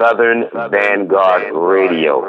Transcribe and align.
Southern 0.00 0.48
Vanguard 0.70 1.52
Radio. 1.52 2.22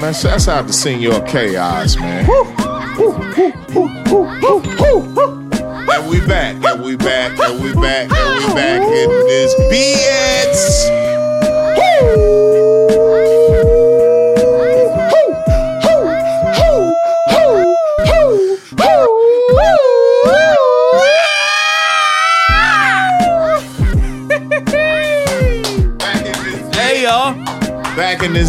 Man, 0.00 0.14
shouts 0.14 0.48
out 0.48 0.66
to 0.66 0.72
Senor 0.72 1.20
Chaos, 1.26 1.96
man. 1.98 2.24
And 5.90 6.08
we 6.08 6.20
back, 6.26 6.64
and 6.64 6.82
we 6.82 6.96
back, 6.96 7.38
and 7.38 7.62
we 7.62 7.74
back, 7.74 8.10
and 8.10 8.38
we 8.38 8.54
back. 8.54 8.80
In 8.80 9.10
this 9.26 9.54
bitch. 9.68 10.88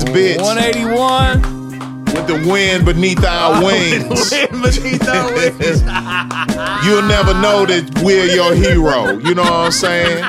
This 0.03 0.37
bitch 0.37 0.41
181. 0.41 2.05
with 2.05 2.27
the 2.27 2.49
wind 2.49 2.85
beneath 2.85 3.23
our 3.23 3.63
wings. 3.65 4.03
Beneath 4.29 5.07
our 5.07 5.33
wings. 5.33 5.81
You'll 6.85 7.03
never 7.03 7.33
know 7.35 7.65
that 7.65 8.01
we're 8.03 8.25
your 8.25 8.53
hero. 8.55 9.17
You 9.19 9.35
know 9.35 9.43
what 9.43 9.51
I'm 9.53 9.71
saying? 9.71 10.25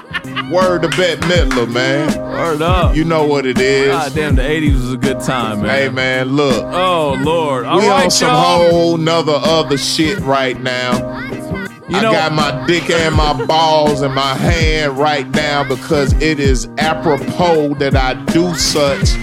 Word 0.51 0.83
to 0.83 0.89
Bette 0.89 1.21
Midler, 1.23 1.71
man. 1.73 2.19
Word 2.33 2.63
up. 2.63 2.97
You 2.97 3.05
know 3.05 3.25
what 3.27 3.47
it 3.47 3.59
is. 3.59 3.89
God 3.89 4.15
damn, 4.15 4.35
the 4.37 4.43
80s 4.43 4.73
was 4.75 4.93
a 4.95 4.97
good 4.97 5.21
time, 5.21 5.63
man. 5.63 5.71
Hey, 5.71 5.89
man, 5.89 6.29
look. 6.31 6.65
Oh 6.75 7.17
Lord. 7.23 7.65
All 7.67 7.79
we 7.79 7.87
right, 7.89 8.05
on 8.05 8.11
some 8.11 8.29
y'all. 8.31 8.71
whole 8.71 8.97
nother 8.97 9.35
other 9.37 9.79
shit 9.79 10.19
right 10.21 10.61
now. 10.61 11.21
You 11.89 11.97
I 11.97 12.03
know- 12.03 12.13
got 12.13 12.33
my 12.33 12.67
dick 12.67 12.89
and 12.91 13.15
my 13.15 13.45
balls 13.47 14.03
in 14.03 14.13
my 14.13 14.35
hand 14.35 14.97
right 14.99 15.29
now 15.31 15.63
because 15.65 16.13
it 16.15 16.39
is 16.41 16.69
apropos 16.79 17.75
that 17.75 17.95
I 17.97 18.15
do 18.27 18.55
such 18.55 19.15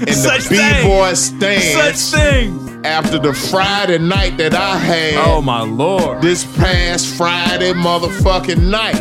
in 0.00 0.12
Such 0.14 0.44
the 0.44 0.56
B-boy 0.82 1.14
Such 1.14 1.34
stance 1.36 2.10
things. 2.14 2.86
after 2.86 3.18
the 3.18 3.32
Friday 3.32 3.98
night 3.98 4.36
that 4.38 4.54
I 4.54 4.76
had 4.78 5.14
Oh 5.26 5.40
my 5.40 5.62
Lord. 5.62 6.20
this 6.22 6.44
past 6.56 7.06
Friday 7.16 7.72
motherfucking 7.72 8.62
night. 8.70 9.00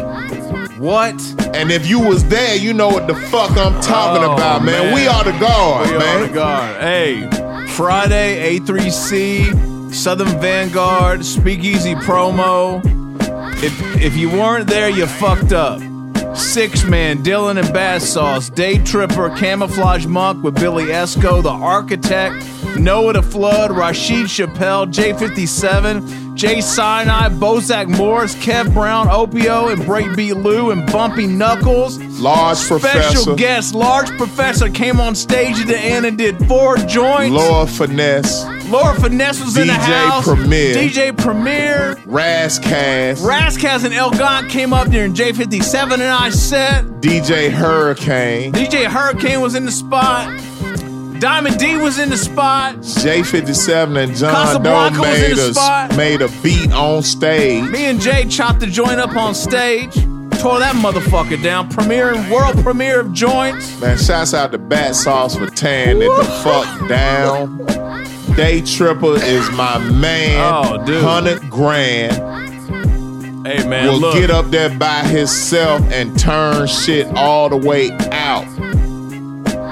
What? 0.79 1.15
And 1.55 1.71
if 1.71 1.87
you 1.87 1.99
was 1.99 2.25
there, 2.27 2.55
you 2.55 2.73
know 2.73 2.89
what 2.89 3.07
the 3.07 3.15
fuck 3.15 3.51
I'm 3.51 3.79
talking 3.81 4.23
Oh, 4.23 4.33
about, 4.33 4.63
man. 4.63 4.85
man. 4.87 4.93
We 4.93 5.07
are 5.07 5.23
the 5.23 5.31
guard, 5.39 5.89
We 5.91 5.97
man. 5.97 6.15
on 6.21 6.27
the 6.27 6.33
guard. 6.33 6.81
Hey, 6.81 7.67
Friday, 7.67 8.59
A3C, 8.59 9.93
Southern 9.93 10.27
Vanguard, 10.41 11.23
Speakeasy 11.25 11.95
promo. 11.95 12.81
If 13.63 13.73
if 14.01 14.15
you 14.17 14.29
weren't 14.29 14.67
there, 14.67 14.89
you 14.89 15.05
fucked 15.07 15.53
up. 15.53 15.79
Six 16.35 16.83
man, 16.85 17.21
Dillon 17.21 17.57
and 17.57 17.71
Bat 17.73 18.01
Sauce, 18.01 18.49
Day 18.49 18.83
Tripper, 18.83 19.29
Camouflage 19.37 20.07
Monk 20.07 20.43
with 20.43 20.55
Billy 20.55 20.85
Esco, 20.85 21.43
The 21.43 21.49
Architect, 21.49 22.43
Noah 22.77 23.13
the 23.13 23.21
Flood, 23.21 23.71
Rasheed 23.71 24.27
Chappell, 24.27 24.87
J57, 24.87 26.22
Jay 26.35 26.61
Sinai, 26.61 27.29
Bozak 27.29 27.87
Morris, 27.87 28.33
Kev 28.35 28.73
Brown, 28.73 29.07
Opio, 29.07 29.71
and 29.71 29.81
Breakbeat 29.83 30.43
Lou, 30.43 30.71
and 30.71 30.85
Bumpy 30.91 31.27
Knuckles. 31.27 31.99
Large 32.19 32.57
Special 32.57 32.79
professor, 32.79 33.35
guest, 33.35 33.75
Large 33.75 34.09
Professor 34.17 34.69
came 34.69 34.99
on 34.99 35.13
stage 35.15 35.59
at 35.59 35.67
the 35.67 35.77
end 35.77 36.05
and 36.05 36.17
did 36.17 36.37
four 36.47 36.77
joints. 36.77 37.35
Lord 37.35 37.69
Finesse, 37.69 38.45
Lord 38.69 38.97
Finesse 38.97 39.43
was 39.43 39.57
in 39.57 39.67
the 39.67 39.73
DJ 39.73 40.07
house. 40.07 40.23
Premier. 40.25 40.73
DJ 40.73 41.15
Premier. 41.17 41.97
Ras 42.05 42.57
Kass, 42.59 43.21
Raskaz 43.21 43.85
and 43.85 43.93
El 43.93 44.11
Gant 44.11 44.49
came 44.49 44.73
up 44.73 44.89
during 44.89 45.13
J57 45.13 45.93
and 45.93 46.03
I 46.03 46.29
set. 46.29 46.85
DJ 47.01 47.51
Hurricane, 47.51 48.51
DJ 48.53 48.85
Hurricane 48.85 49.41
was 49.41 49.53
in 49.55 49.65
the 49.65 49.71
spot. 49.71 50.27
Diamond 51.23 51.57
D 51.57 51.77
was 51.77 51.99
in 51.99 52.09
the 52.09 52.17
spot. 52.17 52.75
J57 52.79 54.03
and 54.03 54.13
John 54.13 54.61
Doe 54.61 54.89
made 55.01 55.37
spot. 55.37 55.95
made 55.95 56.21
a 56.21 56.27
beat 56.43 56.69
on 56.73 57.01
stage. 57.01 57.63
Me 57.69 57.85
and 57.85 58.01
Jay 58.01 58.25
chopped 58.25 58.59
the 58.59 58.67
joint 58.67 58.99
up 58.99 59.15
on 59.15 59.33
stage. 59.33 59.93
Tore 60.41 60.59
that 60.59 60.75
motherfucker 60.75 61.41
down. 61.41 61.69
Premiere, 61.69 62.13
world 62.29 62.61
premiere 62.61 62.99
of 62.99 63.13
joints. 63.13 63.79
Man, 63.79 63.97
shouts 63.97 64.33
out 64.33 64.51
to 64.51 64.57
Bat 64.57 64.97
Sauce 64.97 65.37
for 65.37 65.49
tearing 65.49 66.01
it 66.01 66.09
the 66.09 66.25
fuck 66.43 66.89
down. 66.89 67.57
Day 68.35 68.59
Tripper 68.59 69.15
is 69.23 69.49
my 69.51 69.77
man. 69.77 70.41
Oh, 70.41 70.85
dude. 70.85 71.05
100 71.05 71.49
grand. 71.49 73.47
Hey 73.47 73.65
man, 73.65 73.87
will 73.87 73.97
look. 73.97 74.15
get 74.15 74.29
up 74.29 74.51
there 74.51 74.77
by 74.77 75.05
himself 75.05 75.81
and 75.83 76.19
turn 76.19 76.67
shit 76.67 77.07
all 77.15 77.47
the 77.47 77.55
way 77.55 77.91
out. 78.11 78.45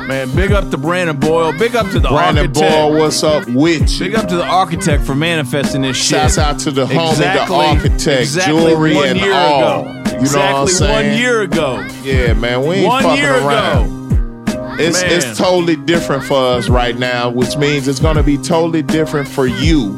Man, 0.07 0.35
big 0.35 0.51
up 0.51 0.69
to 0.71 0.77
Brandon 0.77 1.17
Boyle. 1.17 1.53
Big 1.57 1.75
up 1.75 1.87
to 1.91 1.99
the 1.99 2.09
Brandon 2.09 2.47
architect. 2.47 2.71
Boy, 2.73 2.99
what's 2.99 3.23
up 3.23 3.47
with 3.47 3.89
you? 3.91 3.99
Big 4.07 4.15
up 4.15 4.27
to 4.27 4.35
the 4.35 4.45
architect 4.45 5.03
for 5.03 5.15
manifesting 5.15 5.83
this 5.83 5.97
shit. 5.97 6.17
Shouts 6.17 6.37
out 6.37 6.59
to 6.59 6.71
the 6.71 6.85
homie, 6.85 7.11
Exactly- 7.11 7.55
the 7.57 7.63
architect, 7.63 8.21
exactly 8.21 8.53
jewelry 8.71 8.95
one 8.95 9.07
and 9.09 9.19
year 9.19 9.33
all. 9.33 9.81
ago. 9.81 9.91
You 10.11 10.17
exactly 10.17 10.39
know 10.49 10.53
what 10.53 10.61
I'm 10.61 10.67
saying? 10.67 11.09
one 11.11 11.17
year 11.19 11.41
ago. 11.41 11.87
Yeah, 12.03 12.33
man, 12.33 12.65
we 12.65 12.75
ain't 12.77 12.87
One 12.87 13.03
fucking 13.03 13.21
year 13.21 13.35
around. 13.35 13.85
ago. 13.85 14.75
It's 14.79 15.01
Man. 15.01 15.11
it's 15.11 15.37
totally 15.37 15.75
different 15.75 16.23
for 16.23 16.37
us 16.37 16.67
right 16.69 16.97
now, 16.97 17.29
which 17.29 17.55
means 17.57 17.87
it's 17.87 17.99
gonna 17.99 18.23
be 18.23 18.37
totally 18.37 18.81
different 18.81 19.27
for 19.27 19.45
you. 19.47 19.95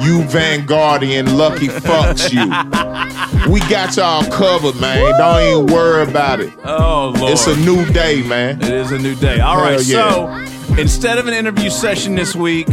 You 0.00 0.20
Vanguardian 0.22 1.36
lucky 1.36 1.68
fucks 1.68 2.32
you. 2.32 3.52
we 3.52 3.60
got 3.70 3.96
y'all 3.96 4.24
covered, 4.30 4.78
man. 4.80 5.18
Don't 5.18 5.42
even 5.62 5.74
worry 5.74 6.02
about 6.02 6.40
it. 6.40 6.52
Oh 6.64 7.14
lord. 7.18 7.32
It's 7.32 7.46
a 7.46 7.56
new 7.56 7.84
day, 7.92 8.22
man. 8.22 8.60
It 8.62 8.70
is 8.70 8.92
a 8.92 8.98
new 8.98 9.14
day. 9.14 9.40
All 9.40 9.56
right, 9.56 9.72
Hell 9.80 9.82
yeah. 9.82 10.46
so 10.66 10.74
instead 10.80 11.18
of 11.18 11.26
an 11.26 11.34
interview 11.34 11.70
session 11.70 12.14
this 12.14 12.34
week, 12.34 12.68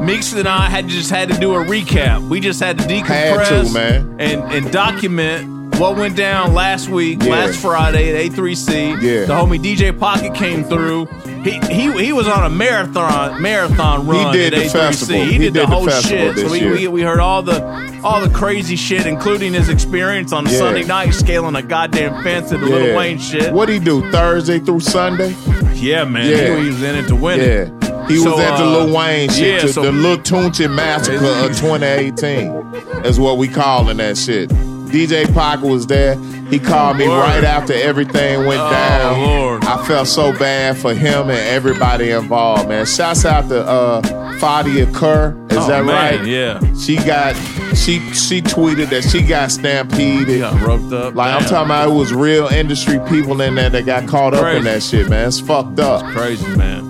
Meeks 0.00 0.32
and 0.34 0.48
I 0.48 0.68
had 0.68 0.88
just 0.88 1.10
had 1.10 1.28
to 1.30 1.38
do 1.38 1.54
a 1.54 1.64
recap. 1.64 2.28
We 2.28 2.40
just 2.40 2.60
had 2.60 2.78
to 2.78 2.84
decompress 2.84 3.46
Had 3.48 3.66
to, 3.66 3.72
man. 3.72 4.16
and 4.18 4.42
and 4.52 4.70
document 4.72 5.50
what 5.78 5.96
went 5.96 6.16
down 6.16 6.54
last 6.54 6.88
week, 6.88 7.22
Yeah. 7.22 7.30
last 7.30 7.58
Friday 7.60 8.10
at 8.10 8.32
A3C. 8.32 9.00
Yeah. 9.02 9.24
The 9.24 9.32
homie 9.34 9.58
DJ 9.62 9.98
Pocket 9.98 10.34
came 10.34 10.62
through. 10.64 11.08
He 11.44 11.60
he 11.72 12.04
he 12.06 12.12
was 12.12 12.26
on 12.26 12.44
a 12.44 12.48
marathon 12.50 13.40
marathon 13.42 14.06
run 14.06 14.32
He 14.32 14.38
did 14.38 14.54
at 14.54 14.60
the 14.60 14.66
A3C. 14.66 14.72
festival. 14.72 15.14
He, 15.24 15.32
He 15.32 15.38
did, 15.38 15.52
the 15.54 15.60
did 15.60 15.62
the 15.62 15.66
whole 15.66 15.86
festival 15.86 16.34
shit. 16.34 16.46
So 16.46 16.50
we, 16.52 16.66
we 16.66 16.88
we 16.88 17.02
heard 17.02 17.20
all 17.20 17.42
the 17.42 17.62
all 18.02 18.20
the 18.20 18.30
crazy 18.34 18.76
shit, 18.76 19.06
including 19.06 19.52
his 19.52 19.68
experience 19.68 20.32
on 20.32 20.46
Yeah. 20.46 20.58
Sunday 20.58 20.84
night 20.84 21.10
scaling 21.12 21.54
a 21.54 21.62
goddamn 21.62 22.22
fence 22.22 22.50
at 22.52 22.60
the 22.60 22.66
Lil 22.66 22.96
Wayne 22.96 23.18
shit. 23.18 23.52
What 23.52 23.68
he 23.68 23.78
do 23.78 24.10
Thursday 24.10 24.58
through 24.58 24.80
Sunday? 24.80 25.34
Yeah, 25.74 26.04
man. 26.04 26.30
Yeah. 26.30 26.58
He 26.60 26.68
was 26.68 26.82
in 26.82 26.94
it 26.96 27.08
to 27.08 27.16
win 27.16 27.40
it. 27.40 27.68
Yeah. 27.68 28.08
He 28.08 28.18
So, 28.18 28.32
was 28.32 28.40
at 28.40 28.56
the 28.58 28.64
uh, 28.64 28.84
Lil 28.84 28.94
Wayne 28.96 29.30
shit, 29.30 29.62
yeah, 29.64 29.70
so- 29.70 29.82
the 29.82 29.92
Lil 29.92 30.18
Tunechi 30.18 30.70
massacre 30.72 31.24
of 31.24 31.56
2018. 31.58 33.04
Is 33.04 33.18
what 33.20 33.38
we 33.38 33.48
calling 33.48 33.96
that 33.98 34.16
shit. 34.18 34.50
DJ 34.94 35.32
Pocket 35.34 35.66
was 35.66 35.86
there. 35.88 36.16
He 36.50 36.58
called 36.60 36.98
me 36.98 37.08
Word. 37.08 37.18
right 37.18 37.42
after 37.44 37.72
everything 37.72 38.46
went 38.46 38.60
Oh, 38.60 38.70
down. 38.70 39.20
Lord. 39.20 39.64
I 39.64 39.84
felt 39.86 40.06
so 40.06 40.32
bad 40.38 40.76
for 40.78 40.94
him 40.94 41.30
and 41.30 41.38
everybody 41.48 42.10
involved, 42.10 42.68
man. 42.68 42.86
Shouts 42.86 43.24
out 43.24 43.48
to 43.48 43.66
uh 43.66 44.02
Fadia 44.38 44.92
Kerr. 44.94 45.36
Is 45.50 45.56
Oh, 45.58 45.66
that 45.68 45.84
man, 45.84 46.18
right? 46.18 46.26
Yeah. 46.26 46.60
She 46.76 46.96
got 46.96 47.34
she 47.74 47.98
she 48.12 48.40
tweeted 48.40 48.90
that 48.90 49.02
she 49.02 49.22
got 49.22 49.50
stampeded. 49.50 50.40
Got 50.40 50.60
roped 50.62 50.92
up. 50.92 51.14
Like 51.16 51.32
I'm 51.34 51.40
Damn. 51.40 51.48
talking 51.48 51.66
about, 51.66 51.88
it 51.90 51.94
was 51.94 52.12
real 52.12 52.46
industry 52.46 53.00
people 53.08 53.40
in 53.40 53.54
there 53.56 53.70
that 53.70 53.86
got 53.86 54.06
caught 54.06 54.34
up 54.34 54.54
in 54.54 54.62
that 54.64 54.82
shit, 54.82 55.08
man. 55.08 55.26
It's 55.26 55.40
fucked 55.40 55.80
up. 55.80 56.04
crazy, 56.14 56.46
man. 56.56 56.84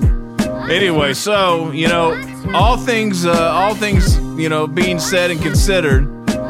Anyway, 0.71 1.15
so 1.15 1.71
you 1.73 1.89
know, 1.89 2.21
all 2.55 2.77
things, 2.77 3.25
uh, 3.25 3.33
all 3.33 3.75
things, 3.75 4.19
you 4.39 4.49
know, 4.49 4.67
being 4.67 4.99
said 4.99 5.31
and 5.31 5.41
considered, 5.43 6.07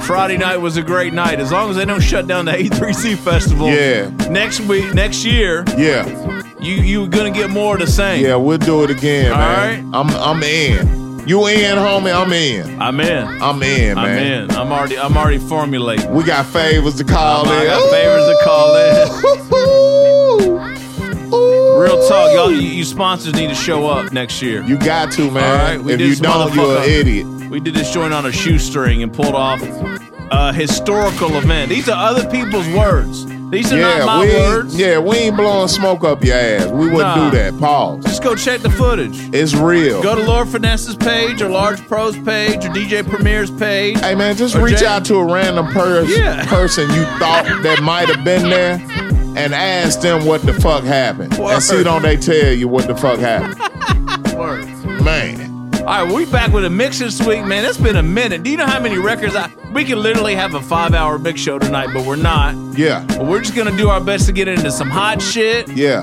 Friday 0.07 0.37
night 0.37 0.59
was 0.59 0.77
a 0.77 0.83
great 0.83 1.13
night. 1.15 1.41
As 1.41 1.51
long 1.51 1.71
as 1.71 1.77
they 1.77 1.85
don't 1.85 2.03
shut 2.03 2.27
down 2.27 2.45
the 2.45 2.53
A3C 2.53 3.17
festival. 3.17 3.69
Yeah. 3.69 4.11
Next 4.29 4.61
week, 4.61 4.93
next 4.95 5.25
year, 5.25 5.65
Yeah. 5.79 6.07
you 6.61 6.75
you 6.75 7.07
gonna 7.09 7.31
get 7.31 7.49
more 7.51 7.75
of 7.75 7.81
the 7.81 7.87
same. 7.87 8.23
Yeah, 8.25 8.37
we'll 8.37 8.59
do 8.59 8.85
it 8.85 8.91
again, 8.91 9.33
All 9.33 9.39
man. 9.39 9.91
I'm 9.95 10.11
I'm 10.11 10.43
in. 10.43 11.03
You 11.27 11.47
in, 11.47 11.79
homie? 11.79 12.15
I'm 12.15 12.33
in. 12.35 12.83
I'm 12.83 13.01
in. 13.01 13.27
I'm 13.43 13.63
in, 13.63 13.97
I'm 13.97 14.19
in. 14.19 14.51
I'm 14.51 14.71
already. 14.71 14.99
I'm 14.99 15.17
already 15.17 15.39
formulating. 15.39 16.13
We 16.13 16.23
got 16.23 16.45
favors 16.45 16.97
to 16.97 17.05
call 17.05 17.49
I 17.49 17.61
in. 17.63 17.67
got 17.67 17.91
favors 17.91 18.27
to 18.27 18.37
call 18.45 18.77
in. 18.77 18.95
Real 21.81 22.07
talk, 22.09 22.33
y'all. 22.35 22.51
You, 22.53 22.61
you 22.61 22.85
sponsors 22.85 23.33
need 23.35 23.49
to 23.49 23.55
show 23.55 23.87
up 23.87 24.13
next 24.13 24.43
year. 24.43 24.63
You 24.63 24.77
got 24.79 25.13
to, 25.13 25.31
man. 25.31 25.45
All 25.45 25.57
right, 25.57 25.83
we 25.83 25.93
if 25.95 25.99
did 25.99 26.09
you 26.11 26.17
don't, 26.17 26.55
you're 26.55 26.77
an 26.79 26.85
idiot. 26.85 27.27
We 27.55 27.61
did 27.61 27.75
this 27.75 27.93
joint 27.93 28.13
on 28.13 28.27
a 28.27 28.33
shoestring 28.33 29.05
and 29.05 29.13
pulled 29.13 29.37
off 29.37 29.63
a 30.33 30.53
historical 30.53 31.37
event. 31.37 31.69
These 31.69 31.89
are 31.89 31.97
other 32.11 32.29
people's 32.29 32.67
words. 32.71 33.27
These 33.51 33.73
are 33.73 33.79
Yeah, 33.79 33.99
not 33.99 34.07
my 34.07 34.21
we 34.27 34.33
words. 34.35 34.77
yeah, 34.77 34.99
we 34.99 35.17
ain't 35.19 35.37
blowing 35.37 35.69
smoke 35.69 36.03
up 36.03 36.25
your 36.25 36.35
ass. 36.35 36.67
We 36.67 36.87
wouldn't 36.91 36.99
Nah. 37.17 37.31
do 37.31 37.37
that. 37.37 37.57
Pause. 37.61 38.03
Just 38.07 38.25
go 38.25 38.35
check 38.35 38.63
the 38.63 38.71
footage. 38.71 39.17
It's 39.33 39.55
real. 39.55 40.03
Go 40.03 40.17
to 40.17 40.23
Lord 40.25 40.49
Finesse's 40.49 40.97
page 40.97 41.41
or 41.43 41.49
Large 41.49 41.87
Pro's 41.87 42.17
page 42.17 42.65
or 42.65 42.71
DJ 42.71 43.05
Premier's 43.05 43.53
page. 43.53 44.01
Hey 44.01 44.17
man, 44.17 44.37
just 44.37 44.57
reach 44.57 44.83
out 44.83 45.05
to 45.05 45.15
a 45.15 45.25
random 45.25 45.69
pers- 45.69 46.11
Yeah. 46.19 46.45
person 46.47 46.91
you 46.93 47.05
thought 47.21 47.45
that 47.63 47.81
might 47.85 48.09
have 48.09 48.25
been 48.25 48.51
there 48.51 48.81
and 49.37 49.55
ask 49.55 50.01
them 50.01 50.25
what 50.25 50.43
the 50.43 50.55
fuck 50.55 50.83
happened. 50.83 51.39
Word. 51.39 51.53
And 51.53 51.63
see 51.63 51.85
don't 51.85 52.03
they 52.03 52.17
tell 52.17 52.53
you 52.53 52.67
what 52.67 52.89
the 52.89 52.97
fuck 52.97 53.21
happened. 53.21 53.61
Words. 54.37 54.67
Man. 55.05 55.53
All 55.87 56.03
right, 56.05 56.11
we 56.15 56.25
back 56.25 56.51
with 56.51 56.65
a 56.65 56.71
mix 56.71 56.99
this 56.99 57.21
week, 57.27 57.45
man. 57.45 57.63
It's 57.65 57.77
been 57.77 57.97
a 57.97 58.03
minute. 58.03 58.43
Do 58.43 58.49
you 58.51 58.57
know 58.57 58.65
how 58.67 58.81
many 58.81 58.97
records 58.99 59.37
I? 59.37 59.51
We 59.75 59.85
could 59.85 59.99
literally 59.99 60.35
have 60.35 60.55
a 60.55 60.63
five-hour 60.63 61.19
mix 61.19 61.41
show 61.41 61.59
tonight, 61.59 61.91
but 61.93 62.07
we're 62.07 62.17
not. 62.17 62.55
Yeah. 62.79 63.05
But 63.07 63.27
we're 63.27 63.41
just 63.43 63.55
gonna 63.55 63.77
do 63.77 63.91
our 63.91 64.01
best 64.01 64.25
to 64.27 64.33
get 64.33 64.49
into 64.49 64.71
some 64.71 64.89
hot 64.89 65.21
shit. 65.21 65.69
Yeah. 65.69 66.01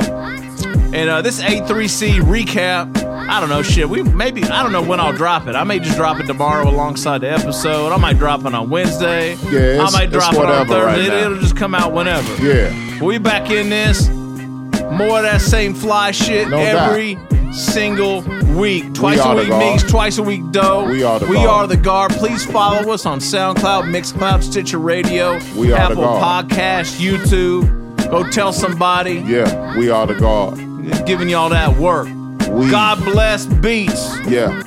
And 0.93 1.09
uh, 1.09 1.23
this 1.23 1.41
A3C 1.41 2.19
recap, 2.19 2.95
I 3.27 3.39
don't 3.39 3.49
know, 3.49 3.63
shit. 3.63 3.89
We 3.89 4.03
maybe 4.03 4.43
I 4.43 4.61
don't 4.61 4.71
know 4.71 4.83
when 4.83 4.99
I'll 4.99 5.13
drop 5.13 5.47
it. 5.47 5.55
I 5.55 5.63
may 5.63 5.79
just 5.79 5.97
drop 5.97 6.19
it 6.19 6.27
tomorrow 6.27 6.69
alongside 6.69 7.21
the 7.21 7.31
episode. 7.31 7.91
I 7.91 7.97
might 7.97 8.19
drop 8.19 8.45
it 8.45 8.53
on 8.53 8.69
Wednesday. 8.69 9.33
Yeah, 9.45 9.51
it's- 9.79 9.93
I 9.95 9.97
might 9.97 10.11
drop 10.11 10.33
it 10.33 10.39
on 10.41 10.45
whatever 10.45 10.85
right 10.85 10.95
Thursday. 10.97 11.21
It'll 11.21 11.39
just 11.39 11.55
come 11.57 11.73
out 11.73 11.91
whenever. 11.91 12.35
Yeah. 12.45 13.03
We 13.03 13.17
back 13.17 13.49
in 13.49 13.69
this. 13.71 14.09
More 14.09 15.17
of 15.17 15.23
that 15.23 15.41
same 15.41 15.73
fly 15.73 16.11
shit 16.11 16.49
No 16.49 16.57
every 16.59 17.15
single 17.53 18.21
week. 18.55 18.93
Twice 18.93 19.19
are 19.19 19.33
a 19.33 19.39
week 19.39 19.49
guard. 19.49 19.65
mix, 19.65 19.83
twice 19.83 20.17
a 20.17 20.23
week 20.23 20.49
dough. 20.51 20.85
We 20.89 21.03
are 21.03 21.19
the 21.19 21.25
we 21.27 21.35
guard. 21.35 21.49
are 21.49 21.67
the 21.67 21.77
guard. 21.77 22.11
Please 22.13 22.45
follow 22.45 22.91
us 22.91 23.05
on 23.05 23.19
SoundCloud, 23.19 23.83
Mixcloud, 23.91 24.43
Stitcher 24.43 24.77
Radio, 24.79 25.33
We 25.55 25.73
Apple. 25.73 26.03
Podcast, 26.03 26.99
YouTube. 26.99 27.79
Go 28.09 28.27
tell 28.29 28.51
somebody. 28.53 29.23
Yeah. 29.25 29.77
We 29.77 29.89
are 29.89 30.05
the 30.07 30.15
God. 30.15 30.57
Giving 31.05 31.29
y'all 31.29 31.49
that 31.49 31.77
work. 31.77 32.07
We 32.49 32.69
God 32.69 33.03
bless 33.03 33.45
beats 33.45 34.17
Yeah. 34.27 34.61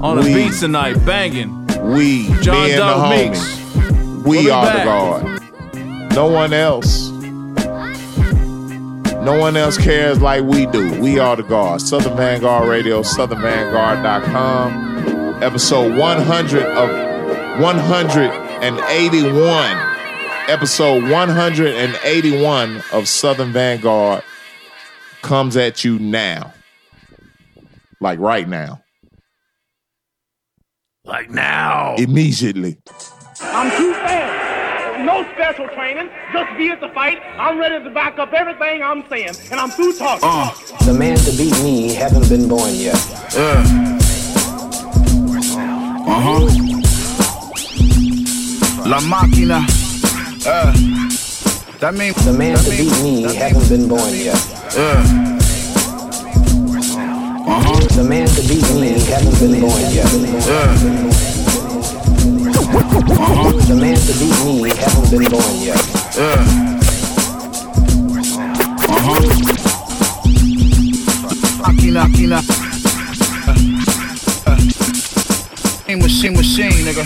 on 0.00 0.16
the 0.16 0.22
We- 0.22 0.34
beats 0.34 0.60
tonight, 0.60 1.04
banging. 1.04 1.54
We 1.82 2.28
John 2.42 2.64
me 2.64 2.72
and 2.72 2.78
Doe 2.80 3.02
the 3.02 3.08
Mix. 3.10 3.38
homies. 3.38 4.22
We'll 4.24 4.52
are 4.52 4.64
back. 4.64 4.78
the 4.78 4.84
guard. 4.84 6.12
No 6.14 6.26
one 6.26 6.52
else. 6.52 7.10
No 9.28 9.36
one 9.38 9.58
else 9.58 9.76
cares 9.76 10.22
like 10.22 10.44
we 10.44 10.64
do. 10.64 10.98
We 11.02 11.18
are 11.18 11.36
the 11.36 11.42
God. 11.42 11.82
Southern 11.82 12.16
Vanguard 12.16 12.66
Radio, 12.66 13.02
southernvanguard.com. 13.02 15.42
Episode 15.42 15.98
100 15.98 16.64
of 16.64 16.88
181. 17.60 19.76
Episode 20.48 21.10
181 21.10 22.82
of 22.90 23.06
Southern 23.06 23.52
Vanguard 23.52 24.24
comes 25.20 25.58
at 25.58 25.84
you 25.84 25.98
now. 25.98 26.54
Like 28.00 28.18
right 28.20 28.48
now. 28.48 28.82
Like 31.04 31.28
now. 31.28 31.96
Immediately. 31.96 32.78
I'm 33.42 33.70
too 33.76 33.92
fast. 33.92 33.97
No 34.98 35.24
special 35.34 35.68
training. 35.68 36.10
Just 36.32 36.56
be 36.58 36.70
at 36.70 36.80
the 36.80 36.88
fight. 36.88 37.18
I'm 37.38 37.58
ready 37.58 37.82
to 37.82 37.90
back 37.90 38.18
up 38.18 38.32
everything 38.32 38.82
I'm 38.82 39.06
saying. 39.08 39.34
And 39.50 39.60
I'm 39.60 39.70
through 39.70 39.94
talking. 39.96 40.28
The 40.86 40.92
man 40.94 41.16
to 41.18 41.30
beat 41.36 41.52
me 41.62 41.94
haven't 41.94 42.28
been 42.28 42.48
born 42.48 42.74
yet. 42.74 42.94
Uh-huh. 46.10 46.46
La 48.88 49.00
máquina. 49.00 49.60
Uh. 50.46 50.72
That 51.78 51.94
mean 51.94 52.12
The 52.24 52.32
man 52.32 52.56
to 52.56 52.70
mean- 52.70 52.78
beat 52.78 53.02
me 53.02 53.22
that 53.26 53.34
haven't 53.36 53.68
been 53.68 53.88
born 53.88 54.14
yet. 54.14 54.34
Uh. 54.76 55.04
Uh-huh. 57.46 57.80
The 57.96 58.04
man 58.04 58.26
to 58.26 58.42
beat 58.48 58.68
me 58.74 58.98
haven't 59.06 59.38
been 59.38 59.60
born 59.60 59.80
yet. 59.92 60.06
Uh. 60.48 61.37
The 62.58 63.74
man 63.78 63.96
to 63.96 64.12
beat 64.18 64.38
me 64.62 64.70
haven't 64.74 65.10
been 65.10 65.30
born 65.30 65.54
yet. 65.62 65.78
Uh. 66.18 66.42
Uh-huh. 68.88 69.22
Máquina, 71.62 72.02
máquina. 72.08 72.38
Uh. 73.46 73.54
Uh. 74.50 75.96
Machine, 75.96 76.34
machine, 76.34 76.84
nigga. 76.84 77.04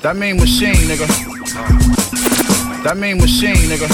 That 0.00 0.16
mean 0.16 0.36
machine, 0.36 0.88
nigga. 0.88 1.06
That 2.84 2.96
mean 2.96 3.18
machine, 3.18 3.68
nigga. 3.68 3.88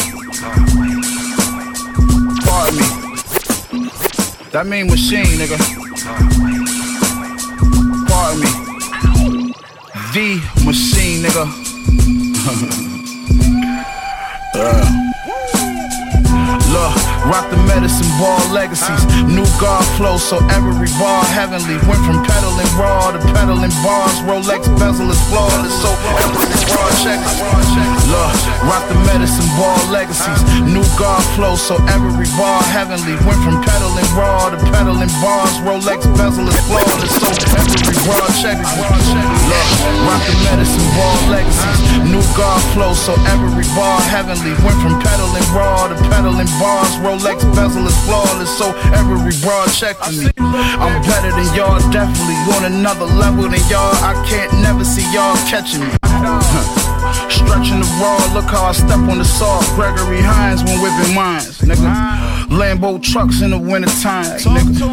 Pardon 2.46 2.76
me. 2.78 2.84
That 4.52 4.66
mean 4.66 4.86
machine, 4.86 5.38
nigga. 5.38 6.69
The 10.12 10.42
machine, 10.64 11.22
nigga. 11.22 11.46
Uh. 14.52 15.00
Look, 16.70 16.94
rock 17.26 17.50
the 17.50 17.58
medicine 17.66 18.06
ball 18.18 18.38
legacies. 18.54 19.02
New 19.26 19.46
God 19.58 19.82
flow, 19.98 20.18
so 20.18 20.38
every 20.54 20.86
bar 20.98 21.22
heavenly. 21.34 21.78
Went 21.86 22.02
from 22.06 22.22
pedaling 22.22 22.70
raw 22.78 23.10
to 23.10 23.18
pedaling 23.34 23.74
bars. 23.82 24.14
Rolex 24.22 24.66
bezel 24.78 25.10
is 25.10 25.18
flawless, 25.30 25.74
so 25.82 25.90
every 26.22 26.46
raw 26.70 26.90
check. 27.02 27.18
Look, 28.10 28.34
rock 28.66 28.86
the 28.90 28.98
medicine 29.06 29.46
ball 29.58 29.78
legacies. 29.90 30.42
New 30.62 30.86
God 30.98 31.22
flow, 31.34 31.54
so 31.54 31.74
every 31.90 32.26
bar 32.38 32.62
heavenly. 32.70 33.18
Went 33.26 33.42
from 33.42 33.62
pedaling 33.62 34.06
raw 34.14 34.50
to 34.50 34.58
pedaling 34.70 35.10
bars. 35.22 35.54
Rolex 35.66 36.06
bezel 36.18 36.46
is 36.46 36.58
flawless, 36.66 37.18
every 37.54 37.94
raw 38.06 38.26
check. 38.40 38.58
Look, 38.58 39.66
rock 40.06 40.22
the 40.26 40.36
medicine 40.46 40.88
ball 40.96 41.18
legacies. 41.30 41.78
New 42.06 42.24
God 42.36 42.60
flow, 42.72 42.92
so 42.94 43.14
every 43.30 43.64
bar 43.76 44.00
heavenly. 44.10 44.54
Went 44.64 44.78
from 44.82 44.98
pedaling 45.00 45.46
raw 45.54 45.88
to 45.88 45.96
pedaling 46.10 46.50
bars. 46.58 46.92
Rolex 47.04 47.42
bezel 47.54 47.86
is 47.86 47.96
flawless, 48.04 48.50
so 48.50 48.72
every 48.94 49.34
broad 49.42 49.70
check 49.72 49.96
me. 50.10 50.30
I'm 50.38 51.02
better 51.02 51.30
than 51.30 51.48
y'all, 51.54 51.78
definitely 51.90 52.38
on 52.56 52.64
another 52.64 53.06
level 53.06 53.44
than 53.44 53.62
y'all. 53.70 53.94
I 54.02 54.14
can't 54.28 54.52
never 54.60 54.84
see 54.84 55.06
y'all 55.12 55.36
catching 55.46 55.80
me. 55.80 55.92
Stretching 57.30 57.80
the 57.80 57.88
raw, 58.00 58.18
look 58.34 58.50
how 58.50 58.66
I 58.66 58.72
step 58.72 58.98
on 59.10 59.18
the 59.18 59.24
saw. 59.24 59.60
Gregory 59.74 60.20
Hines 60.20 60.62
when 60.64 60.80
whipping 60.82 61.14
mines, 61.14 61.58
nigga. 61.60 62.29
Lambo 62.50 62.98
trucks 63.00 63.40
in 63.42 63.50
the 63.52 63.58
wintertime, 63.58 64.24
nigga. 64.40 64.90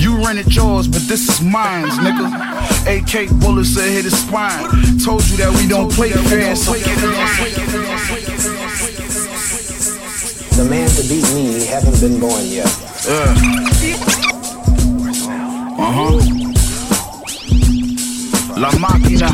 You 0.00 0.22
rented 0.24 0.54
yours, 0.54 0.86
but 0.86 1.00
this 1.02 1.28
is 1.28 1.40
mine, 1.40 1.86
nigga. 2.04 2.28
AK 2.86 3.30
bullets 3.40 3.74
that 3.76 3.88
hit 3.88 4.04
his 4.04 4.18
spine. 4.26 4.68
Told 5.04 5.26
you 5.28 5.36
that 5.38 5.52
we 5.56 5.66
don't 5.66 5.90
play 5.90 6.10
fair, 6.10 6.54
so 6.54 6.74
get 6.74 6.86
it 6.86 7.04
on. 7.04 7.14
The 10.56 10.64
man 10.68 10.88
to 10.90 11.02
beat 11.08 11.24
me 11.34 11.64
haven't 11.66 11.98
been 12.00 12.20
born 12.20 12.44
yet. 12.44 12.68
Uh 13.08 13.34
huh. 15.96 16.18
La 18.60 18.70
máquina. 18.72 19.28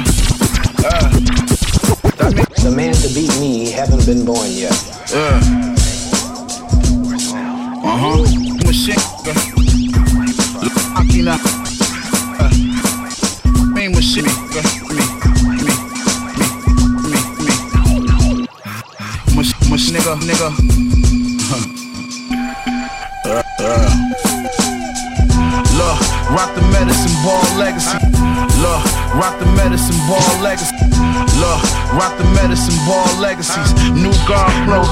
Uh. 0.85 1.11
The 2.63 2.71
man 2.71 2.95
to 2.95 3.09
beat 3.15 3.35
me 3.41 3.71
haven't 3.73 4.05
been 4.07 4.25
born 4.25 4.49
yet. 4.53 4.73
uh. 5.13 5.41
Uh 7.95 7.97
huh. 7.97 8.19
Machine. 8.67 8.99
Máquina. 10.95 11.39
Uh. 12.41 12.51
Mean 13.73 13.93
machine. 13.93 14.27
Me. 14.27 14.31
Me. 14.91 15.07
Me. 15.15 15.39
Me. 15.55 15.95
Me. 18.25 18.47
Mush, 19.37 19.53
mush, 19.71 19.87
nigga, 19.93 20.15
nigga. 20.27 20.49
Look, 23.25 24.24
rock 26.31 26.55
the 26.55 26.63
medicine 26.73 27.13
ball 27.25 27.45
legacy. 27.59 27.99
Look, 28.61 28.83
rock 29.19 29.39
the 29.39 29.47
medicine 29.59 29.99
ball 30.09 30.23
legacy. 30.41 30.73
Look, 31.37 31.61
rock 31.93 32.17
the 32.17 32.25
medicine 32.33 32.79
ball 32.87 33.09
legacies. 33.21 33.75
New 33.93 34.15
God 34.25 34.49
flow, 34.65 34.85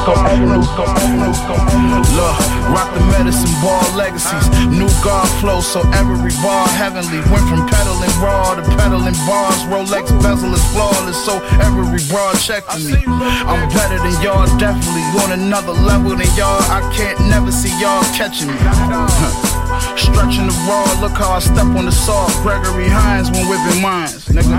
Look, 2.13 2.37
rock 2.69 2.91
the 2.93 3.05
medicine 3.15 3.55
ball 3.63 3.87
legacies. 3.95 4.49
New 4.69 4.91
God 5.05 5.29
flow, 5.41 5.61
so 5.61 5.81
every 5.95 6.35
bar 6.43 6.69
heavenly. 6.69 7.23
Went 7.31 7.47
from 7.49 7.65
pedaling 7.69 8.13
raw 8.21 8.55
to 8.55 8.63
pedaling 8.77 9.17
bars. 9.27 9.63
Rolex 9.71 10.11
bezel 10.23 10.53
is 10.53 10.65
flawless, 10.73 11.17
so 11.25 11.41
every 11.63 12.03
broad 12.11 12.37
check 12.39 12.65
me. 12.77 12.99
I'm 13.47 13.69
better 13.71 13.99
than 13.99 14.15
y'all, 14.23 14.47
definitely 14.59 15.03
on 15.23 15.33
another 15.33 15.73
level 15.73 16.17
than 16.17 16.29
y'all. 16.37 16.61
I 16.69 16.81
can't 16.95 17.19
never 17.31 17.53
see 17.53 17.73
y'all 17.81 18.03
catching 18.15 18.49
me. 18.49 19.52
Stretching 19.97 20.47
the 20.47 20.57
raw, 20.69 20.85
look 21.01 21.13
how 21.13 21.33
I 21.33 21.39
step 21.39 21.67
on 21.77 21.87
the 21.87 21.93
saw. 21.93 22.27
Gregory 22.43 22.89
Hines 22.89 23.31
when 23.31 23.49
whipping 23.49 23.83
mines, 23.83 24.27
nigga. 24.27 24.59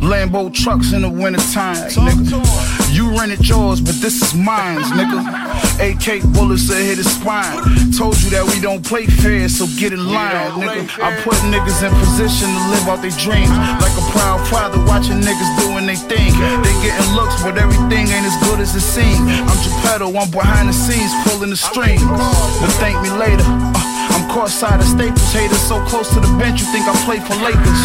Lambo 0.00 0.52
trucks 0.52 0.92
in 0.92 1.02
the 1.02 1.10
wintertime, 1.10 1.76
nigga. 1.90 2.76
You 2.92 3.10
rented 3.18 3.46
yours, 3.48 3.80
but 3.80 3.94
this 4.00 4.22
is 4.22 4.34
mine, 4.34 4.80
nigga. 4.94 5.20
AK 5.76 6.22
bullets 6.32 6.68
that 6.68 6.80
hit 6.80 6.96
his 6.96 7.10
spine. 7.12 7.60
Told 7.92 8.16
you 8.22 8.30
that 8.30 8.44
we 8.48 8.60
don't 8.60 8.84
play 8.84 9.06
fair, 9.06 9.48
so 9.48 9.66
get 9.76 9.92
in 9.92 10.00
line, 10.00 10.32
nigga. 10.56 10.88
I 11.02 11.12
put 11.20 11.36
niggas 11.52 11.84
in 11.84 11.92
position 12.00 12.48
to 12.48 12.62
live 12.72 12.88
out 12.88 13.02
their 13.02 13.12
dreams. 13.20 13.52
Like 13.82 13.92
a 13.96 14.04
proud 14.16 14.40
father 14.48 14.80
watching 14.88 15.20
niggas 15.20 15.52
doing 15.60 15.84
their 15.84 16.00
thing. 16.08 16.32
They 16.64 16.74
getting 16.80 17.10
looks, 17.12 17.42
but 17.42 17.58
everything 17.58 18.08
ain't 18.08 18.24
as 18.24 18.36
good 18.48 18.60
as 18.60 18.74
it 18.74 18.80
seems. 18.80 19.20
I'm 19.20 19.58
Geppetto, 19.60 20.08
I'm 20.16 20.30
behind 20.30 20.68
the 20.68 20.76
scenes 20.76 21.12
pulling 21.28 21.50
the 21.50 21.60
strings. 21.60 22.02
But 22.04 22.72
thank 22.80 22.96
me 23.02 23.10
later. 23.10 23.44
Uh, 23.44 23.85
I'm 24.36 24.52
side 24.52 24.80
of 24.80 24.86
Staples, 24.86 25.32
haters 25.32 25.64
so 25.64 25.80
close 25.88 26.12
to 26.12 26.20
the 26.20 26.28
bench, 26.36 26.60
you 26.60 26.68
think 26.68 26.84
I 26.84 26.92
play 27.08 27.16
for 27.24 27.32
Lakers. 27.40 27.82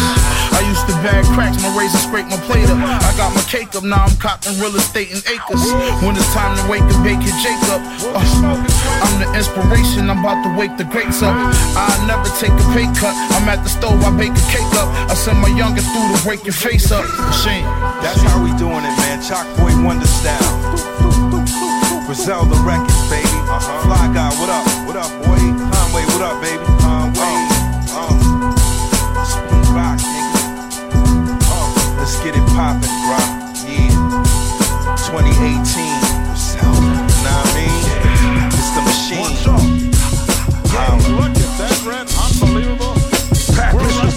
I 0.52 0.60
used 0.68 0.84
to 0.84 0.94
bag 1.00 1.24
cracks, 1.32 1.56
my 1.64 1.72
razor 1.72 1.96
scrape 1.96 2.28
my 2.28 2.36
plate 2.44 2.68
up. 2.68 2.76
I 2.76 3.08
got 3.16 3.32
my 3.32 3.40
cake 3.48 3.72
up, 3.72 3.82
now 3.82 4.04
I'm 4.04 4.12
copping 4.20 4.60
real 4.60 4.76
estate 4.76 5.08
in 5.10 5.24
acres. 5.32 5.64
When 6.04 6.12
it's 6.12 6.28
time 6.36 6.52
to 6.60 6.64
wake 6.68 6.84
and 6.84 7.00
bake 7.00 7.24
your 7.24 7.32
Jacob, 7.40 7.80
uh, 8.12 8.20
I'm 8.20 9.14
the 9.16 9.32
inspiration, 9.32 10.12
I'm 10.12 10.20
about 10.20 10.44
to 10.44 10.52
wake 10.52 10.76
the 10.76 10.84
greats 10.84 11.24
up. 11.24 11.32
I 11.32 11.88
never 12.04 12.28
take 12.36 12.52
a 12.52 12.66
pay 12.76 12.84
cut, 13.00 13.16
I'm 13.40 13.48
at 13.48 13.64
the 13.64 13.72
stove, 13.72 14.04
I 14.04 14.12
bake 14.12 14.36
a 14.36 14.46
cake 14.52 14.72
up. 14.76 14.92
I 15.08 15.16
send 15.16 15.40
my 15.40 15.48
youngest 15.56 15.88
through 15.88 16.04
to 16.04 16.20
wake 16.28 16.44
your 16.44 16.54
face 16.54 16.92
up. 16.92 17.08
Machine. 17.32 17.64
That's 18.04 18.20
how 18.28 18.36
we 18.44 18.52
doing 18.60 18.84
it, 18.84 18.94
man. 19.00 19.24
Chalk 19.24 19.48
Boy 19.56 19.72
Wonder 19.80 20.06
style. 20.06 20.52
Griselda 22.04 22.60
Records, 22.60 23.08
baby. 23.08 23.24
Uh-huh. 23.48 23.88
Fly 23.88 24.04
guy, 24.12 24.28
what 24.36 24.52
up? 24.52 24.68
What 24.86 24.96
up, 25.00 25.10
boy? 25.24 25.61
What 26.22 26.36
up, 26.36 26.40
baby? 26.40 26.62
Uh, 26.62 27.10
uh. 27.98 28.14
Speed 29.26 29.66
rock, 29.74 29.98
nigga. 29.98 30.38
Uh, 31.50 31.98
let's 31.98 32.14
get 32.22 32.38
it 32.38 32.46
poppin', 32.54 32.86
bro. 33.02 33.18
Yeah. 33.66 34.22
2018. 35.02 35.66
Griselda. 36.30 36.78
Know 36.78 37.02
what 37.02 37.42
I 37.42 37.58
mean? 37.58 37.74
It's 38.54 38.70
the 38.70 38.82
machine. 38.86 39.34
Yeah, 40.70 40.94
look 41.18 41.34
at 41.34 41.50
that, 41.58 41.74
Red. 41.82 42.06
Unbelievable. 42.14 42.94
We're 43.74 43.82
less 43.98 44.14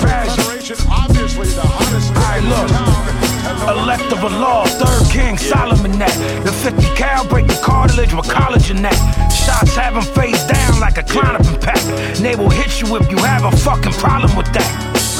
obviously 0.86 1.48
the 1.58 1.66
hottest 1.66 2.14
Alright, 2.14 2.46
look. 2.46 2.70
Elect 3.82 4.14
of 4.14 4.22
a 4.22 4.30
law, 4.30 4.66
third 4.66 5.12
king, 5.12 5.40
Solomon 5.40 5.98
that. 5.98 6.14
The 6.46 6.52
50 6.52 6.86
cal 6.96 7.28
break 7.28 7.48
the 7.48 7.60
cartilage 7.64 8.14
with 8.14 8.28
collagen 8.28 8.84
that. 8.84 8.94
Shots 9.34 9.76
have 9.76 9.96
them 9.96 10.04
face 10.04 10.46
down 10.46 10.65
like 10.80 10.98
a 10.98 11.04
Klonopin 11.04 11.62
pack. 11.62 11.78
And 12.16 12.26
they 12.26 12.36
will 12.36 12.50
hit 12.50 12.82
you 12.82 12.96
if 12.96 13.10
you 13.12 13.18
have 13.18 13.44
a 13.46 13.56
fucking 13.58 13.94
problem 13.94 14.36
with 14.36 14.52
that. 14.54 14.70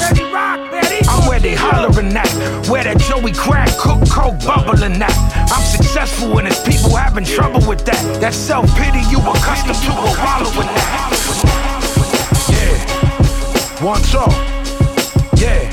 Ready, 0.00 0.24
rock, 0.32 0.72
ready? 0.72 1.00
I'm 1.08 1.28
where 1.28 1.40
they 1.40 1.54
hollering 1.54 2.14
at. 2.16 2.28
Where 2.68 2.84
that 2.84 2.98
Joey 2.98 3.32
crack, 3.32 3.68
cook, 3.78 4.08
coke, 4.08 4.38
bubbling 4.44 5.00
at. 5.02 5.16
I'm 5.50 5.64
successful 5.64 6.38
and 6.38 6.46
it's 6.46 6.60
people 6.60 6.94
having 6.96 7.24
trouble 7.24 7.66
with 7.66 7.84
that. 7.86 8.20
That 8.20 8.34
self 8.34 8.66
pity 8.76 9.00
you 9.10 9.18
accustomed 9.20 9.80
to 9.84 9.90
will 9.90 10.16
wallow 10.20 10.50
in 10.60 10.68
that. 10.76 11.56
Yeah. 12.52 13.84
One 13.84 14.02
talk. 14.02 14.32
Yeah. 15.40 15.70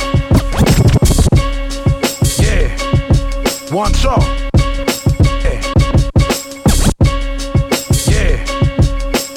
Yeah. 2.39 3.73
One 3.73 3.91
talk. 3.93 4.42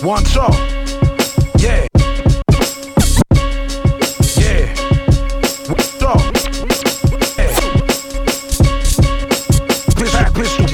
One 0.07 0.23
talk. 0.23 0.55
Yeah. 1.59 1.85
Yeah. 4.37 4.71
One 5.67 5.89
talk. 5.99 6.23
Yeah. 7.37 7.51
Pistol, 9.97 10.31
pistol. 10.33 10.67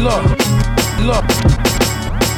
Look, 0.00 0.24
look. 1.04 1.24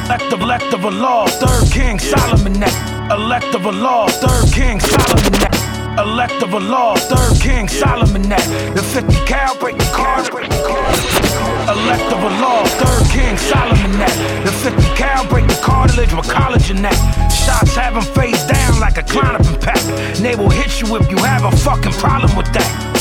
Elect 0.03 0.33
of, 0.33 0.41
elect 0.41 0.73
of 0.73 0.83
a 0.83 0.91
law, 0.91 1.27
third 1.27 1.71
king, 1.71 1.97
Solomon. 1.97 2.61
Elect 3.09 3.55
of 3.55 3.65
a 3.65 3.71
law, 3.71 4.09
third 4.09 4.51
king, 4.51 4.81
Solomon. 4.81 5.33
Elect 5.97 6.43
of 6.43 6.53
a 6.53 6.59
law, 6.59 6.97
third 6.97 7.39
king, 7.39 7.69
Solomon. 7.69 8.23
The 8.23 8.83
50 8.83 9.15
cal 9.25 9.57
break 9.59 9.77
the 9.77 9.85
card. 9.95 10.27
Elect 11.69 12.11
of 12.11 12.21
a 12.21 12.29
law, 12.41 12.65
third 12.65 12.90
Solomon 13.49 13.91
that. 13.97 14.15
The 14.45 14.51
50 14.51 14.81
cal 14.95 15.27
break 15.27 15.47
the 15.47 15.59
cartilage 15.61 16.13
with 16.13 16.27
collagen 16.27 16.81
that. 16.81 16.97
Shots 17.31 17.75
have 17.75 17.93
them 17.95 18.03
face 18.13 18.41
down 18.45 18.79
like 18.79 18.97
a 18.97 19.03
Klonopin 19.03 19.59
pack. 19.61 19.81
And 19.81 20.17
pack. 20.17 20.23
they 20.23 20.35
will 20.35 20.49
hit 20.49 20.81
you 20.81 20.95
if 20.95 21.09
you 21.09 21.17
have 21.17 21.45
a 21.45 21.51
fucking 21.57 21.93
problem 21.93 22.35
with 22.35 22.51
that. 22.53 22.91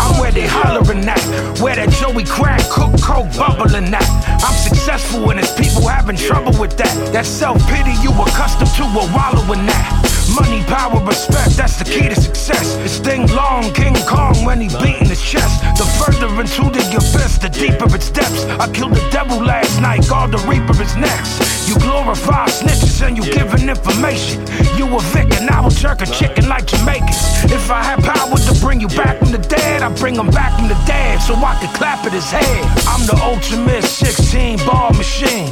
I'm 0.00 0.20
where 0.20 0.32
they 0.32 0.46
hollering 0.46 1.06
at. 1.08 1.20
Where 1.60 1.76
that 1.76 1.90
Joey 1.90 2.24
crack, 2.24 2.60
cook, 2.70 2.92
coke, 3.00 3.30
bubbling 3.36 3.92
at. 3.94 4.08
I'm 4.42 4.56
successful 4.56 5.30
and 5.30 5.40
it's 5.40 5.52
people 5.54 5.86
having 5.88 6.16
trouble 6.16 6.58
with 6.58 6.76
that. 6.78 7.12
That 7.12 7.26
self 7.26 7.58
pity 7.68 7.92
you 8.02 8.10
accustomed 8.10 8.70
to 8.76 8.82
will 8.94 9.08
wallow 9.12 9.52
in 9.52 9.66
that. 9.66 10.13
Money, 10.32 10.62
power, 10.64 11.02
respect, 11.04 11.56
that's 11.56 11.76
the 11.76 11.84
key 11.84 12.08
to 12.08 12.14
success. 12.14 12.76
It's 12.84 12.98
thing 12.98 13.26
long, 13.34 13.72
King 13.74 13.94
Kong 14.08 14.44
when 14.44 14.60
he 14.60 14.68
beating 14.80 15.08
his 15.08 15.20
chest. 15.20 15.60
The 15.76 15.84
further 16.00 16.28
into 16.40 16.70
the 16.70 16.84
abyss, 16.96 17.38
the 17.38 17.48
deeper 17.48 17.92
its 17.94 18.10
depths. 18.10 18.44
I 18.62 18.70
killed 18.72 18.94
the 18.94 19.06
devil 19.10 19.38
last 19.42 19.80
night, 19.80 20.06
God 20.08 20.32
the 20.32 20.38
Reaper 20.48 20.80
is 20.80 20.96
next. 20.96 21.68
You 21.68 21.76
glorify 21.78 22.46
snitches 22.46 23.04
and 23.06 23.16
you 23.16 23.24
giving 23.32 23.68
information. 23.68 24.40
You 24.76 24.86
a 24.96 25.00
Vic 25.12 25.32
and 25.40 25.50
I 25.50 25.60
will 25.60 25.70
jerk 25.70 26.00
a 26.02 26.06
chicken 26.06 26.48
like 26.48 26.66
Jamaicans. 26.66 27.18
If 27.52 27.70
I 27.70 27.82
had 27.82 28.02
power 28.02 28.36
to 28.36 28.54
bring 28.60 28.80
you 28.80 28.88
back 28.88 29.18
from 29.18 29.32
the 29.32 29.38
dead, 29.38 29.82
I 29.82 29.92
bring 29.94 30.16
him 30.16 30.30
back 30.30 30.58
from 30.58 30.68
the 30.68 30.78
dead 30.86 31.20
so 31.20 31.34
I 31.34 31.58
could 31.60 31.74
clap 31.76 32.04
at 32.06 32.12
his 32.12 32.30
head. 32.30 32.64
I'm 32.86 33.04
the 33.06 33.18
ultimate 33.22 33.84
16 33.84 34.58
ball 34.66 34.92
machine, 34.92 35.43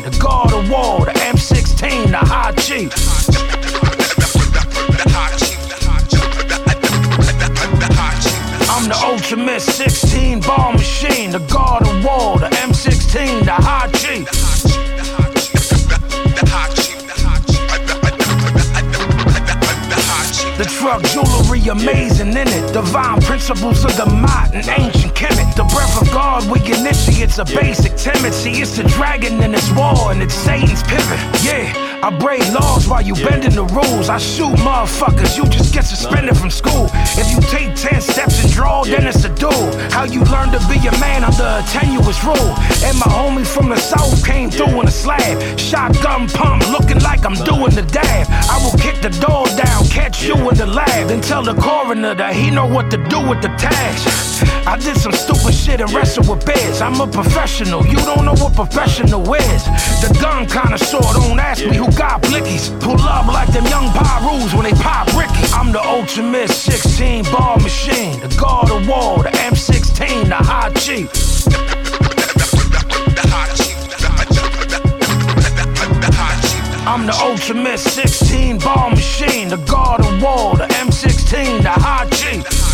principles 23.43 23.85
of 23.85 23.97
the 23.97 24.07
modern 24.07 24.63
ancient 24.79 25.15
chemist. 25.17 25.57
The 25.57 25.65
breath 25.75 26.01
of 26.01 26.09
God 26.13 26.49
we 26.49 26.61
initiates 26.79 27.39
a 27.39 27.45
basic 27.45 27.97
tendency. 27.97 28.63
It's 28.63 28.77
the 28.77 28.85
dragon 28.85 29.43
in 29.43 29.53
its 29.53 29.69
war 29.73 30.13
and 30.13 30.23
it's 30.23 30.35
Satan's 30.35 30.83
pivot. 30.85 31.19
Yeah, 31.43 31.67
I 32.07 32.17
break 32.19 32.43
laws 32.53 32.87
while 32.87 33.03
you 33.03 33.15
bending 33.15 33.57
the 33.57 33.65
rules. 33.65 34.09
I 34.09 34.19
shoot 34.19 34.55
motherfuckers, 34.63 35.37
you 35.37 35.45
just 35.51 35.75
get 35.75 35.85
suspended 35.85 36.37
from 36.37 36.51
school. 36.51 36.87
If 37.19 37.33
you 37.35 37.41
take 37.51 37.75
10 37.75 38.01
steps 38.01 38.45
and 38.45 38.53
draw, 38.53 38.85
then 38.85 39.09
it's 39.09 39.25
a 39.25 39.35
duel. 39.35 39.71
How 39.91 40.05
you 40.05 40.23
learn 40.31 40.51
to 40.53 40.61
be 40.71 40.79
a 40.87 40.95
man 41.03 41.25
under 41.25 41.43
a 41.43 41.65
tenuous 41.67 42.23
rule. 42.23 42.55
And 42.87 42.95
my 43.03 43.11
homie 43.11 43.47
from 43.47 43.71
the 43.71 43.77
south 43.77 44.25
came 44.25 44.53
through 44.53 44.81
in 44.81 44.87
a 44.87 44.91
slab. 44.91 45.59
Shotgun 45.59 46.29
pump, 46.29 46.63
looking 46.71 47.01
like 47.01 47.27
I'm 47.27 47.35
doing 47.43 47.75
the 47.75 47.83
dab. 47.83 48.27
I 48.53 48.61
will 48.63 48.77
kick 48.79 49.01
the 49.01 49.09
door 49.09 49.47
down, 49.57 49.89
catch 49.89 50.25
you 50.25 50.37
in 50.51 50.57
the 50.57 50.67
lab, 50.67 51.09
then 51.09 51.23
tell 51.23 51.43
the 51.43 51.55
coroner 51.55 52.15
that 52.15 52.35
he 52.35 52.51
know 52.51 52.67
what 52.67 52.91
to 52.91 52.99
do 53.09 53.19
with 53.27 53.41
the 53.41 53.49
tags. 53.57 54.05
I 54.67 54.77
did 54.77 54.99
some 54.99 55.13
stupid 55.13 55.55
shit 55.55 55.81
and 55.81 55.91
wrestle 55.93 56.25
with 56.29 56.45
bears. 56.45 56.83
I'm 56.83 57.01
a 57.01 57.07
professional, 57.07 57.81
you 57.87 57.97
don't 57.97 58.27
know 58.27 58.37
what 58.37 58.55
professional 58.55 59.23
is. 59.35 59.65
The 60.05 60.17
gun 60.21 60.47
connoisseur, 60.47 61.01
don't 61.01 61.41
ask 61.41 61.65
me 61.65 61.77
who 61.77 61.91
got 61.93 62.21
blickies. 62.23 62.69
Pull 62.81 63.01
up 63.01 63.27
like 63.27 63.49
them 63.55 63.65
young 63.67 63.89
Pyrus 63.97 64.53
when 64.53 64.65
they 64.65 64.77
pop 64.83 65.09
Ricky. 65.17 65.45
I'm 65.55 65.73
the 65.73 65.83
ultimate 65.83 66.51
16 66.51 67.25
ball 67.33 67.57
machine, 67.57 68.21
the 68.21 68.29
God 68.39 68.71
of 68.71 68.87
War, 68.87 69.23
the 69.23 69.31
M16, 69.49 70.29
the 70.29 70.37
high 70.37 70.71
chief. 70.75 71.09
I'm 76.93 77.07
the 77.07 77.15
ultimate 77.23 77.79
16 77.79 78.59
ball 78.59 78.91
machine, 78.91 79.49
the 79.49 79.57
God 79.57 80.01
of 80.01 80.23
War, 80.23 80.55
the 80.59 80.67
M16, 80.75 81.63
the 81.63 81.71
high 81.71 82.07
chief. 82.11 82.72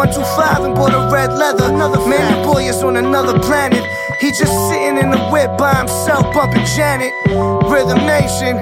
125 0.00 0.64
and 0.64 0.74
bought 0.74 0.96
a 0.96 1.12
red 1.12 1.28
leather. 1.36 1.68
Another 1.68 2.00
man, 2.08 2.24
the 2.32 2.48
boy 2.48 2.64
is 2.64 2.82
on 2.82 2.96
another 2.96 3.38
planet. 3.40 3.84
He 4.18 4.32
just 4.32 4.48
sitting 4.72 4.96
in 4.96 5.10
the 5.10 5.20
whip 5.28 5.52
by 5.58 5.76
himself, 5.76 6.24
bumping 6.32 6.64
Janet. 6.72 7.12
Rhythm 7.68 8.00
Nation, 8.08 8.56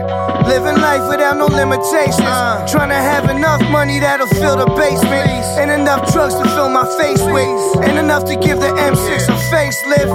living 0.50 0.82
life 0.82 1.06
without 1.08 1.36
no 1.38 1.46
limitations. 1.46 2.26
Trying 2.66 2.90
to 2.90 2.98
have 2.98 3.30
enough 3.30 3.62
money 3.70 4.00
that'll 4.00 4.26
fill 4.26 4.56
the 4.56 4.66
basement, 4.74 5.30
and 5.62 5.70
enough 5.70 6.10
drugs 6.12 6.34
to 6.34 6.42
fill 6.58 6.70
my 6.70 6.82
face 6.98 7.22
with, 7.22 7.86
and 7.86 7.98
enough 7.98 8.24
to 8.26 8.34
give 8.34 8.58
the 8.58 8.74
M6 8.74 9.30
a 9.30 9.38
facelift. 9.54 10.10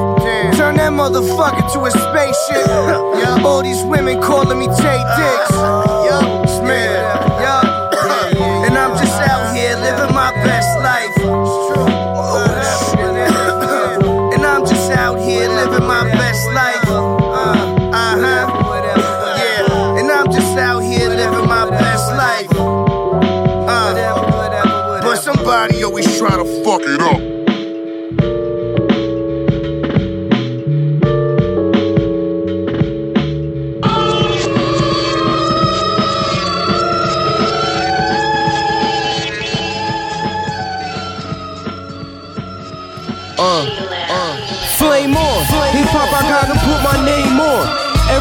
Turn 0.58 0.76
that 0.76 0.92
motherfucker 0.92 1.72
to 1.72 1.86
a 1.88 1.92
spaceship. 1.92 2.68
All 3.48 3.64
these 3.64 3.82
women 3.86 4.22
calling 4.22 4.60
me 4.60 4.68
Tay 4.76 5.00
Dicks. 5.16 5.52
Man, 5.56 5.83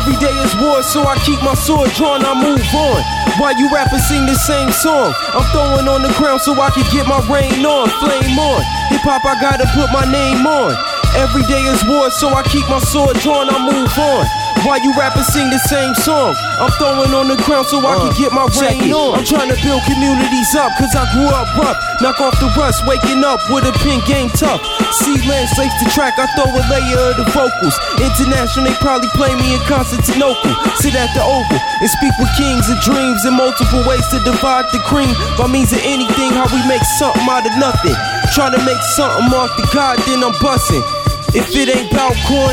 Every 0.03 0.19
day 0.19 0.35
is 0.43 0.51
war, 0.59 0.83
so 0.83 1.07
I 1.07 1.15
keep 1.23 1.39
my 1.47 1.55
sword 1.55 1.95
drawn, 1.95 2.27
I 2.27 2.35
move 2.35 2.59
on. 2.75 2.99
While 3.39 3.55
you 3.55 3.71
rappers 3.71 4.03
sing 4.11 4.27
the 4.27 4.35
same 4.35 4.73
song, 4.75 5.15
I'm 5.31 5.47
throwing 5.55 5.87
on 5.87 6.03
the 6.03 6.11
ground 6.19 6.41
so 6.43 6.59
I 6.59 6.75
can 6.75 6.83
get 6.91 7.07
my 7.07 7.23
rain 7.31 7.63
on. 7.63 7.87
Flame 8.03 8.35
on. 8.35 8.67
Hip 8.91 9.07
hop, 9.07 9.23
I 9.23 9.39
gotta 9.39 9.63
put 9.71 9.95
my 9.95 10.03
name 10.03 10.43
on. 10.43 10.75
Every 11.15 11.47
day 11.47 11.63
is 11.71 11.87
war, 11.87 12.11
so 12.11 12.35
I 12.35 12.43
keep 12.43 12.67
my 12.67 12.83
sword 12.91 13.15
drawn, 13.23 13.47
I 13.47 13.63
move 13.63 13.95
on. 13.95 14.42
While 14.63 14.79
you 14.79 14.95
rappers 14.95 15.27
sing 15.35 15.51
the 15.51 15.59
same 15.67 15.91
song, 16.07 16.39
I'm 16.63 16.71
throwing 16.79 17.11
on 17.11 17.27
the 17.27 17.35
ground 17.43 17.67
so 17.67 17.83
I 17.83 17.99
can 17.99 18.15
uh, 18.15 18.21
get 18.21 18.31
my 18.31 18.47
rain 18.63 18.95
on. 18.95 19.19
I'm 19.19 19.27
trying 19.27 19.51
to 19.51 19.59
build 19.59 19.83
communities 19.91 20.55
up, 20.55 20.71
cause 20.79 20.95
I 20.95 21.03
grew 21.11 21.27
up 21.27 21.51
rough. 21.59 21.75
Knock 21.99 22.23
off 22.23 22.39
the 22.39 22.47
rust, 22.55 22.87
waking 22.87 23.27
up 23.27 23.43
with 23.51 23.67
a 23.67 23.75
pin 23.83 23.99
game 24.07 24.31
tough. 24.31 24.63
See 25.03 25.19
landscapes 25.27 25.75
the 25.83 25.91
track, 25.91 26.15
I 26.15 26.31
throw 26.39 26.47
a 26.47 26.63
layer 26.71 27.11
of 27.11 27.19
the 27.19 27.27
vocals. 27.35 27.75
International, 27.99 28.71
they 28.71 28.77
probably 28.79 29.11
play 29.19 29.35
me 29.35 29.59
in 29.59 29.63
Constantinople. 29.67 30.55
Sit 30.79 30.95
at 30.95 31.11
the 31.11 31.27
oval 31.27 31.59
and 31.59 31.91
speak 31.99 32.15
with 32.23 32.31
kings 32.39 32.71
and 32.71 32.79
dreams 32.87 33.27
in 33.27 33.35
multiple 33.35 33.83
ways 33.83 34.07
to 34.15 34.23
divide 34.23 34.71
the 34.71 34.79
cream. 34.87 35.11
By 35.35 35.51
means 35.51 35.75
of 35.75 35.83
anything, 35.83 36.39
how 36.39 36.47
we 36.55 36.63
make 36.71 36.87
something 37.03 37.27
out 37.27 37.43
of 37.43 37.55
nothing. 37.59 37.99
Trying 38.31 38.55
to 38.55 38.63
make 38.63 38.79
something 38.95 39.27
off 39.35 39.51
the 39.59 39.67
God, 39.75 39.99
then 40.07 40.23
I'm 40.23 40.39
busting. 40.39 40.87
If 41.35 41.49
it 41.57 41.67
ain't 41.67 41.91
about 41.91 42.13
coin, 42.29 42.53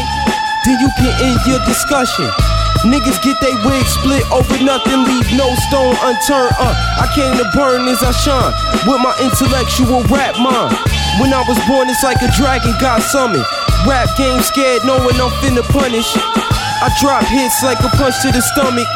then 0.66 0.80
you 0.80 0.90
can 0.98 1.14
end 1.24 1.40
your 1.48 1.60
discussion. 1.66 2.28
Niggas 2.88 3.20
get 3.20 3.36
they 3.44 3.52
wig 3.68 3.84
split 3.86 4.24
over 4.32 4.56
nothing, 4.64 5.04
leave 5.04 5.28
no 5.36 5.52
stone 5.68 5.96
unturned. 6.00 6.56
Uh, 6.56 6.72
I 6.72 7.12
came 7.12 7.36
to 7.36 7.44
burn 7.52 7.84
as 7.92 8.00
I 8.00 8.12
shine 8.16 8.54
with 8.88 9.04
my 9.04 9.12
intellectual 9.20 10.00
rap 10.08 10.40
mind. 10.40 10.72
When 11.20 11.36
I 11.36 11.44
was 11.44 11.60
born, 11.68 11.92
it's 11.92 12.04
like 12.04 12.24
a 12.24 12.32
dragon 12.40 12.72
got 12.80 13.04
summoned. 13.04 13.44
Rap 13.84 14.08
game 14.16 14.40
scared, 14.40 14.88
knowing 14.88 15.20
I'm 15.20 15.32
finna 15.44 15.64
punish. 15.76 16.08
I 16.80 16.88
drop 17.04 17.28
hits 17.28 17.60
like 17.64 17.84
a 17.84 17.92
punch 18.00 18.16
to 18.24 18.32
the 18.32 18.40
stomach. 18.56 18.88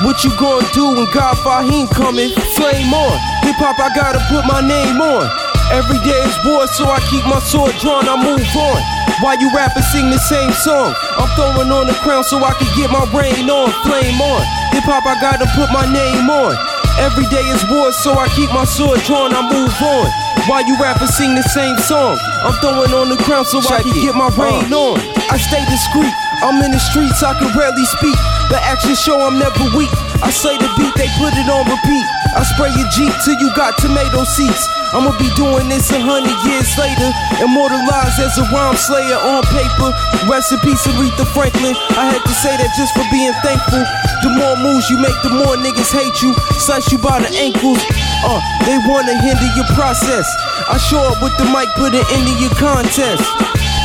What 0.00 0.24
you 0.24 0.32
gonna 0.40 0.64
do 0.72 0.96
when 0.96 1.04
God 1.12 1.36
Fahim 1.44 1.92
coming? 1.92 2.32
Flame 2.56 2.92
on. 2.96 3.16
Hip 3.44 3.60
hop, 3.60 3.76
I 3.76 3.92
gotta 3.92 4.20
put 4.32 4.48
my 4.48 4.64
name 4.64 4.96
on. 4.96 5.28
Every 5.68 6.00
day 6.00 6.24
is 6.24 6.36
war, 6.48 6.66
so 6.68 6.88
I 6.88 7.00
keep 7.12 7.24
my 7.28 7.40
sword 7.40 7.76
drawn, 7.84 8.08
I 8.08 8.16
move 8.16 8.40
on. 8.56 8.95
While 9.24 9.40
you 9.40 9.48
rappers 9.56 9.86
sing 9.92 10.10
the 10.12 10.20
same 10.20 10.52
song, 10.52 10.92
I'm 11.16 11.28
throwing 11.40 11.72
on 11.72 11.88
the 11.88 11.96
crown 12.04 12.22
so 12.24 12.36
I 12.44 12.52
can 12.52 12.68
get 12.76 12.92
my 12.92 13.08
brain 13.08 13.48
on, 13.48 13.72
flame 13.80 14.20
on. 14.20 14.44
Hip 14.76 14.84
hop, 14.84 15.08
I 15.08 15.16
gotta 15.24 15.48
put 15.56 15.72
my 15.72 15.88
name 15.88 16.28
on. 16.28 16.52
Every 17.00 17.24
day 17.32 17.44
is 17.48 17.64
war, 17.72 17.92
so 17.92 18.12
I 18.12 18.28
keep 18.36 18.52
my 18.52 18.68
sword 18.68 19.00
drawn, 19.08 19.32
I 19.32 19.40
move 19.40 19.72
on. 19.80 20.08
Why 20.44 20.68
you 20.68 20.76
rappers 20.76 21.16
sing 21.16 21.34
the 21.34 21.44
same 21.48 21.76
song, 21.88 22.20
I'm 22.44 22.52
throwing 22.60 22.92
on 22.92 23.08
the 23.08 23.16
crown 23.24 23.44
so 23.48 23.64
I 23.64 23.80
can 23.80 23.96
get 24.04 24.14
my 24.14 24.28
uh. 24.28 24.36
rain 24.36 24.68
on. 24.72 25.00
I 25.32 25.40
stay 25.40 25.64
discreet, 25.64 26.12
I'm 26.44 26.60
in 26.60 26.72
the 26.72 26.80
streets, 26.80 27.24
I 27.24 27.32
can 27.40 27.48
rarely 27.56 27.84
speak. 27.96 28.16
The 28.52 28.60
actions 28.62 29.00
show 29.00 29.16
I'm 29.16 29.40
never 29.40 29.64
weak. 29.76 29.90
I 30.20 30.28
say 30.28 30.56
the 30.60 30.68
beat, 30.76 30.92
they 30.94 31.08
put 31.16 31.32
it 31.34 31.48
on 31.48 31.64
repeat. 31.64 32.05
I 32.36 32.44
spray 32.44 32.68
your 32.76 32.84
Jeep 32.92 33.12
till 33.24 33.40
you 33.40 33.48
got 33.56 33.80
tomato 33.80 34.20
seeds. 34.28 34.60
I'ma 34.92 35.16
be 35.16 35.32
doing 35.40 35.72
this 35.72 35.88
a 35.88 35.96
hundred 35.96 36.36
years 36.44 36.68
later. 36.76 37.08
Immortalized 37.40 38.20
as 38.20 38.36
a 38.36 38.44
rhyme 38.52 38.76
slayer 38.76 39.16
on 39.16 39.40
paper. 39.48 39.88
Recipes 40.28 40.84
Aretha 40.84 41.24
Franklin. 41.32 41.72
I 41.96 42.12
had 42.12 42.20
to 42.20 42.34
say 42.36 42.52
that 42.60 42.68
just 42.76 42.92
for 42.92 43.08
being 43.08 43.32
thankful. 43.40 43.80
The 44.20 44.36
more 44.36 44.52
moves 44.60 44.92
you 44.92 45.00
make, 45.00 45.16
the 45.24 45.32
more 45.32 45.56
niggas 45.56 45.88
hate 45.88 46.20
you. 46.20 46.36
Slice 46.60 46.92
you 46.92 47.00
by 47.00 47.24
the 47.24 47.32
ankles. 47.32 47.80
Uh, 48.20 48.36
they 48.68 48.76
wanna 48.84 49.16
hinder 49.16 49.48
your 49.56 49.68
process. 49.72 50.28
I 50.68 50.76
show 50.76 51.00
up 51.08 51.24
with 51.24 51.32
the 51.40 51.48
mic, 51.48 51.72
put 51.80 51.96
it 51.96 52.04
into 52.12 52.36
your 52.36 52.52
contest. 52.60 53.24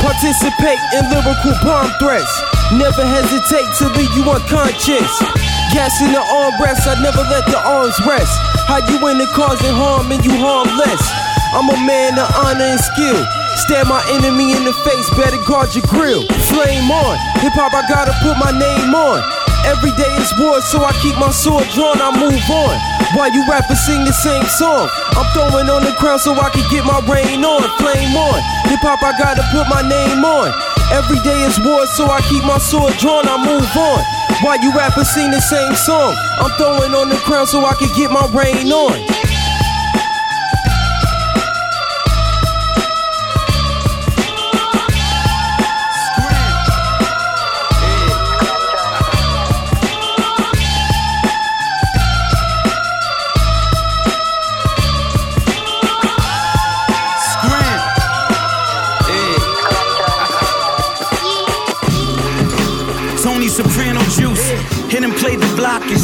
Participate 0.04 0.82
in 0.92 1.08
lyrical 1.08 1.56
bomb 1.64 1.88
threats. 1.96 2.28
Never 2.76 3.00
hesitate 3.00 3.68
to 3.80 3.88
leave 3.96 4.12
you 4.12 4.28
unconscious. 4.28 5.08
Gas 5.72 6.04
in 6.04 6.12
the 6.12 6.20
armrest, 6.20 6.84
I 6.84 7.00
never 7.00 7.24
let 7.32 7.48
the 7.48 7.56
arms 7.56 7.96
rest. 8.04 8.28
How 8.68 8.84
you 8.92 9.00
in 9.08 9.16
the 9.16 9.24
causing 9.32 9.72
harm 9.72 10.12
and 10.12 10.20
you 10.20 10.36
harmless? 10.36 11.00
I'm 11.56 11.72
a 11.72 11.78
man 11.88 12.20
of 12.20 12.28
honor 12.44 12.76
and 12.76 12.80
skill. 12.80 13.16
Stare 13.64 13.88
my 13.88 14.04
enemy 14.12 14.52
in 14.52 14.68
the 14.68 14.76
face, 14.84 15.08
better 15.16 15.40
guard 15.48 15.72
your 15.72 15.88
grill. 15.88 16.28
Flame 16.52 16.92
on, 16.92 17.16
hip 17.40 17.56
hop, 17.56 17.72
I 17.72 17.88
gotta 17.88 18.12
put 18.20 18.36
my 18.36 18.52
name 18.52 18.92
on. 18.92 19.24
Every 19.64 19.96
day 19.96 20.12
is 20.20 20.28
war, 20.36 20.60
so 20.60 20.84
I 20.84 20.92
keep 21.00 21.16
my 21.16 21.32
sword 21.32 21.64
drawn, 21.72 21.96
I 22.04 22.12
move 22.20 22.44
on. 22.52 22.76
While 23.16 23.32
you 23.32 23.40
rappers 23.48 23.80
sing 23.80 24.04
the 24.04 24.12
same 24.12 24.44
song, 24.52 24.92
I'm 25.16 25.24
throwing 25.32 25.72
on 25.72 25.88
the 25.88 25.96
crown 25.96 26.20
so 26.20 26.36
I 26.36 26.52
can 26.52 26.68
get 26.68 26.84
my 26.84 27.00
rain 27.08 27.40
on, 27.48 27.64
flame 27.80 28.12
on. 28.12 28.40
Hip 28.68 28.84
hop, 28.84 29.00
I 29.00 29.16
gotta 29.16 29.44
put 29.48 29.64
my 29.72 29.80
name 29.80 30.20
on. 30.20 30.52
Every 30.92 31.16
day 31.24 31.48
is 31.48 31.56
war, 31.64 31.88
so 31.96 32.12
I 32.12 32.20
keep 32.28 32.44
my 32.44 32.60
sword 32.60 32.92
drawn, 33.00 33.24
I 33.24 33.40
move 33.40 33.72
on. 33.72 34.21
While 34.40 34.60
you 34.62 34.72
rappers 34.72 35.10
sing 35.10 35.30
the 35.30 35.40
same 35.40 35.74
song, 35.74 36.14
I'm 36.40 36.50
throwing 36.56 36.94
on 36.94 37.08
the 37.08 37.16
crown 37.16 37.46
so 37.46 37.64
I 37.64 37.74
can 37.74 37.88
get 37.96 38.10
my 38.10 38.26
rain 38.32 38.72
on. 38.72 39.21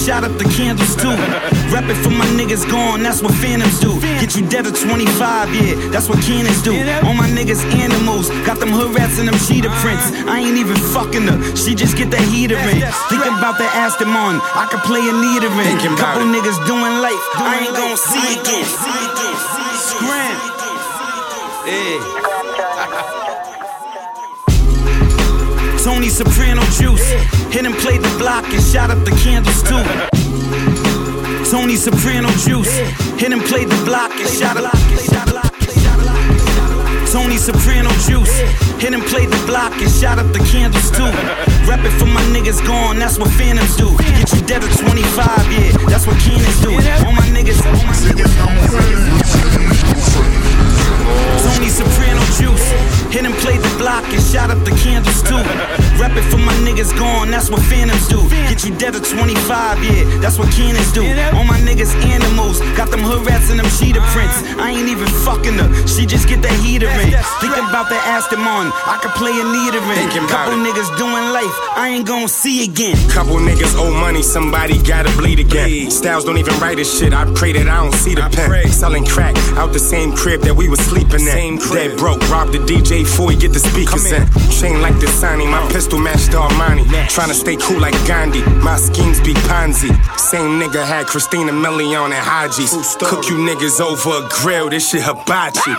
Shot 0.08 0.24
up 0.24 0.32
the 0.40 0.48
candles 0.56 0.96
too. 0.96 1.12
Rep 1.68 1.84
it 1.84 1.98
for 2.00 2.08
my 2.08 2.24
niggas 2.32 2.64
gone, 2.64 3.02
that's 3.02 3.20
what 3.20 3.34
phantoms 3.44 3.78
do. 3.78 4.00
Get 4.00 4.34
you 4.36 4.48
dead 4.48 4.64
at 4.66 4.74
25, 4.74 5.52
yeah, 5.52 5.76
that's 5.92 6.08
what 6.08 6.16
cannons 6.24 6.62
do. 6.62 6.72
All 7.04 7.12
my 7.12 7.28
niggas 7.28 7.60
animals, 7.76 8.30
got 8.48 8.58
them 8.58 8.72
hood 8.72 8.96
rats 8.96 9.18
and 9.18 9.28
them 9.28 9.36
cheetah 9.36 9.68
prints. 9.84 10.08
I 10.24 10.40
ain't 10.40 10.56
even 10.56 10.76
fucking 10.96 11.28
her, 11.28 11.36
she 11.56 11.74
just 11.74 11.94
get 11.98 12.10
the 12.10 12.16
heater 12.32 12.56
in. 12.56 12.80
Thinking 13.12 13.36
about 13.36 13.60
the 13.60 13.68
Aston 13.76 14.08
Martin, 14.08 14.40
I 14.56 14.64
could 14.72 14.80
play 14.88 15.04
a 15.04 15.12
neater 15.12 15.52
in. 15.52 15.76
Couple 16.00 16.24
niggas 16.24 16.56
doing 16.64 16.94
life, 17.04 17.24
I 17.36 17.68
ain't 17.68 17.76
gon' 17.76 18.00
see 18.00 18.40
again. 18.40 18.64
Scram. 19.76 20.36
Yeah. 21.68 22.17
Tony 26.08 26.24
Soprano 26.24 26.62
juice. 26.62 27.06
Hit 27.52 27.66
and 27.66 27.74
played 27.74 28.00
the 28.00 28.16
block 28.16 28.42
and 28.44 28.64
shot 28.64 28.90
up 28.90 29.04
the 29.04 29.10
candles 29.10 29.62
too. 29.62 29.76
Tony 31.50 31.76
Soprano 31.76 32.30
juice. 32.30 32.74
Hit 33.20 33.30
and 33.30 33.42
played 33.42 33.68
the 33.68 33.84
block 33.84 34.12
and 34.12 34.26
shot 34.30 34.56
up. 34.56 35.47
Tony 37.12 37.38
Soprano 37.38 37.88
juice. 38.04 38.32
Hit 38.78 38.92
and 38.92 39.02
played 39.04 39.30
the 39.30 39.42
block 39.46 39.72
and 39.80 39.90
shot 39.90 40.18
up 40.18 40.30
the 40.32 40.40
candles 40.40 40.90
too. 40.90 41.08
Rep 41.66 41.80
it 41.84 41.92
for 41.98 42.06
my 42.06 42.22
niggas 42.34 42.64
gone, 42.66 42.98
that's 42.98 43.18
what 43.18 43.30
phantoms 43.30 43.76
do. 43.76 43.96
Get 43.98 44.32
you 44.32 44.42
dead 44.42 44.62
at 44.62 44.78
25, 44.78 45.52
yeah, 45.52 45.72
that's 45.88 46.06
what 46.06 46.18
cannons 46.20 46.60
do. 46.60 46.72
All 47.06 47.12
my 47.12 47.26
niggas, 47.32 47.64
all 47.64 47.72
my 47.86 47.96
niggas. 48.04 48.28
Tony 51.44 51.68
Soprano 51.68 52.20
juice. 52.36 52.98
Hit 53.08 53.24
and 53.24 53.34
played 53.40 53.60
the 53.60 53.72
block 53.78 54.04
and 54.12 54.20
shot 54.20 54.50
up 54.50 54.60
the 54.68 54.70
candles 54.84 55.22
too. 55.24 55.40
Rep 55.96 56.12
it 56.12 56.28
for 56.28 56.36
my 56.36 56.52
niggas 56.60 56.92
gone, 56.92 57.30
that's 57.30 57.48
what 57.48 57.62
phantoms 57.62 58.06
do. 58.06 58.20
Get 58.52 58.64
you 58.64 58.76
dead 58.76 58.94
at 58.94 59.04
25, 59.04 59.82
yeah, 59.82 60.04
that's 60.20 60.38
what 60.38 60.52
cannons 60.52 60.92
do. 60.92 61.00
All 61.32 61.44
my 61.44 61.58
niggas 61.64 61.96
animals, 62.04 62.60
got 62.76 62.90
them 62.90 63.00
hood 63.00 63.24
rats 63.24 63.48
and 63.48 63.58
them 63.58 63.70
cheetah 63.80 64.04
prints. 64.12 64.36
I 64.60 64.76
ain't 64.76 64.88
even 64.88 65.08
fucking 65.24 65.56
her, 65.56 65.68
she 65.88 66.04
just 66.04 66.28
get 66.28 66.42
the 66.42 66.52
heater 66.60 66.88
in. 66.98 67.10
Thinking 67.40 67.64
about 67.64 67.88
the 67.88 67.96
Aston 67.96 68.40
Martin, 68.40 68.72
I 68.86 68.98
could 69.02 69.12
play 69.12 69.32
a 69.32 69.44
neater 69.44 69.82
in. 69.82 70.28
Couple 70.28 70.58
niggas 70.58 70.90
doing 70.98 71.26
life, 71.32 71.54
I 71.76 71.88
ain't 71.94 72.06
gon' 72.06 72.28
see 72.28 72.64
again. 72.64 72.96
Couple 73.10 73.36
niggas 73.36 73.74
owe 73.78 73.90
money, 73.90 74.22
somebody 74.22 74.80
gotta 74.82 75.10
bleed 75.16 75.38
again. 75.38 75.90
Styles 75.90 76.24
don't 76.24 76.38
even 76.38 76.54
write 76.58 76.76
this 76.76 76.98
shit, 76.98 77.12
I 77.12 77.24
pray 77.34 77.52
that 77.52 77.68
I 77.68 77.76
don't 77.82 77.94
see 77.94 78.14
the 78.14 78.28
pen. 78.32 78.68
Selling 78.70 79.04
crack 79.04 79.36
out 79.56 79.72
the 79.72 79.78
same 79.78 80.12
crib 80.12 80.42
that 80.42 80.54
we 80.54 80.68
was 80.68 80.80
sleeping 80.80 81.20
in. 81.20 81.32
Same 81.32 81.58
crib. 81.58 81.90
Dead 81.90 81.98
broke, 81.98 82.22
robbed 82.30 82.52
the 82.52 82.58
DJ 82.58 83.04
before 83.04 83.30
he 83.30 83.36
get 83.36 83.52
the 83.52 83.60
speakers 83.60 84.10
in. 84.10 84.26
Chain 84.50 84.80
like 84.80 84.98
the 85.00 85.06
Sani, 85.06 85.46
my 85.46 85.66
pistol 85.70 85.98
matched 85.98 86.30
Armani. 86.30 86.84
Trying 87.08 87.28
to 87.28 87.34
stay 87.34 87.56
cool 87.56 87.80
like 87.80 87.94
Gandhi, 88.06 88.42
my 88.62 88.76
schemes 88.76 89.20
be 89.20 89.34
Ponzi. 89.48 89.90
Same 90.18 90.60
nigga 90.60 90.84
had 90.84 91.06
Christina 91.06 91.52
Milian 91.52 92.10
and 92.10 92.14
Haji's. 92.14 92.96
Cook 92.96 93.28
you 93.28 93.36
niggas 93.36 93.80
over 93.80 94.24
a 94.24 94.28
grill, 94.28 94.68
this 94.70 94.90
shit 94.90 95.02
hibachi. 95.02 95.74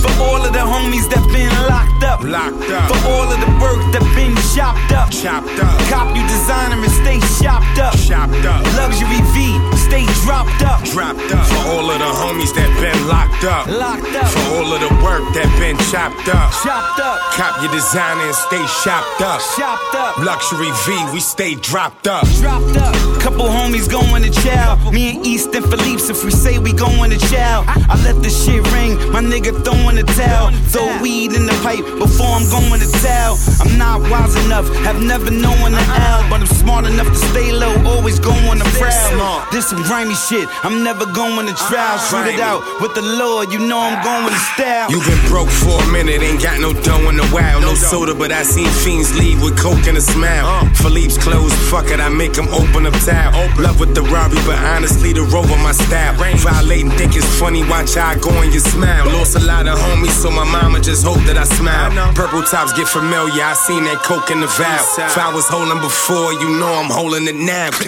For 0.00 0.12
all 0.22 0.42
of 0.44 0.52
the 0.52 0.64
homies 0.64 1.08
that 1.10 1.24
been 1.32 1.52
locked 1.68 2.02
up. 2.04 2.20
Locked 2.22 2.70
up. 2.70 2.88
For 2.92 3.00
all 3.08 3.28
of 3.28 3.38
the 3.40 3.50
work 3.62 3.80
that 3.92 4.04
been 4.14 4.34
chopped 4.52 4.92
up. 4.92 5.10
Chopped 5.10 5.56
up. 5.60 5.76
Cop 5.88 6.14
you 6.16 6.24
designer 6.26 6.76
and 6.76 6.94
stay 7.04 7.20
shopped 7.38 7.78
up. 7.78 7.94
Chopped 7.96 8.44
up. 8.44 8.62
Luxury 8.76 9.20
V, 9.32 9.56
stay 9.86 10.04
dropped 10.24 10.62
up. 10.62 10.82
Dropped 10.90 11.30
up. 11.30 11.46
For 11.46 11.62
all 11.70 11.86
of 11.86 11.98
the 11.98 12.10
homies 12.20 12.52
that 12.58 12.70
been 12.82 12.98
locked 13.06 13.44
up. 13.44 13.70
Locked 13.70 14.12
up. 14.16 14.28
For 14.28 14.44
all 14.58 14.68
of 14.72 14.80
the 14.82 14.92
work 15.00 15.22
that 15.38 15.48
been 15.62 15.78
chopped 15.88 16.28
up. 16.28 16.50
Chopped 16.66 16.98
up. 16.98 17.22
Cop 17.38 17.62
your 17.62 17.70
designer 17.70 18.26
and 18.26 18.34
stay 18.34 18.64
shopped 18.82 19.22
up. 19.22 19.40
Chopped 19.54 19.94
up. 19.94 20.18
Luxury 20.18 20.72
V, 20.84 21.14
we 21.14 21.20
stay 21.20 21.54
dropped 21.54 22.06
up. 22.06 22.26
Dropped 22.42 22.76
up. 22.76 22.94
Couple 23.22 23.46
homies 23.46 23.86
going 23.90 24.22
to 24.22 24.30
chow. 24.42 24.74
Me 24.90 25.16
and 25.16 25.26
East 25.26 25.54
and 25.54 25.64
Philippe's 25.64 26.10
if 26.10 26.24
we 26.24 26.30
say 26.30 26.58
we 26.58 26.72
going 26.72 27.10
to 27.10 27.18
chow. 27.30 27.64
I 27.66 27.94
let 28.02 28.22
the 28.22 28.30
shit 28.30 28.62
ring. 28.72 28.98
My 29.12 29.22
nigga 29.22 29.52
throwing 29.64 29.85
the 29.94 30.02
towel. 30.18 30.50
Throw 30.74 30.90
weed 31.00 31.32
in 31.32 31.46
the 31.46 31.54
pipe 31.62 31.86
before 32.02 32.34
I'm 32.34 32.48
going 32.50 32.80
to 32.82 32.90
towel. 32.98 33.38
I'm 33.62 33.78
not 33.78 34.02
wise 34.10 34.34
enough, 34.44 34.66
have 34.82 35.00
never 35.00 35.30
known 35.30 35.70
the 35.70 35.78
L. 35.78 36.26
But 36.28 36.40
I'm 36.42 36.46
smart 36.46 36.86
enough 36.86 37.06
to 37.06 37.20
stay 37.30 37.52
low, 37.52 37.70
always 37.86 38.18
going 38.18 38.58
to 38.58 38.68
prowl. 38.74 39.46
This 39.52 39.68
some 39.68 39.82
grimy 39.82 40.14
shit. 40.14 40.48
I'm 40.64 40.82
never 40.82 41.06
going 41.06 41.46
to 41.46 41.54
ah, 41.54 41.68
trial. 41.68 41.98
Shoot 42.08 42.34
it 42.34 42.40
out 42.40 42.62
with 42.80 42.94
the 42.94 43.02
Lord, 43.02 43.52
you 43.52 43.58
know 43.58 43.78
I'm 43.78 44.02
going 44.02 44.32
to 44.32 44.42
style. 44.54 44.90
You 44.90 44.98
been 45.04 45.22
broke 45.28 45.50
for 45.50 45.82
a 45.82 45.86
minute, 45.92 46.22
ain't 46.22 46.42
got 46.42 46.60
no 46.60 46.72
dough 46.72 47.08
in 47.10 47.18
a 47.18 47.26
while. 47.28 47.60
No 47.60 47.74
soda, 47.74 48.14
but 48.14 48.32
I 48.32 48.42
seen 48.42 48.68
fiends 48.82 49.16
leave 49.18 49.42
with 49.42 49.58
coke 49.58 49.86
and 49.86 49.96
a 49.96 50.00
smile. 50.00 50.46
Uh. 50.46 50.68
Philippe's 50.74 51.18
closed, 51.18 51.54
fuck 51.70 51.90
it, 51.90 52.00
I 52.00 52.08
make 52.08 52.36
him 52.36 52.48
open 52.48 52.86
up 52.86 52.94
towel. 53.04 53.32
Love 53.60 53.80
with 53.80 53.94
the 53.94 54.02
Rari, 54.02 54.38
but 54.46 54.58
honestly, 54.58 55.12
the 55.12 55.22
rover 55.22 55.56
my 55.62 55.72
style. 55.72 56.14
Violating, 56.16 56.90
think 56.90 57.16
it's 57.16 57.26
funny, 57.38 57.62
watch 57.68 57.94
how 57.94 58.10
I 58.10 58.18
go 58.18 58.30
and 58.42 58.52
you 58.52 58.60
smile. 58.60 59.06
Lost 59.06 59.36
a 59.36 59.40
lot 59.40 59.66
of 59.66 59.75
homies, 59.76 60.16
so 60.16 60.30
my 60.30 60.44
mama 60.44 60.80
just 60.80 61.04
hope 61.04 61.22
that 61.28 61.36
I 61.36 61.44
smile. 61.44 61.92
Purple 62.14 62.42
tops 62.42 62.72
get 62.72 62.88
familiar, 62.88 63.42
I 63.42 63.54
seen 63.54 63.84
that 63.84 64.02
coke 64.02 64.30
in 64.30 64.40
the 64.40 64.50
valve. 64.58 64.88
If 64.98 65.18
I 65.18 65.32
was 65.32 65.46
holding 65.48 65.80
before, 65.80 66.32
you 66.32 66.58
know 66.58 66.72
I'm 66.72 66.90
holding 66.90 67.26
it 67.28 67.36
now. 67.36 67.70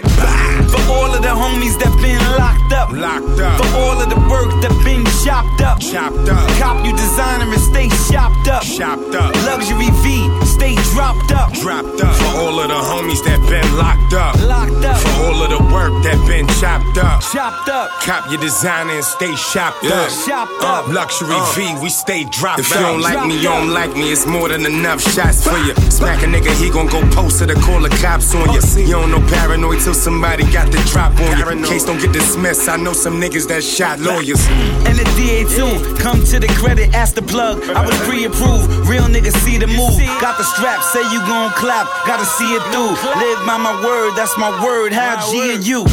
For 0.69 0.83
all 0.93 1.09
of 1.15 1.23
the 1.23 1.33
homies 1.33 1.79
that 1.81 1.93
been 2.03 2.21
locked 2.37 2.73
up. 2.73 2.93
Locked 2.93 3.41
up. 3.41 3.57
For 3.57 3.71
all 3.81 3.97
of 3.97 4.09
the 4.11 4.21
work 4.29 4.53
that 4.61 4.73
been 4.85 5.05
chopped 5.25 5.63
up. 5.63 5.81
Chopped 5.81 6.29
up. 6.29 6.45
Cop 6.61 6.85
you 6.85 6.93
designer 6.93 7.49
and 7.49 7.63
stay 7.63 7.89
shopped 8.11 8.49
up. 8.49 8.63
Chopped 8.63 9.15
up. 9.15 9.33
Luxury 9.49 9.89
V, 10.05 10.29
stay 10.59 10.75
dropped 10.93 11.33
up. 11.33 11.53
Dropped 11.55 12.01
up. 12.03 12.15
For 12.17 12.39
all 12.43 12.61
of 12.61 12.69
the 12.69 12.75
homies 12.75 13.23
that 13.25 13.39
been 13.49 13.69
locked 13.79 14.13
up. 14.13 14.35
Locked 14.43 14.85
up. 14.85 14.99
For 14.99 15.15
all 15.25 15.43
of 15.43 15.51
the 15.51 15.63
work 15.73 15.95
that 16.03 16.19
been 16.27 16.47
chopped 16.61 16.99
up. 16.99 17.23
Chopped 17.33 17.69
up. 17.69 17.91
Cop 18.03 18.31
your 18.31 18.41
designer 18.41 18.93
and 18.93 19.05
stay 19.05 19.35
shopped 19.37 19.85
up. 19.85 20.11
Chopped 20.27 20.63
uh, 20.63 20.83
up. 20.83 20.89
Luxury 20.89 21.39
uh. 21.39 21.53
V, 21.55 21.83
we 21.83 21.89
stay 21.89 22.25
dropped 22.25 22.61
If 22.61 22.71
If 22.71 22.75
you 22.75 22.83
don't 22.83 23.01
like 23.01 23.27
me, 23.27 23.37
you 23.37 23.49
don't 23.49 23.71
like 23.71 23.95
me. 23.95 24.13
It's 24.13 24.27
more 24.27 24.49
than 24.49 24.67
enough 24.67 25.01
shots 25.01 25.47
for 25.47 25.59
you. 25.59 25.75
Smack 25.91 26.23
a 26.23 26.27
nigga, 26.27 26.53
he 26.59 26.71
gon' 26.71 26.89
go 26.89 27.01
post 27.15 27.41
it 27.43 27.51
or 27.51 27.61
call 27.63 27.81
the 27.81 27.91
cops 28.03 28.35
on 28.35 28.51
you. 28.53 28.61
You 28.83 28.99
don't 28.99 29.11
know 29.11 29.23
paranoid 29.29 29.81
till 29.81 29.95
somebody 29.95 30.45
got 30.53 30.71
the 30.73 30.79
drop 30.91 31.15
on 31.21 31.39
you. 31.39 31.67
Case 31.67 31.85
don't 31.85 32.01
get 32.01 32.13
dismissed. 32.13 32.69
I 32.69 32.77
know 32.77 32.93
some 32.93 33.21
niggas 33.21 33.47
that 33.49 33.63
shot 33.63 34.01
lawyers. 34.01 34.43
And 34.89 34.99
the 34.99 35.07
DA 35.17 35.45
too. 35.45 35.73
Come 36.03 36.25
to 36.25 36.41
the 36.41 36.49
credit, 36.59 36.95
ask 36.95 37.15
the 37.15 37.23
plug. 37.23 37.63
I 37.71 37.85
was 37.87 37.97
pre-approved. 38.07 38.89
Real 38.89 39.05
niggas 39.05 39.37
see 39.45 39.59
the 39.59 39.67
move. 39.67 39.99
Got 40.21 40.39
the 40.39 40.48
strap, 40.55 40.83
say 40.83 41.03
you 41.13 41.21
gon' 41.27 41.51
clap. 41.53 41.87
Gotta 42.07 42.25
see 42.25 42.55
it 42.55 42.63
through. 42.73 42.97
Live 43.21 43.41
by 43.47 43.57
my 43.57 43.75
word, 43.85 44.17
that's 44.17 44.37
my 44.39 44.51
word. 44.63 44.93
How 44.93 45.21
G 45.31 45.55
and 45.55 45.67
you. 45.67 45.85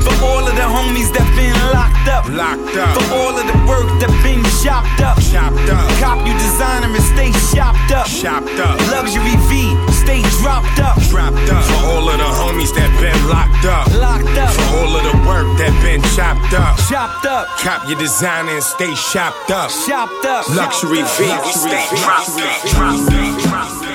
For 0.00 0.16
all 0.24 0.40
of 0.40 0.54
the 0.56 0.64
homies 0.64 1.12
that 1.12 1.28
been 1.36 1.52
locked 1.76 2.08
up. 2.08 2.24
Locked 2.32 2.76
up. 2.76 2.96
For 2.96 3.06
all 3.12 3.36
of 3.36 3.44
the 3.44 3.58
work 3.68 3.88
that 4.00 4.12
been 4.24 4.40
chopped 4.64 5.00
up. 5.04 5.20
Chopped 5.20 5.68
up. 5.68 5.84
Cop 6.00 6.24
you 6.24 6.32
designer 6.40 6.88
and 6.88 7.04
stay 7.04 7.32
shopped 7.52 7.92
up. 7.92 8.08
Chopped 8.08 8.56
up. 8.56 8.80
Luxury 8.88 9.36
V, 9.52 9.76
stay 9.92 10.24
dropped 10.40 10.80
up. 10.80 10.96
Dropped 11.12 11.36
up. 11.52 11.64
For 11.68 11.80
all 11.92 12.08
of 12.08 12.16
the 12.16 12.30
homies 12.40 12.72
that 12.72 12.88
been 12.96 13.20
locked 13.28 13.68
up. 13.68 13.92
Locked 14.00 14.36
up. 14.40 14.52
For 14.56 14.68
all 14.80 14.92
of 14.96 15.04
the 15.04 15.16
work 15.28 15.48
that 15.60 15.72
been 15.84 16.00
chopped 16.16 16.56
up. 16.56 16.80
Chopped 16.88 17.26
up. 17.28 17.48
Cop 17.60 17.84
your 17.84 17.98
designer 17.98 18.56
and 18.56 18.64
stay 18.64 18.94
shopped 18.94 19.50
up. 19.52 19.68
Chopped 19.84 20.24
up. 20.24 20.48
Luxury 20.56 21.04
V, 21.04 21.28
stay 21.52 21.84
dropped 22.00 22.40
up. 22.40 22.64
Dropped 22.72 23.84
up. 23.84 23.89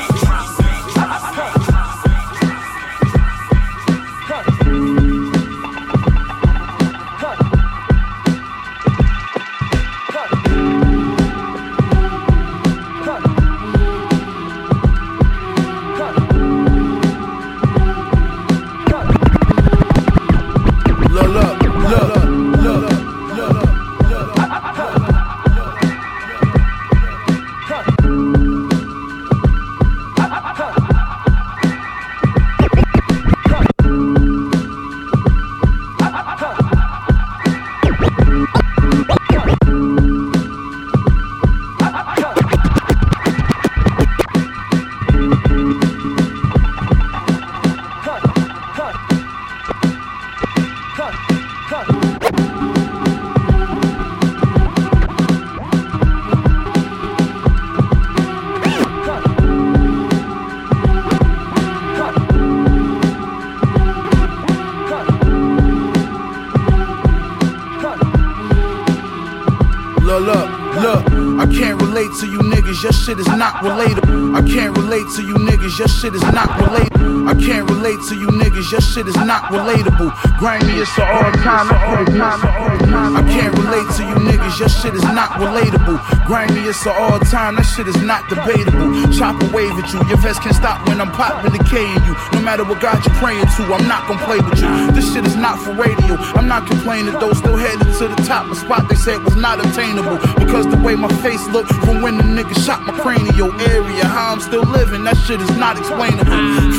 Shit 73.05 73.19
is 73.19 73.27
not 73.27 73.53
relatable. 73.61 74.35
I 74.35 74.41
can't 74.41 74.75
relate 74.75 75.05
to 75.15 75.21
you 75.21 75.35
niggas. 75.35 75.77
Your 75.77 75.87
shit 75.87 76.15
is 76.15 76.23
not 76.23 76.49
relatable. 76.57 77.29
I 77.29 77.35
can't 77.35 77.69
relate 77.69 77.99
to 78.09 78.15
you 78.15 78.27
niggas. 78.29 78.71
Your 78.71 78.81
shit 78.81 79.07
is 79.07 79.15
not 79.17 79.43
relatable. 79.51 80.11
Grimiest 80.39 80.97
of 80.97 81.07
all 81.07 81.31
time. 81.43 82.74
I 82.81 83.23
can't 83.29 83.55
relate 83.57 83.87
to 83.97 84.03
you 84.03 84.15
niggas. 84.27 84.59
Your 84.59 84.69
shit 84.69 84.93
is 84.95 85.03
not 85.15 85.39
relatable. 85.39 85.99
Grimiest 86.25 86.85
of 86.87 86.95
all 86.97 87.19
time. 87.19 87.55
That 87.55 87.63
shit 87.63 87.87
is 87.87 88.01
not 88.01 88.27
debatable. 88.29 88.91
Chop 89.13 89.41
a 89.41 89.47
wave 89.55 89.71
at 89.79 89.91
you. 89.93 89.99
Your 90.07 90.17
vest 90.17 90.41
can't 90.41 90.55
stop 90.55 90.87
when 90.87 90.99
I'm 90.99 91.11
popping 91.11 91.51
the 91.51 91.63
K 91.63 91.79
in 91.83 92.01
you. 92.03 92.15
No 92.33 92.41
matter 92.41 92.63
what 92.63 92.81
God 92.81 92.99
you're 93.05 93.15
praying 93.15 93.45
to, 93.57 93.63
I'm 93.71 93.87
not 93.87 94.07
gonna 94.07 94.23
play 94.25 94.39
with 94.39 94.59
you. 94.59 94.91
This 94.91 95.13
shit 95.13 95.25
is 95.25 95.35
not 95.35 95.59
for 95.59 95.73
radio. 95.73 96.15
I'm 96.35 96.47
not 96.47 96.67
complaining 96.67 97.13
though. 97.19 97.33
Still 97.33 97.57
headed 97.57 97.87
to 97.99 98.07
the 98.07 98.19
top. 98.27 98.51
A 98.51 98.55
spot 98.55 98.89
they 98.89 98.95
said 98.95 99.23
was 99.23 99.35
not 99.35 99.63
attainable. 99.63 100.17
Because 100.35 100.67
the 100.67 100.77
way 100.77 100.95
my 100.95 101.11
face 101.21 101.45
looked 101.49 101.71
from 101.85 102.01
when 102.01 102.17
the 102.17 102.23
nigga 102.23 102.55
shot 102.65 102.81
my 102.83 102.93
cranial 102.99 103.51
area. 103.61 104.05
How 104.05 104.33
I'm 104.33 104.41
still 104.41 104.63
living, 104.63 105.03
that 105.03 105.17
shit 105.17 105.41
is 105.41 105.55
not 105.57 105.77
explainable. 105.77 106.25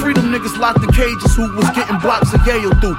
Freedom 0.01 0.33
niggas 0.33 0.59
locked 0.59 0.83
in 0.83 0.91
cages 0.93 1.35
who 1.37 1.49
was 1.55 1.69
getting 1.71 1.99
blocks 1.99 2.33
of 2.35 2.45
Yale 2.47 2.75
through. 2.81 2.97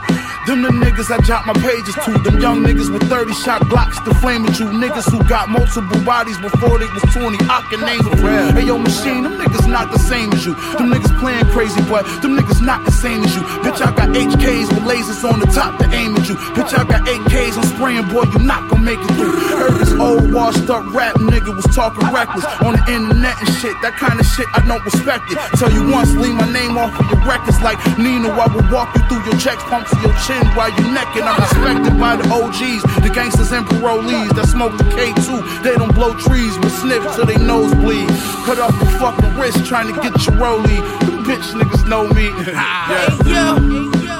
Them 0.47 0.63
the 0.63 0.71
niggas 0.71 1.11
I 1.11 1.19
dropped 1.27 1.45
my 1.45 1.51
pages 1.59 1.91
to. 2.07 2.15
Them 2.23 2.39
young 2.39 2.63
niggas 2.63 2.87
with 2.87 3.03
30 3.11 3.33
shot 3.33 3.67
blocks 3.67 3.99
to 4.07 4.15
flame 4.23 4.45
at 4.47 4.57
you. 4.57 4.71
Niggas 4.71 5.11
who 5.11 5.19
got 5.27 5.49
multiple 5.49 5.99
bodies 6.07 6.39
before 6.39 6.79
they 6.79 6.87
was 6.87 7.03
20. 7.11 7.35
I 7.51 7.67
can 7.67 7.83
name 7.83 7.99
friend. 8.15 8.55
Hey 8.55 8.63
yo, 8.63 8.77
machine, 8.77 9.23
them 9.27 9.35
niggas 9.35 9.67
not 9.67 9.91
the 9.91 9.99
same 9.99 10.31
as 10.31 10.45
you. 10.45 10.55
Them 10.79 10.87
niggas 10.87 11.11
playing 11.19 11.43
crazy, 11.51 11.83
but 11.91 12.07
them 12.23 12.39
niggas 12.39 12.63
not 12.63 12.85
the 12.85 12.95
same 12.95 13.27
as 13.27 13.35
you. 13.35 13.43
Bitch, 13.59 13.83
I 13.83 13.91
got 13.91 14.15
HKs 14.15 14.71
with 14.71 14.87
lasers 14.87 15.27
on 15.27 15.41
the 15.41 15.47
top 15.47 15.83
to 15.83 15.85
aim 15.91 16.15
at 16.15 16.29
you. 16.29 16.35
Bitch, 16.55 16.71
I 16.71 16.87
got 16.87 17.03
8Ks, 17.03 17.59
I'm 17.59 17.67
spraying, 17.75 18.07
boy, 18.07 18.23
you 18.31 18.39
not 18.39 18.71
gonna 18.71 18.87
make 18.87 19.03
it 19.03 19.11
through. 19.19 19.35
Heard 19.51 19.75
this 19.83 19.91
old 19.99 20.31
washed 20.31 20.69
up 20.69 20.87
rap 20.95 21.15
nigga 21.19 21.53
was 21.53 21.67
talking 21.75 22.07
reckless 22.07 22.47
on 22.63 22.71
the 22.71 22.83
internet 22.87 23.35
and 23.35 23.51
shit. 23.59 23.75
That 23.83 23.99
kind 23.99 24.15
of 24.15 24.25
shit, 24.25 24.47
I 24.55 24.63
don't 24.63 24.83
respect 24.87 25.27
it. 25.27 25.37
Tell 25.59 25.71
you 25.75 25.91
once, 25.91 26.15
leave 26.15 26.39
my 26.39 26.47
name 26.47 26.77
off 26.77 26.95
of 26.95 27.03
your 27.11 27.19
records 27.27 27.59
like 27.59 27.75
Nino. 27.99 28.31
I 28.31 28.47
will 28.47 28.63
walk 28.71 28.95
you 28.95 29.03
through 29.11 29.27
your 29.27 29.35
checks, 29.43 29.63
pump 29.67 29.91
to 29.91 29.99
your 29.99 30.15
chin 30.23 30.36
while 30.55 30.69
you 30.69 30.85
necking. 30.91 31.23
I'm 31.23 31.39
respected 31.41 31.97
by 31.99 32.15
the 32.15 32.27
OGs, 32.29 32.83
the 33.03 33.11
gangsters 33.13 33.51
and 33.51 33.65
parolees 33.65 34.33
that 34.35 34.47
smoke 34.47 34.77
the 34.77 34.83
K2. 34.85 35.63
They 35.63 35.75
don't 35.75 35.93
blow 35.93 36.13
trees, 36.17 36.57
but 36.57 36.69
sniff 36.69 37.03
till 37.15 37.25
they 37.25 37.37
nose 37.37 37.73
bleed. 37.75 38.09
Cut 38.45 38.59
off 38.59 38.75
your 38.81 38.91
fucking 38.99 39.35
wrist 39.35 39.65
trying 39.65 39.93
to 39.93 39.95
get 40.01 40.13
your 40.25 40.35
rollie. 40.37 40.81
Them 41.05 41.23
bitch 41.25 41.47
niggas 41.57 41.87
know 41.87 42.07
me. 42.09 42.29
Hey 42.87 43.33
yo, 43.33 43.57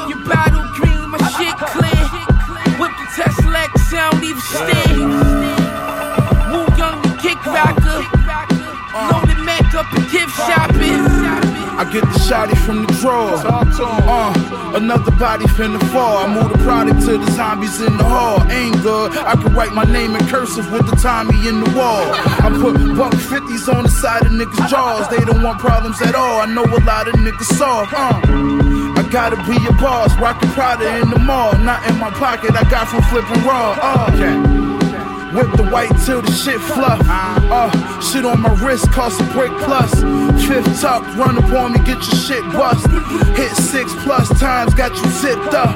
you 0.08 0.16
battle 0.26 0.66
green, 0.76 1.10
my 1.10 1.18
shit 1.36 1.56
clear. 1.72 2.04
Whip 2.80 2.92
the 3.00 3.08
Tesla 3.16 3.60
X, 3.64 3.94
I 3.94 4.12
don't 4.12 4.24
even 4.24 4.42
steer. 4.42 4.98
Woo 6.52 6.66
young, 6.78 7.02
the 7.02 7.14
kick 7.22 7.40
rocker. 7.46 8.04
Loaded 8.94 9.40
Mac 9.46 9.74
up 9.74 9.92
and 9.94 10.12
gift 10.12 10.36
shopping. 10.36 11.57
I 11.78 11.84
get 11.94 12.02
the 12.02 12.20
shotty 12.26 12.58
from 12.66 12.86
the 12.86 12.94
drawer. 13.00 13.38
Uh, 13.38 14.74
another 14.76 15.12
body 15.12 15.46
finna 15.46 15.80
fall. 15.94 16.18
I 16.18 16.28
move 16.34 16.52
the 16.52 16.58
product 16.64 17.02
to 17.06 17.18
the 17.18 17.32
zombies 17.32 17.80
in 17.82 17.98
the 17.98 18.04
hall. 18.04 18.42
Ain't 18.50 18.82
good. 18.82 19.16
I 19.16 19.36
can 19.36 19.54
write 19.54 19.74
my 19.74 19.84
name 19.84 20.16
in 20.16 20.26
cursive 20.28 20.72
with 20.72 20.90
the 20.90 20.96
Tommy 20.96 21.48
in 21.48 21.64
the 21.64 21.70
wall. 21.78 22.02
I 22.42 22.50
put 22.50 22.74
buck 22.98 23.14
fifties 23.14 23.70
on 23.70 23.84
the 23.84 23.90
side 23.90 24.26
of 24.26 24.32
niggas' 24.32 24.70
jaws. 24.70 25.08
They 25.10 25.24
don't 25.24 25.44
want 25.44 25.60
problems 25.60 26.02
at 26.02 26.16
all. 26.16 26.42
I 26.42 26.46
know 26.48 26.66
a 26.66 26.82
lot 26.84 27.08
of 27.08 27.14
niggas 27.16 27.58
soft. 27.58 27.94
Uh. 27.94 28.22
I 28.98 29.08
gotta 29.12 29.38
be 29.46 29.56
a 29.68 29.74
boss, 29.74 30.18
rockin' 30.18 30.50
Prada 30.50 30.98
in 30.98 31.12
the 31.12 31.20
mall. 31.20 31.54
Not 31.60 31.88
in 31.88 32.00
my 32.00 32.10
pocket, 32.10 32.56
I 32.56 32.68
got 32.70 32.88
from 32.88 33.04
flipping 33.04 33.44
raw. 33.46 33.78
Uh, 33.80 34.12
okay. 34.14 34.47
Whip 35.34 35.52
the 35.58 35.68
white 35.72 35.92
till 36.06 36.22
the 36.22 36.32
shit 36.32 36.60
fluff. 36.62 37.02
Uh, 37.04 37.70
shit 38.02 38.26
on 38.26 38.42
my 38.42 38.54
wrist 38.64 38.92
cost 38.92 39.20
a 39.20 39.24
break 39.36 39.52
plus. 39.64 39.94
Fifth 40.48 40.82
tuck, 40.82 41.04
run 41.16 41.38
up 41.38 41.52
on 41.52 41.74
me, 41.74 41.80
get 41.80 42.00
your 42.08 42.16
shit 42.16 42.44
bust. 42.54 42.88
Hit 43.36 43.52
six 43.56 43.94
plus 44.04 44.28
times, 44.40 44.74
got 44.74 44.96
you 44.96 45.10
zipped 45.12 45.54
up. 45.54 45.76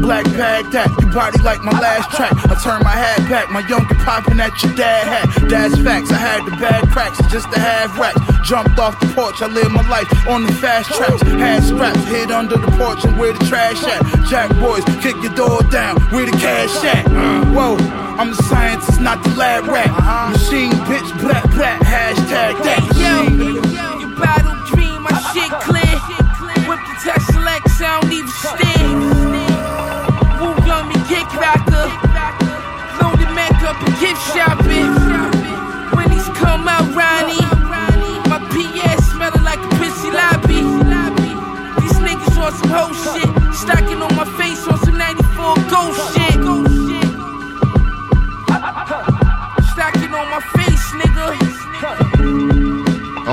Black 0.00 0.24
bag 0.36 0.70
that, 0.72 0.88
you 1.00 1.10
body 1.10 1.42
like 1.42 1.62
my 1.62 1.72
last 1.80 2.10
track. 2.16 2.32
I 2.32 2.54
turn 2.62 2.82
my 2.84 2.94
hat 2.94 3.18
back, 3.28 3.50
my 3.50 3.66
younger 3.66 3.94
popping 4.06 4.40
at 4.40 4.54
your 4.62 4.74
dad 4.74 5.06
hat. 5.06 5.48
That's 5.50 5.76
facts, 5.82 6.10
I 6.10 6.16
had 6.16 6.46
the 6.46 6.56
bad 6.56 6.88
cracks 6.90 7.18
just 7.30 7.50
to 7.52 7.58
have 7.58 7.98
racks. 7.98 8.20
Jumped 8.48 8.78
off 8.78 8.98
the 9.00 9.06
porch, 9.14 9.42
I 9.42 9.46
live 9.48 9.70
my 9.72 9.86
life 9.88 10.08
on 10.28 10.46
the 10.46 10.52
fast 10.52 10.90
tracks. 10.94 11.22
Had 11.22 11.64
straps, 11.64 12.04
hid 12.04 12.30
under 12.30 12.56
the 12.56 12.70
porch 12.78 13.04
and 13.04 13.18
where 13.18 13.32
the 13.32 13.44
trash 13.46 13.82
at. 13.84 14.02
Jack 14.28 14.50
boys, 14.60 14.84
kick 15.02 15.16
your 15.22 15.34
door 15.34 15.62
down, 15.64 16.00
where 16.12 16.26
the 16.26 16.32
cash 16.32 16.84
at. 16.84 17.06
Whoa, 17.52 17.76
I'm 18.22 18.30
the 18.30 18.36
scientist, 18.44 19.00
not 19.00 19.20
the 19.24 19.30
lab 19.30 19.66
rat. 19.66 19.90
Uh-huh. 19.90 20.30
Machine 20.30 20.70
bitch, 20.86 21.10
black, 21.20 21.42
black, 21.50 21.80
hashtag 21.80 22.54
that 22.62 22.78
Yo, 22.94 23.24
machine. 23.24 23.54
you 23.98 24.14
battle 24.14 24.54
dream, 24.70 25.02
my 25.02 25.10
shit 25.34 25.50
clear. 25.66 25.98
Whip 26.68 26.78
the 26.86 26.94
Tesla 27.02 27.50
X, 27.50 27.80
I 27.82 28.00
don't 28.00 28.12
even 28.12 28.28
steer. 28.28 29.51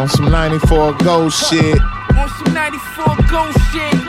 On 0.10 0.16
some 0.16 0.32
94 0.32 0.94
ghost 0.94 1.52
shit. 1.52 1.80
On 2.18 2.28
some 2.44 2.52
94 2.52 3.16
ghost 3.30 3.60
shit. 3.72 3.94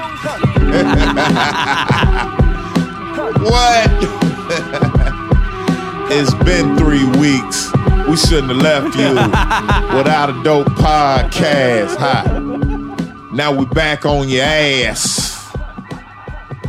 What? 3.43 3.91
it's 6.11 6.33
been 6.45 6.75
three 6.79 7.05
weeks. 7.19 7.71
We 8.09 8.17
shouldn't 8.17 8.49
have 8.49 8.63
left 8.63 8.97
you 8.97 9.09
without 9.97 10.31
a 10.31 10.43
dope 10.43 10.69
podcast. 10.69 11.97
Hi. 11.99 12.25
Now 13.35 13.53
we 13.53 13.67
back 13.67 14.07
on 14.07 14.31
your 14.31 14.45
ass. 14.45 15.53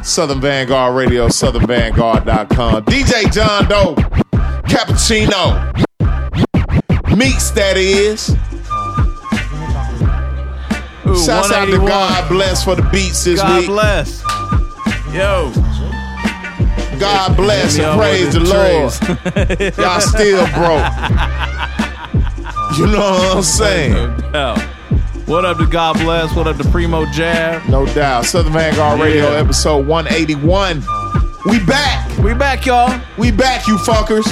Southern 0.03 0.41
Vanguard 0.41 0.93
Radio, 0.93 1.27
southernvanguard.com. 1.27 2.83
DJ 2.83 3.31
John 3.31 3.69
Doe, 3.69 3.95
Cappuccino. 4.67 5.71
Meeks, 7.15 7.51
that 7.51 7.77
is. 7.77 8.35
Ooh, 11.11 11.25
Shouts 11.25 11.51
out 11.51 11.65
to 11.65 11.77
God 11.77 12.29
Bless 12.29 12.63
for 12.63 12.75
the 12.75 12.83
beats 12.83 13.23
this 13.23 13.41
God 13.41 13.59
week. 13.59 13.67
God 13.67 13.73
bless. 13.73 14.21
Yo. 15.13 15.51
God 16.99 17.35
bless 17.35 17.77
and 17.79 17.99
praise 17.99 18.33
the 18.33 18.39
Lord. 18.39 18.93
Y'all 19.77 19.99
still 20.01 20.45
broke. 20.53 20.91
You 22.77 22.87
know 22.87 23.11
what 23.11 23.37
I'm 23.37 23.43
saying? 23.43 24.31
No. 24.31 24.55
What 25.25 25.45
up 25.45 25.57
to 25.57 25.65
God 25.65 25.97
bless? 25.97 26.33
What 26.35 26.47
up 26.47 26.57
to 26.57 26.69
Primo 26.69 27.05
Jab? 27.07 27.67
No 27.69 27.85
doubt. 27.87 28.25
Southern 28.25 28.53
Vanguard 28.53 28.99
Radio, 28.99 29.31
Yeah. 29.31 29.39
episode 29.39 29.87
181. 29.87 30.83
We 31.47 31.59
back. 31.65 32.17
We 32.19 32.33
back, 32.33 32.65
y'all. 32.65 32.99
We 33.17 33.31
back, 33.31 33.67
you 33.67 33.77
fuckers. 33.77 34.25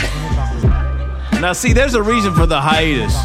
Now, 1.41 1.53
see, 1.53 1.73
there's 1.73 1.95
a 1.95 2.03
reason 2.03 2.33
for 2.35 2.45
the 2.45 2.59
hiatus. 2.61 3.15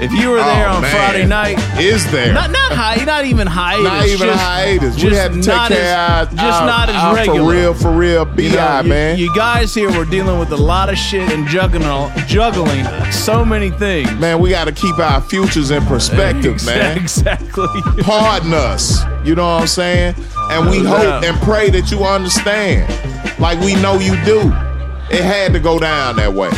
If 0.00 0.12
you 0.12 0.30
were 0.30 0.36
there 0.36 0.68
Oh, 0.68 0.74
on 0.76 0.82
man. 0.82 0.94
Friday 0.94 1.26
night, 1.26 1.58
Is 1.80 2.08
there? 2.12 2.32
not 2.32 2.50
not 2.52 2.70
hi, 2.72 3.04
not 3.04 3.24
even 3.24 3.46
hiatus, 3.48 3.84
Not 3.84 4.06
even 4.06 4.28
just, 4.28 4.40
hiatus. 4.40 4.94
We 4.96 5.02
just 5.10 5.20
had 5.20 5.32
to 5.32 5.42
take 5.42 5.76
care 5.76 5.94
as, 5.96 6.32
of 6.32 6.38
our, 6.38 6.46
just 6.46 6.64
not 6.64 6.88
as 6.88 6.94
our 6.96 7.14
regular. 7.16 7.40
For 7.40 7.50
real, 7.50 7.74
for 7.74 7.90
real, 7.90 8.24
BI, 8.24 8.42
You 8.44 8.50
know, 8.56 8.80
you- 8.82 8.88
man. 8.88 9.18
You 9.18 9.34
guys 9.34 9.74
here 9.74 9.90
were 9.90 10.04
dealing 10.04 10.38
with 10.38 10.52
a 10.52 10.56
lot 10.56 10.88
of 10.88 10.96
shit 10.96 11.28
and 11.32 11.48
juggling, 11.48 11.82
juggling 12.28 12.84
so 13.10 13.44
many 13.44 13.70
things. 13.70 14.10
man, 14.14 14.38
we 14.38 14.50
got 14.50 14.66
to 14.66 14.72
keep 14.72 14.98
our 15.00 15.20
futures 15.20 15.70
in 15.72 15.84
perspective, 15.86 16.64
man. 16.64 16.96
Exactly. 17.08 17.66
Pardon 18.02 18.54
us. 18.54 19.02
You 19.24 19.34
know 19.34 19.44
what 19.54 19.62
I'm 19.62 19.66
saying? 19.66 20.14
And 20.52 20.70
we 20.70 20.80
No 20.80 20.90
hope 20.90 21.02
doubt. 21.02 21.24
and 21.24 21.36
pray 21.42 21.70
that 21.70 21.90
you 21.90 22.04
understand. 22.04 22.88
Like 23.40 23.58
we 23.60 23.74
know 23.74 23.98
you 23.98 24.12
do. 24.24 24.40
It 25.10 25.24
had 25.24 25.52
to 25.54 25.60
go 25.60 25.78
down 25.78 26.16
that 26.16 26.32
way. 26.34 26.50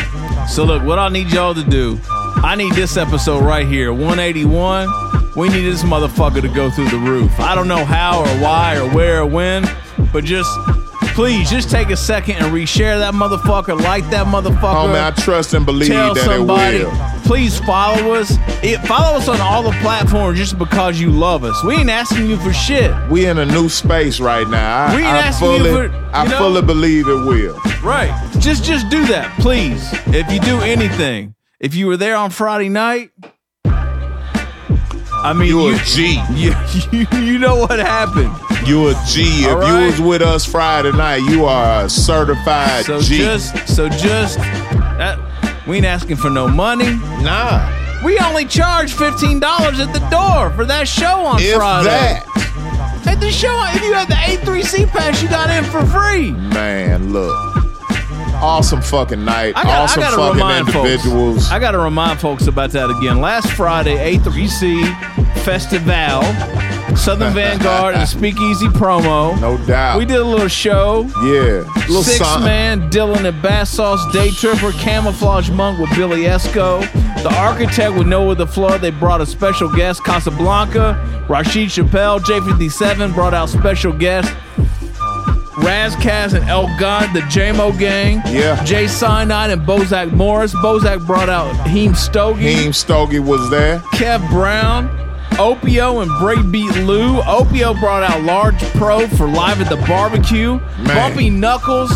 So 0.48 0.64
look, 0.64 0.82
what 0.82 0.98
I 0.98 1.08
need 1.08 1.30
y'all 1.30 1.54
to 1.54 1.62
do, 1.64 1.98
I 2.42 2.54
need 2.56 2.72
this 2.74 2.96
episode 2.96 3.44
right 3.44 3.66
here, 3.66 3.92
181. 3.92 4.88
We 5.36 5.48
need 5.48 5.62
this 5.62 5.82
motherfucker 5.82 6.40
to 6.42 6.48
go 6.48 6.70
through 6.70 6.88
the 6.88 6.96
roof. 6.98 7.38
I 7.38 7.54
don't 7.54 7.68
know 7.68 7.84
how 7.84 8.20
or 8.20 8.42
why 8.42 8.76
or 8.78 8.88
where 8.94 9.20
or 9.22 9.26
when, 9.26 9.64
but 10.12 10.24
just 10.24 10.50
please 11.14 11.50
just 11.50 11.70
take 11.70 11.90
a 11.90 11.96
second 11.96 12.36
and 12.36 12.46
reshare 12.46 12.98
that 12.98 13.14
motherfucker, 13.14 13.80
like 13.80 14.08
that 14.10 14.26
motherfucker. 14.26 14.74
Oh 14.74 14.88
Homie, 14.88 15.00
I 15.06 15.10
trust 15.12 15.54
and 15.54 15.64
believe 15.66 15.90
Tell 15.90 16.14
that 16.14 16.24
somebody. 16.24 16.78
it 16.78 16.84
will. 16.86 17.20
Please 17.24 17.60
follow 17.60 18.14
us. 18.14 18.32
It, 18.64 18.78
follow 18.88 19.16
us 19.18 19.28
on 19.28 19.40
all 19.40 19.62
the 19.62 19.70
platforms 19.80 20.36
just 20.38 20.58
because 20.58 20.98
you 21.00 21.10
love 21.10 21.44
us. 21.44 21.62
We 21.62 21.76
ain't 21.76 21.90
asking 21.90 22.26
you 22.26 22.36
for 22.38 22.52
shit. 22.52 22.92
We 23.08 23.26
in 23.26 23.38
a 23.38 23.46
new 23.46 23.68
space 23.68 24.18
right 24.18 24.48
now. 24.48 24.86
I, 24.86 24.96
We 24.96 25.02
ain't 25.02 25.06
I 25.12 25.18
asking 25.18 25.52
you 25.52 25.58
fully, 25.58 25.88
for- 25.88 25.94
I 26.12 26.26
know? 26.26 26.38
fully 26.38 26.62
believe 26.62 27.06
it 27.06 27.14
will. 27.24 27.56
Right. 27.84 28.10
Just 28.40 28.64
just 28.64 28.88
do 28.90 29.06
that, 29.06 29.32
please. 29.38 29.80
If 30.08 30.30
you 30.32 30.40
do 30.40 30.60
anything. 30.60 31.34
If 31.60 31.74
you 31.74 31.86
were 31.86 31.96
there 31.96 32.16
on 32.16 32.30
Friday 32.30 32.68
night, 32.70 33.10
I 35.22 35.34
mean, 35.34 35.48
You 35.48 35.68
you, 35.68 35.74
a 35.76 35.78
G. 35.84 36.22
You, 36.32 36.54
you, 36.92 37.06
you 37.20 37.38
know 37.38 37.56
what 37.56 37.78
happened. 37.78 38.32
You 38.66 38.88
a 38.88 38.94
G. 39.06 39.44
If 39.44 39.56
All 39.56 39.80
you 39.80 39.86
was 39.86 40.00
with 40.00 40.22
us 40.22 40.46
Friday 40.46 40.92
night, 40.92 41.16
you 41.28 41.44
are 41.44 41.84
a 41.84 41.90
certified 41.90 42.86
So 42.86 43.00
G. 43.02 43.18
just, 43.18 43.68
so 43.68 43.88
just, 43.90 44.38
that, 44.38 45.18
we 45.66 45.76
ain't 45.76 45.86
asking 45.86 46.16
for 46.16 46.30
no 46.30 46.48
money. 46.48 46.94
nah. 47.22 47.76
We 48.02 48.18
only 48.18 48.46
charge 48.46 48.94
fifteen 48.94 49.40
dollars 49.40 49.78
at 49.78 49.92
the 49.92 49.98
door 50.08 50.48
for 50.56 50.64
that 50.64 50.88
show 50.88 51.20
on 51.26 51.36
If 51.38 51.54
Friday. 51.56 51.84
that, 51.90 53.02
At 53.06 53.20
the 53.20 53.30
show, 53.30 53.52
if 53.74 53.82
you 53.82 53.92
had 53.92 54.08
the 54.08 54.14
A3C 54.14 54.86
pass, 54.88 55.22
you 55.22 55.28
got 55.28 55.50
in 55.50 55.64
for 55.64 55.84
free. 55.84 56.30
man, 56.30 57.12
look. 57.12 57.59
Awesome 58.42 58.80
fucking 58.80 59.24
night. 59.24 59.54
I 59.56 59.64
got, 59.64 59.82
awesome 59.82 60.02
I 60.02 60.10
fucking 60.10 60.66
individuals. 60.66 61.36
Folks, 61.42 61.50
I 61.50 61.58
got 61.58 61.72
to 61.72 61.78
remind 61.78 62.20
folks 62.20 62.46
about 62.46 62.70
that 62.70 62.88
again. 62.90 63.20
Last 63.20 63.52
Friday, 63.52 64.16
A3C 64.16 65.34
Festival, 65.44 66.22
Southern 66.96 67.32
Vanguard, 67.34 67.94
and 67.94 68.08
Speakeasy 68.08 68.68
promo. 68.68 69.38
no 69.40 69.58
doubt. 69.66 69.98
We 69.98 70.04
did 70.04 70.16
a 70.18 70.24
little 70.24 70.48
show. 70.48 71.04
Yeah. 71.22 71.64
Little 71.88 72.02
Six 72.02 72.18
something. 72.18 72.44
man, 72.46 72.88
Dillon 72.90 73.26
and 73.26 73.42
Bat 73.42 73.68
Sauce, 73.68 74.12
Day 74.12 74.30
Tripper, 74.30 74.72
Camouflage 74.72 75.50
Monk 75.50 75.78
with 75.78 75.90
Billy 75.96 76.22
Esco, 76.22 76.80
The 77.22 77.34
Architect 77.36 77.94
with 77.96 78.06
Noah 78.06 78.34
the 78.34 78.46
Flood. 78.46 78.80
They 78.80 78.90
brought 78.90 79.20
a 79.20 79.26
special 79.26 79.68
guest, 79.74 80.02
Casablanca, 80.04 81.24
Rasheed 81.28 81.70
Chappell, 81.70 82.20
J57 82.20 83.12
brought 83.14 83.34
out 83.34 83.48
special 83.50 83.92
guest. 83.92 84.34
Ras 85.62 85.94
Kass 85.96 86.32
and 86.32 86.44
El 86.48 86.66
God, 86.78 87.12
the 87.14 87.20
JMO 87.20 87.78
gang. 87.78 88.22
Yeah. 88.26 88.62
Jay 88.64 88.86
Cyanide 88.86 89.50
and 89.50 89.62
Bozak 89.62 90.12
Morris. 90.12 90.54
Bozak 90.56 91.06
brought 91.06 91.28
out 91.28 91.52
Heem 91.68 91.94
Stogie. 91.94 92.54
Heem 92.54 92.72
Stogie 92.72 93.18
was 93.18 93.48
there. 93.50 93.78
Kev 93.94 94.26
Brown, 94.30 94.88
Opio 95.32 96.02
and 96.02 96.10
Breakbeat 96.12 96.86
Lou. 96.86 97.20
Opio 97.22 97.78
brought 97.78 98.02
out 98.02 98.22
Large 98.22 98.60
Pro 98.74 99.06
for 99.08 99.26
Live 99.28 99.60
at 99.60 99.68
the 99.68 99.76
Barbecue. 99.86 100.58
Bumpy 100.86 101.30
Knuckles 101.30 101.90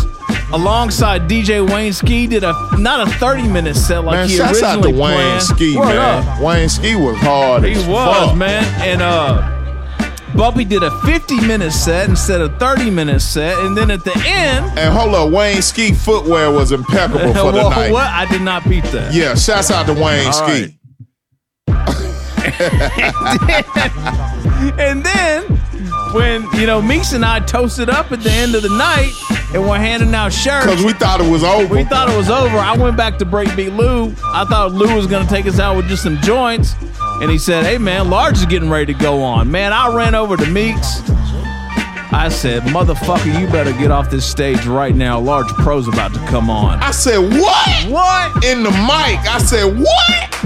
alongside 0.53 1.27
DJ 1.29 1.67
Wayne 1.67 1.91
Ski 1.91 2.27
did 2.27 2.43
a 2.43 2.53
not 2.77 3.07
a 3.07 3.11
30 3.13 3.47
minute 3.47 3.75
set 3.75 4.03
like 4.03 4.13
man, 4.15 4.29
he 4.29 4.37
shouts 4.37 4.61
out 4.61 4.75
originally 4.77 4.93
to 4.93 4.99
Wayne 5.01 5.13
planned. 5.15 5.43
Ski, 5.43 5.77
Word 5.77 5.85
man. 5.87 6.27
up. 6.27 6.41
Wayne 6.41 6.69
Ski 6.69 6.95
was 6.95 7.17
hard. 7.17 7.63
He 7.63 7.71
as 7.73 7.87
was, 7.87 8.29
fuck. 8.29 8.37
man. 8.37 8.63
And 8.81 9.01
uh 9.01 9.51
Bumpy 10.35 10.65
did 10.65 10.83
a 10.83 10.91
50 11.01 11.41
minute 11.47 11.71
set 11.71 12.09
instead 12.09 12.41
of 12.41 12.57
30 12.59 12.89
minute 12.89 13.21
set. 13.21 13.57
And 13.59 13.75
then 13.75 13.89
at 13.91 14.03
the 14.03 14.13
end, 14.25 14.77
And 14.77 14.93
hold 14.93 15.13
up, 15.15 15.31
Wayne 15.31 15.61
Ski 15.61 15.93
footwear 15.93 16.51
was 16.51 16.71
impeccable 16.71 17.33
for 17.35 17.51
the 17.51 17.69
night. 17.69 17.91
what? 17.91 18.07
I 18.07 18.25
did 18.25 18.41
not 18.41 18.67
beat 18.67 18.83
that. 18.85 19.13
Yeah, 19.13 19.35
shouts 19.35 19.71
out 19.71 19.85
to 19.87 19.93
Wayne 19.93 20.27
All 20.27 20.33
Ski. 20.33 20.77
And 24.79 25.03
then 25.03 25.43
when, 26.13 26.43
you 26.53 26.65
know, 26.65 26.81
Meeks 26.81 27.11
and 27.13 27.25
I 27.25 27.39
toasted 27.39 27.89
up 27.89 28.11
at 28.11 28.21
the 28.23 28.31
end 28.31 28.55
of 28.55 28.63
the 28.63 28.69
night 28.69 29.11
and 29.53 29.63
we're 29.67 29.77
handing 29.77 30.13
out 30.15 30.31
shirts. 30.33 30.65
Because 30.65 30.83
we 30.83 30.93
thought 30.93 31.19
it 31.21 31.29
was 31.29 31.43
over. 31.43 31.75
We 31.75 31.83
thought 31.83 32.09
it 32.09 32.15
was 32.17 32.29
over. 32.29 32.57
I 32.57 32.75
went 32.77 32.95
back 32.97 33.17
to 33.19 33.25
break 33.25 33.49
Breakbeat 33.49 33.75
Lou. 33.75 34.13
I 34.33 34.45
thought 34.45 34.71
Lou 34.71 34.95
was 34.95 35.07
going 35.07 35.23
to 35.25 35.29
take 35.31 35.45
us 35.45 35.59
out 35.59 35.75
with 35.75 35.87
just 35.87 36.03
some 36.03 36.17
joints. 36.21 36.73
And 37.21 37.31
he 37.31 37.37
said, 37.37 37.65
Hey, 37.65 37.77
man, 37.77 38.09
Large 38.09 38.37
is 38.39 38.45
getting 38.45 38.69
ready 38.69 38.93
to 38.93 38.99
go 38.99 39.21
on. 39.23 39.49
Man, 39.49 39.71
I 39.73 39.93
ran 39.95 40.15
over 40.15 40.35
to 40.37 40.45
Meeks. 40.47 41.01
I 42.11 42.29
said, 42.29 42.63
Motherfucker, 42.63 43.39
you 43.39 43.47
better 43.47 43.71
get 43.73 43.91
off 43.91 44.09
this 44.09 44.25
stage 44.29 44.65
right 44.65 44.95
now. 44.95 45.19
Large 45.19 45.47
Pro's 45.49 45.87
about 45.87 46.13
to 46.13 46.19
come 46.27 46.49
on. 46.49 46.79
I 46.81 46.91
said, 46.91 47.17
what? 47.17 47.89
What? 47.89 48.45
In 48.45 48.63
the 48.63 48.71
mic. 48.71 49.19
I 49.27 49.39
said, 49.39 49.77
what? 49.77 50.45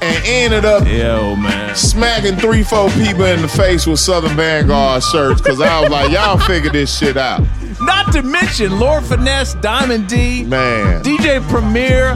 And 0.00 0.24
ended 0.24 0.64
up 0.64 0.86
Yo, 0.86 1.34
man. 1.34 1.74
smacking 1.74 2.36
three, 2.36 2.62
four 2.62 2.88
people 2.90 3.24
in 3.24 3.42
the 3.42 3.48
face 3.48 3.84
with 3.86 3.98
Southern 3.98 4.36
Vanguard 4.36 5.02
shirts 5.02 5.40
because 5.40 5.60
I 5.60 5.80
was 5.80 5.90
like, 5.90 6.12
y'all 6.12 6.38
figure 6.38 6.70
this 6.70 6.96
shit 6.96 7.16
out. 7.16 7.42
Not 7.80 8.12
to 8.12 8.22
mention 8.22 8.78
Lord 8.78 9.02
Finesse, 9.04 9.54
Diamond 9.54 10.08
D, 10.08 10.44
Man. 10.44 11.02
DJ 11.02 11.40
Premier, 11.48 12.14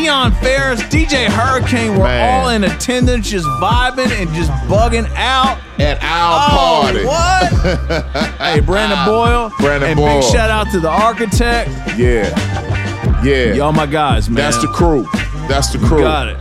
Dion 0.00 0.32
Ferris, 0.36 0.80
DJ 0.84 1.26
Hurricane 1.26 1.92
were 1.98 2.04
Man. 2.04 2.40
all 2.42 2.48
in 2.48 2.64
attendance, 2.64 3.28
just 3.28 3.46
vibing 3.60 4.10
and 4.18 4.32
just 4.32 4.50
bugging 4.66 5.06
out. 5.14 5.58
At 5.78 6.02
our 6.02 6.48
Oh, 6.50 6.82
party. 6.82 7.04
what? 7.04 7.52
hey, 8.38 8.60
Brandon 8.60 8.96
ah, 8.98 9.04
Boyle. 9.06 9.52
Brandon 9.58 9.90
and 9.90 9.98
Boyle. 9.98 10.22
big 10.22 10.30
shout 10.32 10.48
out 10.48 10.70
to 10.70 10.80
the 10.80 10.88
architect. 10.88 11.68
Yeah. 11.98 12.30
Yeah. 13.22 13.52
Y'all 13.52 13.72
my 13.72 13.84
guys, 13.84 14.30
man. 14.30 14.36
That's 14.36 14.58
the 14.62 14.68
crew. 14.68 15.06
That's 15.48 15.70
the 15.70 15.78
crew. 15.78 16.00
Got 16.00 16.28
it. 16.28 16.38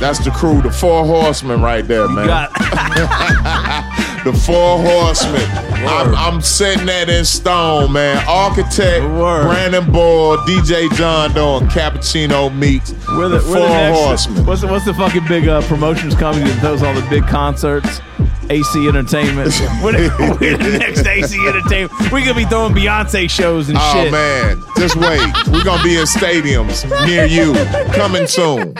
That's 0.00 0.18
the 0.24 0.30
crew. 0.30 0.62
The 0.62 0.70
four 0.70 1.04
horsemen 1.04 1.60
right 1.60 1.86
there, 1.86 2.08
man. 2.08 2.26
The 4.24 4.32
four 4.32 4.78
horsemen. 4.78 5.42
I'm, 5.84 6.14
I'm 6.14 6.40
setting 6.40 6.86
that 6.86 7.08
in 7.08 7.24
stone, 7.24 7.92
man. 7.92 8.24
Architect, 8.28 9.04
Brandon 9.04 9.90
Boyle, 9.90 10.36
DJ 10.38 10.88
John 10.94 11.34
Doe, 11.34 11.56
and 11.58 11.68
Cappuccino 11.68 12.54
Meeks. 12.56 12.92
We're 13.08 13.28
the, 13.28 13.38
the 13.38 13.50
we're 13.50 13.58
four 13.58 13.68
the 13.68 13.92
horsemen. 13.92 14.46
What's 14.46 14.60
the, 14.60 14.68
what's 14.68 14.84
the 14.84 14.94
fucking 14.94 15.26
big 15.26 15.48
uh, 15.48 15.60
promotions 15.62 16.14
company 16.14 16.48
that 16.48 16.62
does 16.62 16.84
all 16.84 16.94
the 16.94 17.04
big 17.10 17.26
concerts? 17.26 18.00
AC 18.48 18.86
Entertainment. 18.86 19.48
we're, 19.82 19.92
the, 19.92 20.38
we're 20.40 20.56
the 20.56 20.78
next 20.78 21.04
AC 21.04 21.36
Entertainment. 21.48 22.12
We're 22.12 22.20
gonna 22.20 22.34
be 22.34 22.44
throwing 22.44 22.74
Beyonce 22.74 23.28
shows 23.28 23.68
and 23.70 23.78
Oh 23.80 23.92
shit. 23.92 24.08
Oh 24.08 24.10
man, 24.12 24.62
just 24.76 24.94
wait. 24.94 25.20
We're 25.48 25.64
gonna 25.64 25.82
be 25.82 25.96
in 25.96 26.04
stadiums 26.04 26.84
near 27.06 27.24
you. 27.24 27.54
Coming 27.92 28.28
soon. 28.28 28.76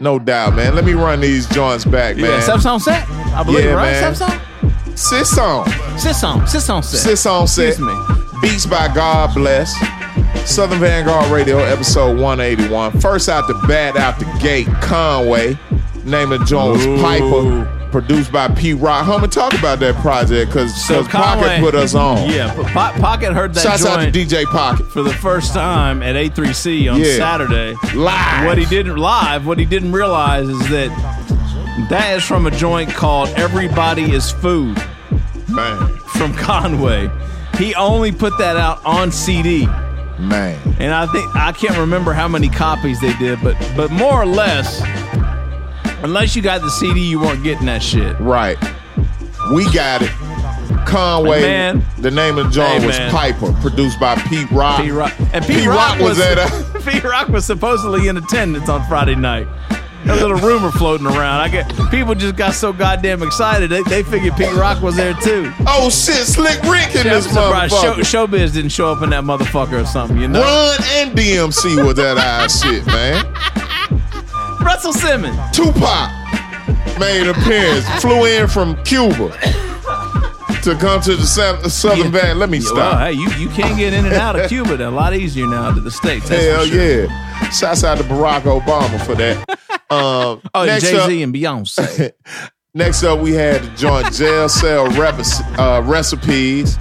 No 0.00 0.18
doubt, 0.18 0.54
man. 0.54 0.74
Let 0.74 0.84
me 0.84 0.92
run 0.92 1.20
these 1.20 1.46
joints 1.48 1.84
back, 1.86 2.16
man. 2.16 2.42
Yeah, 2.46 2.70
on 2.70 2.80
set. 2.80 3.08
I 3.08 3.42
believe, 3.42 3.64
Yeah, 3.64 3.72
right? 3.72 4.18
man. 4.18 4.51
Steps 4.94 5.38
on. 5.38 5.66
Sis 5.98 5.98
on. 5.98 5.98
Sis 5.98 6.24
on. 6.24 6.46
Sis 6.46 6.70
on 6.70 6.82
set. 6.82 7.00
Sis 7.00 7.26
on 7.26 7.46
set. 7.48 7.68
Excuse 7.68 7.86
me. 7.88 7.94
Beats 8.40 8.66
by 8.66 8.92
God 8.92 9.34
Bless. 9.34 9.72
Southern 10.48 10.80
Vanguard 10.80 11.30
Radio, 11.30 11.58
episode 11.58 12.18
181. 12.18 13.00
First 13.00 13.28
out 13.28 13.46
the 13.46 13.54
bat, 13.68 13.96
out 13.96 14.18
the 14.18 14.24
gate, 14.40 14.66
Conway. 14.82 15.56
Name 16.04 16.32
of 16.32 16.40
was 16.50 16.84
Ooh. 16.86 17.00
Piper. 17.00 17.78
Produced 17.92 18.32
by 18.32 18.48
Pete 18.48 18.78
Rock. 18.78 19.04
Homie, 19.06 19.30
talk 19.30 19.52
about 19.52 19.78
that 19.80 19.94
project 19.96 20.50
because 20.50 20.74
So 20.86 21.04
Pocket 21.04 21.60
put 21.60 21.74
us 21.74 21.94
on. 21.94 22.28
Yeah, 22.30 22.54
but 22.56 22.64
Po- 22.68 23.00
Pocket 23.02 23.34
heard 23.34 23.52
that 23.52 23.60
Shouts 23.62 23.84
out 23.84 24.00
to 24.02 24.10
DJ 24.10 24.46
Pocket. 24.46 24.86
for 24.86 25.02
the 25.02 25.12
first 25.12 25.52
time 25.52 26.02
at 26.02 26.16
A3C 26.16 26.88
on 26.90 27.00
Yeah. 27.00 27.18
Saturday. 27.18 27.74
Live. 27.94 28.46
What 28.46 28.56
he 28.56 28.64
didn't 28.64 28.96
live, 28.96 29.46
what 29.46 29.58
he 29.58 29.66
didn't 29.66 29.92
realize 29.92 30.48
is 30.48 30.58
that 30.70 30.88
that 31.90 32.14
is 32.16 32.24
from 32.24 32.46
a 32.46 32.50
joint 32.50 32.90
called 32.90 33.28
Everybody 33.30 34.12
is 34.12 34.30
Food 34.30 34.76
Man, 35.48 35.96
from 36.16 36.34
Conway. 36.34 37.10
He 37.58 37.74
only 37.74 38.12
put 38.12 38.36
that 38.38 38.56
out 38.56 38.84
on 38.84 39.12
CD. 39.12 39.66
man. 40.18 40.58
And 40.78 40.92
I 40.94 41.06
think 41.06 41.34
I 41.36 41.52
can't 41.52 41.76
remember 41.78 42.12
how 42.12 42.28
many 42.28 42.48
copies 42.48 43.00
they 43.00 43.12
did, 43.14 43.40
but 43.42 43.56
but 43.76 43.90
more 43.90 44.22
or 44.22 44.26
less, 44.26 44.80
unless 46.02 46.34
you 46.34 46.42
got 46.42 46.62
the 46.62 46.70
CD, 46.70 47.00
you 47.00 47.20
weren't 47.20 47.42
getting 47.44 47.66
that 47.66 47.82
shit. 47.82 48.18
Right. 48.20 48.56
We 49.52 49.70
got 49.72 50.02
it. 50.02 50.10
Conway. 50.86 51.42
Man. 51.42 51.84
The 51.98 52.10
name 52.10 52.38
of 52.38 52.46
the 52.46 52.50
joint 52.50 52.80
Hey, 52.80 52.86
was 52.86 52.98
man. 52.98 53.10
Piper, 53.10 53.52
produced 53.60 53.98
by 54.00 54.16
Pete 54.16 54.50
Rock. 54.50 54.80
P 54.82 54.90
Rock 54.90 55.12
and 55.32 55.44
P 55.44 55.54
Pete 55.56 55.66
Rock, 55.68 55.76
Rock 55.76 55.98
was 56.00 56.18
was 56.18 56.20
at 56.20 56.38
a- 56.38 56.80
P 56.90 57.00
Rock 57.06 57.28
was 57.28 57.44
supposedly 57.44 58.08
in 58.08 58.16
attendance 58.16 58.68
on 58.68 58.86
Friday 58.88 59.14
night. 59.14 59.46
A 60.04 60.14
little 60.16 60.36
rumor 60.36 60.70
floating 60.72 61.06
around. 61.06 61.40
I 61.40 61.48
get 61.48 61.70
people 61.90 62.14
just 62.14 62.34
got 62.36 62.54
so 62.54 62.72
goddamn 62.72 63.22
excited 63.22 63.70
they, 63.70 63.82
they 63.84 64.02
figured 64.02 64.36
Pete 64.36 64.52
Rock 64.54 64.82
was 64.82 64.96
there 64.96 65.14
too. 65.14 65.52
Oh 65.66 65.90
shit, 65.90 66.26
Slick 66.26 66.60
Rick 66.64 66.94
in 66.96 67.04
this 67.04 67.26
motherfucker. 67.28 68.04
Show, 68.04 68.26
Showbiz 68.26 68.52
didn't 68.52 68.70
show 68.70 68.90
up 68.92 69.02
in 69.02 69.10
that 69.10 69.22
motherfucker 69.24 69.82
or 69.82 69.86
something, 69.86 70.18
you 70.18 70.28
know. 70.28 70.40
Run 70.40 70.78
and 70.94 71.16
DMC 71.16 71.86
with 71.86 71.96
that 71.96 72.18
ass 72.18 72.62
shit, 72.62 72.84
man. 72.86 73.24
Russell 74.60 74.92
Simmons. 74.92 75.36
Tupac 75.52 76.10
made 76.98 77.28
appearance, 77.28 77.88
flew 78.00 78.26
in 78.26 78.48
from 78.48 78.82
Cuba 78.84 79.30
to 80.62 80.76
come 80.78 81.00
to 81.00 81.16
the 81.16 81.26
South- 81.26 81.70
Southern 81.72 82.12
band, 82.12 82.38
Let 82.38 82.48
me 82.50 82.58
Well, 82.60 82.68
stop. 82.74 82.98
hey, 83.00 83.12
you, 83.12 83.28
you 83.32 83.48
can 83.48 83.76
get 83.76 83.92
in 83.92 84.04
and 84.04 84.14
out 84.14 84.38
of 84.38 84.48
Cuba. 84.48 84.76
They're 84.76 84.86
a 84.88 84.90
lot 84.90 85.14
easier 85.14 85.46
now 85.46 85.72
to 85.72 85.80
the 85.80 85.90
states. 85.90 86.28
Hell 86.28 86.64
sure. 86.66 87.04
yeah. 87.06 87.50
Shouts 87.50 87.82
out 87.82 87.98
to 87.98 88.04
Barack 88.04 88.42
Obama 88.42 89.04
for 89.04 89.14
that. 89.16 89.58
Um, 89.92 90.42
Oh, 90.54 90.66
Jay 90.66 90.78
Z 90.80 91.22
and 91.22 91.34
Beyonce. 91.34 92.12
Next 92.74 93.02
up, 93.04 93.20
we 93.20 93.32
had 93.32 93.62
the 93.62 93.68
joint 93.76 94.12
jail 94.14 94.48
cell 94.48 94.86
rep- 94.92 95.18
uh, 95.58 95.82
recipes 95.84 96.78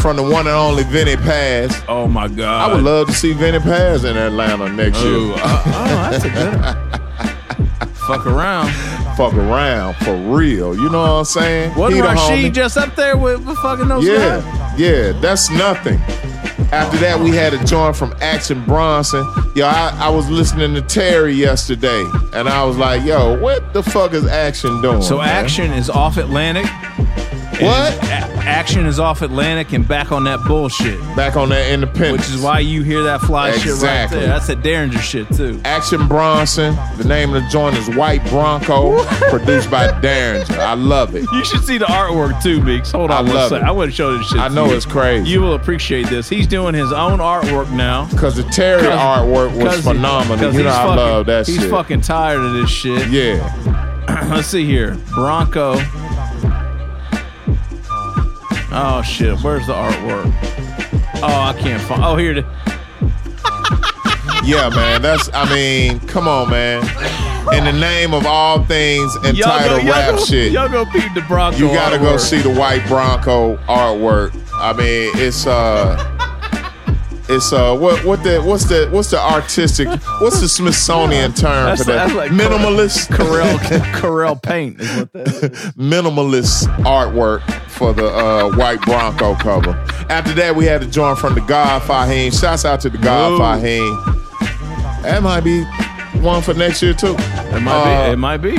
from 0.00 0.16
the 0.16 0.22
one 0.22 0.46
and 0.46 0.56
only 0.56 0.82
Vinnie 0.84 1.16
Paz. 1.16 1.78
Oh 1.88 2.06
my 2.06 2.26
god! 2.28 2.70
I 2.70 2.74
would 2.74 2.82
love 2.82 3.08
to 3.08 3.12
see 3.12 3.34
Vinnie 3.34 3.58
Paz 3.58 4.04
in 4.04 4.16
Atlanta 4.16 4.68
next 4.70 5.02
Ooh, 5.02 5.26
year. 5.26 5.34
uh, 5.38 5.62
oh, 5.66 6.10
that's 6.10 6.24
a 6.24 6.30
good 6.30 6.60
one. 6.60 7.92
Fuck 8.06 8.26
around. 8.26 8.70
Fuck 9.16 9.34
around 9.34 9.94
for 9.96 10.14
real. 10.16 10.74
You 10.76 10.88
know 10.90 11.00
what 11.02 11.10
I'm 11.10 11.24
saying? 11.24 11.74
Wasn't 11.74 12.02
Rasheed 12.02 12.54
just 12.54 12.76
up 12.78 12.94
there 12.94 13.16
with, 13.16 13.44
with 13.44 13.56
fucking 13.58 13.88
those 13.88 14.06
Yeah, 14.06 14.40
guys? 14.40 14.80
yeah, 14.80 15.12
that's 15.20 15.50
nothing. 15.50 15.98
After 16.76 16.98
that, 16.98 17.18
we 17.18 17.30
had 17.30 17.54
a 17.54 17.64
joint 17.64 17.96
from 17.96 18.14
Action 18.20 18.62
Bronson. 18.66 19.24
Yo, 19.54 19.66
I, 19.66 19.96
I 19.98 20.10
was 20.10 20.28
listening 20.28 20.74
to 20.74 20.82
Terry 20.82 21.32
yesterday, 21.32 22.04
and 22.34 22.50
I 22.50 22.64
was 22.64 22.76
like, 22.76 23.02
yo, 23.02 23.40
what 23.40 23.72
the 23.72 23.82
fuck 23.82 24.12
is 24.12 24.26
Action 24.26 24.82
doing? 24.82 25.00
So 25.00 25.16
man? 25.16 25.28
Action 25.28 25.72
is 25.72 25.88
off 25.88 26.18
Atlantic. 26.18 26.66
What? 27.60 27.92
A- 28.04 28.36
Action 28.46 28.86
is 28.86 29.00
off 29.00 29.22
Atlantic 29.22 29.72
and 29.72 29.86
back 29.86 30.12
on 30.12 30.22
that 30.24 30.38
bullshit. 30.46 31.00
Back 31.16 31.36
on 31.36 31.48
that 31.48 31.68
independence. 31.72 32.26
Which 32.28 32.36
is 32.36 32.40
why 32.42 32.60
you 32.60 32.82
hear 32.82 33.02
that 33.02 33.20
fly 33.22 33.50
shit 33.52 33.72
right 33.82 34.08
there. 34.08 34.26
That's 34.28 34.46
that 34.46 34.58
Daringer 34.62 35.00
shit 35.00 35.28
too. 35.34 35.60
Action 35.64 36.06
Bronson. 36.06 36.76
The 36.96 37.04
name 37.04 37.34
of 37.34 37.42
the 37.42 37.48
joint 37.48 37.76
is 37.76 37.88
White 37.96 38.24
Bronco, 38.28 39.04
produced 39.30 39.68
by 39.70 39.88
Daringer. 40.00 40.58
I 40.58 40.74
love 40.74 41.16
it. 41.16 41.24
You 41.32 41.44
should 41.44 41.64
see 41.64 41.76
the 41.78 41.86
artwork 41.86 42.40
too, 42.42 42.62
Meeks. 42.62 42.92
Hold 42.92 43.10
I 43.10 43.18
on 43.18 43.26
one 43.26 43.34
love 43.34 43.52
it. 43.52 43.62
I 43.62 43.70
want 43.72 43.90
to 43.90 43.96
show 43.96 44.16
this 44.16 44.26
shit. 44.28 44.38
I 44.38 44.46
know 44.48 44.66
it's 44.72 44.86
crazy. 44.86 45.28
You 45.28 45.40
will 45.40 45.54
appreciate 45.54 46.06
this. 46.08 46.28
He's 46.28 46.46
doing 46.46 46.74
his 46.74 46.92
own 46.92 47.18
artwork 47.18 47.70
now. 47.72 48.06
Because 48.10 48.36
the 48.36 48.44
Terry 48.44 48.82
artwork 48.84 49.60
was 49.62 49.76
he- 49.76 49.82
phenomenal. 49.82 50.52
You 50.52 50.62
know 50.62 50.64
he's 50.64 50.66
I 50.72 50.82
fucking- 50.84 50.96
love 50.96 51.26
that 51.26 51.46
he's 51.48 51.56
shit. 51.60 51.70
fucking 51.70 52.00
tired 52.02 52.40
of 52.40 52.52
this 52.52 52.70
shit. 52.70 53.08
Yeah. 53.08 53.84
Let's 54.30 54.46
see 54.46 54.64
here. 54.64 54.96
Bronco. 55.14 55.80
Oh 58.72 59.02
shit. 59.02 59.38
Where's 59.40 59.66
the 59.66 59.72
artwork? 59.74 60.32
Oh, 61.22 61.40
I 61.40 61.54
can't 61.58 61.80
find. 61.82 62.02
Oh, 62.04 62.16
here 62.16 62.32
it 62.32 62.38
is. 62.38 62.44
Yeah, 64.44 64.68
man. 64.68 65.02
That's 65.02 65.28
I 65.34 65.48
mean, 65.52 65.98
come 66.00 66.28
on, 66.28 66.50
man. 66.50 66.82
In 67.56 67.64
the 67.64 67.72
name 67.72 68.14
of 68.14 68.26
all 68.26 68.62
things 68.64 69.12
entitled 69.24 69.36
Y'all 69.38 69.60
go- 69.60 69.76
rap 69.92 70.08
y'all 70.08 70.16
go- 70.18 70.24
shit. 70.24 70.52
Y'all 70.52 70.68
go 70.68 70.84
peep 70.86 71.12
the 71.14 71.22
Bronco. 71.22 71.58
You 71.58 71.66
gotta 71.74 71.98
go 71.98 72.16
see 72.16 72.38
the 72.38 72.50
white 72.50 72.86
Bronco 72.86 73.56
artwork. 73.66 74.32
I 74.54 74.72
mean, 74.72 75.10
it's 75.16 75.46
uh 75.48 75.96
it's 77.28 77.52
uh 77.52 77.76
what 77.76 78.04
what 78.04 78.22
the 78.22 78.40
what's 78.42 78.64
the 78.64 78.88
what's 78.92 79.10
the 79.10 79.18
artistic 79.18 79.88
what's 80.20 80.40
the 80.40 80.48
Smithsonian 80.48 81.32
term 81.34 81.66
That's, 81.66 81.82
for 81.84 81.90
that? 81.90 82.06
that's 82.08 82.14
like 82.14 82.30
Minimalist 82.30 83.08
Corel 83.08 83.56
Corel 83.94 84.40
paint 84.40 84.80
is 84.80 84.96
what 84.96 85.12
that 85.12 85.28
is. 85.28 85.50
minimalist 85.72 86.66
artwork 86.84 87.42
for 87.70 87.92
the 87.92 88.06
uh, 88.06 88.50
white 88.56 88.80
Bronco 88.82 89.34
cover. 89.34 89.72
After 90.08 90.32
that, 90.34 90.56
we 90.56 90.64
had 90.64 90.80
to 90.80 90.86
join 90.86 91.14
from 91.16 91.34
the 91.34 91.42
God 91.42 91.82
Fahim. 91.82 92.32
Shouts 92.38 92.64
out 92.64 92.80
to 92.80 92.88
the 92.90 92.96
God 92.98 93.32
Ooh. 93.32 93.38
Fahim. 93.38 95.02
That 95.02 95.22
might 95.22 95.40
be 95.42 95.64
one 96.20 96.40
for 96.42 96.54
next 96.54 96.82
year 96.82 96.94
too. 96.94 97.16
It 97.18 97.60
might 97.60 98.06
be. 98.06 98.12
It 98.12 98.16
might 98.16 98.36
be. 98.38 98.58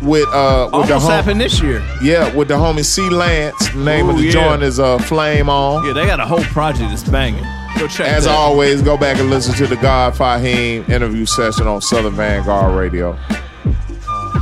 With 0.00 0.28
uh, 0.28 0.70
with 0.72 0.74
Almost 0.74 0.88
the 0.88 0.98
hom- 1.00 1.10
happened 1.10 1.40
this 1.40 1.60
year. 1.60 1.82
Yeah, 2.02 2.34
with 2.34 2.48
the 2.48 2.54
homie 2.54 2.84
C 2.84 3.08
Lance. 3.10 3.74
Name 3.74 4.08
of 4.08 4.16
the 4.16 4.24
yeah. 4.24 4.32
joint 4.32 4.62
is 4.62 4.78
uh, 4.80 4.98
Flame 4.98 5.48
On. 5.50 5.84
Yeah, 5.86 5.92
they 5.92 6.06
got 6.06 6.20
a 6.20 6.26
whole 6.26 6.42
project 6.44 6.88
that's 6.90 7.04
banging. 7.04 7.44
Go 7.78 7.88
check. 7.88 8.06
As 8.08 8.24
that. 8.24 8.34
always, 8.34 8.82
go 8.82 8.96
back 8.96 9.18
and 9.18 9.30
listen 9.30 9.54
to 9.54 9.66
the 9.66 9.76
God 9.76 10.14
Fahim 10.14 10.88
interview 10.88 11.26
session 11.26 11.66
on 11.66 11.80
Southern 11.80 12.14
Vanguard 12.14 12.74
Radio. 12.76 13.18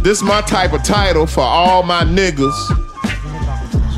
This 0.02 0.18
is 0.18 0.22
my 0.24 0.40
type 0.42 0.72
of 0.72 0.82
title 0.82 1.26
for 1.26 1.40
all 1.42 1.82
my 1.82 2.02
niggas. 2.04 2.52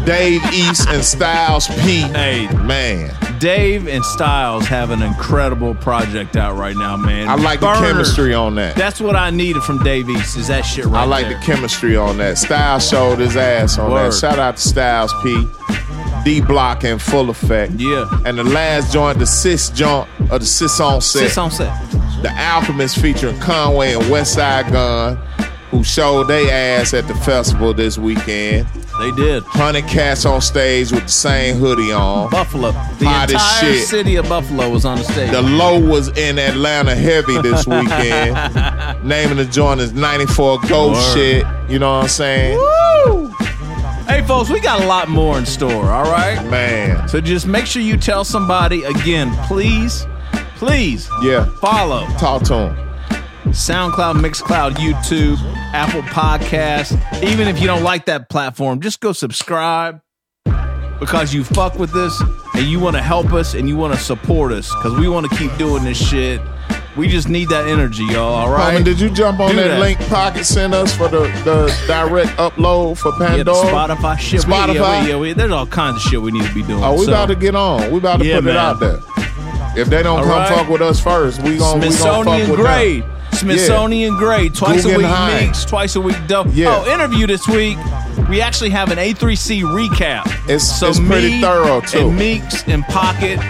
Dave 0.05 0.43
East 0.53 0.87
and 0.91 1.03
Styles 1.03 1.67
P. 1.67 2.01
Hey, 2.03 2.47
man. 2.63 3.11
Dave 3.41 3.89
and 3.89 4.05
Styles 4.05 4.67
have 4.67 4.91
an 4.91 5.03
incredible 5.03 5.75
project 5.75 6.37
out 6.37 6.57
right 6.57 6.77
now, 6.77 6.97
man. 6.97 7.29
I 7.29 7.35
like 7.37 7.61
the 7.61 7.73
chemistry 7.75 8.35
on 8.35 8.55
that. 8.57 8.77
That's 8.77 9.01
what 9.01 9.17
I 9.17 9.31
needed 9.31 9.63
from 9.63 9.83
Dave 9.83 10.09
East. 10.11 10.37
Is 10.37 10.49
that 10.49 10.63
shit 10.63 10.85
right 10.85 11.03
I 11.03 11.05
like 11.05 11.29
there. 11.29 11.39
the 11.39 11.45
chemistry 11.45 11.97
on 11.97 12.19
that. 12.19 12.37
Styles 12.39 12.87
showed 12.89 13.19
his 13.19 13.37
ass 13.37 13.79
on 13.79 13.91
Word. 13.91 14.13
that. 14.13 14.19
Shout 14.19 14.39
out 14.39 14.57
to 14.59 14.63
Styles 14.63 15.13
P. 15.23 15.47
D 16.25 16.41
Block 16.41 16.85
in 16.85 16.99
full 16.99 17.31
effect. 17.31 17.73
Yeah. 17.75 18.09
And 18.25 18.39
the 18.39 18.45
last 18.45 18.93
joint, 18.93 19.19
the 19.19 19.27
Sis 19.27 19.71
joint, 19.71 20.09
or 20.31 20.39
the 20.39 20.47
Sis 20.47 20.81
on 20.81 21.01
set. 21.01 21.21
Sis 21.29 21.39
on 21.39 21.51
set. 21.51 21.73
The 22.23 22.31
Alchemist 22.37 22.99
featuring 23.01 23.39
Conway 23.41 23.93
and 23.95 24.03
Westside 24.05 24.73
Gunn, 24.73 25.17
who 25.71 25.85
showed 25.85 26.25
they 26.29 26.51
ass 26.51 26.95
at 26.95 27.07
the 27.09 27.15
festival 27.17 27.75
this 27.75 27.99
weekend. 27.99 28.67
They 29.01 29.11
did. 29.13 29.43
Hundred 29.43 29.89
cats 29.89 30.25
on 30.25 30.41
stage 30.41 30.93
with 30.93 31.03
the 31.03 31.09
same 31.09 31.57
hoodie 31.57 31.91
on. 31.93 32.31
Buffalo. 32.31 32.71
The 32.71 33.07
Hot 33.07 33.29
entire 33.31 33.73
shit. 33.75 33.89
city 33.89 34.15
of 34.17 34.29
Buffalo 34.29 34.71
was 34.71 34.85
on 34.85 34.99
the 34.99 35.05
stage. 35.05 35.33
The 35.33 35.43
low 35.43 35.81
was 35.81 36.17
in 36.17 36.39
Atlanta 36.39 36.95
heavy 36.95 37.37
this 37.43 37.67
weekend. 37.67 38.37
Naming 39.05 39.37
the 39.39 39.47
joint 39.51 39.81
is 39.81 39.93
94 39.93 40.61
Ghost 40.69 40.71
Word. 40.71 41.15
shit. 41.15 41.47
You 41.69 41.81
know 41.81 41.91
what 41.93 42.05
I'm 42.05 42.09
saying? 42.09 42.57
Woo! 42.57 43.14
Hey, 44.07 44.23
folks, 44.27 44.51
we 44.51 44.61
got 44.61 44.83
a 44.83 44.87
lot 44.87 45.09
more 45.09 45.39
in 45.39 45.47
store, 45.47 45.91
all 45.91 46.05
right? 46.05 46.43
Man. 46.51 47.09
So 47.09 47.21
just 47.21 47.47
make 47.47 47.67
sure 47.67 47.81
you 47.83 47.97
tell 47.97 48.23
somebody 48.25 48.85
again, 48.85 49.35
please, 49.47 50.07
please 50.57 51.09
Yeah. 51.23 51.47
follow 51.61 52.07
Talk 52.19 52.43
to 52.45 52.55
him. 52.55 52.77
SoundCloud, 53.53 54.21
Mixcloud, 54.21 54.73
YouTube, 54.77 55.39
Apple 55.73 56.03
Podcast. 56.03 56.93
Even 57.23 57.49
if 57.49 57.61
you 57.61 57.67
don't 57.67 57.83
like 57.83 58.07
that 58.07 58.29
platform, 58.29 58.81
just 58.81 59.01
go 59.01 59.13
subscribe 59.13 60.01
because 61.01 61.35
you 61.35 61.43
fuck 61.45 61.79
with 61.79 61.93
this 61.93 62.23
and 62.55 62.67
you 62.67 62.81
want 62.81 62.97
to 62.97 63.03
help 63.03 63.33
us 63.33 63.55
and 63.55 63.69
you 63.69 63.77
want 63.77 63.95
to 63.95 63.99
support 64.01 64.53
us 64.53 64.73
because 64.77 64.99
we 64.99 65.09
want 65.09 65.29
to 65.31 65.37
keep 65.37 65.57
doing 65.57 65.83
this 65.85 65.99
shit. 65.99 66.41
We 66.97 67.09
just 67.09 67.29
need 67.29 67.49
that 67.49 67.67
energy, 67.67 68.05
y'all. 68.05 68.35
All 68.35 68.51
right. 68.51 68.81
Homie, 68.81 68.85
did 68.85 69.01
you 69.01 69.11
jump 69.11 69.41
on 69.41 69.51
Do 69.51 69.57
that, 69.57 69.67
that. 69.69 69.81
link 69.81 69.99
Pocket 70.09 70.45
sent 70.45 70.73
us 70.75 70.95
for 70.97 71.09
the, 71.09 71.23
the 71.45 71.67
direct 71.89 72.31
upload 72.39 72.99
for 72.99 73.11
Yeah, 73.21 73.29
Pandora? 73.37 73.67
Spotify 73.67 74.17
shit. 74.19 74.47
We- 74.47 74.53
yeah, 74.55 75.03
we- 75.03 75.09
yeah, 75.11 75.17
we- 75.17 75.33
there's 75.33 75.51
all 75.51 75.67
kinds 75.67 75.97
of 75.97 76.03
shit 76.03 76.23
we 76.23 76.31
need 76.31 76.47
to 76.47 76.55
be 76.55 76.63
doing. 76.63 76.85
Oh, 76.85 76.93
we 76.93 77.07
so. 77.07 77.11
about 77.13 77.27
to 77.27 77.35
get 77.35 77.57
on. 77.57 77.91
We 77.91 77.99
about 77.99 78.21
to 78.21 78.27
Yeah, 78.27 78.37
put 78.37 78.45
man. 78.45 78.55
it 78.55 78.59
out 78.59 78.79
there. 78.81 78.99
If 79.77 79.89
they 79.89 80.05
don't 80.05 80.19
All 80.19 80.25
come 80.25 80.31
right. 80.39 80.49
fuck 80.55 80.69
with 80.69 80.83
us 80.83 81.01
first, 81.01 81.43
we 81.43 81.57
gon' 81.59 81.81
we 81.81 81.89
gonna 81.89 81.97
fuck 81.97 82.25
Smithsonian 82.25 82.51
with 82.51 82.61
them. 82.63 83.05
Smithsonian 83.33 84.17
grade. 84.17 84.55
Twice 84.55 84.85
a 84.85 84.89
week 84.89 84.97
Guggenheim. 84.99 85.47
Meeks, 85.47 85.65
twice 85.65 85.97
a 85.97 86.01
week 86.01 86.17
dope. 86.29 86.47
Yeah. 86.53 86.81
Oh, 86.87 86.95
interview 86.95 87.27
this 87.27 87.49
week. 87.49 87.77
We 88.29 88.41
actually 88.41 88.71
have 88.71 88.93
an 88.93 88.99
A3C 88.99 89.63
recap. 89.63 90.27
It's- 90.45 90.81
it's 90.81 91.01
pretty 91.01 91.41
thorough, 91.41 91.81
too. 91.81 92.09
And 92.11 92.17
Meeks 92.17 92.63
and 92.69 92.85
Pocket 92.85 93.41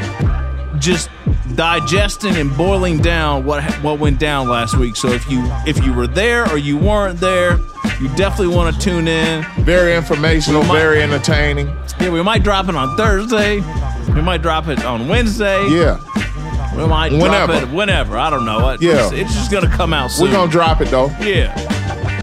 just 0.79 1.11
digesting 1.57 2.37
and 2.37 2.55
boiling 2.57 2.99
down 2.99 3.45
what 3.45 3.63
what 3.83 3.99
went 3.99 4.19
down 4.19 4.49
last 4.49 4.77
week. 4.77 4.97
So 4.97 5.09
if 5.09 5.29
you 5.31 5.43
if 5.67 5.85
you 5.85 5.93
were 5.93 6.07
there 6.07 6.49
or 6.51 6.57
you 6.59 6.77
weren't 6.77 7.21
there, 7.21 7.59
you 8.01 8.09
definitely 8.17 8.55
want 8.55 8.75
to 8.75 8.81
tune 8.81 9.09
in. 9.09 9.45
Very 9.61 9.95
informational, 9.97 10.63
might- 10.65 10.79
very 10.79 11.03
entertaining. 11.03 11.75
Yeah, 12.01 12.11
we 12.11 12.23
might 12.23 12.43
drop 12.43 12.69
it 12.69 12.75
on 12.75 12.97
Thursday. 12.97 13.61
We 14.15 14.21
might 14.23 14.43
drop 14.43 14.69
it 14.69 14.85
on 14.85 15.09
Wednesday. 15.09 15.67
Yeah. 15.69 15.99
We 16.77 16.85
might 16.87 17.11
drop 17.11 17.23
Whenever. 17.23 17.53
it 17.55 17.69
whenever. 17.71 18.19
I 18.19 18.31
don't 18.31 18.45
know. 18.45 18.71
It- 18.71 18.83
Yeah. 18.83 19.05
It's, 19.05 19.13
it's 19.13 19.35
just 19.35 19.51
gonna 19.53 19.69
come 19.69 19.93
out 19.93 20.11
soon. 20.11 20.27
We're 20.27 20.33
gonna 20.33 20.51
drop 20.51 20.81
it 20.81 20.89
though. 20.91 21.07
Yeah. 21.21 21.53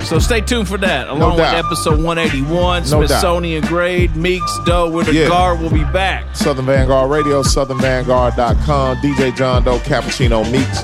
So 0.06 0.20
stay 0.20 0.42
tuned 0.42 0.68
for 0.68 0.78
that, 0.80 1.08
along 1.08 1.38
with 1.38 1.46
episode 1.46 2.04
181, 2.04 2.50
No 2.52 3.00
doubt. 3.00 3.08
Smithsonian 3.08 3.64
Grade, 3.64 4.14
Meeks, 4.16 4.60
Doe, 4.66 4.90
where 4.90 5.06
the 5.06 5.14
Yeah. 5.14 5.28
guard 5.30 5.62
will 5.62 5.70
be 5.70 5.86
back. 5.86 6.26
Southern 6.36 6.66
Vanguard 6.66 7.10
Radio, 7.10 7.42
southernvanguard.com, 7.44 8.98
DJ 8.98 9.32
John 9.32 9.64
Doe, 9.64 9.80
Cappuccino 9.80 10.44
Meeks, 10.52 10.84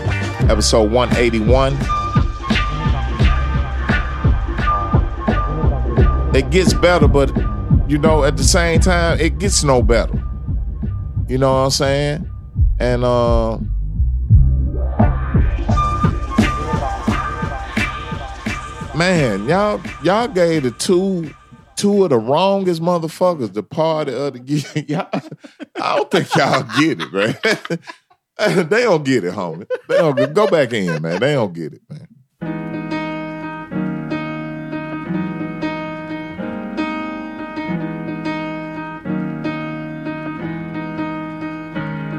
episode 0.49 0.91
181. 0.91 1.73
It 6.35 6.49
gets 6.51 6.73
better, 6.73 7.07
but 7.07 7.31
you 7.89 7.97
know, 7.97 8.23
at 8.23 8.37
the 8.37 8.43
same 8.43 8.79
time, 8.79 9.19
it 9.19 9.39
gets 9.39 9.63
no 9.63 9.81
better. 9.81 10.13
You 11.27 11.37
know 11.37 11.51
what 11.51 11.59
I'm 11.65 11.69
saying? 11.71 12.29
And 12.79 13.03
uh 13.03 13.57
Man, 18.97 19.47
y'all 19.47 19.79
y'all 20.01 20.27
gave 20.27 20.63
the 20.63 20.71
two 20.71 21.31
two 21.75 22.03
of 22.03 22.09
the 22.09 22.17
wrongest 22.17 22.81
motherfuckers 22.81 23.53
the 23.53 23.61
party 23.61 24.11
of 24.11 24.33
the 24.33 24.39
year. 24.39 24.85
Y'all, 24.87 25.21
I 25.79 25.95
don't 25.97 26.09
think 26.09 26.35
y'all 26.35 26.63
get 26.79 26.99
it, 26.99 27.13
man. 27.13 27.37
they 28.69 28.81
don't 28.81 29.05
get 29.05 29.23
it, 29.23 29.33
homie. 29.35 29.69
They 29.87 29.97
don't 29.97 30.33
go 30.33 30.47
back 30.47 30.73
in, 30.73 30.99
man. 30.99 31.19
They 31.19 31.33
don't 31.33 31.53
get 31.53 31.73
it, 31.73 31.81
man. 31.87 32.07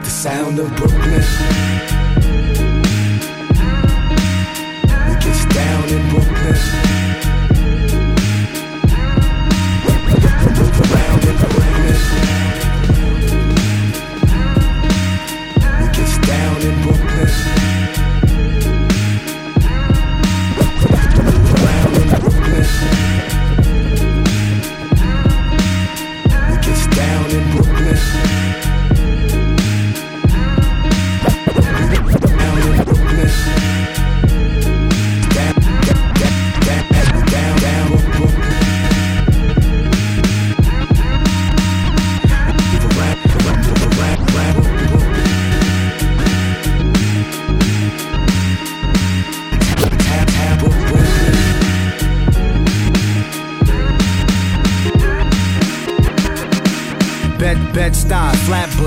The 0.01 0.11
sound 0.11 0.61
of 0.61 0.77
Brooklyn. 0.77 2.08
In 6.49 6.88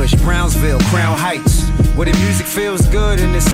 Flatbush, 0.01 0.23
Brownsville, 0.23 0.79
Crown 0.89 1.15
Heights. 1.15 1.67
Where 1.95 2.07
the 2.07 2.17
music 2.17 2.47
feels 2.47 2.87
good 2.87 3.19
in 3.19 3.31
this. 3.33 3.45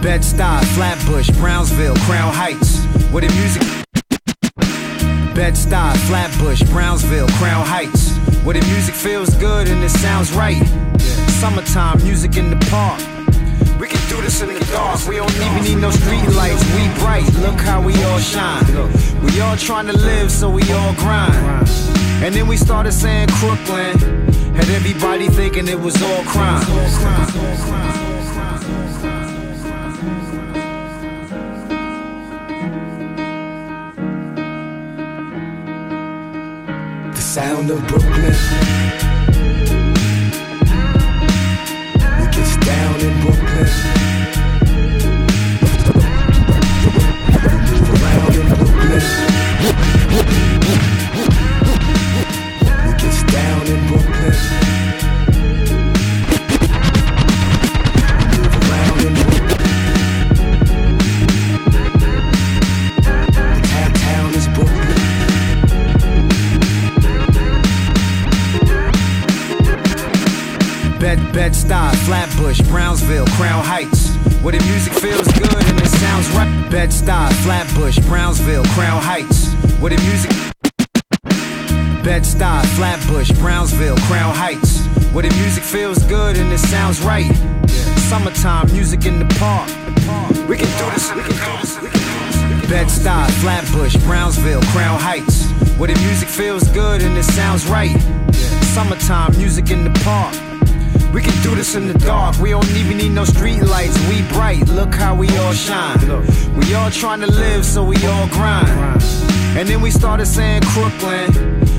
Bed-Stuy, 0.00 0.64
Flatbush, 0.76 1.30
Brownsville, 1.30 1.96
Crown 2.06 2.32
Heights. 2.32 2.84
Where 3.10 3.22
the 3.22 3.34
music. 3.34 3.62
Bed-Stuy, 5.34 5.96
Flatbush, 6.06 6.62
Brownsville, 6.70 7.26
Crown 7.40 7.66
Heights. 7.66 8.12
Where 8.44 8.54
the 8.54 8.64
music 8.66 8.94
feels 8.94 9.34
good 9.34 9.66
and 9.66 9.82
it 9.82 9.90
sounds 9.90 10.32
right. 10.34 10.62
Summertime 11.40 12.00
music 12.04 12.36
in 12.36 12.50
the 12.50 12.66
park. 12.70 13.00
We 13.80 13.88
can 13.88 14.08
do 14.08 14.22
this 14.22 14.42
in 14.42 14.54
the 14.54 14.60
dark. 14.70 15.04
We 15.08 15.16
don't 15.16 15.34
even 15.34 15.64
need 15.64 15.80
no 15.80 15.90
street 15.90 16.28
lights. 16.36 16.62
We 16.76 16.86
bright. 17.02 17.26
Look 17.40 17.58
how 17.58 17.82
we 17.82 18.00
all 18.04 18.20
shine. 18.20 18.64
We 19.24 19.40
all 19.40 19.56
trying 19.56 19.88
to 19.88 19.96
live, 19.96 20.30
so 20.30 20.48
we 20.48 20.62
all 20.70 20.94
grind. 20.94 21.34
And 22.22 22.32
then 22.32 22.46
we 22.46 22.56
started 22.56 22.92
saying 22.92 23.26
Crooklyn. 23.40 24.23
Had 24.54 24.68
everybody 24.70 25.28
thinking 25.28 25.68
it 25.68 25.78
was 25.78 26.00
all 26.02 26.22
crime. 26.24 26.64
The 37.12 37.20
sound 37.20 37.70
of 37.70 37.86
Brooklyn. 37.88 39.13
Flatbush, 72.54 72.70
Brownsville, 72.70 73.26
Crown 73.36 73.64
Heights. 73.64 74.14
Where 74.42 74.52
the 74.52 74.64
music 74.66 74.92
feels 74.92 75.26
good 75.32 75.64
and 75.64 75.80
it 75.80 75.86
sounds 75.86 76.30
right. 76.30 76.70
Bed-Stuy, 76.70 77.32
Flatbush, 77.42 77.98
Brownsville, 78.06 78.64
Crown 78.74 79.02
Heights. 79.02 79.52
Where 79.80 79.90
the 79.90 80.00
music. 80.02 80.30
Bed-Stuy, 82.04 82.64
Flatbush, 82.76 83.32
Brownsville, 83.40 83.96
Crown 84.06 84.34
Heights. 84.34 84.84
Where 85.12 85.22
the 85.22 85.34
music 85.36 85.64
feels 85.64 86.02
good 86.04 86.36
and 86.36 86.52
it 86.52 86.58
sounds 86.58 87.00
right. 87.00 87.32
Summertime 88.08 88.70
music 88.72 89.06
in 89.06 89.18
the 89.18 89.26
park. 89.34 89.68
We 90.48 90.56
can 90.56 90.70
do 90.78 90.90
this 90.92 91.10
in 91.10 91.18
the 91.18 91.24
dark. 91.42 92.68
Bed-Stuy, 92.68 93.30
Flatbush, 93.42 93.96
Brownsville, 94.04 94.62
Crown 94.72 95.00
Heights. 95.00 95.50
Where 95.78 95.92
the 95.92 96.00
music 96.00 96.28
feels 96.28 96.68
good 96.68 97.02
and 97.02 97.16
it 97.16 97.24
sounds 97.24 97.66
right. 97.66 97.96
Summertime 98.74 99.36
music 99.38 99.70
in 99.70 99.84
the 99.84 100.00
park. 100.00 100.34
We 101.14 101.22
can 101.22 101.42
do 101.44 101.54
this 101.54 101.76
in 101.76 101.86
the 101.86 101.96
dark. 101.96 102.36
We 102.40 102.50
don't 102.50 102.68
even 102.70 102.96
need 102.96 103.12
no 103.12 103.24
street 103.24 103.62
lights. 103.62 103.96
We 104.08 104.22
bright. 104.34 104.68
Look 104.68 104.92
how 104.92 105.14
we 105.14 105.28
all 105.38 105.52
shine. 105.52 106.00
We 106.56 106.74
all 106.74 106.90
trying 106.90 107.20
to 107.20 107.30
live, 107.30 107.64
so 107.64 107.84
we 107.84 107.96
all 108.04 108.26
grind. 108.28 108.68
And 109.56 109.68
then 109.68 109.80
we 109.80 109.92
started 109.92 110.26
saying 110.26 110.62
Crooklyn. 110.62 111.32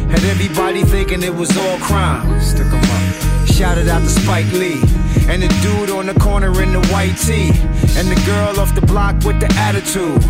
Had 0.10 0.24
everybody 0.24 0.84
thinking 0.84 1.22
it 1.22 1.36
was 1.36 1.52
all 1.58 1.78
crime. 1.80 2.40
Stick 2.40 2.68
'em 2.68 2.80
up. 2.80 3.48
Shouted 3.48 3.90
out 3.90 4.04
to 4.04 4.10
Spike 4.10 4.50
Lee. 4.54 4.82
And 5.28 5.44
the 5.44 5.50
dude 5.62 5.90
on 5.90 6.06
the 6.06 6.18
corner 6.18 6.52
in 6.62 6.72
the 6.72 6.88
white 6.94 7.18
tee. 7.18 7.52
And 7.98 8.08
the 8.08 8.22
girl 8.26 8.58
off 8.62 8.74
the 8.74 8.86
block 8.86 9.16
with 9.26 9.42
the 9.42 9.52
attitude. 9.68 10.24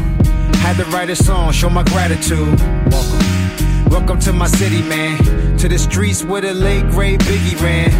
Had 0.65 0.77
to 0.77 0.85
write 0.85 1.11
a 1.11 1.15
song, 1.15 1.51
show 1.51 1.69
my 1.69 1.83
gratitude. 1.83 2.59
Welcome. 2.91 3.89
Welcome 3.89 4.19
to 4.21 4.33
my 4.33 4.47
city, 4.47 4.81
man. 4.81 5.57
To 5.57 5.67
the 5.67 5.77
streets 5.77 6.23
where 6.23 6.41
the 6.41 6.53
late 6.53 6.89
great 6.89 7.19
Biggie 7.21 7.59
ran. 7.61 7.91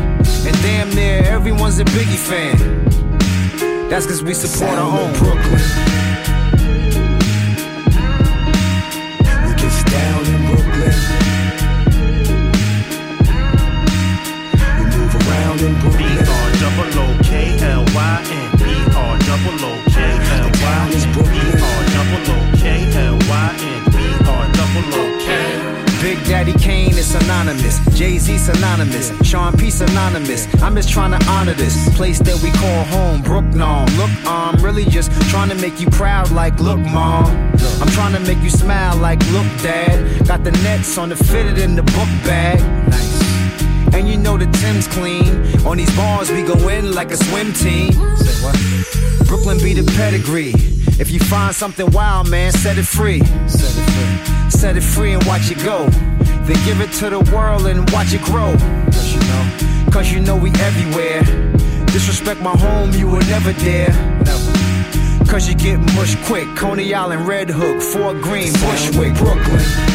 And 0.47 0.55
damn 0.61 0.89
near 0.93 1.23
everyone's 1.23 1.79
a 1.79 1.85
Biggie 1.85 2.17
fan. 2.17 3.89
That's 3.89 4.05
cause 4.05 4.23
we 4.23 4.33
support 4.33 4.77
our 4.77 4.99
own 4.99 5.13
Brooklyn. 5.13 6.04
Daddy 26.45 26.59
Kane 26.59 26.91
is 26.91 27.07
synonymous. 27.07 27.79
Jay 27.97 28.19
Z 28.19 28.37
synonymous. 28.37 29.11
Sean 29.27 29.57
P 29.57 29.71
synonymous. 29.71 30.45
I'm 30.61 30.75
just 30.75 30.91
trying 30.91 31.19
to 31.19 31.27
honor 31.27 31.55
this 31.55 31.89
place 31.95 32.19
that 32.19 32.39
we 32.43 32.51
call 32.51 32.83
home, 32.83 33.23
Brooklyn. 33.23 33.63
Um, 33.63 33.85
look, 33.97 34.11
I'm 34.27 34.63
really 34.63 34.85
just 34.85 35.11
trying 35.31 35.49
to 35.49 35.55
make 35.55 35.81
you 35.81 35.87
proud, 35.87 36.29
like, 36.29 36.59
look, 36.59 36.77
mom. 36.77 37.25
I'm 37.81 37.87
trying 37.87 38.13
to 38.13 38.19
make 38.19 38.37
you 38.43 38.51
smile, 38.51 38.95
like, 38.97 39.19
look, 39.31 39.47
dad. 39.63 40.27
Got 40.27 40.43
the 40.43 40.51
nets 40.51 40.99
on 40.99 41.09
the 41.09 41.15
fitted 41.15 41.57
in 41.57 41.75
the 41.75 41.81
book 41.81 42.09
bag. 42.23 42.59
Nice. 42.91 43.95
And 43.95 44.07
you 44.07 44.15
know 44.15 44.37
the 44.37 44.45
Tim's 44.45 44.87
clean. 44.87 45.25
On 45.65 45.77
these 45.77 45.95
bars, 45.97 46.31
we 46.31 46.43
go 46.43 46.69
in 46.69 46.93
like 46.93 47.09
a 47.09 47.17
swim 47.17 47.53
team. 47.53 47.93
Brooklyn 49.25 49.57
be 49.57 49.73
the 49.73 49.91
pedigree. 49.97 50.53
If 50.99 51.09
you 51.09 51.19
find 51.19 51.55
something 51.55 51.89
wild, 51.89 52.29
man, 52.29 52.51
set 52.51 52.77
it 52.77 52.85
free. 52.85 53.21
Set 53.47 53.71
it 53.75 53.89
free. 53.89 54.51
Set 54.51 54.77
it 54.77 54.83
free 54.83 55.13
and 55.13 55.23
watch 55.25 55.49
it 55.49 55.57
go. 55.63 55.89
Then 56.45 56.63
give 56.63 56.79
it 56.79 56.91
to 56.99 57.09
the 57.09 57.19
world 57.33 57.65
and 57.65 57.89
watch 57.91 58.13
it 58.13 58.21
grow. 58.21 58.55
Cause 58.91 59.13
you 59.13 59.19
know, 59.19 59.89
cause 59.91 60.11
you 60.11 60.19
know 60.19 60.35
we 60.35 60.51
everywhere. 60.51 61.23
Disrespect 61.87 62.41
my 62.41 62.55
home, 62.55 62.91
you 62.93 63.07
will 63.07 63.25
never 63.27 63.51
dare. 63.53 63.91
Never. 64.23 65.25
Cause 65.25 65.47
you 65.47 65.55
get 65.55 65.79
mush 65.95 66.15
quick. 66.27 66.47
Coney 66.55 66.93
Island, 66.93 67.27
Red 67.27 67.49
Hook, 67.49 67.81
Fort 67.81 68.21
Greene, 68.21 68.53
Bushwick, 68.53 69.15
Brooklyn. 69.15 69.94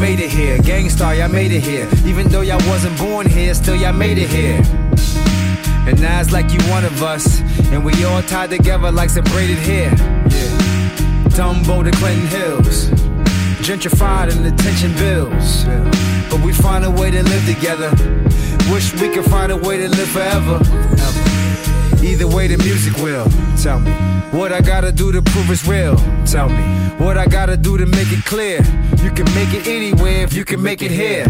Made 0.00 0.20
it 0.20 0.30
here. 0.30 0.58
Gang 0.58 0.88
Starr, 0.90 1.14
y'all 1.14 1.28
made 1.28 1.52
it 1.52 1.62
here. 1.62 1.88
Even 2.04 2.28
though 2.28 2.42
y'all 2.42 2.60
wasn't 2.68 2.96
born 2.98 3.26
here, 3.28 3.54
still 3.54 3.74
y'all 3.74 3.92
made 3.92 4.18
it 4.18 4.28
here. 4.28 4.60
And 5.86 6.00
now 6.00 6.20
it's 6.20 6.32
like 6.32 6.52
you 6.52 6.58
one 6.70 6.84
of 6.84 7.02
us. 7.02 7.40
And 7.72 7.84
we 7.84 8.04
all 8.04 8.22
tied 8.22 8.50
together 8.50 8.92
like 8.92 9.10
some 9.10 9.24
braided 9.24 9.58
hair. 9.58 9.90
Yeah. 9.90 10.66
Dumbo 11.36 11.82
to 11.82 11.90
Clinton 11.96 12.26
Hills. 12.26 12.86
Gentrified 13.66 14.36
and 14.36 14.46
attention 14.46 14.92
bills. 14.94 15.64
But 16.30 16.44
we 16.44 16.52
find 16.52 16.84
a 16.84 16.90
way 16.90 17.10
to 17.10 17.22
live 17.22 17.46
together. 17.46 17.90
Wish 18.70 18.92
we 19.00 19.08
could 19.08 19.24
find 19.24 19.50
a 19.50 19.56
way 19.56 19.78
to 19.78 19.88
live 19.88 20.08
forever. 20.08 20.60
Either 22.02 22.28
way, 22.28 22.46
the 22.48 22.58
music 22.58 22.96
will. 22.98 23.26
Tell 23.56 23.80
me 23.80 24.15
what 24.32 24.52
I 24.52 24.60
gotta 24.60 24.92
do 24.92 25.12
to 25.12 25.22
prove 25.22 25.50
it's 25.50 25.66
real. 25.66 25.96
Tell 26.24 26.48
me 26.48 26.62
what 26.98 27.16
I 27.18 27.26
gotta 27.26 27.56
do 27.56 27.76
to 27.78 27.86
make 27.86 28.10
it 28.10 28.24
clear. 28.24 28.58
You 29.02 29.10
can 29.10 29.26
make 29.34 29.52
it 29.54 29.66
anywhere 29.66 30.22
if 30.22 30.34
you 30.34 30.44
can 30.44 30.62
make 30.62 30.82
it 30.82 30.90
here. 30.90 31.26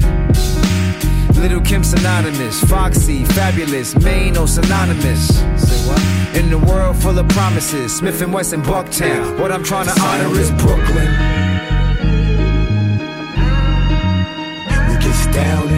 Little 1.40 1.60
Kim 1.60 1.84
synonymous, 1.84 2.62
Foxy, 2.64 3.24
fabulous, 3.24 3.94
Maine 3.96 4.36
or 4.36 4.48
synonymous. 4.48 5.38
Say 5.56 5.88
what? 5.88 6.00
In 6.36 6.50
the 6.50 6.58
world 6.58 6.96
full 6.96 7.18
of 7.18 7.28
promises, 7.28 7.94
Smith 7.94 8.22
and 8.22 8.32
Wesson, 8.32 8.62
Bucktown. 8.62 9.38
What 9.38 9.52
I'm 9.52 9.62
trying 9.62 9.86
to 9.86 10.00
honor 10.00 10.38
is 10.38 10.50
Brooklyn. 10.52 11.08
We 14.88 15.04
gets 15.04 15.26
down 15.26 15.75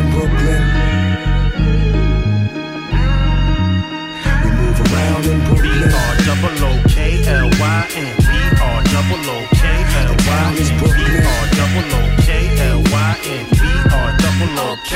N 7.97 8.05
E 8.05 8.41
R 8.61 8.83
double 8.93 9.25
O 9.33 9.39
K 9.57 9.65
L 10.05 10.13
Y 10.13 10.45
N 10.61 10.77
E 10.77 11.25
R 11.25 11.45
double 11.57 11.89
O 11.97 12.03
K 12.21 12.29
L 12.69 12.81
Y 12.85 13.13
N 13.25 13.47
E 13.49 13.73
R 13.89 14.11
double 14.21 14.53
O 14.61 14.77
K. 14.85 14.93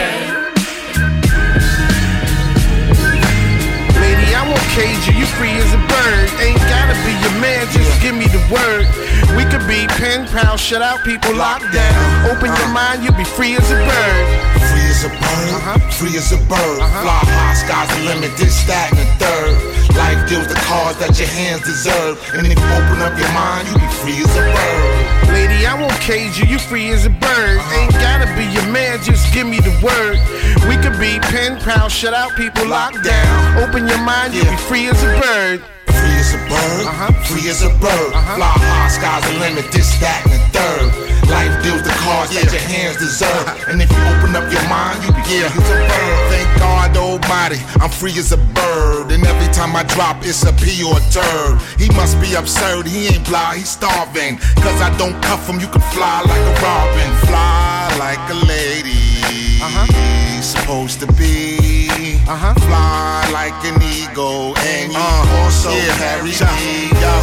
Lady, 3.96 4.28
I 4.36 4.44
won't 4.44 4.60
cage 4.76 5.08
you, 5.08 5.24
you 5.24 5.26
free 5.40 5.56
as 5.56 5.72
a 5.72 5.80
bird. 5.88 6.26
Ain't 6.44 6.60
gotta 6.68 6.92
be 7.06 7.16
your 7.24 7.36
man, 7.40 7.64
just 7.72 7.96
give 8.02 8.14
me 8.14 8.26
the 8.28 8.42
word. 8.52 8.84
We 9.36 9.48
could 9.48 9.66
be 9.66 9.86
pen 9.96 10.28
pal, 10.28 10.58
shut 10.58 10.82
out 10.82 11.00
people 11.02 11.34
locked 11.34 11.72
down. 11.72 12.28
Open 12.28 12.52
your 12.52 12.68
mind, 12.68 13.04
you'll 13.04 13.16
be 13.16 13.24
free 13.24 13.56
as 13.56 13.70
a 13.70 13.78
bird. 13.88 14.24
Free 14.68 14.88
as 14.92 15.04
a 15.04 15.08
bird, 15.08 15.48
uh-huh. 15.56 15.90
free 15.96 16.16
as 16.16 16.32
a 16.32 16.36
bird. 16.44 16.78
Uh-huh. 16.80 17.02
Fly 17.02 17.20
high, 17.24 17.54
sky's 17.56 17.88
the 17.96 18.04
limit, 18.04 18.36
this, 18.36 18.62
that, 18.68 18.92
and 18.92 19.00
the 19.00 19.08
third. 19.16 19.81
Life 19.96 20.28
deals 20.28 20.48
the 20.48 20.56
cards 20.64 20.98
that 20.98 21.18
your 21.18 21.28
hands 21.28 21.62
deserve. 21.62 22.16
And 22.34 22.46
if 22.46 22.56
you 22.56 22.70
open 22.72 22.98
up 23.04 23.12
your 23.18 23.32
mind, 23.36 23.68
you 23.68 23.76
be 23.76 23.90
free 24.00 24.18
as 24.24 24.32
a 24.32 24.44
bird. 24.44 25.12
Lady, 25.32 25.64
I 25.66 25.74
won't 25.78 25.96
cage 26.00 26.38
you, 26.38 26.44
you 26.46 26.58
free 26.58 26.90
as 26.90 27.06
a 27.06 27.10
bird. 27.10 27.58
Uh-huh. 27.58 27.80
Ain't 27.80 27.92
gotta 28.00 28.28
be 28.36 28.44
your 28.52 28.66
man, 28.68 29.02
just 29.02 29.32
give 29.32 29.46
me 29.46 29.60
the 29.60 29.72
word. 29.80 30.20
We 30.68 30.76
could 30.80 30.98
be 31.00 31.20
pen 31.32 31.60
pal, 31.60 31.88
shut 31.88 32.14
out 32.14 32.36
people 32.36 32.66
locked 32.66 33.02
down. 33.04 33.58
Open 33.62 33.88
your 33.88 34.00
mind, 34.00 34.34
you'll 34.34 34.48
be 34.48 34.56
free 34.68 34.88
as 34.88 35.00
a 35.02 35.12
bird. 35.20 35.60
Free 35.88 36.16
as 36.20 36.34
a 36.34 36.40
bird, 36.48 36.84
uh-huh. 36.88 37.12
free 37.24 37.48
as 37.48 37.62
a 37.62 37.70
bird. 37.80 38.12
Uh-huh. 38.12 38.36
Fly 38.36 38.52
high, 38.56 38.88
sky's 38.88 39.24
the 39.28 39.38
limit, 39.40 39.70
this, 39.72 39.92
that, 40.00 40.20
and 40.28 40.51
third. 40.62 41.12
Life 41.30 41.54
deals 41.64 41.82
the 41.82 41.94
cards 42.04 42.30
that 42.34 42.46
your 42.52 42.62
hands 42.62 42.96
deserve. 42.98 43.46
And 43.68 43.80
if 43.82 43.88
you 43.90 44.02
open 44.12 44.36
up 44.36 44.46
your 44.52 44.64
mind, 44.68 45.02
you 45.02 45.10
be 45.16 45.22
free 45.26 45.42
as 45.42 45.54
a 45.56 45.62
bird. 45.64 46.22
Thank 46.30 46.48
God 46.58 46.96
Almighty, 46.96 47.60
I'm 47.80 47.90
free 47.90 48.14
as 48.18 48.32
a 48.32 48.40
bird. 48.58 49.10
And 49.10 49.24
every 49.24 49.50
time 49.52 49.74
I 49.74 49.82
drop, 49.82 50.22
it's 50.22 50.44
a 50.44 50.52
or 50.86 50.98
a 50.98 51.04
turd. 51.10 51.60
He 51.78 51.88
must 51.98 52.20
be 52.20 52.34
absurd, 52.34 52.86
he 52.86 53.08
ain't 53.08 53.24
blind, 53.26 53.58
he's 53.58 53.70
starving. 53.70 54.38
Cause 54.64 54.78
I 54.80 54.94
don't 54.98 55.16
cuff 55.22 55.48
him, 55.48 55.58
you 55.58 55.68
can 55.68 55.82
fly 55.94 56.22
like 56.32 56.44
a 56.52 56.54
robin. 56.62 57.10
Fly 57.26 57.96
like 57.98 58.24
a 58.30 58.38
lady. 58.46 59.62
Uh-huh. 59.62 60.11
Supposed 60.52 61.00
to 61.00 61.06
be. 61.16 61.56
Uh-huh. 62.28 62.52
Fly 62.68 63.24
like 63.32 63.56
an 63.64 63.80
eagle. 63.80 64.52
And 64.60 64.92
you 64.92 65.00
also 65.40 65.72
carry 65.96 66.28
me. 66.28 66.92
Yo, 67.00 67.14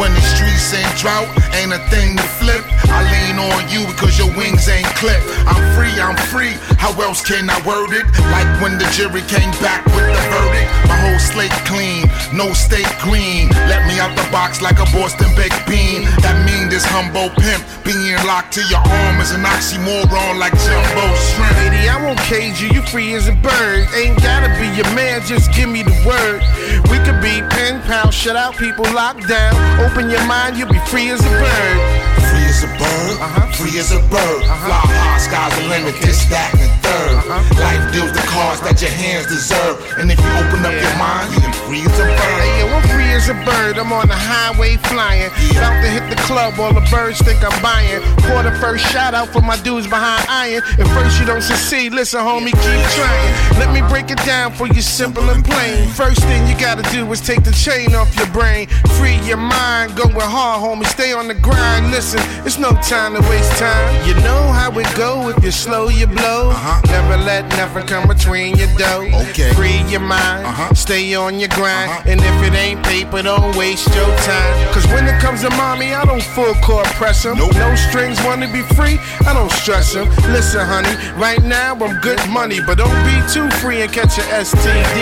when 0.00 0.16
the 0.16 0.24
streets 0.24 0.72
in 0.72 0.88
drought, 0.96 1.28
ain't 1.52 1.76
a 1.76 1.82
thing 1.92 2.16
to 2.16 2.26
flip. 2.40 2.64
I 2.88 3.04
lean 3.12 3.36
on 3.36 3.68
you 3.68 3.84
because 3.92 4.16
your 4.16 4.32
wings 4.32 4.64
ain't 4.66 4.88
clipped. 4.96 5.28
I'm 5.44 5.60
free, 5.76 5.92
I'm 6.00 6.16
free. 6.32 6.56
How 6.80 6.96
else 7.04 7.20
can 7.20 7.44
I 7.52 7.60
word 7.68 7.92
it? 7.92 8.08
Like 8.32 8.48
when 8.64 8.80
the 8.80 8.88
jury 8.96 9.20
came 9.28 9.52
back 9.60 9.84
with 9.92 10.00
the 10.00 10.22
verdict. 10.32 10.72
My 10.88 10.96
whole 10.96 11.20
slate 11.20 11.52
clean, 11.68 12.08
no 12.32 12.56
state 12.56 12.88
green. 13.04 13.52
Let 13.68 13.84
me 13.84 14.00
out 14.00 14.16
the 14.16 14.24
box 14.32 14.64
like 14.64 14.80
a 14.80 14.88
Boston 14.88 15.28
baked 15.36 15.60
bean. 15.68 16.08
That 16.24 16.40
mean 16.48 16.72
this 16.72 16.82
humble 16.88 17.28
pimp 17.36 17.60
being 17.84 18.16
locked 18.24 18.56
to 18.56 18.64
your 18.72 18.80
arm 18.80 19.20
is 19.20 19.30
an 19.36 19.44
oxymoron 19.44 20.40
like 20.40 20.56
jumbo 20.56 21.04
shrimp. 21.20 21.52
Lady, 21.60 21.84
I 21.84 22.00
won't 22.00 22.18
cage 22.24 22.64
you, 22.64 22.72
you 22.72 22.80
free 22.88 23.12
as 23.12 23.28
a 23.28 23.36
bird. 23.44 23.84
Ain't 23.92 24.16
gotta 24.24 24.48
be 24.56 24.72
your 24.72 24.88
man, 24.96 25.20
just 25.28 25.52
give 25.52 25.68
me 25.68 25.84
the 25.84 25.94
word. 26.08 26.40
We 26.88 26.96
could 27.04 27.20
be 27.20 27.44
pen 27.52 27.84
pal, 27.84 28.10
shut 28.10 28.40
out 28.40 28.56
people 28.56 28.88
locked 28.96 29.28
down. 29.28 29.52
Open 29.84 30.08
your 30.08 30.24
mind, 30.24 30.56
you'll 30.56 30.72
be 30.72 30.80
free 30.88 31.12
as 31.12 31.20
a 31.20 31.32
bird. 31.44 32.19
Free 32.30 32.46
as 32.46 32.62
a 32.62 32.70
bird, 32.78 33.14
uh-huh. 33.18 33.46
free 33.58 33.78
as 33.78 33.90
a 33.90 34.00
bird. 34.06 34.42
Uh-huh. 34.46 34.66
Fly 34.66 34.82
high, 34.86 35.18
sky's 35.18 35.52
the 35.58 35.64
limit, 35.66 35.94
this, 36.00 36.24
that, 36.30 36.54
and 36.54 36.70
third. 36.82 37.18
Uh-huh. 37.26 37.60
Life 37.60 37.84
deals 37.92 38.12
the 38.14 38.24
cards 38.30 38.60
that 38.62 38.78
your 38.80 38.94
hands 38.94 39.26
deserve. 39.26 39.82
And 39.98 40.10
if 40.10 40.18
you 40.18 40.30
open 40.38 40.62
up 40.62 40.74
your 40.74 40.94
mind, 40.94 41.34
you 41.34 41.40
can 41.42 41.54
free 41.66 41.82
as 41.82 41.98
a 41.98 42.06
bird. 42.06 42.38
Hey, 42.38 42.62
yo, 42.62 42.70
I'm 42.70 42.86
free 42.88 43.10
as 43.10 43.28
a 43.28 43.36
bird. 43.42 43.78
I'm 43.78 43.92
on 43.92 44.06
the 44.08 44.18
highway 44.18 44.76
flying. 44.90 45.30
About 45.58 45.82
to 45.82 45.88
hit 45.90 46.06
the 46.10 46.18
club, 46.22 46.58
all 46.58 46.72
the 46.72 46.86
birds 46.90 47.18
think 47.20 47.42
I'm 47.42 47.54
buying. 47.62 48.02
Pour 48.30 48.42
the 48.42 48.54
first 48.62 48.86
shot 48.90 49.14
out 49.14 49.28
for 49.28 49.42
my 49.42 49.58
dudes 49.62 49.86
behind 49.86 50.22
iron. 50.28 50.62
If 50.78 50.86
first 50.94 51.18
you 51.18 51.26
don't 51.26 51.42
succeed, 51.42 51.92
listen, 51.92 52.20
homie, 52.20 52.54
keep 52.54 52.82
trying. 52.94 53.32
Let 53.58 53.74
me 53.74 53.82
break 53.90 54.10
it 54.10 54.22
down 54.22 54.52
for 54.52 54.66
you, 54.66 54.82
simple 54.82 55.28
and 55.30 55.44
plain. 55.44 55.88
First 55.90 56.22
thing 56.30 56.46
you 56.46 56.58
gotta 56.58 56.82
do 56.94 57.10
is 57.12 57.20
take 57.20 57.42
the 57.42 57.52
chain 57.52 57.94
off 57.94 58.14
your 58.16 58.30
brain. 58.30 58.68
Free 58.98 59.18
your 59.26 59.42
mind, 59.42 59.96
going 59.96 60.14
hard, 60.14 60.62
homie. 60.62 60.86
Stay 60.86 61.12
on 61.12 61.28
the 61.28 61.34
grind. 61.34 61.90
Listen, 61.90 62.19
it's 62.46 62.58
no 62.58 62.72
time 62.82 63.14
to 63.14 63.20
waste 63.28 63.52
time. 63.58 64.06
You 64.06 64.14
know 64.22 64.42
how 64.52 64.70
it 64.78 64.88
go. 64.96 65.28
If 65.28 65.44
you 65.44 65.50
slow, 65.50 65.88
you 65.88 66.06
blow. 66.06 66.50
Uh-huh. 66.50 66.80
Never 66.86 67.16
let 67.22 67.48
nothing 67.56 67.86
come 67.86 68.08
between 68.08 68.56
your 68.56 68.68
dough. 68.76 69.08
Okay. 69.30 69.52
Free 69.54 69.82
your 69.90 70.00
mind. 70.00 70.46
Uh-huh. 70.46 70.74
Stay 70.74 71.14
on 71.14 71.38
your 71.38 71.50
grind. 71.50 71.90
Uh-huh. 71.90 72.10
And 72.10 72.20
if 72.20 72.36
it 72.42 72.54
ain't 72.54 72.82
paper, 72.84 73.22
don't 73.22 73.56
waste 73.56 73.88
your 73.94 74.10
time. 74.24 74.72
Cause 74.72 74.86
when 74.88 75.06
it 75.06 75.20
comes 75.20 75.42
to 75.42 75.50
mommy, 75.50 75.92
I 75.94 76.04
don't 76.04 76.22
full 76.22 76.54
court 76.54 76.86
press 76.98 77.22
them. 77.22 77.38
No 77.38 77.74
strings, 77.76 78.22
wanna 78.24 78.50
be 78.52 78.62
free, 78.74 78.98
I 79.26 79.34
don't 79.34 79.50
stress 79.50 79.92
them. 79.94 80.08
Listen, 80.32 80.64
honey, 80.64 80.94
right 81.18 81.42
now 81.42 81.74
I'm 81.74 82.00
good 82.00 82.20
money, 82.28 82.60
but 82.66 82.78
don't 82.78 83.00
be 83.04 83.16
too 83.32 83.48
free 83.58 83.82
and 83.82 83.92
catch 83.92 84.18
a 84.18 84.22
STD. 84.22 84.96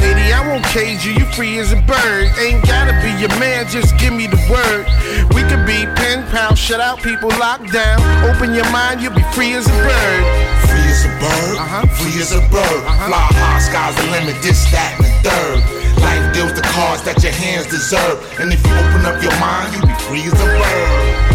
Lady, 0.00 0.32
I 0.32 0.46
won't 0.46 0.64
cage 0.66 1.04
you, 1.04 1.12
you 1.12 1.24
free 1.32 1.58
as 1.58 1.72
a 1.72 1.80
bird. 1.82 2.30
Ain't 2.38 2.64
gotta 2.66 2.92
be 3.02 3.10
your 3.20 3.34
man, 3.40 3.68
just 3.68 3.96
give 3.98 4.12
me 4.12 4.26
the 4.26 4.40
word. 4.50 4.86
We 5.34 5.42
could 5.42 5.66
be 5.66 5.86
pen 5.96 6.26
pal, 6.56 6.64
shut 6.64 6.80
out 6.80 7.02
people 7.02 7.28
locked 7.38 7.72
down. 7.72 8.00
Open 8.24 8.54
your 8.54 8.70
mind, 8.70 9.00
you'll 9.00 9.14
be 9.14 9.22
free 9.32 9.52
as 9.54 9.66
a 9.66 9.70
bird. 9.70 10.24
Free 10.68 10.88
as 10.90 11.04
a 11.04 11.08
bird, 11.20 11.58
uh-huh. 11.58 11.86
free 11.96 12.20
as 12.20 12.32
a 12.32 12.40
bird. 12.50 12.84
Uh-huh. 12.84 13.06
Fly 13.08 13.28
high, 13.32 13.60
sky's 13.60 13.94
the 13.96 14.02
limit, 14.10 14.42
this, 14.42 14.64
that, 14.72 14.96
and 14.96 15.06
the 15.06 15.12
third. 15.28 15.60
Life 16.00 16.34
deals 16.34 16.52
the 16.54 16.62
cards 16.62 17.02
that 17.04 17.22
your 17.22 17.32
hands 17.32 17.66
deserve. 17.66 18.18
And 18.40 18.52
if 18.52 18.64
you 18.64 18.72
open 18.72 19.06
up 19.06 19.22
your 19.22 19.36
mind, 19.40 19.74
you'll 19.74 19.86
be 19.86 19.94
free 20.08 20.22
as 20.22 20.32
a 20.32 20.46
bird. 20.46 21.26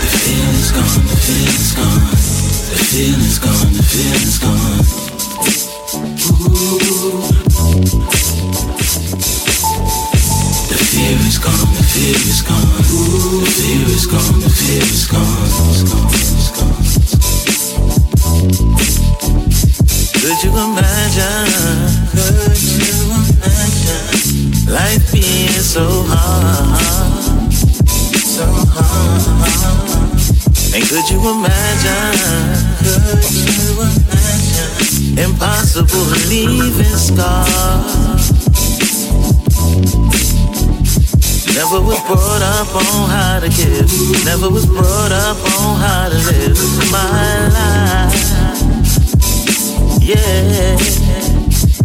The 0.00 0.08
feeling's 0.22 0.70
gone, 0.72 1.02
the 1.06 1.16
feeling's 1.16 1.72
gone. 1.74 2.15
The 2.76 2.84
feeling's 2.84 3.38
gone, 3.38 3.72
the 3.72 3.82
feeling's 3.82 4.38
gone. 4.38 4.84
The 10.68 10.76
fear 10.84 11.16
is 11.26 11.38
gone, 11.38 11.72
the 11.72 11.82
fear 11.82 12.16
is 12.16 12.42
gone. 12.42 12.68
The 13.40 13.48
fear 13.56 13.88
is 13.96 14.06
gone, 14.06 14.40
the 14.40 14.50
fear 14.50 14.82
is 14.82 15.06
gone. 15.06 15.56
Could 20.20 20.38
you 20.44 20.52
imagine? 20.52 21.48
Could 22.12 22.60
you 22.60 22.98
imagine? 23.40 24.12
Life 24.70 25.06
being 25.12 25.62
so 25.62 25.86
hard, 26.08 27.52
so 28.12 28.44
hard. 28.44 29.85
And 30.76 30.84
could 30.84 31.08
you 31.08 31.16
imagine? 31.16 32.20
Could 32.84 33.32
you 33.32 33.80
imagine? 33.80 35.16
Impossible 35.16 36.04
leaving 36.28 36.84
scars. 37.00 38.28
Never 41.56 41.80
was 41.80 41.98
brought 42.04 42.42
up 42.44 42.68
on 42.76 43.08
how 43.08 43.40
to 43.40 43.48
give. 43.48 43.88
Never 44.26 44.50
was 44.50 44.66
brought 44.66 45.12
up 45.12 45.38
on 45.56 45.80
how 45.80 46.10
to 46.10 46.18
live 46.28 46.60
my 46.92 47.48
life. 47.56 48.12
Yeah. 50.04 50.76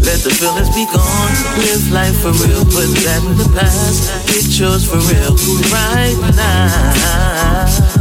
Let 0.03 0.19
the 0.19 0.35
feelings 0.35 0.69
be 0.75 0.83
gone. 0.91 1.31
Live 1.63 1.91
life 1.93 2.19
for 2.19 2.33
real. 2.43 2.65
Put 2.65 2.91
that 3.07 3.23
in 3.23 3.37
the 3.37 3.47
past. 3.55 4.27
Get 4.27 4.59
yours 4.59 4.83
for 4.83 4.99
real. 4.99 5.37
Right 5.71 6.35
now. 6.35 8.01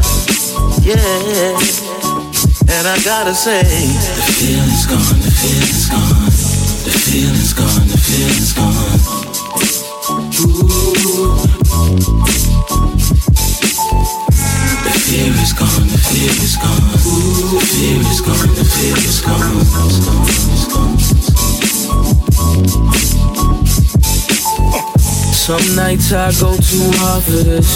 Yeah. 0.82 0.96
And 2.72 2.88
I 2.88 2.98
gotta 3.04 3.34
say, 3.34 3.62
the 3.62 3.68
feeling's 4.38 4.86
gone. 4.86 5.20
The 5.20 5.30
feeling's 5.30 5.88
gone. 5.90 6.24
The 6.84 6.90
feeling's 7.04 7.52
gone. 7.52 7.86
The 7.88 7.98
feeling's 7.98 8.52
gone. 8.54 9.00
Ooh. 10.40 11.36
The 14.84 14.92
fear 15.04 15.32
is 15.42 15.52
gone, 15.52 15.86
the 15.88 15.98
fear 16.08 16.30
is 16.30 16.56
gone. 16.56 16.96
Ooh. 17.06 17.58
The 17.58 17.66
fear 17.66 18.00
is 18.00 18.20
gone, 18.22 18.54
the 18.54 18.64
fear 18.64 18.96
is 18.96 19.20
gone. 19.20 19.49
Some 25.50 25.74
nights 25.74 26.12
I 26.12 26.30
go 26.38 26.54
too 26.54 26.94
hard 27.02 27.24
for 27.24 27.42
this. 27.42 27.66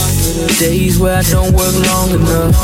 Days 0.62 0.96
where 0.96 1.18
I 1.18 1.22
don't 1.26 1.50
work 1.58 1.74
long 1.90 2.14
enough. 2.14 2.54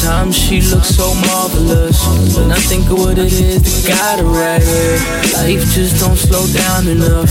Times 0.00 0.32
she 0.40 0.62
looks 0.62 0.96
so 0.96 1.12
marvelous. 1.28 2.00
When 2.32 2.50
I 2.50 2.56
think 2.56 2.88
of 2.88 2.96
what 2.96 3.18
it 3.18 3.28
is 3.28 3.60
that 3.60 3.92
got 3.92 4.24
her 4.24 4.24
right 4.24 4.64
here. 4.64 4.96
Life 5.36 5.68
just 5.76 6.00
don't 6.00 6.16
slow 6.16 6.48
down 6.48 6.88
enough. 6.88 7.28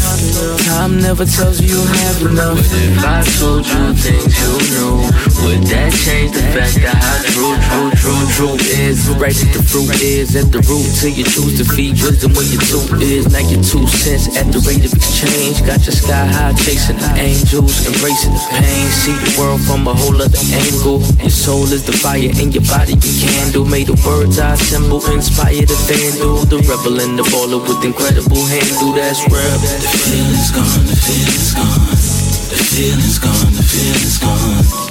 Time 0.69 1.01
never 1.01 1.25
tells 1.25 1.57
you 1.57 1.73
you 1.73 1.81
have 2.05 2.21
enough. 2.21 2.61
But 2.61 2.85
if 2.85 3.01
I 3.01 3.25
told 3.41 3.65
you 3.65 3.97
things 3.97 4.37
you 4.37 4.53
knew, 4.77 5.01
would 5.41 5.65
that 5.73 5.89
change 5.97 6.37
the 6.37 6.45
fact 6.53 6.77
that 6.85 7.01
how 7.01 7.17
true, 7.33 7.57
true, 7.65 7.89
true, 7.97 8.21
truth 8.37 8.61
is. 8.77 9.09
Right 9.17 9.33
as 9.33 9.49
the 9.57 9.65
fruit 9.65 9.89
is. 10.05 10.37
At 10.37 10.53
the 10.53 10.61
root 10.69 10.85
till 11.01 11.09
you 11.09 11.25
choose 11.25 11.57
to 11.57 11.65
feed 11.65 11.97
wisdom 11.97 12.37
where 12.37 12.45
your 12.45 12.61
tooth 12.61 13.01
is. 13.01 13.25
Now 13.33 13.41
your 13.41 13.65
two 13.65 13.89
cents 13.89 14.37
at 14.37 14.53
the 14.53 14.61
rate 14.69 14.85
of 14.85 14.93
exchange. 14.93 15.65
Got 15.65 15.81
your 15.81 15.97
sky 15.97 16.29
high 16.29 16.53
chasing 16.53 17.06
angels. 17.15 17.87
Embracing 17.87 18.33
the 18.33 18.43
pain. 18.51 18.89
See 18.91 19.15
the 19.15 19.31
world 19.39 19.61
from 19.63 19.87
a 19.87 19.93
whole 19.93 20.19
other 20.19 20.43
angle. 20.51 20.99
Your 21.23 21.31
soul 21.31 21.63
is 21.71 21.85
the 21.85 21.93
fire 21.93 22.31
and 22.41 22.51
your 22.51 22.65
body 22.67 22.95
the 22.95 23.11
candle. 23.23 23.65
Made 23.65 23.87
the 23.87 23.95
words 24.03 24.39
I 24.39 24.55
symbol. 24.55 24.99
Inspire 25.13 25.63
the 25.63 25.77
vandal. 25.87 26.43
The 26.49 26.57
rebel 26.67 26.99
and 26.99 27.17
the 27.17 27.23
baller 27.31 27.61
with 27.63 27.85
incredible 27.85 28.43
handle. 28.51 28.91
That's 28.97 29.23
real. 29.31 29.57
The 29.63 29.79
feeling's 30.09 30.51
gone. 30.51 30.83
The 30.83 30.95
feeling's 30.97 31.53
gone. 31.55 31.95
The 32.51 32.59
feeling's 32.67 33.19
gone. 33.19 33.53
The 33.55 33.63
feeling's 33.63 34.17
gone. 34.19 34.87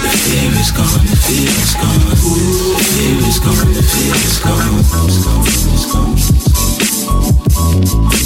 The 0.00 0.08
fear 0.16 0.50
is 0.60 0.70
gone, 0.72 1.06
the 1.06 1.16
fear 1.16 1.50
is 1.50 1.74
gone. 1.74 2.00
The 2.08 2.16
fear 2.90 3.18
is 3.28 3.38
gone, 3.38 3.72
the 3.74 3.82
fear 3.82 4.14
is 4.14 4.38
gone. 4.40 4.78
It's 5.06 5.22
gone, 5.24 5.46
it's 5.46 5.86
gone, 5.92 6.29
gone. 7.48 8.19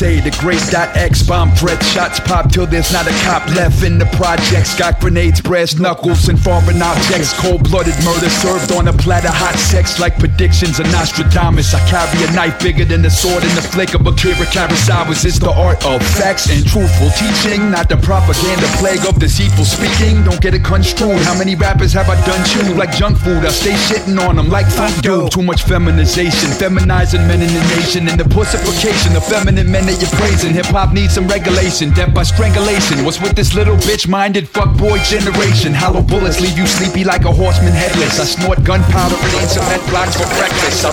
Sensei, 0.00 0.20
the 0.20 0.34
great 0.40 0.62
dot 0.70 0.96
X 0.96 1.22
bomb 1.22 1.50
threat 1.52 1.82
shots 1.84 2.20
pop 2.20 2.50
till 2.50 2.66
there's 2.66 2.90
not 2.92 3.06
a 3.06 3.12
cop 3.24 3.46
left 3.54 3.84
in 3.84 3.98
the 3.98 4.06
projects. 4.16 4.74
Got 4.78 4.98
grenades, 4.98 5.40
brass 5.40 5.78
knuckles, 5.78 6.28
and 6.28 6.40
foreign 6.40 6.80
objects. 6.80 7.32
Cold 7.38 7.64
blooded 7.64 7.96
murder 8.02 8.30
served 8.30 8.72
on 8.72 8.88
a 8.88 8.92
platter, 8.92 9.28
hot 9.30 9.54
sex 9.56 10.00
like 10.00 10.18
predictions 10.18 10.80
of 10.80 10.86
Nostradamus. 10.86 11.74
I 11.74 11.80
carry 11.88 12.24
a 12.24 12.32
knife 12.32 12.62
bigger 12.62 12.84
than 12.84 13.02
the 13.02 13.10
sword 13.10 13.44
in 13.44 13.54
the 13.54 13.62
flick 13.62 13.92
of 13.92 14.06
Akira 14.06 14.46
Kurosawa's. 14.48 15.24
It's 15.24 15.38
the 15.38 15.52
art 15.52 15.84
of 15.84 16.00
facts 16.16 16.48
and 16.48 16.64
truthful 16.64 17.10
teaching, 17.20 17.70
not 17.70 17.88
the 17.88 17.98
propaganda 17.98 18.68
plague 18.80 19.04
of 19.06 19.18
deceitful 19.18 19.66
speaking. 19.66 20.24
Don't 20.24 20.40
get 20.40 20.54
it 20.54 20.64
construed. 20.64 21.20
How 21.28 21.36
many 21.36 21.54
rappers 21.56 21.92
have 21.92 22.08
I 22.08 22.16
done 22.24 22.40
chew 22.48 22.72
like 22.74 22.96
junk 22.96 23.18
food? 23.18 23.44
I 23.44 23.50
stay 23.50 23.76
shitting 23.76 24.16
on 24.16 24.36
them 24.36 24.48
like 24.48 24.66
funk 24.66 25.02
do. 25.02 25.28
Too 25.28 25.42
much 25.42 25.64
feminization, 25.64 26.48
feminizing 26.56 27.26
men 27.28 27.42
in 27.42 27.52
the 27.52 27.64
nation, 27.76 28.08
and 28.08 28.18
the 28.18 28.24
pussification 28.24 29.14
of 29.14 29.24
feminine 29.26 29.70
men 29.70 29.89
you're 29.98 30.10
praising. 30.20 30.52
Hip 30.52 30.66
hop 30.66 30.92
needs 30.92 31.14
some 31.14 31.26
regulation, 31.26 31.90
death 31.92 32.14
by 32.14 32.22
strangulation. 32.22 33.04
What's 33.04 33.20
with 33.20 33.34
this 33.34 33.54
little 33.54 33.76
bitch 33.76 34.06
minded 34.06 34.44
fuckboy 34.44 35.02
generation? 35.08 35.72
Hollow 35.72 36.02
bullets 36.02 36.40
leave 36.40 36.56
you 36.56 36.66
sleepy 36.66 37.02
like 37.02 37.24
a 37.24 37.32
horseman 37.32 37.72
headless. 37.72 38.20
I 38.20 38.24
snort 38.24 38.62
gunpowder 38.62 39.16
and 39.16 39.34
eat 39.42 39.48
cement 39.48 39.82
blocks 39.88 40.16
for 40.16 40.28
breakfast. 40.38 40.84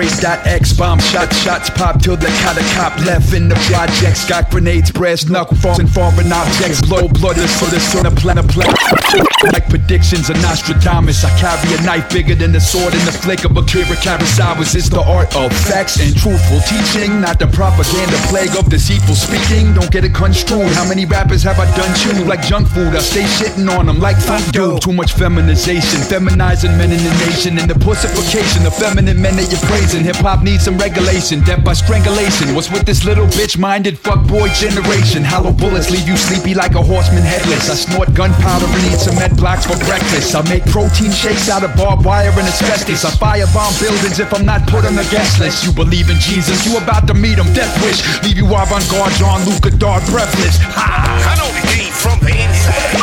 The 0.00 0.18
dot, 0.22 0.46
X 0.46 0.72
bomb 0.72 0.98
shot, 0.98 1.32
shots 1.34 1.68
pop 1.70 2.00
till 2.00 2.16
they 2.16 2.32
got 2.40 2.56
a 2.56 2.64
cop 2.74 2.96
left 3.04 3.34
in 3.34 3.48
the 3.48 3.54
projects. 3.68 4.24
Got 4.28 4.50
grenades, 4.50 4.90
brass 4.90 5.28
knuckle, 5.28 5.56
falls 5.56 5.78
and 5.78 5.90
foreign 5.90 6.32
objects. 6.32 6.80
Blow 6.80 7.08
blood, 7.08 7.36
so 7.36 7.66
this 7.66 7.94
on 7.96 8.06
a 8.06 8.10
planet. 8.10 8.42
Like 8.56 9.68
predictions 9.68 10.30
of 10.30 10.36
Nostradamus. 10.40 11.24
I 11.24 11.30
carry 11.38 11.74
a 11.76 11.82
knife 11.82 12.10
bigger 12.12 12.34
than 12.34 12.52
the 12.52 12.60
sword 12.60 12.94
in 12.94 13.04
the 13.04 13.12
flick 13.12 13.44
of 13.44 13.56
Akira 13.56 13.84
Kurosawa's. 13.84 14.74
It's 14.74 14.88
the 14.88 15.02
art 15.02 15.34
of 15.36 15.52
facts 15.52 16.00
and 16.00 16.16
truthful 16.16 16.60
teaching, 16.64 17.20
not 17.20 17.38
the 17.38 17.46
propaganda 17.46 18.16
plague 18.28 18.56
of 18.56 18.70
deceitful 18.70 19.14
speaking. 19.14 19.74
Don't 19.74 19.90
get 19.90 20.04
it 20.04 20.14
construed. 20.14 20.72
How 20.72 20.88
many 20.88 21.04
rappers 21.04 21.42
have 21.42 21.58
I 21.58 21.66
done 21.76 21.92
chew 21.98 22.24
like 22.24 22.42
junk 22.42 22.68
food? 22.68 22.94
I 22.94 23.00
stay 23.00 23.24
shitting 23.24 23.68
on 23.68 23.86
them 23.86 23.98
like 23.98 24.16
do. 24.52 24.78
Too 24.78 24.92
much 24.92 25.12
feminization, 25.12 26.00
feminizing 26.08 26.76
men 26.78 26.92
in 26.92 27.02
the 27.02 27.14
nation, 27.26 27.58
and 27.58 27.68
the 27.68 27.78
pussification 27.78 28.66
of 28.66 28.74
feminine 28.74 29.20
men 29.20 29.36
that 29.36 29.50
you're 29.50 29.60
praising. 29.82 30.04
Hip 30.04 30.16
hop 30.16 30.42
needs 30.42 30.64
some 30.64 30.78
regulation, 30.78 31.40
death 31.42 31.64
by 31.64 31.72
strangulation. 31.72 32.54
What's 32.54 32.70
with 32.70 32.86
this 32.86 33.04
little 33.04 33.26
bitch 33.26 33.58
minded 33.58 33.96
fuckboy 33.98 34.54
generation? 34.54 35.24
Hollow 35.24 35.52
bullets 35.52 35.90
leave 35.90 36.06
you 36.06 36.16
sleepy 36.16 36.54
like 36.54 36.74
a 36.74 36.82
horseman 36.82 37.22
headless. 37.22 37.70
I 37.70 37.74
snort 37.74 38.14
gunpowder 38.14 38.66
and 38.66 38.84
eat 38.92 39.00
cement 39.00 39.36
blocks 39.36 39.66
for 39.66 39.76
breakfast. 39.84 40.34
I 40.34 40.42
make 40.48 40.64
protein 40.66 41.10
shakes 41.10 41.48
out 41.48 41.64
of 41.64 41.74
barbed 41.76 42.04
wire 42.04 42.30
and 42.30 42.46
asbestos. 42.46 43.04
I 43.04 43.10
firebomb 43.10 43.74
buildings 43.80 44.18
if 44.20 44.32
I'm 44.32 44.46
not 44.46 44.66
put 44.68 44.84
on 44.84 44.94
the 44.94 45.06
guest 45.10 45.40
list. 45.40 45.64
You 45.64 45.72
believe 45.72 46.10
in 46.10 46.18
Jesus, 46.18 46.64
you 46.66 46.76
about 46.78 47.06
to 47.08 47.14
meet 47.14 47.38
him. 47.38 47.50
Death 47.54 47.74
wish, 47.82 48.02
leave 48.22 48.38
you 48.38 48.46
avant 48.46 48.86
garde, 48.90 49.12
Jean-Luc 49.18 49.62
Godard 49.62 50.02
breathless. 50.06 50.58
I 50.76 51.34
know 51.38 51.50
the 51.50 51.64
game 51.74 51.92
from 51.92 52.18
the 52.22 52.34
inside. 52.34 53.02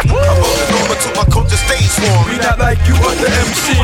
I'm 0.00 0.14
over 0.14 0.96
to 0.96 1.10
my 1.16 1.24
culture 1.50 1.66
stage 1.66 1.90
form. 1.98 2.30
We 2.30 2.38
not 2.38 2.58
like 2.58 2.78
you 2.86 2.94
other 2.94 3.26
MC. 3.26 3.74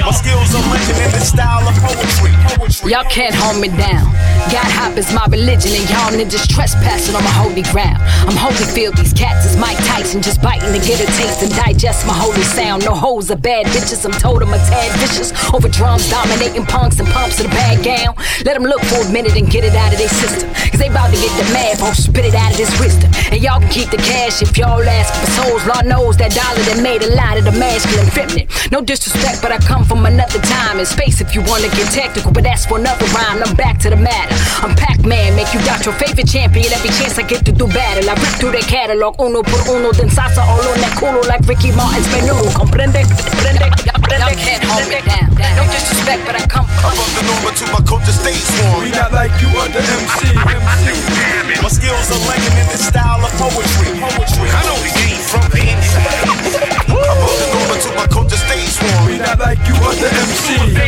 My 0.00 0.12
skills 0.12 0.54
are 0.54 0.64
legend 0.72 0.98
in 0.98 1.10
the 1.12 1.20
style 1.20 1.68
of 1.68 1.74
poetry. 1.76 2.90
Y'all 2.90 3.04
can't 3.04 3.34
hold 3.34 3.60
me 3.60 3.68
down. 3.68 4.08
God 4.48 4.66
hop 4.72 4.96
is 4.96 5.12
my 5.12 5.26
religion, 5.28 5.70
and 5.76 5.84
y'all 5.92 6.10
ninjas 6.16 6.48
trespassing 6.48 7.14
on 7.14 7.22
my 7.22 7.30
holy 7.30 7.62
ground. 7.68 8.00
I'm 8.24 8.34
Holyfield, 8.34 8.96
these 8.96 9.12
cats 9.12 9.44
is 9.44 9.56
Mike 9.60 9.76
Tyson, 9.84 10.22
just 10.22 10.40
biting 10.40 10.72
to 10.72 10.80
get 10.80 10.98
a 10.98 11.06
taste 11.20 11.42
and 11.42 11.52
digest 11.52 12.06
my 12.06 12.14
holy 12.16 12.42
sound. 12.42 12.84
No 12.84 12.94
hoes 12.94 13.30
are 13.30 13.36
bad 13.36 13.66
bitches, 13.66 14.04
I'm 14.04 14.16
told 14.16 14.42
I'm 14.42 14.52
a 14.54 14.58
tad 14.70 14.90
vicious. 14.98 15.30
Over 15.52 15.68
drums, 15.68 16.08
dominating 16.08 16.64
punks 16.64 16.98
and 16.98 17.08
pumps 17.08 17.38
in 17.38 17.46
a 17.46 17.50
bad 17.50 17.84
gown. 17.84 18.16
Let 18.44 18.54
them 18.56 18.64
look 18.64 18.80
for 18.88 19.04
a 19.04 19.12
minute 19.12 19.36
and 19.36 19.50
get 19.50 19.64
it 19.64 19.74
out 19.74 19.92
of 19.92 19.98
their 19.98 20.08
system. 20.08 20.48
Cause 20.54 20.80
they 20.80 20.88
about 20.88 21.12
to 21.12 21.20
get 21.20 21.30
the 21.36 21.46
math, 21.52 21.82
or 21.84 21.94
spit 21.94 22.24
it 22.24 22.34
out 22.34 22.50
of 22.50 22.56
this 22.56 22.72
wisdom. 22.80 23.12
And 23.30 23.42
y'all 23.42 23.60
can 23.60 23.70
keep 23.70 23.90
the 23.90 24.00
cash 24.00 24.40
if 24.40 24.56
y'all 24.56 24.82
ask 24.82 25.12
for 25.20 25.30
souls. 25.36 25.62
Lord 25.66 25.86
knows 25.86 26.16
that 26.16 26.29
dollar 26.30 26.62
that 26.70 26.78
made 26.82 27.02
a 27.02 27.12
lot 27.14 27.38
of 27.38 27.44
the 27.44 27.54
masculine 27.54 28.10
feminine. 28.10 28.46
No 28.70 28.80
disrespect, 28.80 29.42
but 29.42 29.52
I 29.52 29.58
come 29.58 29.84
from 29.84 30.06
another 30.06 30.40
time 30.40 30.78
and 30.78 30.86
space 30.86 31.20
if 31.20 31.34
you 31.34 31.42
wanna 31.46 31.68
get 31.74 31.90
technical. 31.90 32.30
But 32.32 32.44
that's 32.44 32.66
for 32.66 32.78
another 32.78 33.06
rhyme. 33.10 33.42
I'm 33.42 33.54
back 33.56 33.78
to 33.84 33.90
the 33.90 33.96
matter. 33.96 34.34
I'm 34.62 34.74
Pac 34.74 35.04
Man, 35.04 35.34
make 35.34 35.52
you 35.52 35.60
doubt 35.66 35.84
your 35.84 35.94
favorite 35.94 36.28
champion 36.28 36.70
every 36.72 36.90
chance 36.90 37.18
I 37.18 37.22
get 37.22 37.44
to 37.46 37.52
do 37.52 37.66
battle. 37.66 38.08
I 38.08 38.14
rip 38.14 38.34
through 38.38 38.52
their 38.52 38.66
catalog, 38.66 39.18
uno 39.20 39.42
por 39.42 39.60
uno, 39.74 39.92
then 39.92 40.08
salsa 40.08 40.42
all 40.42 40.62
on 40.62 40.78
that 40.80 40.94
culo 40.98 41.26
like 41.26 41.42
Ricky 41.46 41.72
Martin's 41.72 42.06
menudo. 42.14 42.48
Comprende? 42.54 43.02
Comprende? 43.04 43.66
Y'all 44.20 44.36
can't 44.36 44.64
hold 44.64 44.88
me 44.88 45.00
down. 45.02 45.30
No 45.56 45.64
disrespect, 45.72 46.22
but 46.26 46.34
I 46.36 46.46
come 46.46 46.66
from. 46.66 46.90
I'm 46.90 46.96
rolling 46.98 47.28
over 47.34 47.52
to 47.56 47.64
my 47.72 47.80
culture 47.86 48.12
stage 48.12 48.42
form. 48.58 48.84
We 48.84 48.90
not 48.90 49.12
like 49.12 49.32
you 49.40 49.48
other 49.58 49.80
MC. 49.80 51.36
My 51.58 51.66
skills 51.66 52.06
are 52.14 52.22
legend 52.30 52.54
in 52.62 52.68
the 52.70 52.78
style 52.78 53.18
of 53.18 53.32
poetry. 53.34 53.90
poetry. 53.98 54.48
I 54.54 54.62
know 54.70 54.78
the 54.78 54.94
game 54.94 55.18
from 55.26 55.42
the 55.50 55.58
inside. 55.66 56.30
I'm 56.86 57.18
rolling 57.18 57.52
over 57.58 57.74
to 57.74 57.90
my 57.98 58.06
culture 58.06 58.38
stage 58.38 58.78
form. 58.78 59.10
We 59.10 59.18
not 59.18 59.42
like 59.42 59.58
you 59.66 59.74
other 59.82 60.06
MC. 60.06 60.78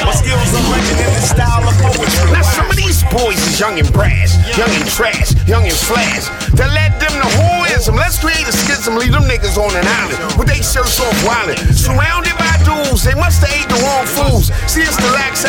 My 0.00 0.16
skills 0.16 0.50
are 0.56 0.64
legend 0.72 1.00
in 1.04 1.12
the 1.12 1.24
style 1.28 1.60
of 1.68 1.76
poetry. 1.76 2.32
Now 2.32 2.40
some 2.40 2.72
of 2.72 2.76
these 2.80 3.04
boys 3.12 3.36
is 3.36 3.60
young 3.60 3.76
and 3.76 3.92
brass, 3.92 4.32
young 4.56 4.72
and 4.72 4.88
trash, 4.88 5.36
young 5.44 5.68
and 5.68 5.76
flash. 5.76 6.32
To 6.56 6.64
let 6.72 6.96
them 6.96 7.12
know 7.20 7.28
who 7.28 7.68
is 7.76 7.84
them. 7.84 7.96
Let's 8.00 8.16
create 8.16 8.48
a 8.48 8.52
schism, 8.56 8.96
leave 8.96 9.12
them 9.12 9.28
niggas 9.28 9.60
on 9.60 9.76
an 9.76 9.84
island 9.84 10.40
with 10.40 10.48
they 10.48 10.64
shirts 10.64 10.96
off 11.04 11.12
wildin'. 11.28 11.60
Surrounded 11.76 12.32
by 12.40 12.59
they 13.04 13.14
must 13.14 13.40
have 13.40 13.50
ate 13.50 13.68
the 13.68 13.78
wrong 13.82 14.06
foods. 14.06 14.52
See, 14.70 14.82
it's 14.82 14.96
the 14.96 15.10
lax 15.12 15.40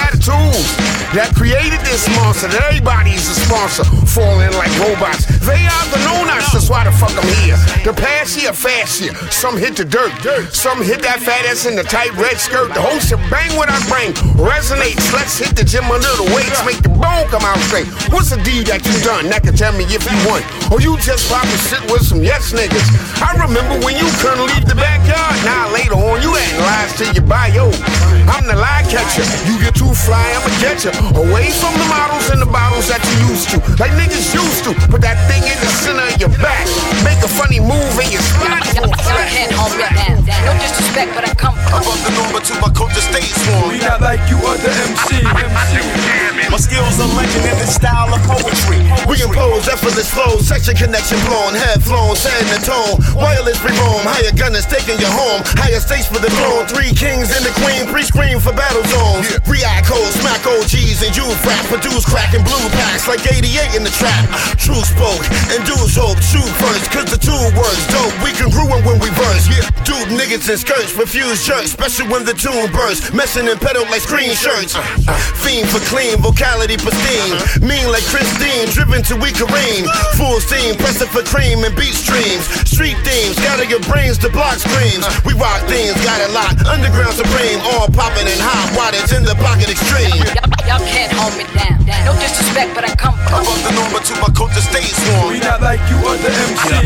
moves 0.51 0.77
that 1.11 1.33
created 1.35 1.81
this 1.83 2.07
monster. 2.15 2.47
That 2.47 2.63
everybody's 2.71 3.27
a 3.27 3.35
sponsor, 3.35 3.83
falling 4.07 4.53
like 4.55 4.71
robots. 4.79 5.27
They 5.43 5.59
are 5.67 5.85
the 5.91 5.99
no-nuts, 6.07 6.53
that's 6.53 6.69
why 6.69 6.85
the 6.85 6.93
fuck 6.93 7.11
I'm 7.11 7.27
here. 7.43 7.59
The 7.83 7.93
past 7.93 8.39
year, 8.39 8.53
fast 8.53 9.01
year. 9.01 9.13
Some 9.29 9.57
hit 9.57 9.75
the 9.75 9.85
dirt, 9.85 10.13
some 10.53 10.81
hit 10.81 11.01
that 11.03 11.19
fat 11.19 11.45
ass 11.49 11.65
in 11.65 11.75
the 11.75 11.83
tight 11.83 12.13
red 12.15 12.37
skirt. 12.37 12.73
The 12.73 12.81
whole 12.81 13.01
bang 13.29 13.51
what 13.57 13.67
I 13.67 13.77
bring 13.91 14.13
resonates. 14.39 15.11
Let's 15.11 15.37
hit 15.37 15.55
the 15.55 15.65
gym 15.65 15.85
under 15.91 16.11
the 16.21 16.31
weights, 16.31 16.61
make 16.63 16.81
the 16.81 16.93
bone 16.93 17.27
come 17.27 17.43
out 17.43 17.59
straight. 17.67 17.87
What's 18.13 18.31
the 18.31 18.39
deed 18.41 18.67
that 18.71 18.85
you 18.87 18.95
done 19.03 19.27
that 19.29 19.43
can 19.43 19.55
tell 19.55 19.75
me 19.75 19.83
if 19.91 20.07
you 20.07 20.17
won? 20.23 20.39
Or 20.71 20.79
you 20.79 20.95
just 21.03 21.27
poppin' 21.27 21.51
shit 21.67 21.83
with 21.91 22.07
some 22.07 22.23
yes 22.23 22.55
niggas? 22.55 22.87
I 23.19 23.35
remember 23.35 23.83
when 23.83 23.99
you 23.99 24.07
couldn't 24.23 24.47
leave 24.47 24.63
the 24.63 24.79
backyard. 24.79 25.35
Now 25.43 25.67
later 25.75 25.99
on, 25.99 26.23
you 26.23 26.31
adding 26.31 26.61
lies 26.63 26.95
to 27.03 27.10
your 27.13 27.25
bio. 27.27 27.71
I'm 28.29 28.47
the 28.47 28.55
lie 28.55 28.85
catcher. 28.87 29.25
You 29.47 29.59
get 29.59 29.75
too 29.75 29.91
fly, 29.91 30.23
I'ma 30.37 30.51
get 30.63 30.83
you. 30.85 30.91
Away 31.17 31.51
from 31.51 31.73
the 31.75 31.87
models 31.87 32.29
and 32.31 32.41
the 32.41 32.49
bottles 32.49 32.87
that 32.87 33.01
you 33.03 33.33
used 33.33 33.49
to. 33.51 33.57
Like 33.79 33.91
niggas 33.99 34.31
used 34.33 34.63
to. 34.67 34.71
Put 34.87 35.01
that 35.01 35.19
thing 35.27 35.43
in 35.43 35.57
the 35.59 35.69
center 35.83 36.05
of 36.05 36.17
your 36.19 36.33
back. 36.39 36.65
Make 37.03 37.19
a 37.23 37.31
funny 37.31 37.59
move 37.59 37.93
in 37.99 38.09
your 38.11 38.23
spot. 38.23 38.63
Y'all 38.75 38.91
can't 39.27 39.51
hold 39.51 39.75
me 39.75 39.87
down. 39.87 40.23
No 40.47 40.51
disrespect, 40.57 41.11
but 41.13 41.27
I 41.27 41.33
come 41.35 41.55
from. 41.55 41.83
Above 41.83 42.01
the 42.03 42.11
norm, 42.15 42.31
but 42.33 42.43
to 42.49 42.53
my 42.63 42.71
culture 42.71 43.03
stay 43.03 43.23
sworn. 43.23 43.75
We 43.75 43.79
not 43.83 44.01
like 44.01 44.21
you 44.31 44.37
other 44.47 44.71
MC. 44.87 45.21
MC. 45.21 46.51
My 46.51 46.59
skills 46.59 46.99
are 46.99 47.07
legend 47.15 47.47
in 47.47 47.57
the 47.59 47.69
style 47.69 48.11
of 48.11 48.19
poetry. 48.27 48.83
We 49.07 49.23
impose 49.23 49.67
effortless 49.71 50.11
flow, 50.11 50.39
section 50.43 50.75
connection 50.75 51.19
blown, 51.27 51.55
head 51.55 51.79
flown, 51.83 52.15
setting 52.15 52.49
the 52.51 52.59
tone. 52.59 52.99
Wireless 53.15 53.59
free 53.59 53.75
roam, 53.79 54.03
higher 54.03 54.35
gunners 54.35 54.67
taking 54.67 54.99
you 54.99 55.07
home. 55.07 55.41
Higher 55.63 55.79
stakes 55.79 56.07
for 56.11 56.19
the 56.19 56.31
throne. 56.39 56.67
Three 56.67 56.90
kings 56.95 57.31
and 57.31 57.43
the 57.45 57.53
queen, 57.61 57.87
pre-screen 57.87 58.39
for 58.39 58.53
battle 58.53 58.83
zones. 58.89 59.27
React 59.47 59.85
codes, 59.87 60.15
smack 60.19 60.43
OGs 60.45 61.03
and 61.03 61.13
you 61.15 61.25
rap. 61.45 61.63
Produce 61.67 62.05
crack 62.05 62.33
and 62.33 62.43
blue 62.43 62.65
packs 62.77 63.07
like 63.07 63.23
88 63.25 63.75
in 63.77 63.83
the 63.83 63.93
trap. 63.93 64.27
True 64.57 64.81
spoke 64.83 65.23
and 65.53 65.61
dudes 65.63 65.95
hope, 65.95 66.19
shoot 66.19 66.47
first, 66.59 66.89
cause 66.91 67.07
the 67.09 67.19
two 67.19 67.41
words 67.55 67.83
dope. 67.91 68.15
We 68.23 68.31
congruent 68.35 68.83
when 68.85 68.97
we 68.99 69.09
verse. 69.15 69.45
Yeah. 69.47 69.67
Dude 69.83 70.13
niggas 70.15 70.49
in 70.49 70.57
skirts, 70.57 70.93
refuse 70.95 71.45
jerks, 71.45 71.71
special 71.73 72.07
when 72.09 72.23
the 72.25 72.33
tune 72.33 72.71
bursts. 72.71 73.13
Messing 73.13 73.47
in 73.47 73.57
pedal 73.57 73.83
like 73.91 74.01
screen 74.01 74.33
shirts. 74.33 74.75
Uh, 74.75 74.81
uh, 74.81 75.11
uh. 75.11 75.17
Fiend 75.43 75.67
for 75.69 75.81
clean, 75.89 76.17
vocality 76.21 76.77
pristine. 76.77 77.33
Uh-huh. 77.33 77.65
Mean 77.65 77.87
like 77.91 78.05
Christine, 78.07 78.67
driven 78.71 79.01
to 79.09 79.15
we 79.17 79.31
careen. 79.33 79.85
Full 80.17 80.39
steam, 80.39 80.75
pressing 80.77 81.09
for 81.09 81.23
cream 81.23 81.63
and 81.63 81.73
beat 81.75 81.93
streams. 81.93 82.45
Street 82.69 82.97
themes, 83.03 83.35
gather 83.41 83.65
your 83.65 83.81
brains 83.89 84.17
to 84.19 84.29
block 84.29 84.57
screams. 84.57 85.03
We 85.25 85.33
rock 85.33 85.61
themes, 85.67 85.97
got 86.05 86.21
it 86.21 86.31
locked. 86.31 86.61
Underground 86.83 87.13
supreme, 87.13 87.59
all 87.61 87.87
popping 87.89 88.25
and 88.25 88.41
hot. 88.41 88.73
Wattage 88.73 89.15
in 89.15 89.23
the 89.23 89.35
pocket 89.35 89.69
extreme. 89.69 90.60
Y'all 90.67 90.83
can't 90.85 91.11
hold 91.13 91.33
me 91.37 91.45
down. 91.57 91.81
No 92.05 92.13
disrespect, 92.17 92.73
but 92.75 92.85
I 92.85 92.93
come 92.95 93.17
from. 93.27 93.41
Above 93.41 93.61
the 93.65 93.71
norm, 93.73 93.91
but 93.93 94.05
to 94.05 94.13
my 94.21 94.29
culture 94.33 94.61
stay 94.61 94.85
sworn. 94.85 95.33
We 95.33 95.39
not 95.41 95.61
like 95.61 95.81
you 95.89 95.97
other 96.05 96.29
MC. 96.29 96.81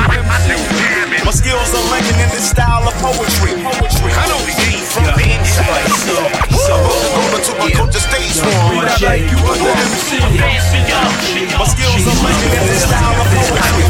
My 1.26 1.34
skills 1.34 1.72
are 1.74 1.86
legend 1.92 2.20
in 2.22 2.30
the 2.32 2.42
style 2.44 2.88
of 2.88 2.96
poetry. 3.02 3.58
poetry. 3.60 4.12
I 4.14 4.26
know 4.32 4.40
the 4.46 4.56
game 4.56 4.86
from 4.86 5.04
the 5.12 5.26
inside. 5.26 5.90
So, 6.06 6.16
so, 6.56 6.76
but 7.34 7.42
to 7.48 7.54
my 7.60 7.70
culture 7.72 8.04
stay 8.04 8.26
sworn. 8.32 8.72
We 8.72 8.78
not 8.84 9.02
like 9.02 9.26
you 9.28 9.40
other 9.44 9.74
MC. 9.76 10.24
My 11.56 11.68
skills 11.68 12.04
are 12.08 12.20
legend 12.24 12.54
in 12.56 12.66
the 12.68 12.78
style 12.80 13.18
of 13.20 13.28
poetry. 13.32 13.84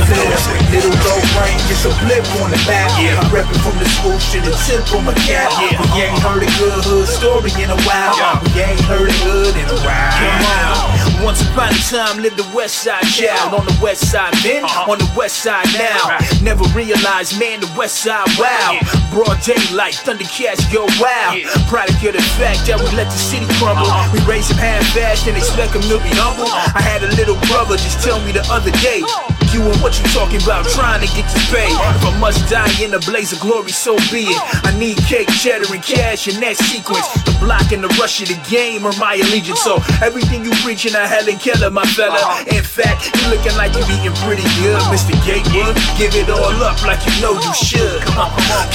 Little 0.73 0.95
low 1.07 1.21
brain, 1.37 1.57
it's 1.71 1.85
a 1.85 1.91
blip 2.03 2.25
on 2.41 2.51
the 2.51 2.59
map. 2.67 2.91
I'm 2.95 3.29
reppin' 3.31 3.59
from 3.63 3.75
the 3.79 3.87
school 3.89 4.17
to 4.17 4.37
the 4.43 4.53
tip 4.65 4.85
on 4.95 5.05
my 5.05 5.13
cap. 5.25 5.51
We 5.93 6.03
ain't 6.03 6.19
heard 6.19 6.43
a 6.43 6.49
good 6.59 6.83
hood 6.83 7.07
story 7.07 7.51
in 7.61 7.69
a 7.71 7.79
while. 7.87 8.15
We 8.53 8.61
ain't 8.61 8.81
heard 8.85 9.09
a 9.09 9.17
hood 9.23 9.55
in 9.55 9.67
a 9.71 9.74
on. 9.83 11.23
Once 11.23 11.41
upon 11.41 11.73
a 11.73 11.81
time 11.89 12.21
lived 12.21 12.37
the 12.37 12.45
west 12.55 12.83
side 12.83 13.01
child 13.03 13.53
On 13.53 13.65
the 13.65 13.77
west 13.81 14.11
side 14.11 14.33
then, 14.43 14.63
uh-huh. 14.63 14.91
on 14.91 14.99
the 14.99 15.09
west 15.15 15.41
side 15.41 15.65
now. 15.73 16.19
Never 16.41 16.63
realized, 16.75 17.39
man, 17.39 17.61
the 17.61 17.71
west 17.77 18.03
side, 18.03 18.27
wow. 18.37 18.77
Broad 19.09 19.41
daylight, 19.41 19.95
Thundercats 20.05 20.61
go 20.71 20.85
wild 21.01 21.41
Product 21.67 21.97
of 22.03 22.13
the 22.13 22.25
fact 22.37 22.67
that 22.67 22.77
we 22.77 22.85
let 22.95 23.09
the 23.09 23.17
city 23.17 23.47
crumble. 23.57 23.87
Uh-huh. 23.87 24.11
We 24.13 24.19
raise 24.29 24.49
him 24.51 24.57
half 24.57 24.85
fast 24.93 25.27
and 25.27 25.37
expect 25.37 25.73
him 25.73 25.81
to 25.89 25.97
be 26.03 26.13
humble. 26.13 26.45
Uh-huh. 26.45 26.77
I 26.77 26.81
had 26.81 27.03
a 27.03 27.09
little 27.15 27.39
brother 27.47 27.77
just 27.77 28.03
tell 28.03 28.19
me 28.21 28.31
the 28.31 28.45
other 28.51 28.71
day 28.83 29.01
you 29.55 29.63
and 29.63 29.79
what 29.79 29.95
you 29.95 30.03
talking 30.11 30.43
about, 30.43 30.67
trying 30.75 30.99
to 30.99 31.07
get 31.15 31.23
to 31.31 31.39
pay. 31.47 31.71
If 31.71 32.03
I 32.03 32.11
must 32.19 32.43
die 32.51 32.67
in 32.83 32.93
a 32.93 32.99
blaze 32.99 33.31
of 33.31 33.39
glory, 33.39 33.71
so 33.71 33.95
be 34.11 34.27
it. 34.27 34.39
I 34.67 34.75
need 34.77 34.99
cake, 35.07 35.31
cheddar, 35.31 35.71
and 35.71 35.81
cash 35.81 36.27
in 36.27 36.43
that 36.43 36.59
sequence. 36.59 37.07
The 37.23 37.31
block 37.39 37.71
and 37.71 37.79
the 37.79 37.87
rush 37.95 38.19
of 38.19 38.27
the 38.27 38.39
game 38.51 38.83
are 38.83 38.95
my 38.99 39.15
allegiance. 39.15 39.63
So 39.63 39.79
everything 40.03 40.43
you 40.43 40.51
preaching, 40.59 40.91
I 40.95 41.07
Helen 41.07 41.39
Keller, 41.39 41.71
my 41.71 41.87
fella. 41.95 42.19
In 42.51 42.63
fact, 42.63 43.15
you 43.15 43.31
looking 43.31 43.55
like 43.55 43.71
you 43.79 43.83
eating 43.95 44.15
pretty 44.27 44.43
good, 44.59 44.81
Mr. 44.91 45.15
Gatewood. 45.23 45.79
Give 45.95 46.11
it 46.19 46.27
all 46.27 46.59
up 46.59 46.83
like 46.83 46.99
you 47.07 47.15
know 47.23 47.39
you 47.39 47.53
should. 47.55 48.03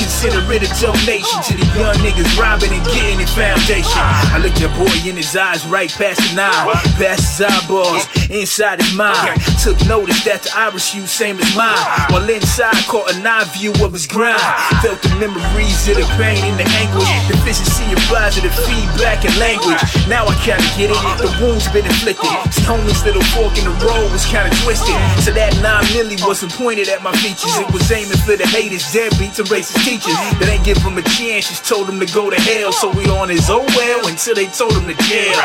Consider 0.00 0.40
it 0.48 0.64
a 0.64 0.70
donation 0.80 1.38
to 1.44 1.52
the 1.60 1.68
young 1.76 1.96
niggas 2.00 2.32
robbing 2.40 2.72
and 2.72 2.84
getting 2.96 3.20
it 3.20 3.28
foundation. 3.36 4.00
I 4.32 4.40
looked 4.40 4.60
your 4.64 4.72
boy 4.80 4.96
in 5.04 5.20
his 5.20 5.36
eyes 5.36 5.66
right 5.68 5.92
past 5.92 6.24
the 6.24 6.40
nine, 6.40 6.72
past 6.96 7.36
his 7.36 7.44
eyeballs, 7.44 8.08
inside 8.32 8.80
his 8.80 8.96
mind. 8.96 9.36
Took 9.60 9.76
notice 9.84 10.24
that 10.24 10.40
the 10.40 10.50
iris 10.70 10.92
hue 10.92 11.06
same 11.06 11.38
as 11.38 11.56
mine, 11.56 11.74
while 12.10 12.28
inside 12.30 12.76
caught 12.86 13.10
a 13.10 13.16
eye 13.26 13.44
view 13.58 13.72
of 13.82 13.92
his 13.92 14.06
grind. 14.06 14.38
Felt 14.82 15.02
the 15.02 15.10
memories 15.18 15.88
of 15.88 15.96
the 15.98 16.06
pain 16.14 16.38
and 16.46 16.58
the 16.58 16.66
anguish, 16.78 17.10
deficiency 17.26 17.86
of 17.92 17.98
positive 18.06 18.54
feedback 18.66 19.24
and 19.24 19.34
language. 19.38 19.80
Now 20.06 20.26
I 20.26 20.34
kinda 20.46 20.62
get 20.78 20.90
it, 20.90 21.00
the 21.18 21.30
wound's 21.42 21.66
been 21.68 21.86
inflicted. 21.86 22.30
Homie's 22.66 23.02
little 23.04 23.24
fork 23.34 23.56
in 23.58 23.64
the 23.64 23.74
road 23.82 24.10
was 24.12 24.24
kinda 24.26 24.50
twisted. 24.62 24.94
So 25.24 25.32
that 25.32 25.56
9 25.58 25.84
milli 25.90 26.16
wasn't 26.26 26.52
pointed 26.54 26.88
at 26.88 27.02
my 27.02 27.12
features, 27.18 27.56
it 27.56 27.70
was 27.72 27.90
aiming 27.90 28.18
for 28.18 28.36
the 28.36 28.46
haters, 28.46 28.84
deadbeats 28.94 29.38
and 29.38 29.48
racist 29.48 29.82
teachers. 29.84 30.14
That 30.38 30.48
ain't 30.48 30.64
give 30.64 30.78
him 30.78 30.98
a 30.98 31.02
chance, 31.02 31.48
just 31.48 31.64
told 31.64 31.88
him 31.88 31.98
to 31.98 32.06
go 32.14 32.30
to 32.30 32.40
hell. 32.40 32.72
So 32.72 32.90
we 32.90 33.06
on 33.10 33.28
his 33.28 33.50
oh 33.50 33.66
well 33.76 34.06
until 34.06 34.34
they 34.34 34.46
told 34.46 34.72
him 34.72 34.86
to 34.86 34.94
jail. 35.04 35.38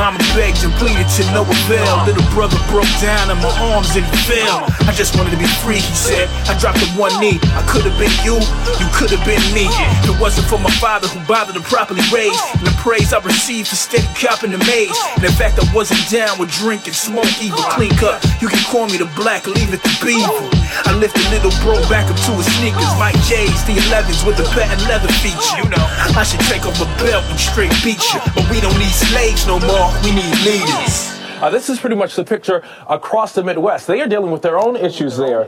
Mama 0.00 0.16
begged 0.32 0.64
and 0.64 0.72
pleaded 0.80 1.04
to 1.20 1.22
no 1.36 1.44
avail. 1.44 2.08
Little 2.08 2.24
brother 2.32 2.56
broke 2.72 2.88
down 3.04 3.28
in 3.28 3.36
my 3.44 3.52
arms 3.68 3.92
and 3.92 4.00
he 4.00 4.16
fell. 4.24 4.64
I 4.88 4.96
just 4.96 5.12
wanted 5.12 5.28
to 5.28 5.36
be 5.36 5.44
free, 5.60 5.76
he 5.76 5.92
said. 5.92 6.24
I 6.48 6.56
dropped 6.56 6.80
to 6.80 6.88
one 6.96 7.12
knee. 7.20 7.36
I 7.52 7.60
could 7.68 7.84
have 7.84 7.92
been 8.00 8.08
you, 8.24 8.40
you 8.80 8.88
could 8.96 9.12
have 9.12 9.20
been 9.28 9.44
me. 9.52 9.68
If 10.00 10.08
it 10.08 10.18
wasn't 10.18 10.48
for 10.48 10.56
my 10.56 10.72
father 10.80 11.04
who 11.06 11.20
bothered 11.28 11.52
to 11.52 11.60
properly 11.60 12.00
raise, 12.08 12.40
and 12.56 12.64
the 12.64 12.72
praise 12.80 13.12
I 13.12 13.20
received 13.20 13.68
for 13.68 13.76
steady 13.76 14.08
copping 14.16 14.56
the 14.56 14.58
maze. 14.64 14.96
And 15.20 15.24
in 15.24 15.36
fact, 15.36 15.60
I 15.60 15.68
wasn't 15.76 16.00
down 16.08 16.40
with 16.40 16.48
drinking, 16.48 16.96
smoke, 16.96 17.28
even 17.36 17.60
clean 17.76 17.92
cut. 18.00 18.24
You 18.40 18.48
can 18.48 18.64
call 18.72 18.88
me 18.88 18.96
the 18.96 19.10
black, 19.20 19.44
leave 19.46 19.68
it 19.76 19.84
to 19.84 19.92
Beaver. 20.00 20.48
I 20.88 20.96
lift 20.96 21.12
the 21.12 21.26
little 21.28 21.52
bro 21.60 21.76
back 21.92 22.08
up 22.08 22.16
to 22.24 22.32
his 22.40 22.48
sneakers. 22.56 22.88
Mike 22.96 23.20
J's, 23.28 23.60
the 23.68 23.76
11s 23.92 24.24
with 24.24 24.40
the 24.40 24.48
patent 24.56 24.80
leather 24.88 25.12
feature. 25.20 25.60
You 25.60 25.68
know, 25.68 25.84
I 26.16 26.24
should 26.24 26.40
take 26.48 26.64
off 26.64 26.80
a 26.80 26.88
belt 26.96 27.26
and 27.28 27.36
straight 27.36 27.74
beat 27.84 28.00
you. 28.14 28.20
But 28.32 28.48
we 28.48 28.64
don't 28.64 28.76
need 28.80 28.94
slaves 28.94 29.44
no 29.44 29.60
more, 29.60 29.89
we 30.02 30.12
need 30.12 30.36
leaders. 30.44 31.20
Uh, 31.40 31.48
this 31.50 31.68
is 31.70 31.80
pretty 31.80 31.96
much 31.96 32.14
the 32.16 32.24
picture 32.24 32.62
across 32.88 33.34
the 33.34 33.42
Midwest. 33.42 33.86
They 33.86 34.00
are 34.00 34.08
dealing 34.08 34.30
with 34.30 34.42
their 34.42 34.58
own 34.58 34.76
issues 34.76 35.16
there. 35.16 35.44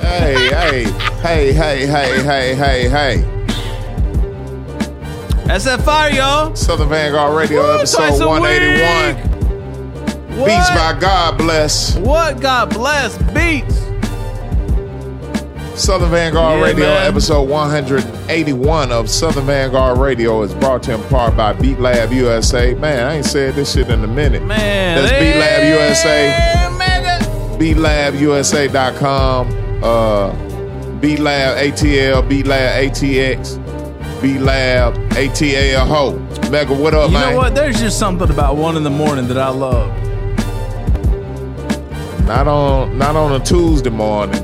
hey, 0.00 0.48
hey, 0.48 0.84
hey, 1.22 1.52
hey, 1.52 1.86
hey, 1.86 2.22
hey, 2.22 2.54
hey, 2.54 2.88
hey. 2.88 3.39
That's 5.50 5.64
that 5.64 5.82
fire, 5.82 6.12
y'all. 6.12 6.54
Southern 6.54 6.88
Vanguard 6.88 7.36
Radio, 7.36 7.60
Woo, 7.60 7.74
episode 7.78 8.06
twice 8.08 8.20
a 8.20 8.28
181. 8.28 9.16
Beats 10.46 10.70
by 10.70 10.96
God 11.00 11.36
Bless. 11.38 11.96
What? 11.96 12.40
God 12.40 12.70
bless 12.72 13.18
beats. 13.34 13.80
Southern 15.80 16.10
Vanguard 16.10 16.58
Yeah, 16.58 16.64
Radio, 16.64 16.86
man. 16.86 17.10
episode 17.10 17.48
181 17.48 18.92
of 18.92 19.10
Southern 19.10 19.46
Vanguard 19.46 19.98
Radio 19.98 20.42
is 20.42 20.54
brought 20.54 20.84
to 20.84 20.92
you 20.92 20.98
in 20.98 21.02
part 21.08 21.36
by 21.36 21.52
Beat 21.54 21.80
Lab 21.80 22.12
USA. 22.12 22.74
Man, 22.74 23.08
I 23.08 23.16
ain't 23.16 23.26
said 23.26 23.54
this 23.56 23.72
shit 23.74 23.90
in 23.90 24.04
a 24.04 24.06
minute. 24.06 24.44
Man, 24.44 25.02
That's 25.02 25.10
Beat 25.10 25.34
Lab 25.40 25.64
USA. 25.90 26.32
BeatLabUSA.com. 27.58 29.48
Uh, 29.82 30.30
Beat 31.00 31.18
Lab 31.18 31.56
ATL, 31.56 32.22
Beat 32.28 32.46
Lab 32.46 32.84
ATX, 32.92 33.56
Beat 34.20 34.40
Lab 34.40 34.94
ATL 35.12 35.86
Ho. 35.86 36.18
Mega, 36.50 36.74
what 36.74 36.92
up, 36.94 37.08
You 37.08 37.14
man? 37.14 37.28
You 37.28 37.30
know 37.32 37.36
what? 37.38 37.54
There's 37.54 37.80
just 37.80 37.98
something 37.98 38.28
about 38.30 38.56
one 38.56 38.76
in 38.76 38.82
the 38.82 38.90
morning 38.90 39.26
that 39.28 39.38
I 39.38 39.48
love. 39.48 39.88
Not 42.26 42.46
on 42.46 42.98
not 42.98 43.16
on 43.16 43.40
a 43.40 43.44
Tuesday 43.44 43.90
morning. 43.90 44.42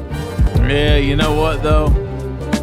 Yeah, 0.68 0.96
you 0.96 1.14
know 1.14 1.34
what 1.34 1.62
though? 1.62 1.86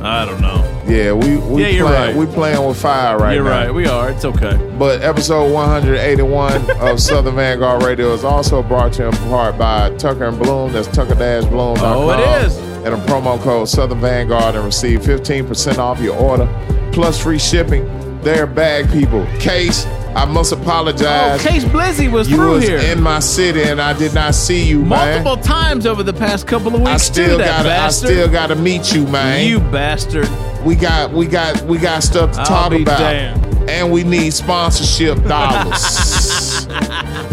I 0.01 0.26
don't 0.26 0.41
know. 0.41 0.59
Yeah, 0.88 1.14
we 1.14 1.38
we 1.38 1.61
Yeah, 1.61 1.68
you're 1.70 1.88
playing, 1.88 2.18
right. 2.18 2.28
we 2.28 2.34
playing 2.34 2.68
with 2.68 2.82
fire 2.82 3.18
right 3.18 3.30
now. 3.30 3.34
You're 3.36 3.43
right. 3.43 3.74
We 3.74 3.86
are. 3.86 4.09
It's 4.09 4.26
okay. 4.26 4.57
But 4.78 5.01
episode 5.01 5.53
181 5.53 6.72
of 6.82 6.99
Southern 7.01 7.36
Vanguard 7.36 7.84
Radio 7.84 8.11
is 8.14 8.24
also 8.26 8.64
brought 8.64 8.91
to 8.93 9.03
you 9.03 9.07
in 9.09 9.16
part 9.30 9.57
by 9.57 9.95
Tucker 9.97 10.26
and 10.26 10.38
Bloom. 10.38 10.74
That's 10.74 10.88
tucker-bloom.com. 10.88 11.80
Oh, 11.80 12.09
it 12.09 12.45
is. 12.45 12.57
And 12.57 12.88
a 12.88 12.97
promo 13.05 13.39
code 13.41 13.70
Southern 13.70 14.01
Vanguard 14.01 14.55
and 14.55 14.66
receive 14.66 15.01
15% 15.01 15.78
off 15.78 16.01
your 16.01 16.18
order 16.18 16.45
plus 16.93 17.21
free 17.21 17.39
shipping. 17.39 17.85
They're 18.21 18.47
bag 18.47 18.89
people. 18.91 19.25
Case, 19.39 19.85
I 20.15 20.23
must 20.25 20.53
apologize. 20.53 21.41
Oh, 21.41 21.49
Case 21.49 21.65
Blizzy 21.65 22.09
was 22.09 22.29
you 22.29 22.37
through 22.37 22.51
was 22.53 22.63
here. 22.67 22.77
in 22.77 23.01
my 23.01 23.19
city 23.19 23.63
and 23.63 23.81
I 23.81 23.91
did 23.97 24.13
not 24.13 24.33
see 24.35 24.63
you, 24.63 24.79
man. 24.79 25.23
Multiple 25.23 25.43
times 25.43 25.85
over 25.85 26.03
the 26.03 26.13
past 26.13 26.47
couple 26.47 26.67
of 26.73 26.79
weeks. 26.81 26.89
I 26.89 26.97
still 26.97 27.37
too, 27.37 27.43
gotta, 27.43 27.75
I 27.75 27.89
still 27.89 28.29
gotta 28.31 28.55
meet 28.55 28.93
you, 28.93 29.05
man. 29.07 29.45
You 29.45 29.59
bastard. 29.59 30.29
We 30.63 30.75
got, 30.75 31.11
we 31.11 31.25
got, 31.25 31.61
we 31.63 31.77
got 31.77 32.01
stuff 32.03 32.31
to 32.33 32.39
I'll 32.39 32.45
talk 32.45 32.71
about, 32.71 32.97
damned. 32.99 33.69
and 33.69 33.91
we 33.91 34.05
need 34.05 34.31
sponsorship 34.31 35.21
dollars. 35.27 36.65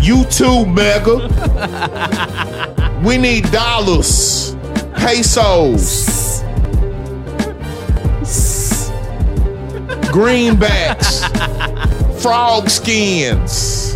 you 0.00 0.24
too, 0.24 0.66
Mega. 0.66 1.28
we 3.04 3.16
need 3.16 3.48
dollars, 3.52 4.56
pesos, 4.96 6.19
greenbacks, 10.10 11.20
frog 12.20 12.68
skins, 12.68 13.94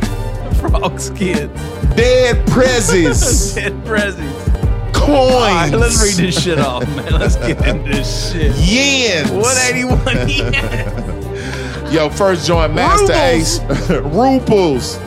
Frog 0.61 0.99
skins. 1.01 1.51
dead 1.97 2.47
prezzies, 2.49 3.55
Dead 3.57 3.73
prezzies. 3.85 4.93
coins. 4.95 5.09
All 5.33 5.41
right, 5.41 5.71
let's 5.73 6.03
read 6.03 6.15
this 6.27 6.43
shit 6.43 6.59
off, 6.59 6.87
man. 6.97 7.13
Let's 7.13 7.37
get 7.37 7.65
into 7.67 7.91
this 7.91 8.33
shit. 8.33 8.53
Yens. 8.53 9.31
181 9.31 10.29
yen. 11.89 11.93
Yo, 11.93 12.09
first 12.09 12.47
joint, 12.47 12.75
Masta 12.75 13.13
Ace, 13.27 13.59
Ruples, 14.15 14.99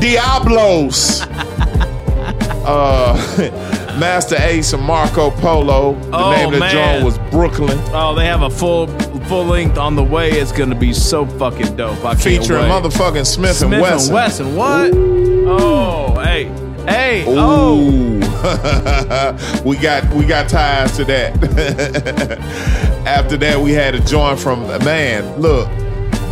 Diablos, 0.00 1.22
uh, 2.66 3.14
Masta 3.98 4.36
Ace 4.46 4.72
and 4.72 4.82
Marco 4.82 5.30
Polo. 5.30 5.94
The 5.94 6.10
Oh, 6.16 6.30
name 6.32 6.54
of 6.54 6.60
the 6.60 6.68
joint 6.68 7.04
was 7.04 7.18
Brooklyn, 7.30 7.78
Oh, 7.92 8.14
they 8.14 8.26
have 8.26 8.42
a 8.42 8.50
full 8.50 8.86
full 9.28 9.44
length 9.44 9.76
on 9.78 9.94
the 9.96 10.02
way. 10.02 10.30
It's 10.30 10.52
gonna 10.52 10.74
be 10.74 10.92
so 10.94 11.26
fucking 11.26 11.76
dope. 11.76 11.98
I 12.04 12.14
can't 12.14 12.20
featuring 12.22 12.62
wait. 12.62 12.70
motherfucking 12.70 13.26
Smith, 13.26 13.56
Smif-N-Wessun. 13.60 14.06
and 14.06 14.14
Wesson. 14.14 14.56
What? 14.56 14.92
Oh, 15.50 16.14
hey, 16.22 16.44
hey. 16.86 17.24
Oh, 17.26 17.84
we 19.64 19.76
got 19.76 20.08
we 20.14 20.24
got 20.24 20.48
ties 20.48 20.96
to 20.96 21.04
that. 21.06 21.34
After 23.06 23.36
that, 23.38 23.58
we 23.60 23.72
had 23.72 23.94
a 23.94 24.00
joint 24.00 24.38
from 24.38 24.66
the 24.68 24.78
man. 24.80 25.40
Look, 25.40 25.68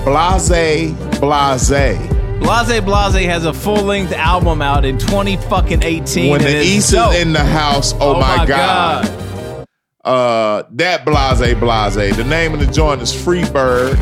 Blahzay, 0.05 0.93
Blahzay. 1.21 2.15
Blahzay 2.47 2.81
Blahzay 2.81 3.25
has 3.25 3.45
a 3.45 3.53
full 3.53 3.83
length 3.83 4.13
album 4.13 4.63
out 4.63 4.85
in 4.85 4.99
20 4.99 5.37
fucking 5.37 5.83
18. 5.83 6.31
when 6.31 6.41
the 6.41 6.63
East 6.63 6.93
dope. 6.93 7.13
is 7.13 7.23
in 7.23 7.33
the 7.33 7.43
house, 7.43 7.93
oh, 7.95 8.15
Oh 8.15 8.21
my, 8.21 8.37
my 8.37 8.47
god. 8.47 9.67
Uh, 10.05 10.63
that 10.71 11.05
Blahzay 11.05 11.59
Blahzay. 11.59 12.15
The 12.15 12.23
name 12.23 12.55
of 12.55 12.61
the 12.61 12.67
joint 12.67 13.03
is 13.03 13.13
Free 13.13 13.45
Bird, 13.51 13.99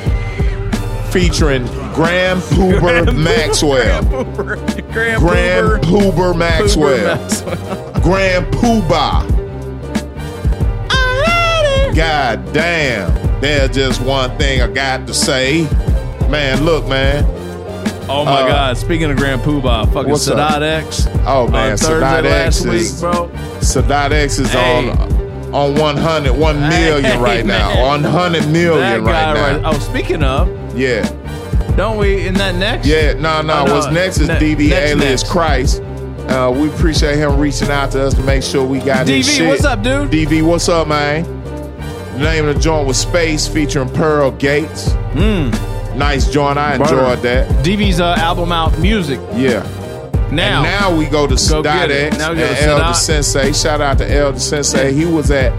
featuring 1.11 1.65
Grand 1.95 2.43
Puba 2.43 3.17
Maxwell. 3.17 4.05
Grand 4.35 5.23
Grand 5.23 5.83
Puba. 5.83 6.13
Puba 6.13 6.37
Maxwell. 6.37 7.17
Maxwell. 7.17 7.93
Grand 8.03 8.47
Puba. 8.57 9.27
God 11.97 12.53
damn. 12.53 13.41
There's 13.41 13.71
just 13.71 14.03
one 14.03 14.37
thing 14.37 14.61
I 14.61 14.67
got 14.67 15.07
to 15.07 15.15
say. 15.15 15.63
Man, 16.29 16.63
look, 16.67 16.87
man. 16.87 17.25
Oh 18.09 18.25
my 18.25 18.43
Uh, 18.43 18.47
god! 18.49 18.77
Speaking 18.77 19.11
of 19.11 19.17
Grand 19.17 19.41
Puba, 19.43 19.91
fucking? 19.93 20.13
Sadat 20.13 20.63
X. 20.63 21.07
Oh 21.27 21.49
man, 21.49 21.77
Sadat 21.77 22.25
X 22.25 22.61
last 22.65 22.67
week, 22.67 22.81
is 22.83 23.01
bro. 23.01 23.29
Sadat 23.61 24.13
X 24.13 24.39
is 24.39 24.51
Hey. 24.53 24.91
on 24.91 25.15
on 25.55 25.75
100, 25.77 26.33
1 26.37 26.61
million 26.69 27.05
Hey, 27.05 27.17
right 27.23 27.47
now. 27.47 27.81
100 27.87 28.49
million 28.49 29.05
right 29.05 29.35
now. 29.63 29.71
Oh, 29.71 29.79
speaking 29.79 30.23
of, 30.25 30.49
Yeah. 30.77 31.09
don't 31.77 31.97
we 31.97 32.27
in 32.27 32.35
that 32.35 32.57
next? 32.57 32.87
Yeah, 32.89 33.13
no, 33.15 33.41
no. 33.41 33.61
Oh, 33.61 33.65
no. 33.67 33.75
What's 33.75 33.87
next 33.93 34.19
is 34.19 34.27
Ne- 34.29 34.39
DV 34.41 34.69
next, 34.71 34.91
alias 34.91 35.21
next. 35.23 35.29
Christ. 35.31 35.83
Uh, 36.29 36.53
we 36.55 36.69
appreciate 36.69 37.17
him 37.19 37.39
reaching 37.39 37.69
out 37.71 37.93
to 37.93 38.03
us 38.05 38.15
to 38.15 38.23
make 38.23 38.43
sure 38.43 38.65
we 38.65 38.81
got 38.81 39.07
his 39.07 39.29
DV, 39.29 39.47
what's 39.47 39.65
up, 39.65 39.83
dude? 39.85 40.11
DV, 40.11 40.43
what's 40.43 40.69
up, 40.69 40.89
man? 40.89 41.23
The 42.15 42.19
name 42.21 42.49
of 42.49 42.55
the 42.57 42.61
joint 42.61 42.87
was 42.89 42.97
Space 42.97 43.47
featuring 43.47 43.89
Pearl 43.91 44.33
Gates. 44.33 44.89
Mm. 45.13 45.53
Nice 45.97 46.29
joint. 46.31 46.59
I 46.59 46.75
enjoyed 46.75 47.21
that. 47.21 47.49
DV's 47.65 48.01
uh, 48.01 48.15
album 48.19 48.51
out, 48.53 48.79
music. 48.79 49.21
Yeah. 49.35 49.63
Now, 50.33 50.65
And 50.65 50.65
now 50.65 50.97
we 50.99 51.07
go 51.07 51.27
to 51.29 51.35
Sadat 51.35 51.63
get 51.63 51.91
it. 51.91 52.13
X 52.15 52.19
Now 52.19 52.31
and 52.31 52.39
we 52.41 52.45
go 52.45 52.55
to 52.55 52.63
Elder 52.63 52.95
Sensei. 52.95 53.53
Shout 53.53 53.81
out 53.81 53.99
to 53.99 54.11
Elder 54.13 54.41
Sensei. 54.41 54.93
He 54.93 55.05
was 55.05 55.31
at 55.31 55.53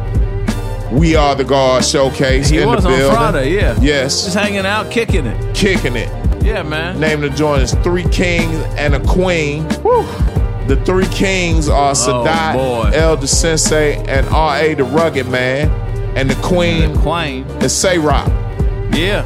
We 0.92 1.16
Are 1.16 1.36
the 1.36 1.46
God 1.46 1.86
showcase 1.86 2.50
he 2.50 2.60
in 2.60 2.68
was 2.70 2.84
the 2.84 2.90
on 2.90 2.98
building. 2.98 3.16
Friday. 3.18 3.54
Yeah, 3.54 3.78
Yes. 3.80 4.26
just 4.26 4.36
hanging 4.36 4.66
out, 4.66 4.92
kicking 4.92 5.26
it. 5.26 5.56
Kicking 5.56 5.96
it. 5.96 6.10
Yeah, 6.44 6.64
man. 6.64 7.00
Name 7.00 7.24
of 7.24 7.32
the 7.32 7.38
joint 7.38 7.62
is 7.62 7.74
Three 7.76 8.04
Kings 8.10 8.56
and 8.78 8.94
a 8.96 9.00
Queen. 9.08 9.64
Woo. 9.84 10.04
The 10.68 10.80
Three 10.86 11.08
Kings 11.08 11.70
are 11.70 11.94
Sadat, 11.94 12.56
Oh. 12.56 12.82
Elder 12.94 13.28
Sensei, 13.28 13.96
and 14.08 14.28
R.A. 14.28 14.74
the 14.74 14.84
Rugged 14.84 15.28
Man. 15.30 15.70
And 16.18 16.30
the 16.30 16.36
Queen 16.42 16.96
Queen. 16.98 17.46
is 17.62 17.74
Sa-Roc. 17.76 18.28
Yeah, 18.94 19.24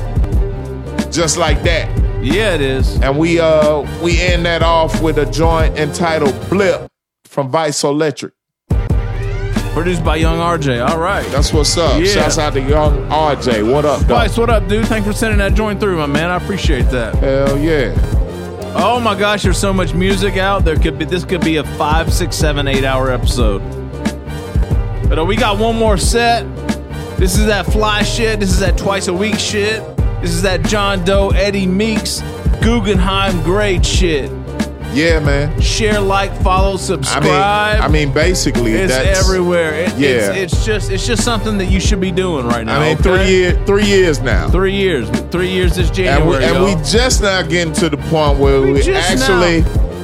Just 1.12 1.38
like 1.38 1.62
that. 1.64 1.90
yeah, 2.24 2.54
it 2.54 2.62
is. 2.62 2.96
And 3.02 3.18
we 3.18 3.40
uh 3.40 3.82
we 4.04 4.20
end 4.22 4.46
that 4.46 4.62
off 4.64 5.02
with 5.02 5.18
a 5.18 5.26
joint 5.26 5.78
entitled 5.78 6.36
Blip 6.50 6.88
from 7.26 7.50
Vice 7.50 7.84
Electric. 7.84 8.34
Produced 9.74 10.04
by 10.04 10.16
Young 10.18 10.40
RJ. 10.40 10.86
All 10.88 11.00
right. 11.00 11.26
That's 11.28 11.54
what's 11.54 11.78
up. 11.78 12.00
Yeah. 12.02 12.08
Shouts 12.08 12.38
out 12.38 12.54
to 12.54 12.62
Young 12.62 12.98
RJ. 13.10 13.72
What 13.72 13.86
up? 13.86 14.02
Spice, 14.02 14.38
what 14.38 14.50
up, 14.50 14.68
dude? 14.68 14.86
Thanks 14.88 15.08
for 15.08 15.14
sending 15.14 15.38
that 15.38 15.54
joint 15.54 15.80
through, 15.80 15.98
my 15.98 16.06
man. 16.08 16.30
I 16.32 16.38
appreciate 16.38 16.90
that. 16.90 17.16
Hell 17.16 17.58
yeah. 17.58 17.94
Oh 18.76 19.00
my 19.00 19.18
gosh, 19.18 19.44
there's 19.44 19.58
so 19.60 19.72
much 19.74 19.94
music 19.94 20.38
out. 20.38 20.66
There 20.66 20.76
could 20.76 20.98
be 21.00 21.06
this 21.06 21.24
could 21.26 21.42
be 21.42 21.58
a 21.58 21.64
five, 21.64 22.12
six, 22.14 22.36
seven, 22.36 22.68
eight 22.68 22.84
hour 22.84 23.10
episode. 23.12 23.60
But 25.08 25.20
uh, 25.20 25.26
we 25.26 25.36
got 25.36 25.58
one 25.58 25.76
more 25.78 25.98
set. 25.98 26.44
This 27.18 27.38
is 27.38 27.46
that 27.48 27.66
fly 27.66 28.04
shit. 28.04 28.40
This 28.40 28.52
is 28.52 28.60
that 28.60 28.78
twice 28.78 29.08
a 29.08 29.14
week 29.14 29.40
shit. 29.40 29.82
This 30.22 30.32
is 30.32 30.42
that 30.42 30.64
John 30.64 31.04
Doe, 31.06 31.30
Eddie 31.30 31.68
Meeks, 31.68 32.22
Guggenheim 32.62 33.42
great 33.44 33.86
shit. 33.86 34.30
Yeah, 34.92 35.20
man. 35.20 35.62
Share, 35.62 36.00
like, 36.02 36.36
follow, 36.42 36.74
I 36.74 36.78
subscribe. 36.78 37.24
mean, 37.24 37.32
I 37.84 37.88
mean, 37.88 38.12
basically, 38.14 38.74
it's 38.74 38.92
that's 38.92 39.20
everywhere. 39.20 39.74
It, 39.76 39.94
Yeah. 39.98 40.32
it's, 40.32 40.54
it's 40.54 40.66
just 40.66 40.90
it's 40.92 41.06
just 41.06 41.24
something 41.24 41.58
that 41.60 41.66
you 41.68 41.80
should 41.80 42.02
be 42.02 42.12
doing 42.12 42.48
right 42.48 42.66
now. 42.66 42.80
I 42.80 42.90
mean, 42.90 42.98
okay? 42.98 43.04
three 43.04 43.28
years, 43.30 43.68
three 43.68 43.86
years 43.86 44.20
now, 44.20 44.50
three 44.50 44.74
years, 44.76 45.08
three 45.32 45.52
years 45.52 45.76
this 45.76 45.90
and 46.00 46.28
we, 46.28 46.38
and 46.44 46.64
we 46.64 46.74
just 46.84 47.22
now 47.22 47.42
getting 47.44 47.74
to 47.74 47.90
the 47.90 47.98
point 47.98 48.40
where 48.40 48.62
we, 48.62 48.82
just 48.82 48.90
actually 48.90 49.62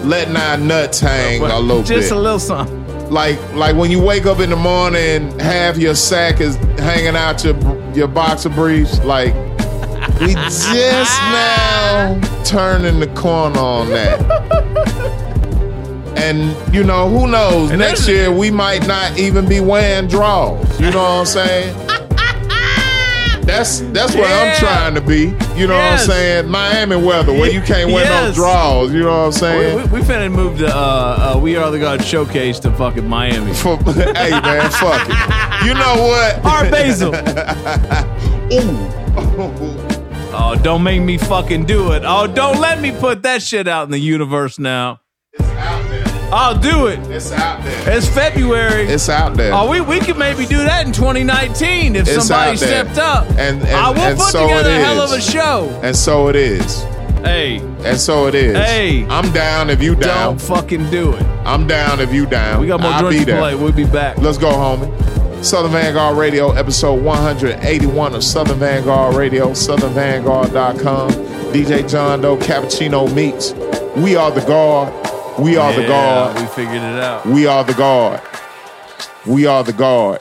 letting 0.07 0.35
our 0.35 0.57
nuts 0.57 0.99
hang 0.99 1.41
a 1.41 1.59
little 1.59 1.79
just 1.79 1.89
bit. 1.89 1.99
Just 2.01 2.11
a 2.11 2.19
little 2.19 2.39
something. 2.39 3.09
like 3.09 3.39
like 3.53 3.75
when 3.75 3.89
you 3.89 3.99
wake 3.99 4.27
up 4.27 4.39
in 4.39 4.51
the 4.51 4.55
morning, 4.55 5.01
and 5.01 5.41
half 5.41 5.77
your 5.77 5.95
sack 5.95 6.41
is 6.41 6.55
hanging 6.77 7.15
out 7.15 7.43
your 7.43 7.55
your 7.95 8.07
boxer 8.07 8.49
briefs. 8.49 9.03
Like 9.03 9.33
we 10.19 10.33
just 10.33 10.67
now 10.71 12.19
turning 12.43 12.99
the 12.99 13.07
corner 13.15 13.59
on 13.59 13.89
that. 13.89 14.19
And 16.17 16.55
you 16.73 16.83
know, 16.83 17.09
who 17.09 17.27
knows? 17.27 17.69
And 17.71 17.79
Next 17.79 18.07
year 18.07 18.31
we 18.31 18.49
might 18.49 18.87
not 18.87 19.17
even 19.19 19.47
be 19.47 19.59
wearing 19.59 20.07
draws. 20.07 20.79
You 20.79 20.89
know 20.91 21.01
what 21.03 21.19
I'm 21.19 21.25
saying? 21.25 21.75
That's 23.45 23.81
that's 23.91 24.15
where 24.15 24.27
Yeah. 24.27 24.53
I'm 24.53 24.57
trying 24.59 24.95
to 24.95 25.01
be. 25.01 25.25
You 25.59 25.67
know 25.67 25.75
Yes. 25.75 26.07
what 26.07 26.15
I'm 26.15 26.21
saying? 26.21 26.49
Miami 26.49 26.95
weather 26.95 27.31
where 27.31 27.51
you 27.51 27.61
can't 27.61 27.91
wear 27.91 28.05
no 28.05 28.31
draws. 28.33 28.91
You 28.91 29.01
know 29.03 29.09
what 29.09 29.25
I'm 29.27 29.31
saying? 29.33 29.75
We, 29.77 29.83
we, 29.83 29.99
we 29.99 30.05
finna 30.05 30.31
move 30.31 30.57
to 30.59 30.67
uh, 30.67 31.33
uh, 31.35 31.39
We 31.39 31.55
Are 31.55 31.69
the 31.69 31.77
God 31.77 32.03
showcase 32.03 32.59
to 32.61 32.71
fucking 32.71 33.07
Miami. 33.07 33.53
For- 33.61 33.77
hey 33.77 34.31
man, 34.31 34.71
fuck 34.71 35.07
it. 35.07 35.65
You 35.65 35.73
know 35.75 36.07
what? 36.07 36.43
Art 36.51 36.71
Basel. 36.71 37.13
Ooh. 38.53 38.91
Oh, 40.37 40.55
don't 40.61 40.83
make 40.83 41.01
me 41.01 41.17
fucking 41.17 41.65
do 41.65 41.93
it. 41.93 42.03
Oh, 42.05 42.27
don't 42.27 42.59
let 42.59 42.81
me 42.81 42.91
put 42.91 43.23
that 43.23 43.41
shit 43.41 43.67
out 43.67 43.85
in 43.85 43.91
the 43.91 43.99
universe 43.99 44.59
now. 44.59 44.99
It's 45.33 45.43
out 45.49 45.89
there. 45.89 46.03
I'll 46.33 46.57
do 46.59 46.87
it. 46.87 46.99
It's 47.09 47.31
out 47.31 47.63
there. 47.63 47.95
It's 47.97 48.07
February. 48.09 48.83
It's 48.83 49.07
out 49.09 49.35
there. 49.37 49.53
Oh, 49.53 49.69
we, 49.69 49.79
we 49.79 49.99
could 49.99 50.17
maybe 50.17 50.45
do 50.45 50.57
that 50.57 50.85
in 50.85 50.91
2019 50.91 51.95
if 51.95 52.07
It's 52.07 52.25
somebody 52.27 52.57
stepped 52.57 52.97
up. 52.97 53.27
And- 53.31 53.61
and- 53.61 53.67
I 53.69 53.89
will 53.91 53.99
and 53.99 54.17
put 54.17 54.27
so 54.31 54.41
together 54.43 54.69
a 54.71 54.73
hell 54.79 54.99
of 55.01 55.11
a 55.11 55.21
show. 55.21 55.69
And 55.83 55.95
so 55.95 56.27
it 56.27 56.35
is. 56.35 56.83
Hey, 57.23 57.57
And 57.83 57.97
so 57.99 58.27
it 58.27 58.35
is. 58.35 58.55
Hey. 58.57 59.05
I'm 59.09 59.31
down 59.31 59.69
if 59.69 59.81
you 59.81 59.95
down. 59.95 60.37
don't 60.37 60.41
fucking 60.41 60.89
do 60.91 61.13
it. 61.13 61.23
I'm 61.45 61.65
down 61.65 61.99
if 61.99 62.13
you 62.13 62.25
down. 62.25 62.59
We 62.61 62.67
got 62.67 62.81
more 62.81 62.91
I'll 62.91 63.09
be 63.09 63.19
to 63.19 63.25
play. 63.25 63.55
We'll 63.55 63.71
be 63.71 63.85
back. 63.85 64.17
Let's 64.17 64.37
go, 64.37 64.51
homie. 64.51 64.91
Southern 65.45 65.73
Vanguard 65.73 66.17
Radio, 66.17 66.53
episode 66.53 67.03
181 67.03 68.15
of 68.15 68.23
Southern 68.23 68.57
Vanguard 68.57 69.15
Radio, 69.15 69.51
southernvanguard.com. 69.51 71.11
DJ 71.53 71.87
John 71.87 72.21
Doe, 72.21 72.35
Cappuccino 72.37 73.13
Meets. 73.13 73.53
We 73.95 74.15
are 74.15 74.31
the 74.31 74.43
guard. 74.47 74.91
We 75.37 75.55
are 75.55 75.71
the 75.71 75.85
guard. 75.85 76.35
We 76.39 76.47
figured 76.47 76.77
it 76.77 76.99
out. 76.99 77.27
We 77.27 77.45
are 77.45 77.63
the 77.63 77.75
guard. 77.75 78.21
We 79.27 79.45
are 79.45 79.63
the 79.63 79.73
guard. 79.73 80.19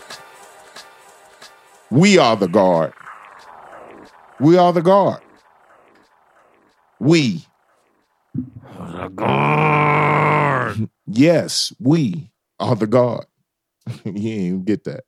We 1.90 2.18
are 2.18 2.36
the 2.36 2.48
guard. 2.48 2.92
We 4.38 4.58
are 4.58 4.74
the 4.74 4.82
guard. 4.82 5.22
We. 7.00 7.46
The 8.34 9.08
guard. 9.08 10.90
Yes, 11.06 11.72
we 11.80 12.30
are 12.60 12.76
the 12.76 12.86
guard. 12.86 13.24
you 14.04 14.12
ain't 14.12 14.18
even 14.18 14.64
get 14.64 14.84
that. 14.84 15.04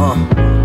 Fuck 0.00 0.59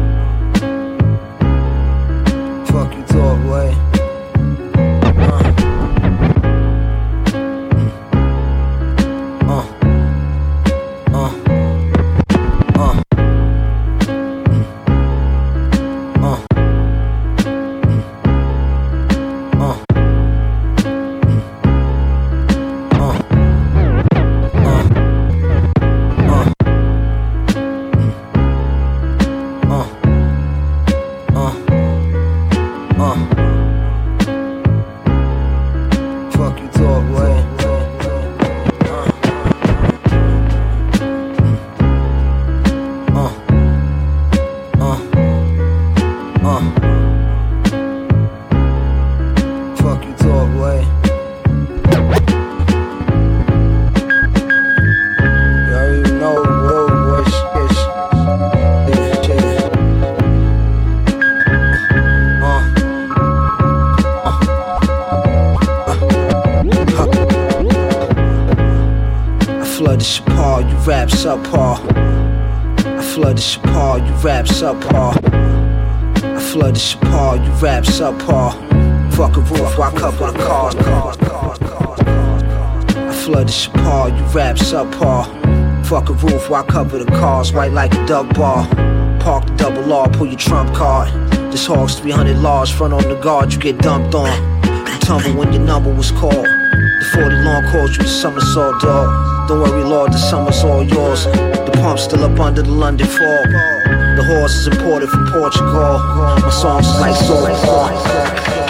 like 88.09 88.35
bar. 88.35 88.67
Uh, 88.69 89.19
Park 89.19 89.57
double 89.57 89.91
R, 89.91 90.09
pull 90.09 90.27
your 90.27 90.37
trump 90.37 90.75
card. 90.75 91.09
This 91.51 91.65
hog's 91.65 91.95
300 91.99 92.37
large, 92.37 92.71
front 92.71 92.93
on 92.93 93.01
the 93.03 93.15
guard, 93.15 93.51
you 93.51 93.59
get 93.59 93.79
dumped 93.79 94.13
on. 94.13 94.29
You 94.63 94.99
tumble 94.99 95.33
when 95.33 95.51
your 95.51 95.63
number 95.63 95.91
was 95.91 96.11
called. 96.11 96.33
The 96.33 97.09
40 97.13 97.35
long 97.37 97.63
calls 97.71 97.97
you 97.97 98.03
the 98.03 98.09
somersault 98.09 98.81
dog. 98.81 99.47
Don't 99.47 99.61
worry, 99.61 99.83
Lord, 99.83 100.13
the 100.13 100.17
summer's 100.17 100.63
all 100.63 100.83
yours. 100.83 101.25
The 101.25 101.71
pump's 101.81 102.03
still 102.03 102.23
up 102.23 102.39
under 102.39 102.61
the 102.61 102.71
London 102.71 103.07
fog. 103.07 103.47
The 104.17 104.23
horse 104.23 104.53
is 104.53 104.67
imported 104.67 105.09
from 105.09 105.25
Portugal. 105.31 105.97
My 106.39 106.49
songs 106.51 106.87
like 106.99 107.15
so. 107.15 108.64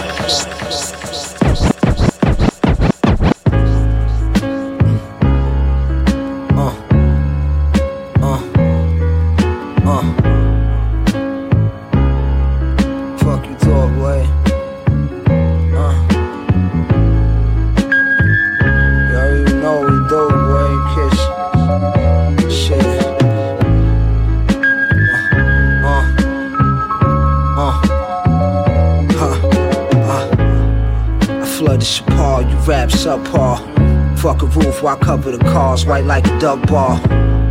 White 35.86 36.06
like 36.06 36.26
a 36.28 36.40
dub 36.40 36.68
bar. 36.68 37.00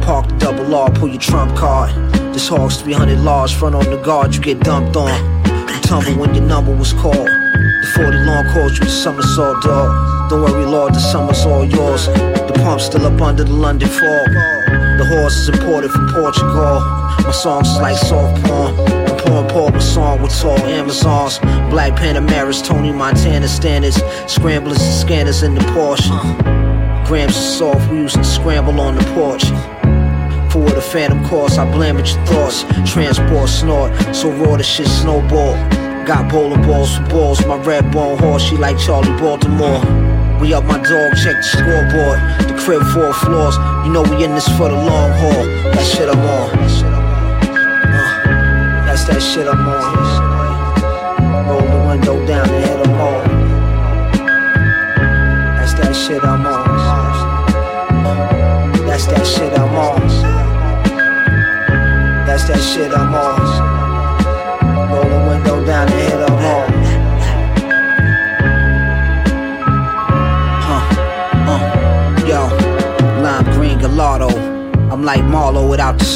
Park 0.03 0.29
the 0.29 0.37
double 0.39 0.75
R, 0.75 0.91
pull 0.91 1.09
your 1.09 1.21
trump 1.21 1.57
card. 1.57 1.91
This 2.35 2.49
hog's 2.49 2.81
300 2.83 3.19
large, 3.21 3.55
front 3.55 3.75
on 3.75 3.85
the 3.85 3.97
guard, 3.97 4.35
you 4.35 4.41
get 4.41 4.61
dumped 4.61 4.97
on. 4.97 5.13
You 5.47 5.81
tumble 5.83 6.15
when 6.19 6.35
your 6.35 6.45
number 6.45 6.75
was 6.75 6.93
called. 6.93 7.15
The 7.17 7.93
40 7.95 8.19
long 8.19 8.45
calls 8.53 8.79
you 8.79 8.85
the 8.85 8.91
somersault 8.91 9.63
dog. 9.63 10.31
Don't 10.31 10.43
worry, 10.43 10.67
Lord, 10.67 10.95
the 10.95 11.01
summer's 11.01 11.45
all 11.45 11.65
yours. 11.65 12.07
The 12.07 12.53
pump's 12.57 12.87
still 12.87 13.07
up 13.07 13.21
under 13.21 13.45
the 13.45 13.53
London 13.53 13.89
fog. 13.89 14.29
The 14.99 15.07
horse 15.09 15.37
is 15.37 15.49
imported 15.49 15.91
from 15.91 16.09
Portugal. 16.13 16.81
My 17.25 17.31
songs 17.31 17.69
like 17.79 17.97
soft 17.97 18.43
porn. 18.45 18.75
I'm 19.27 19.49
pouring 19.49 19.73
Paul 19.73 19.81
song 19.81 20.23
with 20.23 20.39
tall 20.39 20.59
Amazons. 20.59 21.39
Black 21.71 21.95
Panameras, 21.95 22.65
Tony 22.65 22.93
Montana 22.93 23.49
standards. 23.49 24.03
Scramblers 24.27 24.81
and 24.81 24.95
scanners 24.95 25.43
in 25.43 25.55
the 25.55 25.61
Porsche. 25.61 26.54
Grams 27.07 27.37
of 27.37 27.43
soft, 27.43 27.91
we 27.91 27.99
used 27.99 28.17
to 28.17 28.25
scramble 28.25 28.81
on 28.81 28.95
the 28.97 29.05
porch. 29.13 29.45
For 30.51 30.71
the 30.71 30.81
phantom 30.81 31.23
course, 31.27 31.59
I 31.59 31.71
blame 31.71 31.99
at 31.99 32.09
your 32.13 32.25
thoughts. 32.27 32.65
Transport 32.91 33.49
snort, 33.49 33.93
so 34.15 34.31
raw 34.31 34.57
the 34.57 34.63
shit 34.63 34.87
snowball. 34.87 35.55
Got 36.07 36.31
bowling 36.31 36.63
balls 36.63 36.97
for 36.97 37.07
balls, 37.09 37.47
my 37.47 37.57
red 37.57 37.91
bone 37.93 38.19
horse, 38.19 38.43
she 38.43 38.57
like 38.57 38.79
Charlie 38.79 39.17
Baltimore. 39.19 39.81
We 40.41 40.55
up 40.55 40.65
my 40.65 40.79
dog, 40.83 41.17
check 41.23 41.37
the 41.37 41.43
scoreboard. 41.43 42.19
The 42.49 42.55
crib 42.63 42.83
four 42.95 43.13
floors, 43.13 43.57
you 43.85 43.93
know 43.93 44.03
we 44.03 44.25
in 44.25 44.35
this 44.35 44.49
for 44.57 44.69
the 44.69 44.77
long 44.77 45.11
haul. 45.13 45.45
That 45.73 45.85
shit 45.85 46.09
I'm 46.09 46.19
on. 46.19 46.34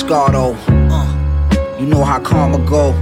The 0.09 0.15
Scardo. 0.15 0.57
Uh, 0.91 1.77
you 1.79 1.87
know 1.87 2.05
how 2.05 2.21
karma 2.21 2.59
go. 2.67 2.93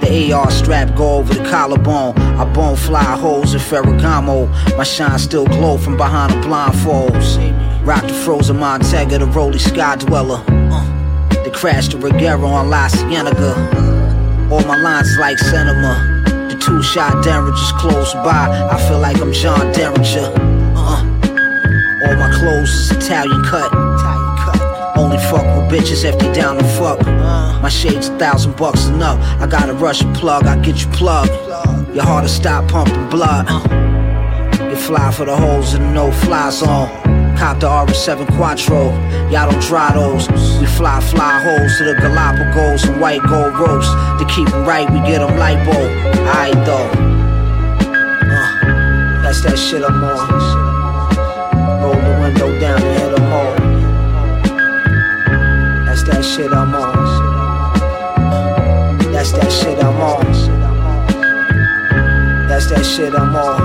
The 0.00 0.32
AR 0.32 0.50
strap 0.50 0.96
go 0.96 1.18
over 1.18 1.34
the 1.34 1.48
collarbone. 1.48 2.18
I 2.18 2.44
bone 2.52 2.76
fly 2.76 3.02
holes 3.02 3.54
in 3.54 3.60
Ferragamo. 3.60 4.48
My 4.76 4.84
shine 4.84 5.18
still 5.18 5.46
glow 5.46 5.78
from 5.78 5.96
behind 5.96 6.32
the 6.32 6.46
blindfolds. 6.46 7.86
Rock 7.86 8.02
the 8.06 8.14
frozen 8.14 8.56
Montega, 8.56 9.18
the 9.18 9.26
Rolly 9.26 9.58
Sky 9.58 9.96
Dweller. 9.96 10.42
Uh, 10.48 11.42
they 11.44 11.50
crashed 11.50 11.92
the 11.92 11.98
Regera 11.98 12.42
on 12.44 12.70
La 12.70 12.88
Cienega. 12.88 13.54
All 14.50 14.62
my 14.64 14.76
lines 14.80 15.16
like 15.18 15.38
cinema. 15.38 16.24
The 16.48 16.58
two 16.60 16.82
shot 16.82 17.22
Derringer's 17.24 17.72
close 17.72 18.14
by. 18.14 18.68
I 18.72 18.88
feel 18.88 18.98
like 18.98 19.18
I'm 19.18 19.32
John 19.32 19.72
Derringer. 19.72 20.32
Uh, 20.76 21.04
all 22.04 22.16
my 22.16 22.30
clothes 22.38 22.70
is 22.70 22.90
Italian 22.92 23.44
cut. 23.44 23.77
Only 25.08 25.24
fuck 25.24 25.46
with 25.56 25.72
bitches 25.72 26.04
if 26.04 26.18
they 26.18 26.30
down 26.34 26.58
to 26.58 26.64
fuck. 26.64 27.00
My 27.62 27.70
shades 27.70 28.08
a 28.08 28.18
thousand 28.18 28.58
bucks 28.58 28.88
and 28.88 29.02
up. 29.02 29.18
I 29.40 29.46
gotta 29.46 29.72
a 29.72 30.12
plug, 30.12 30.44
I 30.44 30.60
get 30.60 30.82
you 30.82 30.86
plugged. 30.88 31.30
Your 31.94 32.04
heart 32.04 32.24
to 32.24 32.28
stop 32.28 32.68
pumping 32.68 33.08
blood. 33.08 33.48
Your 34.60 34.76
fly 34.76 35.10
for 35.10 35.24
the 35.24 35.34
holes 35.34 35.72
in 35.72 35.80
the 35.80 35.90
no 35.92 36.12
fly 36.12 36.50
zone. 36.50 36.90
Cop 37.38 37.58
the 37.58 37.68
RS7 37.68 38.36
Quattro, 38.36 38.90
y'all 39.30 39.50
don't 39.50 39.62
try 39.62 39.94
those. 39.94 40.28
We 40.60 40.66
fly, 40.66 41.00
fly 41.00 41.40
holes 41.40 41.78
to 41.78 41.84
the 41.84 41.94
Galapagos 41.94 42.84
and 42.84 43.00
white 43.00 43.22
gold 43.22 43.58
roast. 43.58 43.90
To 44.18 44.26
keep 44.26 44.52
'em 44.52 44.66
right, 44.66 44.90
we 44.90 44.98
get 45.10 45.22
'em 45.22 45.38
lipo. 45.38 45.78
Aight 46.36 46.66
though. 46.66 46.90
Uh, 48.36 49.22
that's 49.22 49.40
that 49.40 49.58
shit 49.58 49.82
I'm 49.82 50.04
on. 50.04 50.57
Shit 56.38 56.52
I'm 56.52 56.72
on. 56.72 56.94
That's 59.12 59.32
that 59.32 59.50
shit 59.50 59.82
I'm 59.82 60.00
on. 60.00 60.24
That's 62.48 62.70
that 62.70 62.86
shit 62.86 63.12
I'm 63.12 63.34
on. 63.34 63.62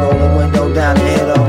Roll 0.00 0.18
the 0.18 0.36
window 0.38 0.72
down 0.72 0.96
and 0.96 1.06
hit 1.06 1.28
'em 1.28 1.47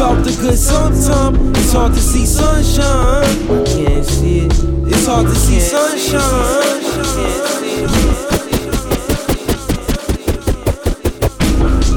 about 0.00 0.24
the 0.24 0.34
good 0.40 0.56
sometime. 0.56 1.34
It's 1.56 1.72
hard 1.72 1.92
to 1.92 2.00
see 2.00 2.24
sunshine. 2.24 3.22
I 3.52 3.64
can't 3.66 4.06
see 4.06 4.46
it. 4.46 4.52
It's 4.88 5.06
hard 5.06 5.26
to 5.26 5.34
see 5.34 5.60
sunshine. 5.60 6.80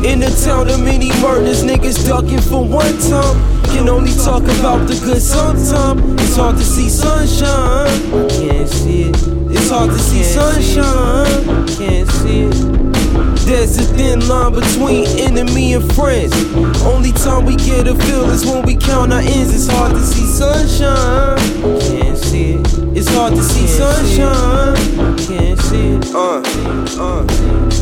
In 0.04 0.20
the 0.20 0.44
town 0.44 0.68
of 0.70 0.82
many 0.82 1.12
murders, 1.22 1.64
niggas 1.64 2.06
ducking 2.06 2.42
for 2.42 2.68
one 2.68 2.98
time. 3.00 3.64
Can 3.72 3.88
only 3.88 4.12
talk 4.12 4.44
about 4.60 4.86
the 4.86 5.00
good 5.06 5.22
sometime. 5.22 6.20
It's 6.20 6.36
hard 6.36 6.58
to 6.58 6.64
see 6.64 6.90
sunshine. 6.90 7.88
I 7.88 8.28
can't 8.28 8.68
see 8.68 9.04
it. 9.04 9.16
It's 9.50 9.70
hard 9.70 9.92
to 9.92 10.00
see 10.00 10.24
sunshine. 10.24 11.50
I 11.50 11.76
Can't 11.78 12.10
see 12.10 12.42
it. 12.52 12.93
There's 13.46 13.78
a 13.78 13.84
thin 13.84 14.28
line 14.28 14.54
between 14.54 15.06
enemy 15.20 15.74
and 15.74 15.94
friends. 15.94 16.34
Only 16.84 17.12
time 17.12 17.46
we 17.46 17.56
get 17.56 17.88
a 17.88 17.96
feel 17.96 18.30
is 18.32 18.46
when 18.46 18.66
we 18.66 18.76
count 18.76 19.14
our 19.14 19.20
ends. 19.20 19.54
It's 19.54 19.68
hard 19.68 19.94
to 19.94 20.02
see 20.02 20.26
sunshine. 20.26 21.38
Can't 21.82 22.18
see 22.18 22.54
it. 22.54 22.98
It's 22.98 23.10
hard 23.10 23.34
to 23.36 23.44
see 23.44 23.68
sunshine. 23.68 24.76
Can't 25.18 25.60
see 25.60 25.90
it. 25.90 26.14
Uh, 26.16 26.42
uh, 26.98 27.26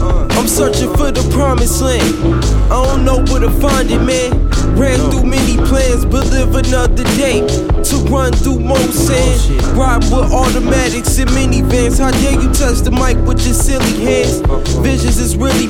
uh. 0.02 0.28
I'm 0.32 0.48
searching 0.48 0.94
for 0.96 1.12
the 1.12 1.28
promised 1.34 1.82
land. 1.82 2.44
I 2.72 2.84
don't 2.84 3.06
know 3.06 3.24
where 3.32 3.42
to 3.42 3.52
find 3.62 3.90
it, 3.92 4.02
man. 4.02 4.50
Ran 4.76 5.00
through 5.12 5.26
many 5.26 5.58
plans, 5.68 6.06
but 6.06 6.26
live 6.32 6.56
another 6.56 7.04
day. 7.16 7.71
To 7.92 7.98
run 8.08 8.32
through 8.32 8.60
sand. 8.94 9.62
Ride 9.76 10.04
with 10.04 10.32
automatics 10.32 11.20
and 11.20 11.30
minivans. 11.32 12.00
How 12.00 12.12
dare 12.12 12.42
you 12.42 12.50
touch 12.54 12.80
the 12.80 12.92
mic 12.92 13.18
with 13.28 13.46
your 13.46 13.54
silly 13.54 14.00
hands? 14.00 14.40
Visions 14.80 15.18
is 15.18 15.36
really 15.36 15.68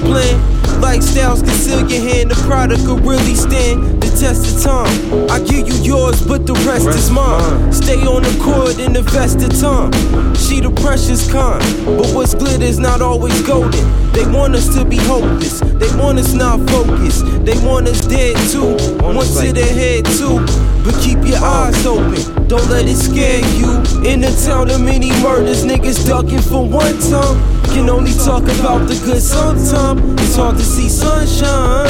planned. 0.81 1.01
Lifestyles 1.01 1.43
conceal 1.43 1.89
your 1.89 2.01
hand. 2.01 2.31
The 2.31 2.35
product 2.47 2.83
will 2.83 2.99
really 2.99 3.35
stand 3.35 4.01
the 4.01 4.09
test 4.09 4.55
of 4.55 4.63
time. 4.63 5.29
I 5.29 5.39
give 5.39 5.67
you 5.67 5.75
yours, 5.81 6.25
but 6.25 6.45
the 6.45 6.53
rest 6.67 6.87
is 6.87 7.09
mine. 7.09 7.71
Stay 7.71 8.01
on 8.05 8.23
the 8.23 8.39
court 8.43 8.79
and 8.79 8.95
invest 8.97 9.39
the 9.39 9.49
time. 9.49 9.91
She 10.35 10.59
the 10.59 10.71
precious 10.81 11.31
kind, 11.31 11.63
but 11.85 12.13
what's 12.13 12.33
glitter 12.33 12.63
is 12.63 12.79
not 12.79 13.01
always 13.01 13.39
golden. 13.43 13.85
They 14.11 14.25
want 14.25 14.55
us 14.55 14.73
to 14.75 14.83
be 14.83 14.97
hopeless. 14.97 15.59
They 15.61 15.89
want 15.97 16.19
us 16.19 16.33
not 16.33 16.59
focused. 16.69 17.23
They 17.45 17.57
want 17.65 17.87
us 17.87 18.01
dead 18.01 18.35
too. 18.51 18.75
One 19.01 19.25
to 19.25 19.53
the 19.53 19.65
head 19.65 20.05
too. 20.17 20.43
But 20.83 20.99
keep 21.01 21.23
your 21.23 21.37
eyes 21.37 21.85
open. 21.85 22.47
Don't 22.47 22.67
let 22.69 22.85
it 22.87 22.97
scare 22.97 23.39
you. 23.55 23.71
In 24.03 24.19
the 24.21 24.33
town 24.45 24.69
of 24.69 24.81
many 24.81 25.09
murders, 25.21 25.63
niggas 25.63 26.05
ducking 26.05 26.41
for 26.41 26.67
one 26.67 26.97
time. 27.09 27.60
Can 27.73 27.89
only 27.89 28.13
talk 28.13 28.43
about 28.43 28.87
the 28.87 28.99
good 29.05 29.21
sometimes. 29.21 30.21
It's 30.21 30.35
hard 30.35 30.57
to 30.57 30.63
see 30.63 30.89
sunshine. 30.89 31.87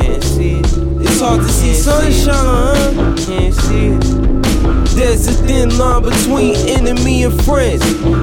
Can't 0.00 0.22
see 0.22 0.58
it. 0.58 0.66
It's 1.00 1.20
hard 1.20 1.40
to 1.40 1.48
see 1.48 1.74
sunshine. 1.74 3.16
Can't 3.16 3.54
see 3.54 3.86
it. 3.94 4.02
There's 4.96 5.28
a 5.28 5.32
thin 5.32 5.78
line 5.78 6.02
between 6.02 6.56
enemy 6.68 7.22
and 7.22 7.42
friends. 7.44 7.82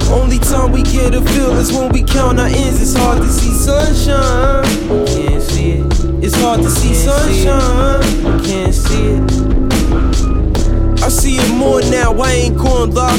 Only 0.10 0.40
time 0.40 0.72
we 0.72 0.84
get 0.84 1.16
a 1.16 1.22
feel 1.22 1.58
is 1.58 1.72
when 1.72 1.90
we 1.92 2.04
count 2.04 2.40
our 2.40 2.48
ends. 2.48 2.82
It's 2.82 2.94
hard 2.94 3.22
to 3.22 3.30
see 3.30 3.54
sunshine. 3.54 4.66
Can't 5.08 5.42
see 5.42 5.72
it. 5.80 6.24
It's 6.24 6.36
hard 6.36 6.62
to 6.62 6.70
see 6.70 6.94
sunshine. 6.94 8.44
Can't 8.44 8.74
see 8.74 9.06
it. 9.14 9.39
I 11.10 11.12
see 11.12 11.38
it 11.38 11.56
more 11.56 11.82
now, 11.90 12.14
I 12.22 12.34
ain't 12.34 12.56
going 12.56 12.94
lock. 12.94 13.18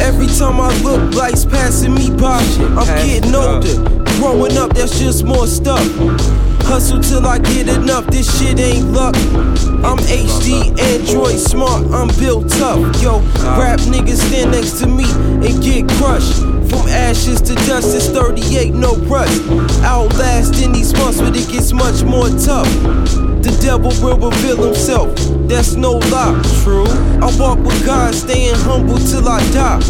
Every 0.00 0.28
time 0.28 0.60
I 0.60 0.70
look, 0.84 1.12
life's 1.16 1.44
passing 1.44 1.94
me 1.94 2.10
by. 2.10 2.38
I'm 2.78 2.86
getting 2.86 3.34
older. 3.34 3.74
Growing 4.20 4.56
up, 4.56 4.72
that's 4.74 5.00
just 5.00 5.24
more 5.24 5.48
stuff. 5.48 5.84
Hustle 6.62 7.00
till 7.00 7.26
I 7.26 7.40
get 7.40 7.66
enough, 7.66 8.06
this 8.06 8.30
shit 8.38 8.60
ain't 8.60 8.92
luck. 8.92 9.16
I'm 9.82 9.98
HD, 9.98 10.78
Android 10.78 11.40
smart, 11.40 11.90
I'm 11.90 12.06
built 12.20 12.54
up. 12.60 12.78
Yo, 13.02 13.18
rap 13.58 13.80
niggas 13.80 14.22
stand 14.28 14.52
next 14.52 14.78
to 14.78 14.86
me 14.86 15.02
and 15.44 15.60
get 15.60 15.88
crushed. 15.98 16.51
From 16.72 16.88
ashes 16.88 17.42
to 17.42 17.54
dust, 17.68 17.94
it's 17.94 18.08
38, 18.08 18.72
no 18.72 18.94
rush. 19.12 19.28
Outlasting 19.84 20.72
these 20.72 20.94
months, 20.94 21.20
but 21.20 21.36
it 21.36 21.46
gets 21.52 21.70
much 21.70 22.02
more 22.02 22.30
tough. 22.30 22.66
The 23.44 23.54
devil 23.60 23.92
will 24.00 24.16
reveal 24.16 24.56
himself, 24.64 25.14
that's 25.48 25.74
no 25.74 25.98
lie. 26.08 26.40
True. 26.64 26.86
I 27.20 27.28
walk 27.38 27.58
with 27.58 27.84
God, 27.84 28.14
staying 28.14 28.54
humble 28.54 28.96
till 28.96 29.28
I 29.28 29.40
die. 29.52 29.82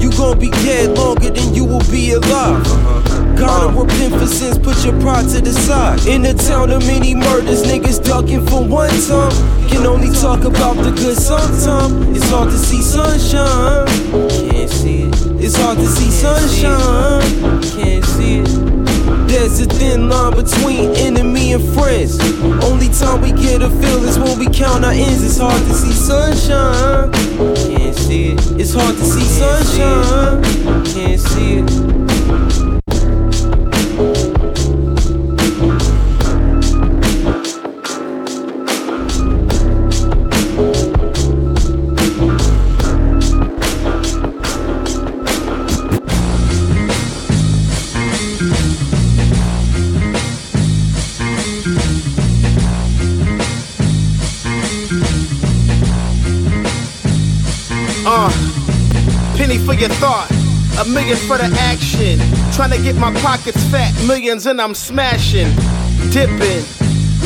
You 0.00 0.10
gon' 0.10 0.40
be 0.40 0.50
dead 0.50 0.98
longer 0.98 1.30
than 1.30 1.54
you 1.54 1.64
will 1.64 1.88
be 1.88 2.10
alive. 2.10 2.66
Uh-huh. 2.66 3.36
Gotta 3.38 3.66
uh-huh. 3.68 3.84
repent 3.84 4.14
for 4.14 4.26
sins, 4.26 4.58
put 4.58 4.84
your 4.84 5.00
pride 5.00 5.28
to 5.28 5.40
the 5.40 5.52
side. 5.52 6.04
In 6.06 6.26
a 6.26 6.34
town 6.34 6.70
of 6.70 6.84
many 6.84 7.14
murders, 7.14 7.62
niggas 7.62 8.04
ducking 8.04 8.44
for 8.44 8.64
one 8.64 8.90
time. 9.06 9.57
Only 9.98 10.14
talk 10.14 10.44
about 10.44 10.76
the 10.76 10.92
good 10.92 11.16
sometime. 11.16 12.14
It's 12.14 12.30
hard 12.30 12.50
to 12.50 12.56
see 12.56 12.82
sunshine. 12.82 13.84
Can't 14.30 14.70
see 14.70 15.02
it. 15.02 15.42
It's 15.42 15.56
hard 15.56 15.76
to 15.78 15.86
see 15.86 16.08
sunshine. 16.08 17.60
Can't 17.62 18.04
see 18.04 18.38
it. 18.38 19.26
There's 19.26 19.58
a 19.58 19.66
thin 19.66 20.08
line 20.08 20.36
between 20.36 20.94
enemy 20.94 21.52
and 21.52 21.64
friends. 21.74 22.16
Only 22.62 22.90
time 22.90 23.22
we 23.22 23.32
get 23.32 23.60
a 23.60 23.68
feel 23.68 24.04
is 24.04 24.20
when 24.20 24.38
we 24.38 24.46
count 24.46 24.84
our 24.84 24.92
ends. 24.92 25.24
It's 25.24 25.38
hard 25.38 25.60
to 25.66 25.74
see 25.74 25.90
sunshine. 25.90 27.10
Can't 27.56 27.96
see 27.96 28.28
it. 28.34 28.52
It's 28.52 28.74
hard 28.74 28.94
to 28.94 29.04
see 29.04 29.26
sunshine. 29.26 30.84
Can't 30.84 31.20
see 31.20 31.54
it. 31.58 32.17
Million 60.88 61.16
for 61.16 61.38
the 61.38 61.48
action. 61.60 62.18
Trying 62.52 62.70
to 62.70 62.82
get 62.82 62.96
my 62.96 63.12
pockets 63.20 63.62
fat, 63.70 63.92
millions 64.06 64.46
and 64.46 64.60
I'm 64.60 64.74
smashing, 64.74 65.48
dipping, 66.10 66.64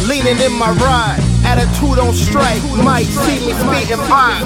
leaning 0.09 0.39
in 0.41 0.53
my 0.53 0.71
ride. 0.73 1.21
Attitude 1.45 1.99
on 1.99 2.15
strike, 2.15 2.63
might 2.85 3.07
see 3.07 3.47
me 3.47 3.53
speeding 3.53 3.99
by. 4.09 4.41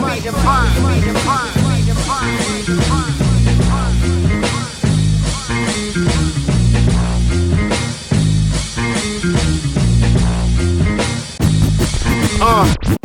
Uh, 12.38 12.95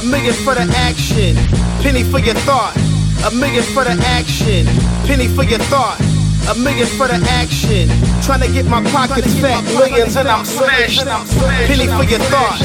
a 0.00 0.02
million 0.02 0.32
for 0.32 0.54
the 0.54 0.64
action. 0.76 1.36
Penny 1.82 2.02
for 2.02 2.18
your 2.20 2.34
thought, 2.48 2.74
a 3.26 3.30
million 3.34 3.62
for 3.62 3.84
the 3.84 3.92
action. 4.16 4.64
Penny 5.06 5.28
for 5.28 5.44
your 5.44 5.58
thought, 5.68 6.00
a 6.48 6.54
million 6.58 6.86
for 6.86 7.06
the 7.06 7.20
action. 7.28 7.88
Trying 8.22 8.40
to 8.40 8.52
get 8.52 8.64
my 8.64 8.82
pockets 8.92 9.34
fat, 9.40 9.62
millions 9.76 10.16
and 10.16 10.28
I'm 10.28 10.44
smashed. 10.44 11.04
Penny 11.68 11.86
for 11.86 12.04
your 12.04 12.20
thought, 12.32 12.60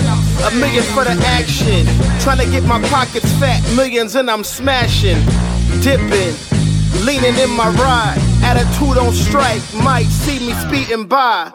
a 0.48 0.56
million 0.56 0.84
for 0.96 1.04
the 1.04 1.16
action. 1.36 1.86
Trying 2.22 2.40
to 2.40 2.50
get 2.50 2.64
my 2.64 2.82
pockets 2.88 3.32
fat, 3.34 3.62
millions 3.76 4.16
and 4.16 4.30
I'm 4.30 4.44
smashing. 4.44 5.20
Dipping, 5.82 6.36
leaning 7.04 7.36
in 7.36 7.50
my 7.52 7.68
ride. 7.84 8.20
Attitude 8.44 8.98
on 8.98 9.12
strike, 9.12 9.62
might 9.74 10.08
see 10.08 10.40
me 10.40 10.54
speeding 10.54 11.06
by. 11.06 11.52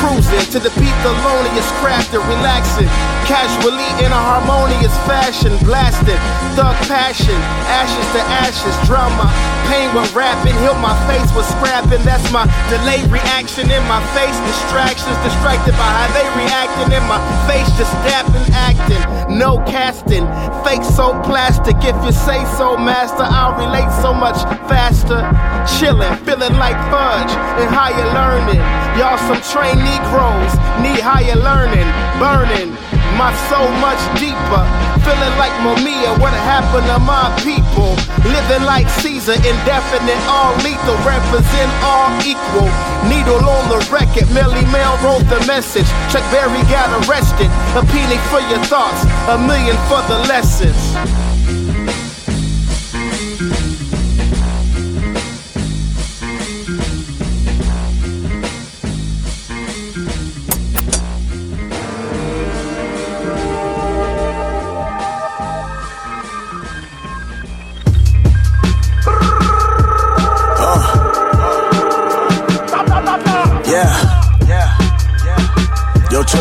Cruising 0.00 0.48
to 0.52 0.58
the 0.58 0.72
beat, 0.80 0.96
the 1.04 1.12
loneliest 1.20 1.68
crafted, 1.76 2.24
relaxing. 2.26 2.88
Casually 3.28 3.84
in 4.00 4.10
a 4.10 4.22
harmonious 4.32 4.96
fashion, 5.04 5.52
blasted. 5.58 6.16
Thug 6.56 6.74
passion, 6.88 7.36
ashes 7.68 8.06
to 8.16 8.20
ashes, 8.40 8.74
drama. 8.88 9.28
Pain 9.70 9.94
when 9.94 10.02
rapping, 10.10 10.58
heal 10.66 10.74
my 10.82 10.98
face 11.06 11.30
with 11.30 11.46
scrapping. 11.46 12.02
That's 12.02 12.26
my 12.34 12.42
delayed 12.66 13.06
reaction 13.06 13.70
in 13.70 13.82
my 13.86 14.02
face. 14.18 14.34
Distractions 14.42 15.14
distracted 15.22 15.78
by 15.78 15.86
how 15.94 16.10
they 16.10 16.26
reacting 16.34 16.90
in 16.90 17.04
my 17.06 17.22
face. 17.46 17.70
Just 17.78 17.94
dapping, 18.02 18.50
acting, 18.50 18.98
no 19.38 19.62
casting. 19.70 20.26
Fake 20.66 20.82
so 20.82 21.14
plastic. 21.22 21.78
If 21.86 21.94
you 22.02 22.10
say 22.10 22.42
so, 22.58 22.76
master, 22.76 23.22
I'll 23.22 23.54
relate 23.54 23.90
so 24.02 24.12
much 24.12 24.42
faster. 24.66 25.22
Chilling, 25.78 26.18
feeling 26.26 26.58
like 26.58 26.74
fudge 26.90 27.30
and 27.62 27.70
higher 27.70 28.08
learning. 28.10 28.58
Y'all 28.98 29.22
some 29.30 29.38
trained 29.54 29.78
Negroes 29.86 30.50
need 30.82 30.98
higher 30.98 31.38
learning, 31.38 31.86
burning 32.18 32.74
my 33.14 33.30
soul 33.46 33.70
much 33.78 34.02
deeper. 34.18 34.89
Feeling 35.04 35.36
like 35.40 35.52
Mumia, 35.64 36.12
what 36.20 36.32
happened 36.32 36.86
to 36.92 36.98
my 37.00 37.32
people? 37.40 37.96
Living 38.28 38.64
like 38.66 38.88
Caesar, 39.00 39.32
indefinite, 39.32 40.20
all 40.28 40.52
lethal, 40.60 40.96
represent 41.08 41.70
all 41.82 42.12
equal. 42.20 42.68
Needle 43.08 43.40
on 43.40 43.64
the 43.72 43.80
record, 43.90 44.28
Melle 44.36 44.60
Mel 44.70 44.96
wrote 45.00 45.24
the 45.28 45.40
message. 45.46 45.88
Chuck 46.12 46.24
Berry 46.30 46.60
got 46.68 46.88
arrested. 47.08 47.48
A 47.76 47.82
penny 47.86 48.18
for 48.28 48.40
your 48.52 48.62
thoughts, 48.64 49.04
a 49.28 49.38
million 49.38 49.76
for 49.88 50.02
the 50.04 50.18
lessons. 50.28 51.29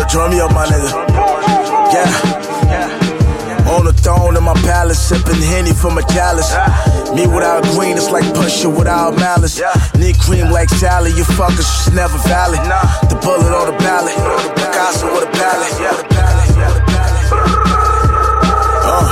Drum 0.10 0.32
me 0.32 0.40
up, 0.40 0.52
my 0.54 0.66
nigga. 0.66 0.92
Yeah. 1.94 2.10
On 3.70 3.86
the 3.86 3.94
throne 3.94 4.36
in 4.36 4.44
my 4.44 4.54
palace, 4.66 5.00
sipping 5.00 5.42
Henny 5.42 5.74
from 5.74 5.98
a 5.98 6.02
chalice. 6.10 6.52
Me 7.14 7.28
without 7.28 7.64
green, 7.76 7.98
it's 7.98 8.10
like 8.10 8.26
Pusha 8.34 8.76
without 8.76 9.16
malice. 9.16 9.62
Need 9.96 10.18
cream 10.20 10.50
like 10.52 10.70
Sally, 10.70 11.12
you 11.12 11.24
fuckers 11.24 11.70
just 11.70 11.94
never 11.94 12.18
valid. 12.28 12.60
The 13.10 13.16
bullet 13.22 13.54
on 13.54 13.68
the 13.72 13.78
ballot, 13.78 14.16
Picasso 14.56 15.06
with 15.14 15.30
a 15.30 15.32
palette. 15.38 15.74
Uh. 18.90 19.06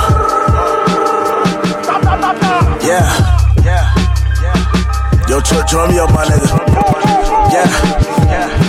Yeah. 2.82 3.28
Yo, 5.28 5.40
drum 5.40 5.90
me 5.90 5.98
up, 5.98 6.10
my 6.10 6.24
nigga. 6.24 6.48
Yeah. 7.52 8.67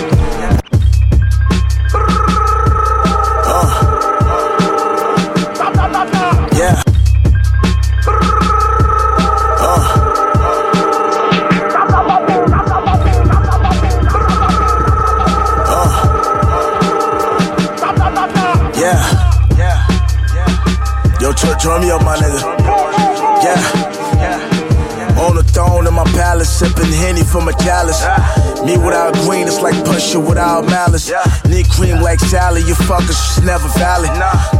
A. 27.68 28.64
Me 28.64 28.76
without 28.76 29.14
green, 29.26 29.46
it's 29.46 29.60
like 29.60 29.74
Pusha 29.84 30.16
without 30.16 30.64
malice. 30.66 31.12
Need 31.48 31.68
cream 31.68 32.00
like 32.00 32.20
Sally, 32.20 32.62
you 32.62 32.74
fuckers 32.74 33.20
just 33.20 33.44
never 33.44 33.68
valid. 33.76 34.10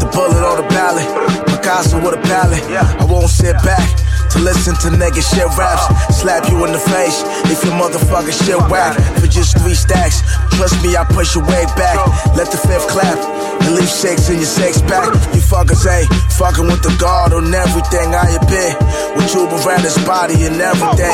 The 0.01 0.09
bullet 0.13 0.45
on 0.45 0.57
the 0.61 0.69
ballot, 0.69 1.07
Picasso 1.47 1.97
with 1.97 2.15
a 2.15 2.23
palette. 2.29 2.63
I 2.71 3.05
won't 3.05 3.31
sit 3.31 3.57
back 3.65 3.89
to 4.31 4.39
listen 4.39 4.75
to 4.85 4.89
nigga 4.97 5.23
shit 5.25 5.49
raps. 5.57 5.85
Slap 6.15 6.49
you 6.51 6.65
in 6.65 6.73
the 6.73 6.79
face 6.79 7.23
if 7.51 7.65
your 7.65 7.75
motherfucking 7.75 8.37
shit 8.37 8.61
whack 8.71 8.97
for 9.19 9.27
just 9.27 9.59
three 9.59 9.75
stacks. 9.75 10.23
Trust 10.57 10.83
me, 10.85 10.97
I 10.97 11.05
push 11.05 11.35
your 11.35 11.45
way 11.45 11.65
back. 11.77 11.97
Let 12.37 12.51
the 12.53 12.59
fifth 12.59 12.89
clap 12.89 13.19
and 13.63 13.75
leave 13.75 13.89
six 13.89 14.29
in 14.29 14.37
your 14.37 14.49
six 14.49 14.81
pack. 14.83 15.09
You 15.35 15.41
fuckers 15.41 15.85
ain't 15.89 16.09
fucking 16.41 16.65
with 16.65 16.81
the 16.81 16.89
guard 16.97 17.37
on 17.37 17.53
everything 17.53 18.17
I 18.17 18.33
admit. 18.41 18.73
With 19.13 19.29
you 19.37 19.45
around 19.45 19.85
his 19.85 20.01
body 20.09 20.41
and 20.49 20.57
everything. 20.57 21.13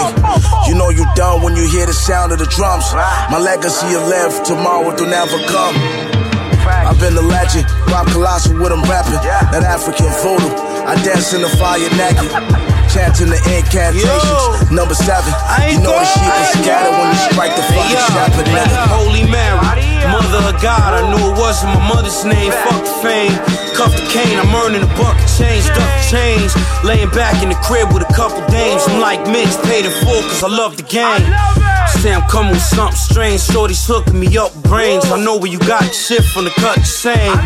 You 0.70 0.78
know 0.78 0.94
you 0.94 1.02
done 1.18 1.42
when 1.42 1.58
you 1.58 1.66
hear 1.66 1.84
the 1.84 1.92
sound 1.92 2.30
of 2.30 2.38
the 2.38 2.46
drums. 2.46 2.86
My 2.94 3.42
legacy 3.42 3.90
will 3.90 4.06
live 4.06 4.30
tomorrow 4.46 4.86
will 4.86 4.94
never 5.10 5.38
come. 5.50 5.74
I've 6.66 6.98
been 7.02 7.18
a 7.18 7.26
legend, 7.26 7.66
Rob 7.90 8.06
Colossal 8.14 8.54
with 8.54 8.70
him 8.70 8.86
rapping. 8.86 9.18
That 9.50 9.66
African 9.66 10.06
voodoo, 10.22 10.50
I 10.86 10.94
dance 11.02 11.34
in 11.34 11.42
the 11.42 11.50
fire 11.58 11.82
naked. 11.98 12.30
Chanting 12.94 13.34
the 13.34 13.40
incantations. 13.50 14.70
Number 14.70 14.94
seven, 14.94 15.34
you 15.66 15.82
know 15.82 15.90
the 15.90 16.06
sheep 16.06 16.30
is 16.38 16.48
scattered 16.62 16.94
when 16.94 17.10
you 17.10 17.20
strike 17.34 17.54
the 17.58 17.66
fucking 17.74 18.02
shepherd. 18.14 18.46
nigga. 18.46 18.78
Holy 18.94 19.26
Mary, 19.26 19.58
mother 20.06 20.54
of 20.54 20.62
God. 20.62 20.94
I 20.94 21.02
knew 21.10 21.18
it 21.18 21.38
wasn't 21.38 21.74
my 21.74 21.82
mother's 21.90 22.22
name. 22.22 22.54
Fuck 22.54 22.78
the 22.86 22.94
fame. 23.02 23.65
Cuff 23.76 23.92
the 23.92 24.08
cane, 24.08 24.38
I'm 24.38 24.54
earning 24.56 24.82
a 24.82 24.86
buck 24.96 25.20
of 25.20 25.28
change, 25.36 25.66
duck 25.66 25.92
change. 26.08 26.50
Laying 26.82 27.10
back 27.10 27.42
in 27.42 27.50
the 27.50 27.54
crib 27.56 27.92
with 27.92 28.08
a 28.08 28.12
couple 28.14 28.40
dames. 28.48 28.82
I'm 28.88 29.00
like 29.00 29.20
Mitch, 29.28 29.52
paid 29.68 29.84
in 29.84 29.92
full 30.00 30.22
cause 30.22 30.42
I 30.42 30.48
love 30.48 30.78
the 30.78 30.82
game. 30.82 31.20
Say 32.00 32.14
I'm 32.14 32.26
coming 32.28 32.52
with 32.52 32.62
something 32.62 32.96
strange. 32.96 33.42
Shorty's 33.42 33.86
hooking 33.86 34.18
me 34.18 34.36
up 34.38 34.54
with 34.56 34.64
brains. 34.64 35.04
I 35.12 35.22
know 35.22 35.36
where 35.36 35.52
you 35.52 35.58
got 35.58 35.82
the 35.82 35.92
shit 35.92 36.24
from 36.24 36.44
the 36.44 36.50
cut 36.56 36.76
the 36.76 36.84
same. 36.84 37.36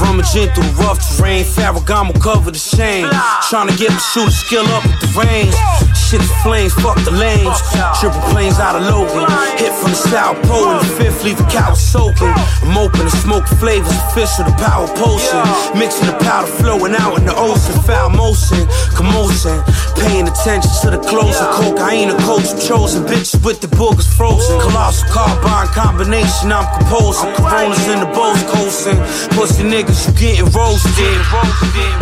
Rummaging 0.00 0.48
through 0.56 0.72
rough 0.80 1.04
terrain. 1.04 1.44
Ferragamo 1.44 2.18
cover 2.20 2.50
the 2.50 2.58
shame. 2.58 3.08
Trying 3.50 3.68
to 3.68 3.76
get 3.76 3.90
my 3.90 3.98
shooter 3.98 4.30
skill 4.30 4.64
up 4.72 4.84
with 4.84 5.00
the 5.04 5.20
range. 5.20 5.54
Shit 5.98 6.22
is 6.22 6.32
flames, 6.42 6.72
fuck 6.74 6.96
the 7.04 7.10
lanes. 7.10 7.58
Triple 8.00 8.22
planes 8.30 8.58
out 8.58 8.76
of 8.76 8.86
Logan. 8.86 9.26
Hit 9.58 9.74
from 9.74 9.90
the 9.90 10.00
South 10.08 10.38
Pole 10.46 10.70
in 10.70 10.78
the 10.78 10.90
fifth, 10.96 11.24
leave 11.24 11.36
the 11.36 11.48
cow 11.50 11.74
soaking. 11.74 12.32
I'm 12.62 12.78
open 12.78 13.04
to 13.04 13.10
smoke 13.10 13.46
flavors, 13.58 13.92
official 14.08 14.44
the 14.46 14.54
power 14.56 14.86
potion. 14.96 15.42
Mixing 15.78 16.06
the 16.06 16.16
powder 16.24 16.46
flowing 16.46 16.94
out 16.94 17.18
in 17.18 17.26
the 17.26 17.34
ocean. 17.36 17.76
Foul 17.82 18.10
motion, 18.10 18.64
commotion. 18.96 19.60
Paying 19.98 20.28
attention 20.28 20.70
to 20.82 20.96
the 20.96 21.00
closer. 21.02 21.44
ain't 21.90 22.12
a 22.12 22.16
coach 22.22 22.46
chosen. 22.62 23.04
Bitches 23.04 23.44
with 23.44 23.60
the 23.60 23.68
boogers 23.68 24.08
frozen. 24.08 24.60
Colossal 24.60 25.08
carbine 25.10 25.68
combination, 25.74 26.52
I'm 26.52 26.64
composing. 26.78 27.34
Coronas 27.34 27.86
in 27.88 28.00
the 28.00 28.10
bows 28.14 28.42
coasting. 28.48 28.96
Pussy 29.36 29.64
niggas, 29.64 30.06
you 30.06 30.12
getting 30.14 30.48
roasted. 30.56 31.20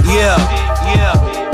Yeah, 0.04 0.38
yeah. 0.94 1.45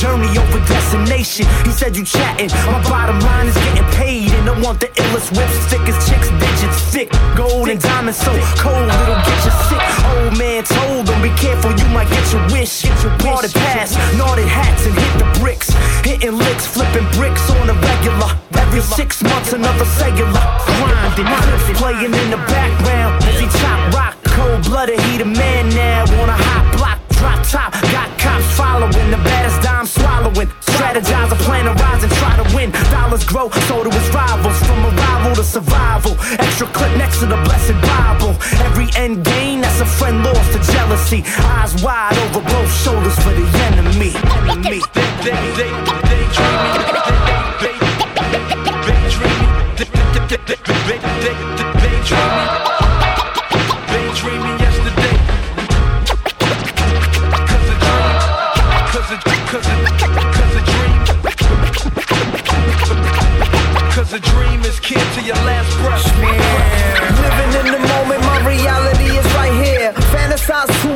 Journey 0.00 0.28
over 0.38 0.60
destination. 0.66 1.46
He 1.64 1.72
said 1.72 1.96
you 1.96 2.04
chatting, 2.04 2.50
my 2.68 2.82
bottom 2.84 3.18
line 3.20 3.48
is 3.48 3.54
getting 3.54 3.88
paid, 3.96 4.30
and 4.32 4.48
I 4.48 4.54
want 4.60 4.80
the 4.80 4.88
illest 4.88 5.32
whips, 5.36 5.56
thick 5.70 5.84
as 5.88 5.98
chicks, 6.08 6.28
digits, 6.28 6.80
thick, 6.92 7.08
gold 7.36 7.68
and 7.68 7.80
diamonds 7.80 8.18
so 8.18 8.32
cold 8.60 8.88
it'll 8.88 9.20
get 9.24 9.40
you 9.44 9.54
sick. 9.68 9.82
Old 10.12 10.38
man 10.38 10.64
told 10.64 11.08
him, 11.08 11.20
be 11.22 11.32
careful, 11.36 11.72
you 11.72 11.88
might 11.92 12.08
get 12.08 12.24
your 12.32 12.44
wish. 12.52 12.82
Get 12.82 12.96
your 13.02 13.16
party 13.18 13.48
pass, 13.52 13.96
knotted 14.16 14.48
hats 14.48 14.86
and 14.86 14.94
hit 14.94 15.12
the 15.18 15.28
bricks, 15.40 15.68
hitting 16.04 16.36
licks, 16.36 16.66
flipping 16.66 17.06
bricks 17.16 17.48
on 17.50 17.70
a 17.70 17.74
regular. 17.74 18.30
Every 18.52 18.80
six 18.80 19.22
months 19.22 19.52
another 19.52 19.84
cellular 19.84 20.44
grinding, 20.66 21.26
clips 21.26 21.78
playing 21.78 22.14
in 22.14 22.30
the 22.30 22.36
background 22.48 23.24
as 23.24 23.40
he 23.40 23.46
chop 23.60 23.94
rock. 23.94 24.16
Cold 24.24 24.64
blooded, 24.64 25.00
he 25.00 25.18
the 25.18 25.24
man 25.24 25.68
now 25.70 26.02
on 26.22 26.28
a 26.28 26.36
hot 26.36 26.76
block. 26.76 26.95
Drop 27.18 27.40
top, 27.48 27.72
got 27.92 28.10
cops 28.18 28.46
following 28.56 29.10
the 29.10 29.20
baddest 29.24 29.62
dime 29.62 29.86
swallowing. 29.86 30.48
Strategize 30.60 31.32
a 31.32 31.36
plan 31.44 31.64
to 31.64 31.72
rise 31.82 32.02
and 32.02 32.12
try 32.12 32.36
to 32.36 32.46
win. 32.54 32.70
Dollars 32.90 33.24
grow, 33.24 33.50
so 33.68 33.84
do 33.84 33.90
his 33.90 34.08
rivals. 34.10 34.58
From 34.66 34.84
arrival 34.84 35.34
to 35.36 35.44
survival. 35.44 36.16
Extra 36.38 36.66
clip 36.68 36.92
next 36.98 37.20
to 37.20 37.26
the 37.26 37.36
blessed 37.46 37.78
Bible. 37.80 38.36
Every 38.66 38.88
end 38.96 39.24
gain, 39.24 39.60
that's 39.62 39.80
a 39.80 39.86
friend 39.86 40.22
lost 40.22 40.52
to 40.52 40.60
jealousy. 40.72 41.22
Eyes 41.56 41.82
wide 41.82 42.16
over 42.24 42.40
both 42.40 42.72
shoulders 42.82 43.16
for 43.24 43.30
the 43.30 43.46
enemy. 43.68 44.12
enemy. 44.50 44.80
They, 44.92 45.08
they, 45.24 45.36
they, 45.56 45.72
they 46.10 46.22
dreaming. 46.36 46.84
They, 47.62 47.72
they, 47.72 48.44
they 48.86 49.00
dreaming. 49.14 49.52
They, 49.76 49.86
they, 49.86 50.36
they, 50.36 50.56
they, 50.56 50.58
they, 50.86 50.98
they 51.80 51.96
dreaming. 52.04 52.60
They 52.60 52.65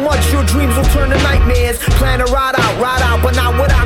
much, 0.01 0.33
your 0.33 0.45
dreams 0.45 0.75
will 0.77 0.85
turn 0.85 1.11
to 1.11 1.17
nightmares. 1.23 1.79
Plan 1.99 2.19
to 2.19 2.25
ride 2.27 2.55
out, 2.59 2.81
ride 2.81 3.03
out, 3.03 3.23
but 3.23 3.35
not 3.37 3.61
without. 3.61 3.80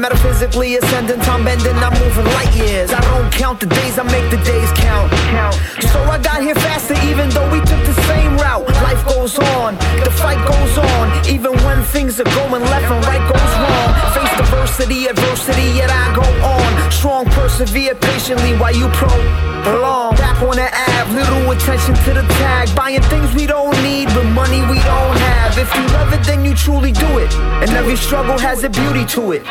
Metaphysically 0.00 0.76
ascending, 0.76 1.20
time 1.20 1.44
bending, 1.44 1.76
I'm 1.76 1.92
moving 2.00 2.24
light 2.32 2.56
years. 2.56 2.90
I 2.90 3.02
don't 3.12 3.30
count 3.30 3.60
the 3.60 3.66
days, 3.66 3.98
I 3.98 4.02
make 4.04 4.30
the 4.30 4.40
days 4.48 4.72
count. 4.72 5.12
So 5.92 6.00
I 6.04 6.16
got 6.16 6.40
here 6.40 6.54
faster, 6.54 6.96
even 7.04 7.28
though 7.28 7.44
we 7.52 7.58
took 7.60 7.84
the 7.84 7.92
same 8.08 8.38
route. 8.38 8.66
Life 8.80 9.04
goes 9.04 9.38
on, 9.60 9.76
the 10.00 10.10
fight 10.10 10.40
goes 10.48 10.78
on, 10.78 11.28
even 11.28 11.52
when 11.68 11.84
things 11.84 12.18
are 12.18 12.24
going 12.24 12.62
left 12.62 12.88
and 12.88 13.04
right 13.04 13.20
goes 13.28 13.52
wrong. 13.60 13.88
Face 14.16 14.34
diversity, 14.40 15.04
adversity, 15.04 15.68
yet 15.76 15.90
I 15.92 16.14
go 16.16 16.24
on. 16.48 16.90
Strong, 16.90 17.26
persevere 17.36 17.94
patiently 17.94 18.56
while 18.56 18.74
you 18.74 18.88
pro, 18.96 19.12
prolong. 19.68 20.16
Back 20.16 20.40
on 20.40 20.56
the 20.56 20.64
Ave, 20.64 21.12
little 21.12 21.50
attention 21.50 21.94
to 22.08 22.14
the 22.14 22.24
tag. 22.40 22.74
Buying 22.74 23.02
things 23.12 23.34
we 23.34 23.46
don't 23.46 23.76
need 23.82 24.08
with 24.16 24.32
money 24.32 24.62
we 24.72 24.80
don't 24.80 25.16
have. 25.28 25.58
If 25.58 25.68
you 25.76 25.84
love 25.92 26.12
it, 26.14 26.24
then 26.24 26.42
you 26.42 26.54
truly 26.54 26.92
do 26.92 27.18
it. 27.18 27.32
And 27.60 27.70
every 27.72 27.96
struggle 27.96 28.38
has 28.38 28.64
a 28.64 28.70
beauty 28.70 29.04
to 29.16 29.32
it. 29.32 29.42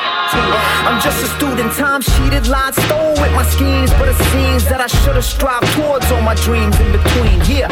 I'm 0.88 1.02
just 1.02 1.24
a 1.24 1.28
student, 1.38 1.72
time 1.74 2.02
cheated, 2.02 2.48
lied, 2.48 2.76
stole 2.76 3.12
with 3.22 3.34
my 3.34 3.44
schemes. 3.44 3.92
But 4.00 4.10
it 4.10 4.18
seems 4.32 4.66
that 4.66 4.82
I 4.82 4.88
should 4.88 5.16
have 5.16 5.26
strived 5.26 5.68
towards 5.74 6.10
all 6.12 6.22
my 6.22 6.36
dreams 6.36 6.80
in 6.80 6.92
between. 6.92 7.38
Yeah. 7.46 7.70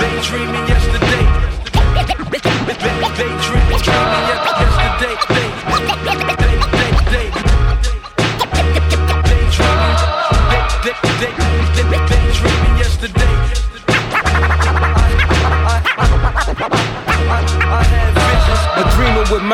They 0.00 0.12
dreaming 0.28 0.66
yesterday. 0.68 1.24
They 3.16 3.30
dreaming, 3.44 3.53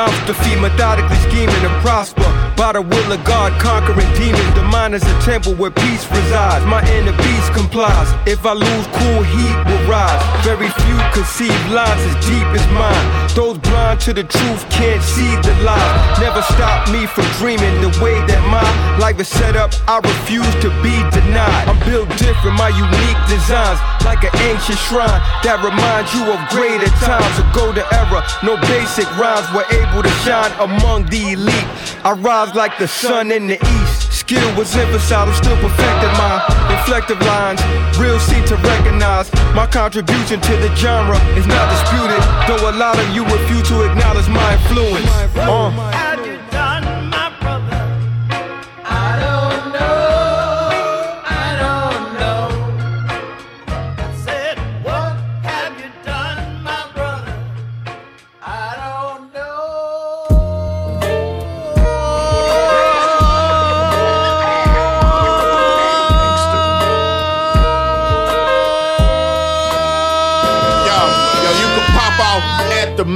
mouth 0.06 0.26
to 0.26 0.32
feed, 0.32 0.58
methodically 0.60 1.16
scheming 1.16 1.60
to 1.60 1.68
prosper. 1.82 2.49
By 2.60 2.72
the 2.72 2.82
will 2.82 3.10
of 3.10 3.24
God, 3.24 3.58
conquering 3.58 4.12
demons. 4.20 4.52
The 4.52 4.60
mind 4.60 4.94
is 4.94 5.02
a 5.02 5.20
temple 5.24 5.54
where 5.54 5.70
peace 5.70 6.04
resides. 6.12 6.60
My 6.66 6.84
inner 6.92 7.16
beast 7.16 7.56
complies. 7.56 8.12
If 8.28 8.44
I 8.44 8.52
lose, 8.52 8.86
cool 9.00 9.22
heat 9.24 9.56
will 9.64 9.80
rise. 9.88 10.20
Very 10.44 10.68
few 10.68 10.98
conceive 11.16 11.56
lines 11.72 12.04
as 12.04 12.16
deep 12.28 12.44
as 12.52 12.60
mine. 12.76 13.06
Those 13.32 13.56
blind 13.64 14.04
to 14.04 14.12
the 14.12 14.24
truth 14.24 14.68
can't 14.68 15.00
see 15.00 15.32
the 15.40 15.56
lie. 15.64 16.20
Never 16.20 16.42
stop 16.52 16.84
me 16.92 17.08
from 17.08 17.24
dreaming 17.40 17.80
the 17.80 17.96
way 17.96 18.20
that 18.28 18.42
my 18.52 18.68
life 19.00 19.18
is 19.18 19.28
set 19.28 19.56
up. 19.56 19.72
I 19.88 19.96
refuse 20.04 20.52
to 20.60 20.68
be 20.84 20.92
denied. 21.16 21.64
I'm 21.64 21.80
built 21.88 22.12
different, 22.20 22.60
my 22.60 22.68
unique 22.68 23.20
designs, 23.24 23.80
like 24.04 24.20
an 24.28 24.36
ancient 24.52 24.76
shrine 24.84 25.24
that 25.48 25.64
reminds 25.64 26.12
you 26.12 26.28
of 26.28 26.36
greater 26.52 26.92
times. 27.00 27.32
A 27.40 27.46
golden 27.56 27.88
era, 27.88 28.20
no 28.44 28.60
basic 28.68 29.08
rhymes 29.16 29.48
were 29.56 29.64
able 29.72 30.04
to 30.04 30.12
shine 30.28 30.52
among 30.60 31.08
the 31.08 31.40
elite. 31.40 31.72
I 32.04 32.12
rise 32.12 32.49
like 32.54 32.78
the 32.78 32.88
sun 32.88 33.30
in 33.30 33.46
the 33.46 33.54
east. 33.54 34.12
Skill 34.12 34.56
was 34.56 34.74
emphasized, 34.76 35.12
I'm 35.12 35.34
still 35.34 35.56
perfecting 35.56 36.12
my 36.18 36.42
reflective 36.70 37.20
lines. 37.22 37.60
Real 37.98 38.18
seem 38.18 38.44
to 38.46 38.56
recognize 38.56 39.32
my 39.54 39.66
contribution 39.66 40.40
to 40.40 40.56
the 40.56 40.74
genre 40.76 41.18
is 41.36 41.46
not 41.46 41.66
disputed. 41.70 42.20
Though 42.48 42.70
a 42.70 42.74
lot 42.76 42.98
of 42.98 43.08
you 43.14 43.24
refuse 43.24 43.68
to 43.68 43.82
acknowledge 43.90 44.28
my 44.28 44.54
influence. 44.54 45.10
Uh. 45.36 46.09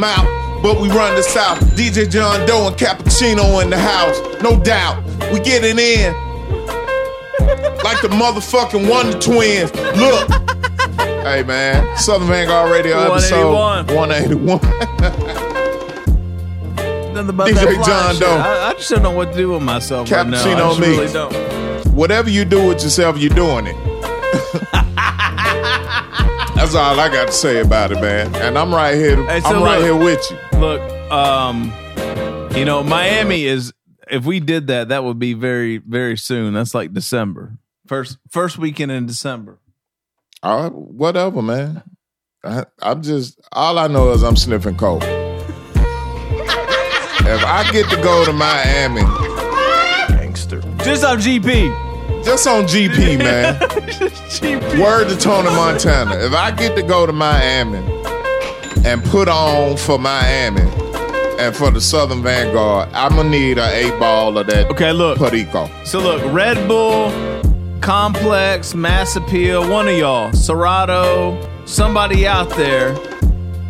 Mouth, 0.05 0.62
but 0.62 0.81
we 0.81 0.89
run 0.89 1.14
the 1.16 1.22
south. 1.22 1.59
DJ 1.76 2.10
John 2.10 2.47
Doe 2.47 2.66
and 2.68 2.76
Cappuccino 2.76 3.62
in 3.62 3.70
the 3.70 3.78
house, 3.78 4.18
no 4.43 4.60
doubt. 4.60 5.02
We 5.32 5.40
get 5.40 5.64
it 5.64 5.78
in 5.78 6.12
like 7.82 8.01
the 8.02 8.09
motherfucking 8.09 8.89
Wonder 8.89 9.18
Twins. 9.18 9.72
Look, 9.97 10.31
hey 11.24 11.43
man, 11.43 11.97
Southern 11.97 12.28
Vanguard 12.28 12.70
Radio 12.70 12.98
episode 12.98 13.55
181. 13.94 14.60
Nothing 17.14 17.28
about 17.31 17.48
DJ 17.48 17.55
that 17.55 17.86
John. 17.86 18.20
Doe. 18.20 18.26
I, 18.26 18.68
I 18.68 18.72
just 18.74 18.90
don't 18.90 19.02
know 19.02 19.10
what 19.10 19.32
to 19.32 19.39
do 19.39 19.52
with 19.52 19.62
myself 19.62 20.10
right 20.10 20.26
now. 20.26 20.39
I 20.39 20.44
Cappuccino 20.44 20.81
me. 20.81 20.89
really 20.89 21.12
don't. 21.12 21.94
Whatever 21.94 22.28
you 22.28 22.44
do 22.44 22.68
with 22.68 22.82
yourself, 22.82 23.18
you're 23.18 23.35
doing 23.35 23.68
it. 23.68 23.93
That's 26.74 26.88
all 26.88 26.98
I 26.98 27.09
got 27.09 27.28
to 27.28 27.32
say 27.32 27.60
about 27.60 27.92
it, 27.92 28.01
man. 28.01 28.34
And 28.34 28.59
I'm 28.59 28.74
right 28.74 28.96
here. 28.96 29.24
Hey, 29.26 29.38
so 29.38 29.51
I'm 29.51 29.62
right 29.62 29.78
look, 29.78 29.84
here 29.84 29.96
with 29.96 30.28
you. 30.28 30.59
Look, 30.59 30.80
um, 31.09 31.72
you 32.56 32.64
know, 32.64 32.82
Miami 32.82 33.44
is. 33.44 33.72
If 34.10 34.24
we 34.24 34.40
did 34.40 34.66
that, 34.66 34.88
that 34.88 35.05
would 35.05 35.20
be 35.20 35.34
very, 35.34 35.76
very 35.76 36.16
soon. 36.16 36.52
That's 36.52 36.74
like 36.74 36.92
December, 36.92 37.59
first 37.86 38.18
first 38.28 38.59
weekend 38.59 38.90
in 38.90 39.06
December. 39.06 39.60
All 40.42 40.64
right, 40.64 40.72
whatever, 40.72 41.42
man. 41.42 41.84
I, 42.42 42.64
I'm 42.82 43.02
just 43.02 43.40
all 43.52 43.78
I 43.78 43.86
know 43.86 44.10
is 44.10 44.24
I'm 44.24 44.34
sniffing 44.34 44.76
coke. 44.76 45.05
if 45.05 45.09
I 47.44 47.70
get 47.70 47.88
to 47.90 48.02
go 48.02 48.24
to 48.24 48.32
Miami, 48.32 49.02
gangster, 50.09 50.60
just 50.82 51.05
on 51.05 51.18
GP, 51.18 51.84
just 52.24 52.46
on 52.46 52.64
GP, 52.64 53.18
man. 53.18 53.60
Word 54.80 55.09
to 55.09 55.16
Tony 55.16 55.51
Montana. 55.51 56.16
If 56.16 56.32
I 56.32 56.51
get 56.51 56.74
to 56.76 56.82
go 56.82 57.06
to 57.06 57.12
Miami 57.12 57.78
and 58.84 59.02
put 59.05 59.28
on 59.28 59.76
for 59.76 59.98
Miami 59.98 60.62
and 61.38 61.55
for 61.55 61.70
the 61.70 61.80
Southern 61.80 62.22
Vanguard, 62.22 62.88
I'm 62.92 63.16
gonna 63.16 63.28
need 63.28 63.59
a 63.59 63.68
eight 63.74 63.98
ball 63.98 64.38
of 64.38 64.46
that. 64.48 64.70
Okay, 64.70 64.92
look, 64.92 65.18
Perico. 65.18 65.68
So 65.84 66.01
look, 66.01 66.22
Red 66.32 66.66
Bull, 66.68 67.10
Complex, 67.80 68.74
Mass 68.74 69.16
Appeal, 69.16 69.68
one 69.70 69.88
of 69.88 69.96
y'all, 69.96 70.32
Serato, 70.32 71.36
somebody 71.66 72.26
out 72.26 72.48
there, 72.51 72.94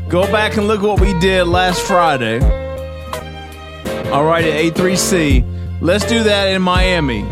go 0.08 0.22
back 0.30 0.56
and 0.56 0.68
look 0.68 0.82
what 0.82 1.00
we 1.00 1.18
did 1.20 1.44
last 1.44 1.80
Friday. 1.82 2.40
All 4.10 4.24
right, 4.24 4.44
at 4.44 4.74
A3C. 4.74 5.80
Let's 5.80 6.04
do 6.06 6.22
that 6.22 6.46
in 6.48 6.62
Miami. 6.62 7.22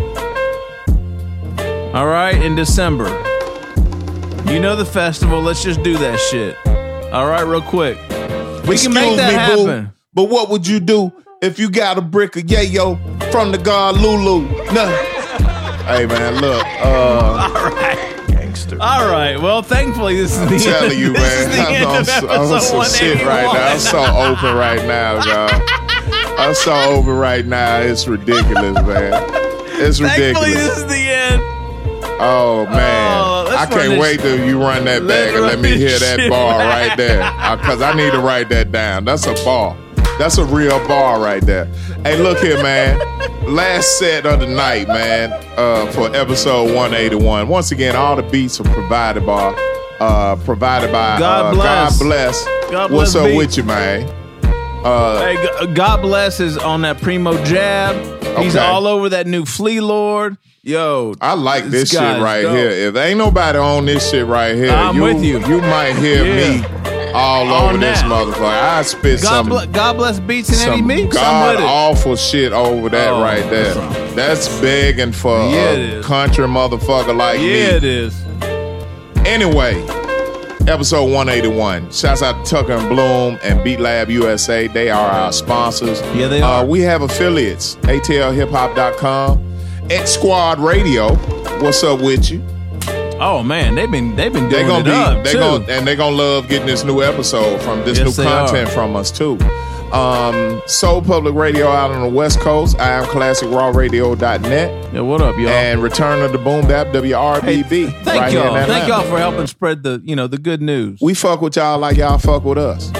All 1.94 2.06
right, 2.06 2.34
in 2.42 2.56
December. 2.56 3.04
You 4.50 4.58
know 4.60 4.74
the 4.76 4.84
festival. 4.90 5.40
Let's 5.42 5.62
just 5.62 5.82
do 5.82 5.96
that 5.98 6.18
shit. 6.18 6.56
All 7.12 7.26
right, 7.28 7.42
real 7.42 7.60
quick. 7.60 7.96
We 8.66 8.78
can 8.78 8.94
make 8.94 9.16
that 9.16 9.50
me, 9.50 9.54
boo, 9.56 9.66
happen. 9.66 9.92
But 10.14 10.30
what 10.30 10.48
would 10.48 10.66
you 10.66 10.80
do 10.80 11.12
if 11.42 11.58
you 11.58 11.70
got 11.70 11.98
a 11.98 12.00
brick 12.00 12.36
of 12.36 12.44
yayo 12.44 12.98
from 13.30 13.52
the 13.52 13.58
god 13.58 14.00
Lulu? 14.00 14.42
No. 14.72 14.86
hey 15.86 16.06
man, 16.06 16.40
look. 16.40 16.64
Uh, 16.64 17.50
All 17.54 17.70
right. 17.72 18.24
Gangster. 18.28 18.78
All 18.80 19.10
right. 19.10 19.38
Well, 19.38 19.60
thankfully, 19.62 20.16
this 20.16 20.32
is 20.32 20.38
the 20.40 20.46
I'm 20.46 20.52
end. 20.54 20.62
telling 20.62 20.98
you, 20.98 21.12
man. 21.12 21.50
Is 21.50 21.56
the 21.56 21.62
end 21.72 21.84
I'm, 21.86 22.00
of 22.00 22.06
so- 22.06 22.28
I'm 22.28 22.52
episode 22.52 22.84
so 22.84 22.96
shit 22.96 23.26
right 23.26 23.52
now. 23.52 23.68
I'm 23.68 23.78
so 23.78 23.98
open 23.98 24.56
right 24.56 24.86
now, 24.86 25.14
y'all. 25.26 26.38
I'm 26.38 26.54
so 26.54 26.72
open 26.72 27.12
right 27.16 27.44
now. 27.44 27.80
It's 27.80 28.08
ridiculous, 28.08 28.74
man. 28.86 29.12
It's 29.74 30.00
ridiculous. 30.00 30.16
Thankfully, 30.38 30.52
this 30.54 30.76
is 30.78 30.86
the 30.86 30.94
end. 30.96 31.11
Oh 32.24 32.66
man, 32.66 33.18
Oh, 33.18 33.56
I 33.58 33.66
can't 33.66 33.98
wait 34.00 34.20
till 34.20 34.46
you 34.46 34.60
run 34.60 34.84
that 34.84 35.06
back 35.06 35.34
and 35.34 35.42
let 35.42 35.58
me 35.58 35.76
hear 35.76 35.98
that 35.98 36.30
bar 36.30 36.58
right 36.58 36.96
there, 36.96 37.18
because 37.56 37.82
I 37.82 37.94
need 37.94 38.12
to 38.12 38.20
write 38.20 38.48
that 38.50 38.70
down. 38.70 39.04
That's 39.04 39.26
a 39.26 39.34
bar. 39.44 39.76
That's 40.18 40.38
a 40.38 40.44
real 40.44 40.78
bar 40.86 41.20
right 41.20 41.42
there. 41.44 41.64
Hey, 42.04 42.16
look 42.22 42.38
here, 42.38 42.62
man. 42.62 42.98
Last 43.52 43.98
set 43.98 44.24
of 44.24 44.38
the 44.40 44.46
night, 44.46 44.86
man, 44.86 45.32
uh, 45.56 45.90
for 45.92 46.14
episode 46.14 46.66
181. 46.74 47.48
Once 47.48 47.72
again, 47.72 47.96
all 47.96 48.14
the 48.14 48.22
beats 48.22 48.60
are 48.60 48.64
provided 48.72 49.26
by, 49.26 49.48
uh, 49.98 50.36
provided 50.44 50.92
by 50.92 51.18
God 51.18 51.46
uh, 51.46 51.54
bless. 51.56 51.98
God 51.98 52.04
bless. 52.04 52.44
God 52.70 52.88
bless 52.88 52.90
What's 52.90 53.14
up 53.16 53.26
beat. 53.26 53.36
with 53.36 53.56
you, 53.56 53.64
man? 53.64 54.08
Uh, 54.84 55.20
Hey, 55.20 55.74
God 55.74 56.02
bless 56.02 56.38
is 56.40 56.56
on 56.56 56.82
that 56.82 57.00
primo 57.00 57.42
jab. 57.44 57.96
He's 58.38 58.54
Okay. 58.54 58.64
all 58.64 58.86
over 58.86 59.08
that 59.08 59.26
new 59.26 59.44
Flee 59.44 59.80
Lord. 59.80 60.36
Yo, 60.64 61.12
I 61.20 61.34
like 61.34 61.64
this 61.64 61.90
shit 61.90 61.98
right 62.00 62.42
dope. 62.42 62.56
here. 62.56 62.70
If 62.70 62.94
ain't 62.94 63.18
nobody 63.18 63.58
on 63.58 63.84
this 63.84 64.08
shit 64.08 64.24
right 64.24 64.54
here, 64.54 64.70
I'm 64.70 64.94
you, 64.94 65.02
with 65.02 65.24
you. 65.24 65.40
You 65.48 65.60
might 65.60 65.94
hear 65.96 66.24
Yeah. 66.24 66.60
me 66.60 67.12
all 67.12 67.52
On 67.52 67.70
over 67.70 67.78
this 67.78 68.00
motherfucker. 68.02 68.44
I 68.62 68.82
spit 68.82 69.20
God, 69.22 69.28
some 69.28 69.48
ble- 69.48 69.66
God 69.72 69.96
bless 69.96 70.20
beats 70.20 70.50
and 70.50 70.58
Eddie 70.60 70.78
some 70.78 70.86
Meeks. 70.86 71.16
God 71.16 71.56
awful 71.60 72.14
shit 72.14 72.52
over 72.52 72.88
that 72.90 73.08
Oh, 73.08 73.20
right 73.20 73.42
there. 73.50 73.74
That's 74.14 74.46
begging 74.60 75.10
for 75.10 75.36
Yeah, 75.50 75.98
a 75.98 76.02
country 76.04 76.46
motherfucker 76.46 77.16
like 77.16 77.40
me. 77.40 77.58
Yeah, 77.58 77.70
it 77.70 77.84
is. 77.84 78.14
Anyway, 79.26 79.74
episode 80.68 81.10
181. 81.10 81.90
Shouts 81.90 82.22
out 82.22 82.44
to 82.44 82.48
Tucker 82.54 82.74
and 82.74 82.88
Bloom 82.88 83.36
and 83.42 83.64
Beat 83.64 83.80
Lab 83.80 84.10
USA. 84.10 84.68
They 84.68 84.90
are 84.90 85.10
our 85.10 85.32
sponsors. 85.32 86.00
Yeah, 86.14 86.28
they 86.28 86.40
Uh, 86.40 86.46
are. 86.46 86.64
we 86.64 86.82
have 86.82 87.02
affiliates. 87.02 87.76
ATLHipHop.com. 87.82 89.48
X 89.90 90.12
Squad 90.12 90.58
Radio. 90.58 91.14
What's 91.62 91.82
up 91.82 92.00
with 92.00 92.30
you? 92.30 92.42
Oh 93.20 93.42
man, 93.42 93.74
they've 93.74 93.90
been 93.90 94.16
they've 94.16 94.32
been 94.32 94.48
doing 94.48 94.66
They're 94.66 94.66
gonna 94.66 94.80
it 94.80 94.84
be 94.84 94.90
up 94.90 95.24
they 95.24 95.32
too. 95.32 95.38
gonna 95.38 95.64
and 95.68 95.86
they're 95.86 95.96
gonna 95.96 96.16
love 96.16 96.48
getting 96.48 96.66
this 96.66 96.82
new 96.84 97.02
episode 97.02 97.60
from 97.62 97.84
this 97.84 97.98
Yes, 97.98 98.18
new 98.18 98.24
content 98.24 98.68
are. 98.68 98.72
from 98.72 98.96
us 98.96 99.10
too. 99.10 99.38
Um, 99.92 100.62
Soul 100.66 101.02
Public 101.02 101.34
Radio 101.34 101.68
out 101.68 101.90
on 101.90 102.00
the 102.02 102.08
West 102.08 102.40
Coast. 102.40 102.80
I 102.80 102.88
am 102.92 103.04
classic 103.04 103.48
classicrawradio.net. 103.48 104.94
Yeah, 104.94 105.00
what 105.02 105.20
up, 105.20 105.36
y'all? 105.36 105.48
And 105.50 105.82
Return 105.82 106.22
of 106.22 106.32
the 106.32 106.38
Boom 106.38 106.66
Bap 106.66 106.86
WRBB. 106.88 108.02
Thank 108.02 108.06
right 108.06 108.32
y'all. 108.32 108.54
Thank 108.66 108.88
y'all 108.88 109.02
for 109.04 109.18
helping 109.18 109.46
spread 109.46 109.82
the 109.82 110.00
you 110.04 110.16
know 110.16 110.26
the 110.26 110.38
good 110.38 110.62
news. 110.62 110.98
We 111.02 111.14
fuck 111.14 111.42
with 111.42 111.56
y'all 111.56 111.78
like 111.78 111.98
y'all 111.98 112.18
fuck 112.18 112.44
with 112.44 112.58
us. 112.58 112.90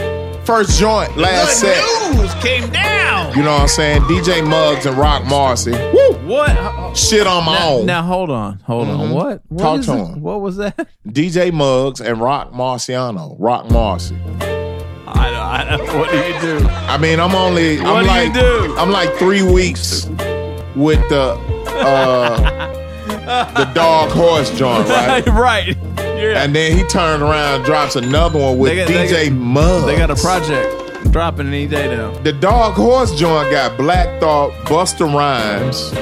First 0.45 0.79
joint, 0.79 1.17
last 1.17 1.61
set. 1.61 2.15
news 2.15 2.35
came 2.43 2.69
down. 2.71 2.91
You 3.35 3.43
know 3.43 3.53
what 3.53 3.63
I'm 3.63 3.69
saying? 3.69 4.03
DJ 4.03 4.47
Muggs 4.47 4.85
and 4.85 4.97
Rock 4.99 5.25
Marcy. 5.25 5.71
Woo! 5.71 6.13
What? 6.27 6.97
Shit 6.97 7.27
on 7.27 7.45
my 7.47 7.55
now, 7.59 7.69
own. 7.71 7.87
Now 7.87 8.03
hold 8.03 8.31
on, 8.31 8.59
hold 8.61 8.89
on. 8.89 9.09
Mhm. 9.09 9.15
What? 9.15 9.43
What 9.49 9.59
Talk 9.63 9.83
to 9.83 9.93
it? 9.93 9.97
him. 10.07 10.21
What 10.21 10.41
was 10.43 10.57
that? 10.59 10.87
DJ 11.09 11.51
Muggs 11.53 12.01
and 12.03 12.21
Rock 12.21 12.53
Marciano. 12.53 13.35
Rock 13.39 13.71
Marcy. 13.71 14.17
I, 15.07 15.77
I, 15.77 15.77
what 15.99 16.11
do 16.11 16.17
you 16.19 16.59
do? 16.61 16.67
I 16.69 16.99
mean, 16.99 17.21
I'm 17.21 17.35
only. 17.35 17.79
What 17.81 17.87
I'm 17.89 18.05
do 18.05 18.11
you 18.11 18.17
like, 18.17 18.35
do? 18.35 18.77
I'm 18.79 18.91
like 18.91 19.15
three 19.15 19.43
weeks 19.43 20.07
with 20.77 21.01
the 21.09 21.33
uh, 21.69 22.35
the 23.55 23.65
dog 23.73 24.11
horse 24.11 24.51
joint, 24.59 24.89
right? 24.91 25.27
right. 25.29 25.77
Yeah. 25.97 26.43
And 26.45 26.55
then 26.55 26.77
he 26.77 26.85
turned 26.85 27.23
around, 27.23 27.65
drops 27.65 27.97
another 27.97 28.39
one 28.39 28.59
with 28.59 28.73
They 28.73 28.85
got- 28.95 29.09
DJ 29.09 29.29
got- 29.31 29.37
Muggs. 29.39 29.87
They 29.87 29.97
got 29.97 30.11
a 30.11 30.15
project 30.17 30.82
dropping 31.13 31.47
any 31.49 31.67
day 31.67 31.95
now. 31.95 32.11
The 32.23 32.33
dog 32.33 32.75
horse 32.75 33.15
joint 33.19 33.51
got 33.51 33.77
Black 33.77 34.21
Thought, 34.21 34.51
Busta 34.67 35.07
Rhymes, 35.13 35.93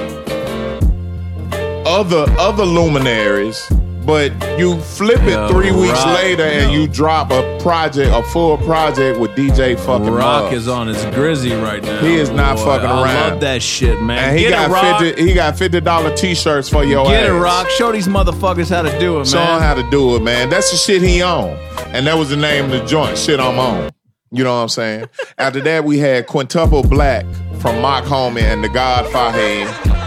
other 1.86 2.26
other 2.38 2.64
luminaries, 2.64 3.66
But 4.06 4.32
you 4.58 4.80
flip 4.80 5.20
it 5.22 5.30
Yo, 5.30 5.48
three 5.48 5.72
weeks 5.72 5.92
Rock, 5.92 6.14
later 6.22 6.44
and 6.44 6.72
yo. 6.72 6.78
you 6.80 6.88
drop 6.88 7.30
a 7.30 7.58
project, 7.60 8.10
a 8.14 8.22
full 8.30 8.56
project 8.58 9.18
with 9.20 9.32
DJ 9.32 9.78
fucking 9.78 10.10
Rock 10.10 10.44
Muggs. 10.44 10.56
is 10.56 10.68
on 10.68 10.86
his 10.88 11.04
grizzy 11.14 11.52
right 11.54 11.82
now. 11.82 12.00
He 12.00 12.14
is 12.14 12.30
not 12.30 12.56
boy. 12.56 12.64
fucking 12.64 12.88
I 12.88 13.02
around. 13.02 13.30
love 13.32 13.40
that 13.40 13.62
shit, 13.62 14.00
man. 14.02 14.18
And 14.30 14.38
he 14.38 14.44
Get 14.44 14.50
got 14.52 14.70
it, 14.70 14.72
Rock. 14.72 15.00
fifty. 15.00 15.22
He 15.26 15.34
got 15.34 15.58
fifty 15.58 15.80
dollar 15.80 16.14
t 16.16 16.34
shirts 16.34 16.68
for 16.68 16.82
your 16.84 17.04
Get 17.06 17.24
ass. 17.24 17.30
it, 17.30 17.32
Rock. 17.34 17.68
Show 17.70 17.92
these 17.92 18.08
motherfuckers 18.08 18.70
how 18.70 18.82
to 18.82 18.98
do 18.98 19.20
it, 19.20 19.26
Show 19.26 19.38
him 19.40 19.46
man. 19.46 19.60
how 19.62 19.74
to 19.74 19.88
do 19.90 20.16
it, 20.16 20.22
man. 20.22 20.48
That's 20.48 20.70
the 20.70 20.76
shit 20.76 21.02
he 21.02 21.20
on, 21.22 21.50
and 21.92 22.06
that 22.06 22.16
was 22.16 22.30
the 22.30 22.36
name 22.36 22.66
of 22.66 22.70
the 22.70 22.84
joint. 22.86 23.18
Shit 23.18 23.38
I'm 23.40 23.58
on. 23.58 23.90
You 24.32 24.44
know 24.44 24.54
what 24.54 24.62
I'm 24.62 24.68
saying? 24.68 25.08
After 25.38 25.60
that, 25.62 25.82
we 25.84 25.98
had 25.98 26.28
Quintuple 26.28 26.84
Black 26.84 27.26
from 27.60 27.82
Mach-Hommy 27.82 28.42
and 28.42 28.62
the 28.62 28.68
God 28.68 29.04
Fahim. 29.06 29.66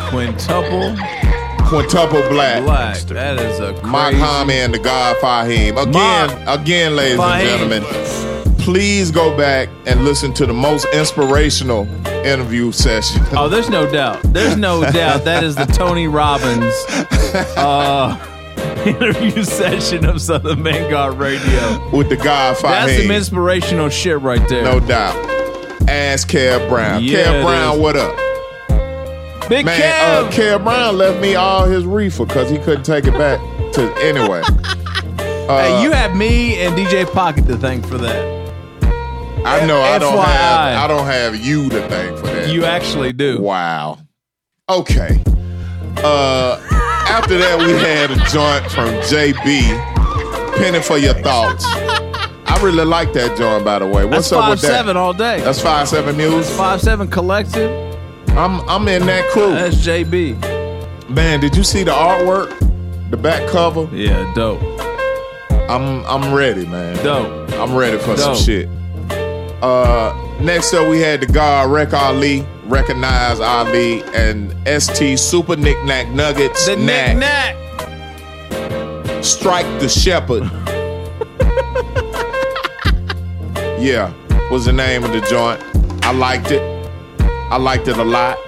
Quintuple 0.09 0.95
Quintuple 1.67 2.29
Black. 2.29 2.63
Black. 2.63 2.97
That 3.07 3.37
is 3.37 3.59
a 3.59 3.73
crazy. 3.73 3.87
Mach-Hommy 3.87 4.53
and 4.53 4.73
the 4.73 4.79
God 4.79 5.17
Fahim. 5.17 5.71
Again, 5.81 6.47
again, 6.47 6.95
ladies 6.95 7.19
Fahim. 7.19 7.41
and 7.73 7.83
gentlemen, 7.83 8.55
please 8.59 9.11
go 9.11 9.35
back 9.35 9.67
and 9.85 10.05
listen 10.05 10.33
to 10.35 10.45
the 10.45 10.53
most 10.53 10.85
inspirational 10.93 11.85
interview 12.25 12.71
session. 12.71 13.21
Oh, 13.33 13.49
there's 13.49 13.69
no 13.69 13.91
doubt. 13.91 14.21
There's 14.23 14.55
no 14.55 14.81
doubt 14.91 15.25
that 15.25 15.43
is 15.43 15.55
the 15.57 15.65
Tony 15.65 16.07
Robbins 16.07 16.73
uh, 17.57 18.17
interview 18.87 19.43
session 19.43 20.05
of 20.05 20.21
Southern 20.21 20.63
Vanguard 20.63 21.15
Radio. 21.17 21.89
with 21.95 22.09
the 22.09 22.15
Fahim. 22.17 22.61
That's 22.61 23.01
some 23.01 23.11
inspirational 23.11 23.89
shit 23.89 24.19
right 24.21 24.47
there. 24.49 24.63
No 24.63 24.79
doubt. 24.79 25.15
Ask 25.89 26.29
Kev 26.29 26.67
Brown. 26.69 27.03
Yeah, 27.03 27.25
Kev 27.25 27.39
it 27.39 27.43
Brown, 27.43 27.75
is. 27.75 27.79
what 27.81 27.95
up? 27.97 29.49
Big 29.49 29.65
Man, 29.65 29.79
Kev. 29.79 30.27
uh, 30.27 30.31
Kev 30.31 30.63
Brown 30.63 30.97
left 30.97 31.21
me 31.21 31.35
all 31.35 31.65
his 31.65 31.85
reefer 31.85 32.25
because 32.25 32.49
he 32.49 32.57
couldn't 32.57 32.83
take 32.83 33.05
it 33.05 33.13
back 33.13 33.39
to 33.73 33.93
anyway. 34.01 34.41
Uh, 35.43 35.61
hey, 35.61 35.83
you 35.83 35.91
have 35.91 36.15
me 36.15 36.55
and 36.63 36.73
DJ 36.73 37.05
Pocket 37.11 37.45
to 37.45 37.57
thank 37.57 37.85
for 37.85 37.97
that. 37.97 38.15
I 39.45 39.65
know 39.65 39.81
I 39.81 39.99
don't 39.99 40.13
FYI. 40.17 40.23
have 40.23 40.83
I 40.85 40.87
don't 40.87 41.05
have 41.05 41.35
you 41.35 41.67
to 41.67 41.81
thank 41.89 42.17
for 42.17 42.27
that. 42.27 42.47
You 42.47 42.63
actually 42.63 43.11
do. 43.11 43.41
Wow. 43.41 43.99
Okay. 44.69 45.21
Uh 45.97 46.55
after 47.13 47.37
that 47.37 47.59
we 47.59 47.71
had 47.73 48.09
a 48.09 48.15
joint 48.31 48.71
from 48.71 48.89
JB. 49.05 50.57
Penny 50.57 50.81
for 50.81 50.97
your 50.97 51.13
thoughts. 51.13 51.63
I 51.63 52.59
really 52.63 52.85
like 52.85 53.13
that 53.13 53.37
joint 53.37 53.63
by 53.63 53.77
the 53.77 53.85
way. 53.85 54.03
What's 54.03 54.31
That's 54.31 54.33
up 54.33 54.49
with 54.49 54.61
that? 54.61 54.67
Five 54.67 54.77
seven 54.77 54.97
all 54.97 55.13
day. 55.13 55.39
That's 55.41 55.61
five 55.61 55.87
seven 55.87 56.17
news. 56.17 56.49
Five 56.57 56.81
seven 56.81 57.07
collective. 57.07 57.69
I'm 58.29 58.67
I'm 58.67 58.87
in 58.87 59.05
that 59.05 59.29
crew. 59.29 59.51
That's 59.51 59.75
JB. 59.75 61.09
Man, 61.09 61.39
did 61.39 61.55
you 61.55 61.63
see 61.63 61.83
the 61.83 61.91
artwork? 61.91 62.49
The 63.11 63.17
back 63.17 63.47
cover? 63.47 63.87
Yeah, 63.95 64.31
dope. 64.33 64.63
I'm 65.69 66.03
I'm 66.05 66.33
ready, 66.33 66.65
man. 66.65 66.95
Dope. 67.03 67.51
I'm 67.53 67.75
ready 67.75 67.99
for 67.99 68.17
some 68.17 68.35
shit. 68.35 68.67
Uh 69.61 70.15
next 70.41 70.73
up 70.73 70.89
we 70.89 70.99
had 70.99 71.21
the 71.21 71.27
guard 71.27 71.69
Rec 71.69 71.93
Ali, 71.93 72.43
Recognize 72.73 73.39
Ali, 73.39 74.01
and 74.15 74.51
ST 74.65 75.19
Super 75.19 75.55
Knick-Knack 75.55 76.09
Nuggets. 76.09 76.65
The 76.65 76.75
Knack. 76.75 77.15
knick 77.15 77.19
knack. 77.19 77.55
Strike 79.23 79.67
the 79.79 79.87
Shepherd. 79.87 80.41
yeah, 83.79 84.11
was 84.49 84.65
the 84.65 84.73
name 84.73 85.03
of 85.03 85.11
the 85.11 85.21
joint. 85.21 85.61
I 86.03 86.13
liked 86.13 86.49
it. 86.49 86.63
I 87.21 87.57
liked 87.57 87.87
it 87.87 87.97
a 87.97 88.03
lot. 88.03 88.39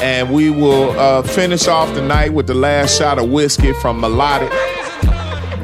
And 0.00 0.32
we 0.32 0.48
will 0.48 0.98
uh, 0.98 1.20
finish 1.20 1.68
off 1.68 1.94
the 1.94 2.00
night 2.00 2.32
with 2.32 2.46
the 2.46 2.54
last 2.54 2.96
shot 2.96 3.18
of 3.18 3.28
whiskey 3.28 3.74
from 3.74 4.00
Melodic 4.00 4.50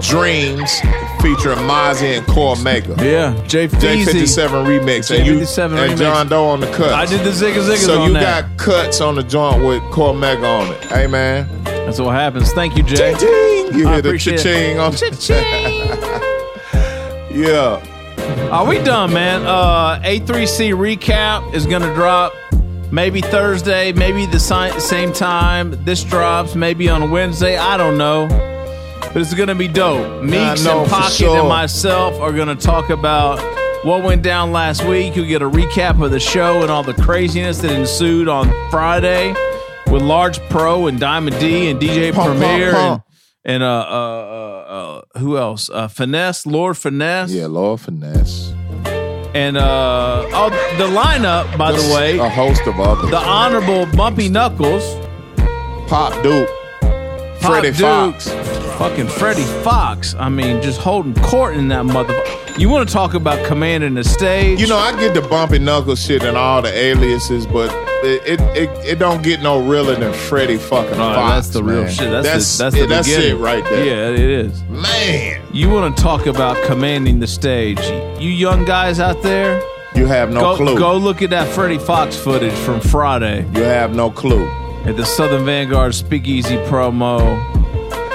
Dreams 0.03 0.79
featuring 1.23 1.59
Mozzie 1.59 2.19
and 2.19 2.27
Cormega. 2.27 2.99
Yeah, 3.01 3.33
J 3.47 3.69
Feezy. 3.69 4.05
J57 4.05 4.67
remix. 4.67 5.11
And, 5.17 5.25
you, 5.27 5.35
J57 5.41 5.89
and. 5.91 5.99
John 5.99 6.29
Doe 6.29 6.45
on 6.47 6.61
the 6.61 6.71
cut. 6.73 6.93
I 6.93 7.07
did 7.07 7.21
the 7.25 7.31
zigga 7.31 7.63
ziggas 7.63 7.87
So 7.87 8.05
you 8.07 8.13
that. 8.15 8.49
got 8.49 8.59
cuts 8.59 9.01
on 9.01 9.15
the 9.15 9.23
joint 9.23 9.63
with 9.65 9.81
Cormega 9.85 10.45
on 10.61 10.73
it. 10.75 10.85
Hey, 10.87 11.07
man. 11.07 11.47
That's 11.65 11.99
what 12.01 12.15
happens. 12.15 12.53
Thank 12.53 12.77
you, 12.77 12.83
Jay. 12.83 13.15
Ching! 13.19 13.79
You 13.79 13.89
I 13.89 13.93
hear 13.95 14.03
the 14.03 14.09
appreciate 14.11 14.41
it. 14.41 14.43
cha-ching 14.43 14.79
on 14.79 14.93
Yeah. 17.33 17.81
Are 18.51 18.67
we 18.67 18.79
done, 18.83 19.13
man? 19.13 19.47
Uh, 19.47 19.99
A3C 20.01 20.73
recap 20.75 21.55
is 21.55 21.67
gonna 21.67 21.93
drop 21.95 22.33
maybe 22.93 23.21
Thursday, 23.23 23.93
maybe 23.93 24.27
the 24.27 24.39
si- 24.39 24.79
same 24.81 25.13
time. 25.13 25.83
This 25.85 26.05
drops 26.05 26.55
maybe 26.55 26.89
on 26.91 27.11
Wednesday. 27.11 27.57
I 27.57 27.77
don't 27.79 27.97
know, 27.97 28.29
but 29.13 29.17
it's 29.17 29.35
gonna 29.35 29.55
be 29.55 29.69
dope. 29.69 30.23
Meeks 30.23 30.67
and 30.67 30.89
Pocket 30.89 31.13
sure. 31.13 31.39
and 31.41 31.49
myself 31.49 32.21
are 32.21 32.33
gonna 32.33 32.57
talk 32.57 32.91
about 32.91 33.39
what 33.85 34.03
went 34.05 34.23
down 34.23 34.53
last 34.53 34.85
week. 34.85 35.17
You 35.17 35.27
get 35.27 35.43
a 35.43 35.51
recap 35.51 36.03
of 36.03 36.11
the 36.11 36.21
show 36.21 36.63
and 36.63 36.71
all 36.71 36.83
the 36.83 36.95
craziness 36.95 37.59
that 37.59 37.73
ensued 37.73 38.29
on 38.29 38.49
Friday 38.71 39.35
with 39.91 40.03
Large 40.03 40.39
Pro 40.49 40.87
and 40.87 40.99
Diamond 41.01 41.39
D 41.39 41.69
and 41.71 41.81
DJ 41.81 42.13
Pump, 42.15 42.29
pump, 42.29 42.39
Premier 42.41 42.73
pump. 42.73 43.03
and 43.45 43.55
and 43.55 43.63
uh, 43.63 43.67
uh, 43.67 43.91
uh, 43.91 45.01
uh, 45.15 45.19
who 45.19 45.37
else? 45.37 45.69
Uh, 45.69 45.89
Finesse, 45.89 46.47
Lord 46.47 46.79
Finesse. 46.79 47.33
Yeah, 47.33 47.47
Lord 47.47 47.81
Finesse. 47.81 48.55
And 49.35 49.57
uh 49.57 50.25
oh, 50.31 50.51
the 50.77 50.85
lineup, 50.85 51.57
by 51.57 51.73
the 51.73 51.95
way, 51.95 52.19
a 52.19 52.29
host 52.29 52.67
of 52.67 52.79
others. 52.79 53.11
the 53.11 53.17
honorable 53.17 53.87
Bumpy 53.97 54.29
Knuckles, 54.29 54.85
Pop 55.89 56.13
Duke, 56.23 56.49
Pop 57.41 57.41
Freddie 57.41 57.71
Duke, 57.71 57.79
Fox. 58.21 58.29
Fucking 58.79 59.07
Freddie 59.07 59.43
Foxxx. 59.63 60.15
I 60.19 60.29
mean, 60.29 60.61
just 60.61 60.81
holding 60.81 61.15
court 61.15 61.55
in 61.57 61.69
that 61.69 61.85
motherfucker. 61.85 62.59
You 62.59 62.69
want 62.69 62.89
to 62.89 62.93
talk 62.93 63.15
about 63.15 63.45
commanding 63.47 63.95
the 63.95 64.03
stage? 64.05 64.61
You 64.61 64.67
know, 64.67 64.77
I 64.77 64.93
get 64.99 65.15
the 65.15 65.23
bumpy 65.23 65.59
knuckle 65.61 65.95
shit 65.95 66.23
and 66.25 66.37
all 66.37 66.61
the 66.63 66.69
aliases, 66.77 67.47
but 67.47 67.71
it 68.05 68.23
it, 68.27 68.41
it, 68.57 68.71
it 68.85 68.99
don't 68.99 69.23
get 69.23 69.41
no 69.41 69.65
realer 69.65 69.95
than 69.95 70.13
Freddie 70.13 70.57
fucking 70.59 70.95
Oh, 70.95 71.15
Fox. 71.15 71.33
that's 71.35 71.49
the 71.51 71.63
real 71.63 71.83
man. 71.85 71.93
shit. 71.93 72.11
That's 72.11 72.27
that's 72.59 72.59
the, 72.59 72.65
that's 72.65 72.77
the 72.77 72.87
that's 72.87 73.09
it 73.09 73.37
right 73.37 73.63
there. 73.65 73.85
Yeah, 73.85 74.09
it 74.15 74.19
is. 74.31 74.63
Man, 74.65 75.43
You 75.53 75.71
want 75.71 75.97
to 75.97 76.03
talk 76.03 76.27
about 76.27 76.61
commanding 76.65 77.21
the 77.21 77.27
stage? 77.29 77.81
You 78.21 78.29
young 78.31 78.65
guys 78.65 78.99
out 78.99 79.23
there, 79.23 79.63
you 79.95 80.07
have 80.07 80.31
no 80.31 80.41
go, 80.41 80.57
clue. 80.57 80.79
go 80.79 80.97
look 80.97 81.23
at 81.23 81.31
that 81.31 81.47
Freddie 81.49 81.79
Foxxx 81.79 82.17
footage 82.17 82.53
from 82.65 82.81
Friday 82.81 83.47
You 83.55 83.63
have 83.63 83.95
no 83.95 84.11
clue. 84.11 84.47
at 84.85 84.97
the 84.97 85.05
Southern 85.07 85.45
Vanguard 85.45 85.95
Speakeasy 85.95 86.57
promo. 86.67 87.39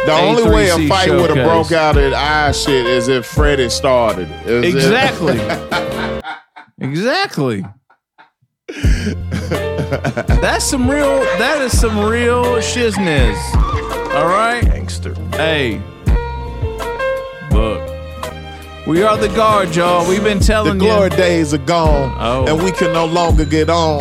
The 0.07 0.13
only 0.13 0.49
way 0.49 0.69
a 0.69 0.75
A3C 0.77 0.87
fight 0.87 1.11
would 1.11 1.35
have 1.35 1.45
broke 1.45 1.73
out 1.73 1.97
at 1.97 2.13
eye 2.13 2.53
shit 2.53 2.85
is 2.85 3.09
if 3.09 3.25
Freddie 3.25 3.69
started. 3.69 4.29
Is 4.45 4.63
it- 4.63 4.75
Exactly. 4.75 5.37
exactly. 6.79 7.65
That's 10.41 10.63
some 10.63 10.89
real. 10.89 11.19
That 11.39 11.61
is 11.61 11.77
some 11.77 11.99
real 11.99 12.43
shizness. 12.57 13.37
All 14.15 14.27
right, 14.27 14.61
gangster. 14.63 15.13
Hey, 15.31 15.81
look, 17.51 17.81
we 18.87 19.03
are 19.03 19.17
the 19.17 19.31
guard, 19.35 19.75
y'all. 19.75 20.07
We've 20.07 20.23
been 20.23 20.39
telling 20.39 20.73
you. 20.75 20.79
the 20.79 20.85
glory 20.85 21.09
you. 21.11 21.17
days 21.17 21.53
are 21.53 21.57
gone, 21.59 22.15
Oh. 22.19 22.45
and 22.47 22.63
we 22.63 22.71
can 22.71 22.93
no 22.93 23.05
longer 23.05 23.43
get 23.45 23.69
on. 23.69 23.99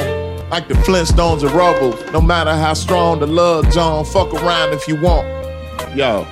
Like 0.51 0.69
the 0.69 0.75
Flintstones 0.75 1.43
and 1.43 1.51
Rubble, 1.53 1.99
no 2.13 2.21
matter 2.21 2.53
how 2.55 2.75
strong 2.75 3.19
the 3.19 3.27
love, 3.27 3.69
John, 3.73 4.05
fuck 4.05 4.33
around 4.35 4.73
if 4.73 4.87
you 4.87 4.95
want. 5.01 5.27
Yo. 5.95 6.27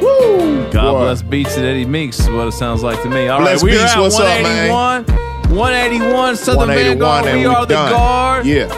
Woo! 0.00 0.70
God 0.70 0.92
Boy. 0.92 1.00
bless 1.04 1.22
Beats 1.22 1.56
and 1.56 1.66
Eddie 1.66 1.84
Meeks 1.84 2.18
is 2.20 2.28
what 2.30 2.48
it 2.48 2.52
sounds 2.52 2.82
like 2.82 3.00
to 3.02 3.08
me. 3.08 3.28
All 3.28 3.38
right, 3.40 3.46
Bless 3.58 3.62
we 3.62 3.70
are 3.76 3.82
Beats, 3.82 3.94
at 3.94 4.00
what's 4.00 4.18
up, 4.18 4.42
man? 4.42 4.70
181. 4.70 5.24
181 5.56 6.36
Southern 6.36 6.58
181 6.68 7.24
Vanguard. 7.24 7.26
and 7.26 7.38
We 7.40 7.46
are 7.46 7.66
the 7.66 7.74
guard. 7.74 8.46
Yeah. 8.46 8.68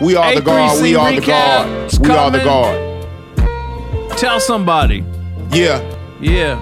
We 0.00 0.14
are 0.14 0.34
the 0.34 0.40
guard. 0.42 0.82
We 0.82 0.94
are 0.94 1.10
the 1.12 1.20
guard. 1.20 1.66
recap's 1.88 1.98
We 1.98 2.10
are 2.10 2.30
the 2.30 2.44
guard. 2.44 4.18
Tell 4.18 4.40
somebody. 4.40 5.04
Yeah. 5.52 5.80
Yeah. 6.20 6.60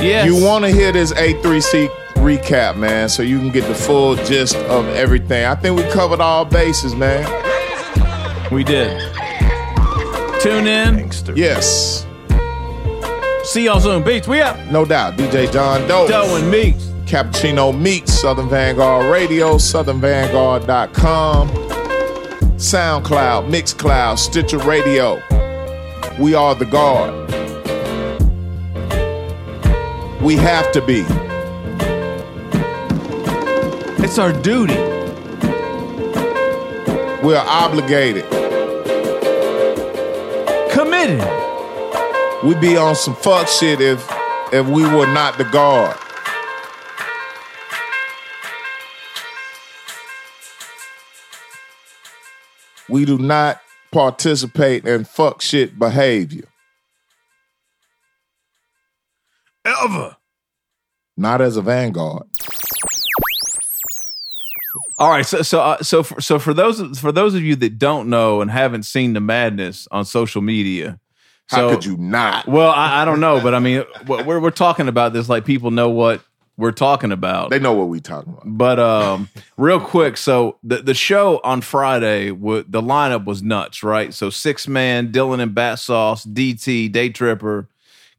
Yes. 0.00 0.26
You 0.26 0.42
want 0.44 0.64
to 0.64 0.70
hear 0.70 0.92
this 0.92 1.12
A3C 1.12 1.88
recap, 2.16 2.76
man, 2.76 3.08
so 3.08 3.22
you 3.22 3.38
can 3.38 3.50
get 3.50 3.66
the 3.68 3.74
full 3.74 4.16
gist 4.16 4.56
of 4.56 4.86
everything. 4.88 5.44
I 5.44 5.54
think 5.54 5.76
we 5.76 5.82
covered 5.90 6.20
all 6.20 6.44
bases, 6.44 6.94
man. 6.94 7.24
We 8.50 8.64
did. 8.64 9.00
Tune 10.42 10.66
in. 10.66 11.10
Yes. 11.36 12.04
See 13.44 13.64
y'all 13.66 13.80
soon. 13.80 14.02
Beats, 14.02 14.26
we 14.26 14.40
up. 14.40 14.58
No 14.70 14.84
doubt. 14.84 15.16
DJ 15.16 15.52
John 15.52 15.86
Doe. 15.86 16.08
Doe 16.08 16.36
and 16.36 16.50
Meeks. 16.50 16.92
Cappuccino 17.12 17.78
Meeks, 17.78 18.10
Southern 18.10 18.48
Vanguard 18.48 19.04
Radio, 19.12 19.56
southernvanguard.com, 19.56 21.48
SoundCloud, 22.56 23.50
Mixcloud, 23.50 24.18
Stitcher 24.18 24.56
Radio. 24.58 25.20
We 26.18 26.34
are 26.34 26.54
the 26.54 26.64
guard. 26.64 27.30
We 30.22 30.36
have 30.36 30.72
to 30.72 30.80
be. 30.80 31.04
It's 34.02 34.18
our 34.18 34.32
duty. 34.32 34.76
We're 37.22 37.44
obligated. 37.46 38.41
Kidding. 41.02 42.48
We'd 42.48 42.60
be 42.60 42.76
on 42.76 42.96
some 42.96 43.14
fuck 43.14 43.48
shit 43.48 43.80
if 43.80 44.08
if 44.52 44.66
we 44.66 44.82
were 44.82 45.06
not 45.06 45.38
the 45.38 45.44
guard. 45.44 45.96
We 52.88 53.04
do 53.04 53.16
not 53.16 53.60
participate 53.90 54.86
in 54.86 55.04
fuck 55.04 55.40
shit 55.40 55.78
behavior. 55.78 56.44
Ever. 59.64 60.16
Not 61.16 61.40
as 61.40 61.56
a 61.56 61.62
vanguard. 61.62 62.24
All 65.02 65.10
right, 65.10 65.26
so 65.26 65.42
so 65.42 65.60
uh, 65.60 65.82
so 65.82 66.04
for, 66.04 66.20
so 66.20 66.38
for 66.38 66.54
those 66.54 67.00
for 67.00 67.10
those 67.10 67.34
of 67.34 67.42
you 67.42 67.56
that 67.56 67.76
don't 67.76 68.08
know 68.08 68.40
and 68.40 68.48
haven't 68.48 68.84
seen 68.84 69.14
the 69.14 69.20
madness 69.20 69.88
on 69.90 70.04
social 70.04 70.42
media, 70.42 71.00
How 71.48 71.56
so- 71.56 71.70
could 71.74 71.84
you 71.84 71.96
not? 71.96 72.46
Well, 72.46 72.70
I, 72.70 73.02
I 73.02 73.04
don't 73.04 73.18
know, 73.18 73.40
but 73.40 73.52
I 73.52 73.58
mean, 73.58 73.82
we're 74.06 74.38
we're 74.38 74.50
talking 74.52 74.86
about 74.86 75.12
this 75.12 75.28
like 75.28 75.44
people 75.44 75.72
know 75.72 75.90
what 75.90 76.22
we're 76.56 76.70
talking 76.70 77.10
about. 77.10 77.50
They 77.50 77.58
know 77.58 77.72
what 77.72 77.88
we 77.88 77.98
talking 77.98 78.32
about. 78.32 78.44
But 78.46 78.78
um, 78.78 79.28
real 79.56 79.80
quick, 79.80 80.16
so 80.16 80.58
the 80.62 80.76
the 80.76 80.94
show 80.94 81.40
on 81.42 81.62
Friday, 81.62 82.30
wa- 82.30 82.62
the 82.68 82.80
lineup 82.80 83.24
was 83.24 83.42
nuts, 83.42 83.82
right? 83.82 84.14
So 84.14 84.30
six 84.30 84.68
man, 84.68 85.10
Dillon 85.10 85.40
and 85.40 85.52
Bat 85.52 85.80
Sauce, 85.80 86.24
DT, 86.24 86.92
Day 86.92 87.08
Tripper, 87.08 87.66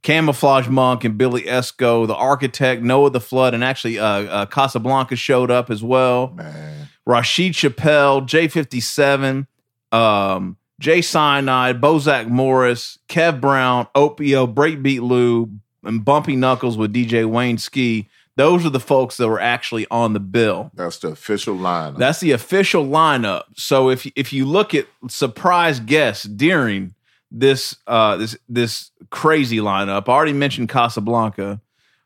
Camoflauge 0.04 0.70
Monk, 0.70 1.04
and 1.06 1.18
Billy 1.18 1.44
Esco, 1.44 2.06
the 2.06 2.16
Architect, 2.16 2.82
Noah 2.82 3.10
the 3.10 3.22
Flood, 3.22 3.54
and 3.54 3.64
actually 3.64 3.98
uh, 3.98 4.06
uh, 4.06 4.46
Casablanca 4.46 5.16
showed 5.16 5.50
up 5.50 5.70
as 5.70 5.82
well. 5.82 6.30
Man. 6.30 6.90
Rasheed 7.08 7.56
Chappell, 7.56 8.22
J57, 8.22 9.48
um, 9.92 10.58
Jay 10.80 11.02
Cyanide, 11.02 11.82
Bozack 11.82 12.28
Morris, 12.28 13.00
Kev 13.08 13.42
Brown, 13.42 13.88
Opio, 13.96 14.52
Breakbeat 14.52 15.02
Lou, 15.02 15.50
and 15.84 16.04
Bumpy 16.04 16.36
Knuckles 16.36 16.78
with 16.78 16.94
DJ 16.94 17.26
Wayne 17.26 17.58
Ski. 17.58 18.10
Those 18.36 18.66
are 18.66 18.70
the 18.70 18.80
folks 18.80 19.18
that 19.18 19.28
were 19.28 19.40
actually 19.40 19.86
on 19.92 20.14
the 20.14 20.20
bill. 20.20 20.72
That's 20.74 20.98
the 20.98 21.10
official 21.10 21.56
lineup. 21.56 21.98
That's 21.98 22.20
the 22.20 22.32
official 22.32 22.86
lineup. 22.86 23.44
So 23.56 23.90
if 23.90 24.12
if 24.16 24.34
you 24.34 24.46
look 24.46 24.74
at 24.74 24.88
surprise 25.08 25.80
guests 25.80 26.24
during 26.26 26.96
this 27.34 27.76
uh 27.88 28.16
this 28.18 28.38
this 28.48 28.92
crazy 29.10 29.58
lineup, 29.58 30.08
I 30.08 30.12
already 30.12 30.34
mentioned 30.34 30.70
Casablanca. 30.70 31.60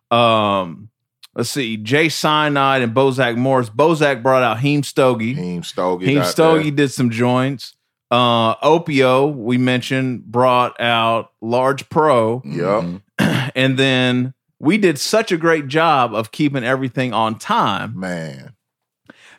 Um 0.10 0.90
let's 1.36 1.50
see, 1.50 1.78
Jay 1.78 2.10
Cyanide 2.10 2.82
and 2.82 2.96
Bozack 2.96 3.36
Morris. 3.38 3.70
Bozack 3.70 4.24
brought 4.24 4.42
out 4.42 4.60
Heem 4.60 4.82
Stogie. 4.82 5.36
Heem 5.36 5.62
Stogie. 5.62 6.06
Heem 6.08 6.24
Stogie 6.24 6.72
did 6.72 6.92
some 6.92 7.10
joints. 7.10 7.76
Uh 8.10 8.56
Opio, 8.56 9.36
we 9.36 9.58
mentioned, 9.58 10.24
brought 10.24 10.80
out 10.80 11.34
Large 11.42 11.90
Pro. 11.90 12.42
Yep. 12.46 13.02
And 13.56 13.80
then 13.80 14.36
we 14.60 14.78
did 14.78 15.00
such 15.00 15.32
a 15.32 15.38
great 15.38 15.68
job 15.68 16.14
of 16.14 16.32
keeping 16.32 16.64
everything 16.64 17.12
on 17.12 17.40
time. 17.40 18.00
Man. 18.00 18.54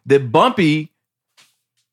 That 0.06 0.32
Bumpy 0.32 0.93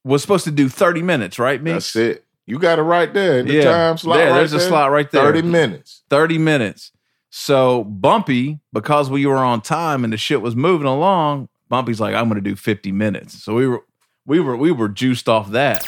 was 0.04 0.22
supposed 0.22 0.46
to 0.46 0.52
do 0.52 0.70
30 0.70 1.02
minutes, 1.02 1.38
right, 1.38 1.62
me? 1.62 1.74
That's 1.74 1.96
it. 1.96 2.25
You 2.46 2.60
got 2.60 2.78
it 2.80 2.84
right 2.84 3.12
there 3.14 3.40
in 3.40 3.48
the 3.48 3.54
Yeah. 3.56 3.64
time 3.64 3.98
slot. 3.98 4.18
There, 4.18 4.30
right 4.30 4.38
there's 4.38 4.54
a 4.54 4.60
slot 4.60 4.92
right 4.92 5.10
there. 5.10 5.24
30 5.24 5.42
minutes. 5.44 6.04
30 6.10 6.38
minutes. 6.38 6.92
So 7.30 7.84
Bumpy, 7.84 8.60
because 8.72 9.10
we 9.10 9.26
were 9.26 9.38
on 9.38 9.62
time 9.62 10.04
and 10.04 10.14
the 10.14 10.18
shit 10.18 10.42
was 10.42 10.56
moving 10.56 10.88
along, 10.88 11.50
Bumpy's 11.70 12.00
like, 12.00 12.14
I'm 12.16 12.28
gonna 12.28 12.42
do 12.42 12.56
50 12.56 12.92
minutes. 12.92 13.44
So 13.44 13.56
we 13.56 13.68
were 13.68 13.84
we 14.26 14.40
were 14.40 14.56
we 14.56 14.72
were 14.72 14.90
juiced 14.90 15.28
off 15.28 15.52
that. 15.52 15.86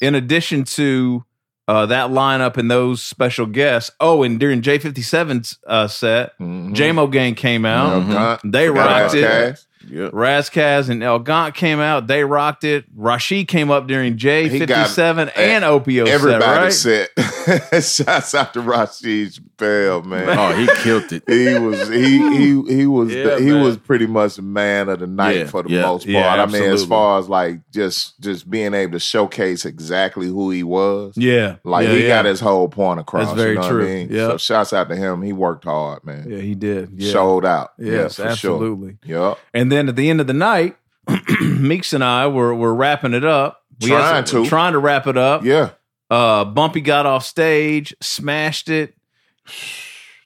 In 0.00 0.14
addition 0.14 0.64
to 0.64 1.24
uh, 1.66 1.84
that 1.86 2.08
lineup 2.10 2.56
and 2.56 2.70
those 2.70 3.02
special 3.02 3.44
guests. 3.44 3.90
Oh, 4.00 4.22
and 4.22 4.40
during 4.40 4.62
J57's 4.62 5.58
uh, 5.66 5.86
set, 5.86 6.38
JMO 6.38 7.10
Gang 7.12 7.34
came 7.34 7.66
out. 7.66 8.02
Mm-hmm. 8.02 8.50
They 8.50 8.70
rocked 8.70 9.14
it. 9.14 9.62
Ras 9.90 10.48
Kass. 10.48 10.86
Razkaz 10.86 10.90
and 10.90 11.02
El 11.02 11.18
Gant 11.20 11.54
came 11.54 11.80
out. 11.80 12.06
They 12.06 12.24
rocked 12.24 12.64
it. 12.64 12.84
Rasheed 12.96 13.48
came 13.48 13.70
up 13.70 13.86
during 13.86 14.16
J57 14.16 15.32
and 15.36 15.64
Opio 15.64 16.06
Everybody 16.06 16.70
set, 16.70 17.10
right? 17.16 17.82
said, 17.82 18.06
"Shouts 18.06 18.34
out 18.34 18.52
to 18.54 18.60
Rasheed 18.60 19.40
Chappell, 19.58 20.02
man. 20.02 20.28
Oh, 20.38 20.54
he 20.54 20.66
killed 20.82 21.12
it. 21.12 21.22
He 21.28 21.58
was 21.58 21.88
he 21.88 22.18
he 22.36 22.74
he 22.76 22.86
was 22.86 23.12
Yeah, 23.12 23.38
he 23.38 23.52
man. 23.52 23.62
was 23.62 23.76
pretty 23.76 24.06
much 24.06 24.36
the 24.36 24.42
man 24.42 24.88
of 24.88 24.98
the 25.00 25.06
night 25.06 25.36
Yeah, 25.36 25.46
for 25.46 25.62
the 25.62 25.70
yeah, 25.70 25.82
most 25.82 26.02
part. 26.04 26.12
yeah, 26.12 26.42
I 26.42 26.46
mean, 26.46 26.62
as 26.62 26.84
far 26.84 27.18
as 27.18 27.28
like 27.28 27.60
just 27.72 28.20
just 28.20 28.48
being 28.50 28.74
able 28.74 28.92
to 28.92 28.98
showcase 28.98 29.64
exactly 29.64 30.26
who 30.26 30.50
he 30.50 30.62
was. 30.62 31.14
Yeah. 31.16 31.56
Like 31.64 31.86
Yeah, 31.86 31.92
he 31.94 32.02
yeah. 32.02 32.08
got 32.08 32.24
his 32.26 32.40
whole 32.40 32.68
point 32.68 33.00
across. 33.00 33.26
That's 33.28 33.36
very 33.40 33.50
you 33.54 33.60
know 33.60 33.68
true. 33.68 33.78
What 33.82 33.88
I 33.90 33.94
mean? 33.94 34.08
Yep. 34.10 34.30
So 34.32 34.36
shouts 34.38 34.72
out 34.72 34.88
to 34.88 34.96
him. 34.96 35.22
He 35.22 35.32
worked 35.32 35.64
hard, 35.64 36.04
man. 36.04 36.28
Yeah, 36.30 36.38
he 36.38 36.54
did. 36.54 36.90
Yeah. 36.94 37.12
Showed 37.12 37.44
out. 37.44 37.72
Yes, 37.78 38.18
yeah, 38.18 38.24
for 38.24 38.30
absolutely. 38.30 38.98
Sure. 39.06 39.28
Yep. 39.30 39.38
And 39.54 39.72
then 39.72 39.77
at 39.86 39.96
the 39.96 40.08
end 40.10 40.20
of 40.20 40.26
the 40.26 40.32
night, 40.32 40.76
Meeks 41.40 41.92
and 41.92 42.02
I 42.02 42.26
were 42.26 42.54
were 42.54 42.74
wrapping 42.74 43.12
it 43.14 43.24
up. 43.24 43.62
had 43.80 43.88
Trying 43.88 44.26
some- 44.26 44.44
to. 44.44 44.48
trying 44.48 44.72
to 44.72 44.78
wrap 44.78 45.06
it 45.06 45.16
up. 45.18 45.44
Yeah. 45.44 45.70
Uh, 46.10 46.44
Bumpy 46.46 46.80
got 46.80 47.04
off 47.04 47.24
stage, 47.24 47.94
smashed 48.00 48.70
it. 48.70 48.94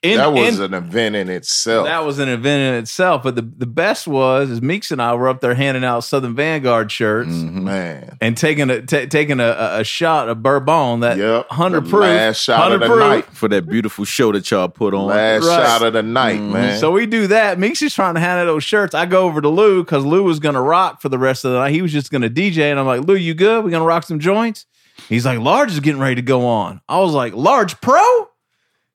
In- 0.03 0.17
that 0.17 0.33
was 0.33 0.59
in- 0.59 0.65
an 0.65 0.73
event 0.73 1.15
in 1.15 1.29
itself. 1.29 1.85
that 1.87 2.03
was 2.05 2.19
an 2.19 2.27
event 2.27 2.61
in 2.75 2.81
itself. 2.81 3.23
But 3.23 3.35
the, 3.35 3.41
the 3.41 3.65
best 3.65 4.05
was 4.05 4.49
is 4.49 4.61
Meeks 4.61 4.91
and 4.91 5.01
I 5.01 5.15
were 5.15 5.29
up 5.29 5.39
there 5.39 5.55
handing 5.55 5.85
out 5.85 6.01
Southern 6.03 6.35
Vanguard 6.35 6.91
shirts, 6.91 7.29
Mm-hmm. 7.29 7.63
man, 7.63 8.17
and 8.19 8.35
taking 8.35 8.69
a 8.69 8.81
taking 8.81 9.39
a, 9.39 9.45
a, 9.47 9.79
a 9.79 9.83
shot 9.85 10.27
of 10.27 10.43
bourbon 10.43 10.99
that 10.99 11.45
hundred 11.49 11.85
The 11.85 11.89
proof, 11.89 12.01
last 12.03 12.41
shot 12.41 12.71
of 12.73 12.81
the 12.81 12.85
proof. 12.85 12.99
night. 12.99 13.25
for 13.27 13.47
that 13.47 13.65
beautiful 13.67 14.03
show 14.05 14.31
that 14.33 14.51
y'all 14.51 14.67
put 14.67 14.93
on. 14.93 15.05
Last 15.07 15.45
Right. 15.45 15.65
shot 15.65 15.81
of 15.83 15.93
the 15.93 16.03
night, 16.03 16.41
man. 16.41 16.77
So 16.79 16.91
we 16.91 17.05
do 17.05 17.27
that. 17.27 17.57
Meeks 17.57 17.81
is 17.81 17.93
trying 17.93 18.15
to 18.15 18.19
hand 18.19 18.41
out 18.41 18.45
those 18.45 18.63
shirts. 18.65 18.93
I 18.93 19.05
go 19.05 19.23
over 19.25 19.39
to 19.39 19.47
Lou 19.49 19.83
because 19.83 20.03
Lou 20.03 20.23
was 20.23 20.39
going 20.39 20.55
to 20.55 20.61
rock 20.61 21.01
for 21.01 21.07
the 21.09 21.17
rest 21.17 21.45
of 21.45 21.51
the 21.53 21.59
night. 21.59 21.71
He 21.71 21.81
was 21.81 21.93
just 21.93 22.11
going 22.11 22.23
to 22.23 22.29
DJ. 22.29 22.69
And 22.71 22.77
I'm 22.79 22.85
like, 22.85 23.01
Lou, 23.07 23.15
you 23.15 23.33
good? 23.33 23.63
We 23.63 23.71
going 23.71 23.81
to 23.81 23.87
rock 23.87 24.03
some 24.03 24.19
joints? 24.19 24.65
He's 25.09 25.25
like, 25.25 25.39
Large 25.39 25.71
is 25.71 25.79
getting 25.79 26.01
ready 26.01 26.15
to 26.15 26.21
go 26.21 26.45
on. 26.45 26.81
I 26.89 26.99
was 26.99 27.13
like, 27.13 27.33
Large 27.33 27.79
Pro? 27.81 28.29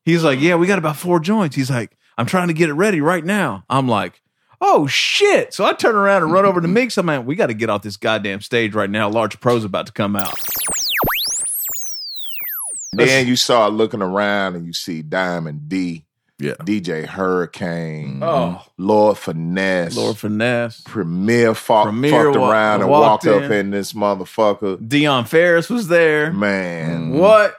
He's 0.09 0.25
like, 0.25 0.41
yeah, 0.41 0.55
we 0.55 0.67
got 0.67 0.79
about 0.79 0.97
four 0.97 1.21
joints. 1.21 1.55
He's 1.55 1.69
like, 1.69 1.95
I'm 2.17 2.25
trying 2.25 2.49
to 2.49 2.55
get 2.55 2.71
it 2.71 2.73
ready 2.73 3.03
right 3.03 3.23
now. 3.23 3.65
I'm 3.69 3.87
like, 3.87 4.23
oh 4.59 4.87
shit. 4.87 5.53
So 5.53 5.67
I 5.67 5.75
turn 5.75 5.95
around 5.95 6.23
and 6.23 6.33
run 6.33 6.47
over 6.47 6.63
to 6.63 6.67
Meeks. 6.67 6.97
I'm 6.97 7.05
like, 7.05 7.27
we 7.27 7.35
got 7.35 7.49
to 7.49 7.55
get 7.55 7.69
off 7.69 7.83
this 7.83 7.99
goddamn 7.99 8.41
stage 8.41 8.75
right 8.75 8.89
now. 8.89 9.11
Large 9.11 9.39
Pro's 9.39 9.65
about 9.65 9.85
to 9.85 9.93
come 9.93 10.17
out. 10.17 10.35
Then 12.95 13.29
you 13.29 13.37
start 13.37 13.75
looking 13.75 14.01
around 14.01 14.57
and 14.57 14.67
you 14.67 14.73
see 14.73 15.03
Diamond 15.03 15.69
D, 15.69 16.07
yeah, 16.39 16.55
DJ 16.61 17.05
Hurricane, 17.05 18.21
mm-hmm. 18.21 18.23
Oh. 18.23 18.63
Lord 18.79 19.19
Finesse, 19.19 19.95
Lord 19.95 20.17
Finesse, 20.17 20.81
Premier 20.87 21.55
fought, 21.55 21.85
Premier 21.85 22.11
fucked 22.11 22.39
wa- 22.39 22.51
around 22.51 22.81
and 22.81 22.89
walked 22.89 23.27
walked 23.27 23.45
up 23.45 23.51
in. 23.51 23.53
in 23.53 23.71
this 23.73 23.93
motherfucker. 23.93 24.89
Dion 24.89 25.27
Ferris 25.27 25.69
was 25.69 25.89
there. 25.89 26.33
Man, 26.33 27.11
What? 27.11 27.57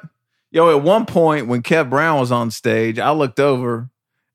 Yo, 0.52 0.76
at 0.76 0.82
one 0.84 1.06
point 1.06 1.48
when 1.48 1.62
Kev 1.62 1.90
Brown 1.90 2.20
was 2.20 2.32
on 2.32 2.50
stage, 2.52 2.98
I 3.00 3.12
looked 3.12 3.40
over 3.40 3.90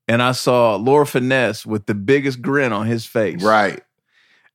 and 0.07 0.21
I 0.21 0.31
saw 0.31 0.75
Lord 0.75 1.09
Finesse 1.09 1.65
with 1.65 1.85
the 1.87 1.95
biggest 1.95 2.41
grin 2.41 2.71
on 2.71 2.85
his 2.87 3.05
face. 3.05 3.43
Right. 3.43 3.81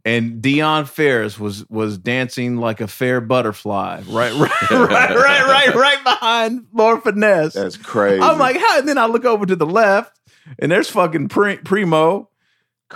And 0.03 0.41
Dion 0.41 0.87
Ferris 0.87 1.39
was 1.39 1.69
was 1.69 1.99
dancing 1.99 2.57
like 2.57 2.81
a 2.81 2.89
fair 2.89 3.21
butterfly. 3.21 4.01
Right, 4.09 4.33
right, 4.35 4.71
right, 4.71 4.91
right, 4.91 5.47
right, 5.47 5.75
right 5.75 6.03
behind 6.05 6.67
Lord 6.73 7.03
Finesse. 7.03 7.53
That's 7.53 7.77
crazy. 7.77 8.23
I'm 8.23 8.39
like, 8.39 8.57
how? 8.57 8.79
And 8.79 8.89
then 8.89 8.97
I 8.97 9.05
look 9.07 9.27
over 9.27 9.45
to 9.45 9.55
the 9.57 9.67
left, 9.67 10.19
and 10.59 10.73
there's 10.73 10.89
fucking 10.89 11.29
Pri- 11.29 11.59
Primo, 11.59 12.31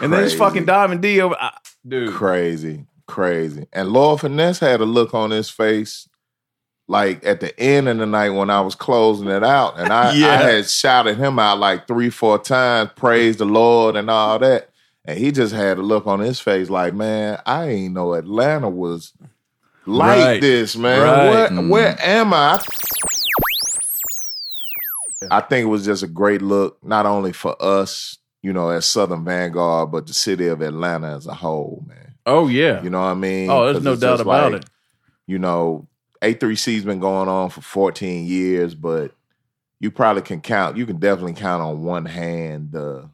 and 0.00 0.10
then 0.10 0.20
there's 0.20 0.32
Crazy. 0.32 0.38
fucking 0.38 0.64
Diamond 0.64 1.02
D 1.02 1.20
over. 1.20 1.36
I- 1.38 1.58
dude, 1.86 2.14
crazy, 2.14 2.86
crazy. 3.06 3.66
And 3.74 3.90
Lord 3.90 4.20
Finesse 4.22 4.60
had 4.60 4.80
a 4.80 4.86
look 4.86 5.12
on 5.12 5.30
his 5.30 5.50
face 5.50 6.08
like 6.86 7.24
at 7.24 7.40
the 7.40 7.58
end 7.58 7.88
of 7.88 7.96
the 7.98 8.06
night 8.06 8.30
when 8.30 8.50
I 8.50 8.60
was 8.60 8.74
closing 8.74 9.28
it 9.28 9.42
out. 9.42 9.78
And 9.78 9.92
I, 9.92 10.12
Yeah. 10.14 10.28
I 10.28 10.36
had 10.36 10.68
shouted 10.68 11.16
him 11.16 11.38
out 11.38 11.58
like 11.58 11.86
three, 11.86 12.10
four 12.10 12.38
times, 12.38 12.90
praise 12.94 13.36
the 13.38 13.46
Lord 13.46 13.96
and 13.96 14.10
all 14.10 14.38
that. 14.40 14.68
And 15.06 15.18
he 15.18 15.32
just 15.32 15.54
had 15.54 15.78
a 15.78 15.82
look 15.82 16.06
on 16.06 16.20
his 16.20 16.40
face 16.40 16.70
like, 16.70 16.94
man, 16.94 17.40
I 17.46 17.68
ain't 17.68 17.94
know 17.94 18.14
Atlanta 18.14 18.68
was 18.68 19.12
like 19.86 20.18
Right. 20.24 20.40
this, 20.40 20.76
man. 20.76 21.00
Right. 21.02 21.30
Where, 21.30 21.48
Mm. 21.48 21.68
where 21.68 21.96
am 22.00 22.32
I? 22.34 22.62
I 25.30 25.40
think 25.40 25.64
it 25.64 25.68
was 25.68 25.84
just 25.84 26.02
a 26.02 26.06
great 26.06 26.42
look, 26.42 26.78
not 26.84 27.06
only 27.06 27.32
for 27.32 27.56
us, 27.62 28.18
you 28.42 28.52
know, 28.52 28.68
as 28.68 28.84
Southern 28.84 29.24
Vanguard, 29.24 29.90
but 29.90 30.06
the 30.06 30.12
city 30.14 30.48
of 30.48 30.60
Atlanta 30.60 31.16
as 31.16 31.26
a 31.26 31.34
whole, 31.34 31.82
man. 31.86 32.14
Oh 32.26 32.48
yeah. 32.48 32.82
You 32.82 32.90
know 32.90 33.00
what 33.00 33.06
I 33.08 33.14
mean? 33.14 33.48
Oh, 33.50 33.70
there's 33.72 33.84
no 33.84 33.96
doubt 33.96 34.20
about 34.20 34.52
like, 34.52 34.62
it. 34.62 34.68
You 35.26 35.38
know, 35.38 35.86
A3C's 36.24 36.84
been 36.84 37.00
going 37.00 37.28
on 37.28 37.50
for 37.50 37.60
14 37.60 38.24
years, 38.26 38.74
but 38.74 39.12
you 39.80 39.90
probably 39.90 40.22
can 40.22 40.40
count, 40.40 40.76
you 40.76 40.86
can 40.86 40.96
definitely 40.98 41.34
count 41.34 41.62
on 41.62 41.82
one 41.84 42.04
hand 42.06 42.70
the 42.72 43.08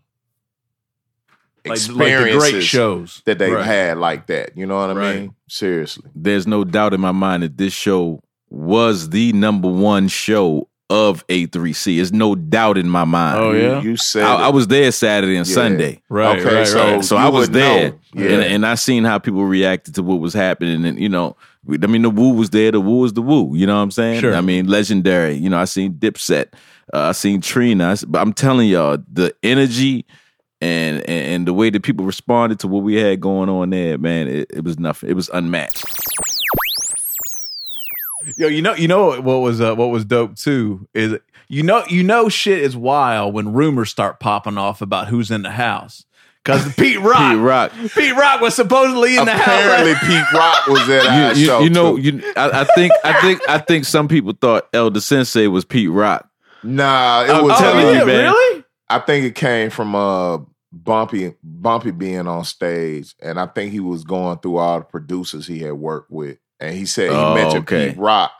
Like- 1.67 1.79
like 1.79 1.79
the 1.79 1.93
experiences 2.07 2.51
great 2.53 2.63
shows. 2.65 3.23
that 3.27 3.39
they've 3.39 3.53
Right. 3.53 3.67
had 3.67 3.99
like 3.99 4.27
that. 4.29 4.57
You 4.57 4.67
know 4.67 4.77
what 4.77 4.91
I 4.91 4.95
Right. 4.95 5.21
mean? 5.21 5.35
Seriously. 5.49 6.11
There's 6.15 6.47
no 6.47 6.65
doubt 6.65 6.95
in 6.95 7.01
my 7.01 7.13
mind 7.13 7.43
that 7.43 7.59
this 7.59 7.73
show 7.75 8.23
was 8.49 9.11
the 9.11 9.33
number 9.35 9.69
one 9.69 10.09
show 10.09 10.69
of 10.89 11.23
A3C. 11.29 11.97
There's 11.97 12.13
no 12.13 12.35
doubt 12.35 12.79
in 12.79 12.89
my 12.89 13.05
mind. 13.05 13.39
Oh, 13.39 13.53
yeah? 13.53 13.81
You 13.83 13.97
said 13.97 14.25
I. 14.25 14.47
I 14.47 14.49
was 14.49 14.67
there 14.69 14.91
Saturday 14.91 15.37
and 15.37 15.47
Yeah. 15.47 15.55
Sunday. 15.55 16.01
Right, 16.09 16.39
Okay, 16.41 16.55
right, 16.57 16.67
so 16.67 16.95
right. 16.95 17.05
so 17.05 17.17
I 17.17 17.29
was 17.29 17.51
there, 17.51 17.95
Yeah. 18.15 18.25
and, 18.25 18.43
and 18.43 18.67
I 18.67 18.75
seen 18.75 19.05
how 19.05 19.19
people 19.19 19.45
reacted 19.45 19.95
to 19.97 20.03
what 20.03 20.19
was 20.19 20.33
happening, 20.35 20.85
and 20.85 20.99
you 20.99 21.09
know, 21.09 21.29
we- 21.29 21.35
I 21.69 21.87
mean, 21.87 22.03
the 22.03 22.11
woo 22.11 22.33
was 22.33 22.51
there. 22.51 22.73
The 22.73 22.81
woo 22.81 23.01
was 23.01 23.13
the 23.13 23.23
woo. 23.23 23.55
You 23.55 23.67
know 23.67 23.77
what 23.77 23.83
I'm 23.83 23.91
saying? 23.91 24.21
Sure. 24.21 24.35
I 24.35 24.41
mean, 24.41 24.67
legendary. 24.67 25.35
You 25.35 25.51
know, 25.51 25.59
I 25.59 25.67
seen 25.67 25.95
Dipset. 25.95 26.55
Uh, 26.93 27.09
I 27.09 27.13
seen 27.13 27.41
Trina. 27.41 27.97
But 28.07 28.21
I'm 28.21 28.33
telling 28.33 28.69
y'all, 28.69 28.99
the 29.13 29.35
energy 29.43 30.07
and, 30.61 30.99
and 31.09 31.27
and 31.27 31.47
the 31.47 31.53
way 31.53 31.71
that 31.71 31.83
people 31.83 32.05
responded 32.05 32.61
to 32.61 32.69
what 32.69 32.83
we 32.83 32.95
had 32.95 33.21
going 33.21 33.49
on 33.49 33.71
there, 33.71 33.99
man, 33.99 34.29
it, 34.29 34.51
it 34.51 34.65
was 34.65 34.79
nothing. 34.79 35.11
It 35.11 35.15
was 35.15 35.29
unmatched. 35.31 35.85
Yo, 38.37 38.49
you 38.49 38.61
know, 38.61 38.75
you 38.75 38.89
know 38.89 39.21
what 39.21 39.41
was 39.41 39.61
uh, 39.61 39.75
what 39.75 39.87
was 39.87 40.05
dope 40.05 40.37
too 40.37 40.87
is 40.95 41.17
you 41.49 41.63
know 41.63 41.85
you 41.89 42.03
know 42.03 42.29
shit 42.29 42.59
is 42.59 42.77
wild 42.77 43.33
when 43.35 43.53
rumors 43.53 43.91
start 43.91 44.21
popping 44.21 44.59
off 44.59 44.83
about 44.83 45.09
who's 45.09 45.31
in 45.31 45.43
the 45.43 45.51
house 45.51 46.05
because 46.45 46.75
Pete 46.75 47.01
Rock, 47.01 47.33
Pete 47.33 47.41
Rock. 47.41 47.73
Pete 47.95 48.17
Rock 48.17 48.41
was 48.41 48.55
supposedly 48.55 49.17
in 49.17 49.25
the 49.25 49.33
house. 49.33 49.43
Apparently, 49.65 49.95
Pete 50.09 50.33
Rock 50.33 50.67
was 50.67 50.89
at 50.89 51.07
our 51.07 51.33
you, 51.35 51.41
you- 51.41 51.47
show. 51.47 51.61
you 51.61 51.71
know, 51.71 51.97
too. 51.97 52.03
you. 52.03 52.33
I, 52.37 52.61
I 52.61 52.65
think, 52.75 52.93
I 53.05 53.21
think, 53.21 53.49
I 53.49 53.59
think 53.59 53.85
some 53.85 54.09
people 54.09 54.33
thought 54.41 54.69
Elder 54.73 55.01
Sensei 55.01 55.47
was 55.49 55.65
Pete 55.65 55.91
Rock. 55.91 56.29
Nah, 56.63 57.25
it 57.25 57.31
I'm 57.31 57.45
was 57.45 57.59
telling 57.59 57.87
uh, 57.87 57.91
you, 58.01 58.07
man. 58.07 58.33
Really? 58.33 58.65
I 58.89 58.99
think 58.99 59.25
it 59.25 59.35
came 59.35 59.71
from 59.71 59.95
uh 59.95 60.39
Bumpy 60.73 61.35
Bumpy 61.43 61.91
being 61.91 62.27
on 62.27 62.45
stage, 62.45 63.15
and 63.21 63.41
I 63.41 63.47
think 63.47 63.73
he 63.73 63.81
was 63.81 64.05
going 64.05 64.39
through 64.39 64.59
all 64.59 64.79
the 64.81 64.85
producers 64.85 65.47
he 65.47 65.59
had 65.61 65.73
worked 65.75 66.11
with, 66.11 66.39
and 66.61 66.75
he 66.77 66.87
said 66.87 67.11
he 67.11 67.17
Oh, 67.17 67.35
mentioned 67.35 67.63
okay. 67.65 67.89
Pete 67.91 67.99
Rock, 67.99 68.31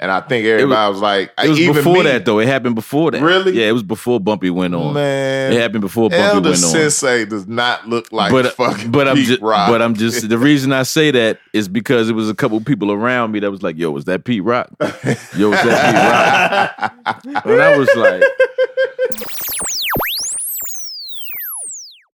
and 0.00 0.10
I 0.10 0.20
think 0.22 0.46
everybody 0.46 0.90
was, 0.90 1.00
like, 1.00 1.30
It 1.42 1.50
was 1.50 1.60
even 1.60 1.74
before 1.76 1.96
me, 1.96 2.02
that 2.04 2.24
though. 2.24 2.40
It 2.40 2.48
happened 2.48 2.74
before 2.74 3.10
that. 3.10 3.20
Really? 3.20 3.52
Yeah, 3.52 3.68
it 3.68 3.72
was 3.72 3.82
before 3.82 4.18
Bumpy 4.18 4.48
went 4.48 4.74
on. 4.74 4.94
Man, 4.94 5.52
it 5.52 5.60
happened 5.60 5.82
before 5.82 6.08
Bumpy 6.08 6.22
Elder 6.24 6.50
went 6.50 6.64
on. 6.64 6.70
Sensei 6.70 7.26
does 7.26 7.46
not 7.46 7.86
look 7.86 8.10
like 8.10 8.32
but 8.32 8.46
uh, 8.46 8.50
fucking 8.50 8.90
but 8.90 9.06
I'm 9.06 9.16
Pete 9.16 9.26
just 9.26 9.40
but 9.40 9.82
I'm 9.82 9.94
just 9.94 10.28
the 10.28 10.38
reason 10.50 10.72
I 10.72 10.84
say 10.84 11.10
that 11.10 11.38
is 11.52 11.68
because 11.68 12.08
it 12.08 12.14
was 12.14 12.30
a 12.30 12.34
couple 12.34 12.58
people 12.62 12.90
around 12.90 13.32
me 13.32 13.40
that 13.40 13.50
was 13.50 13.62
like, 13.62 13.76
"Yo, 13.76 13.90
was 13.90 14.06
that 14.06 14.24
Pete 14.24 14.42
Rock? 14.42 14.70
Yo, 15.36 15.50
was 15.50 15.62
that 15.62 16.94
Pete 17.04 17.24
Rock?" 17.36 17.44
and 17.44 17.60
I 17.62 17.76
was 17.76 17.94
like, 17.94 18.22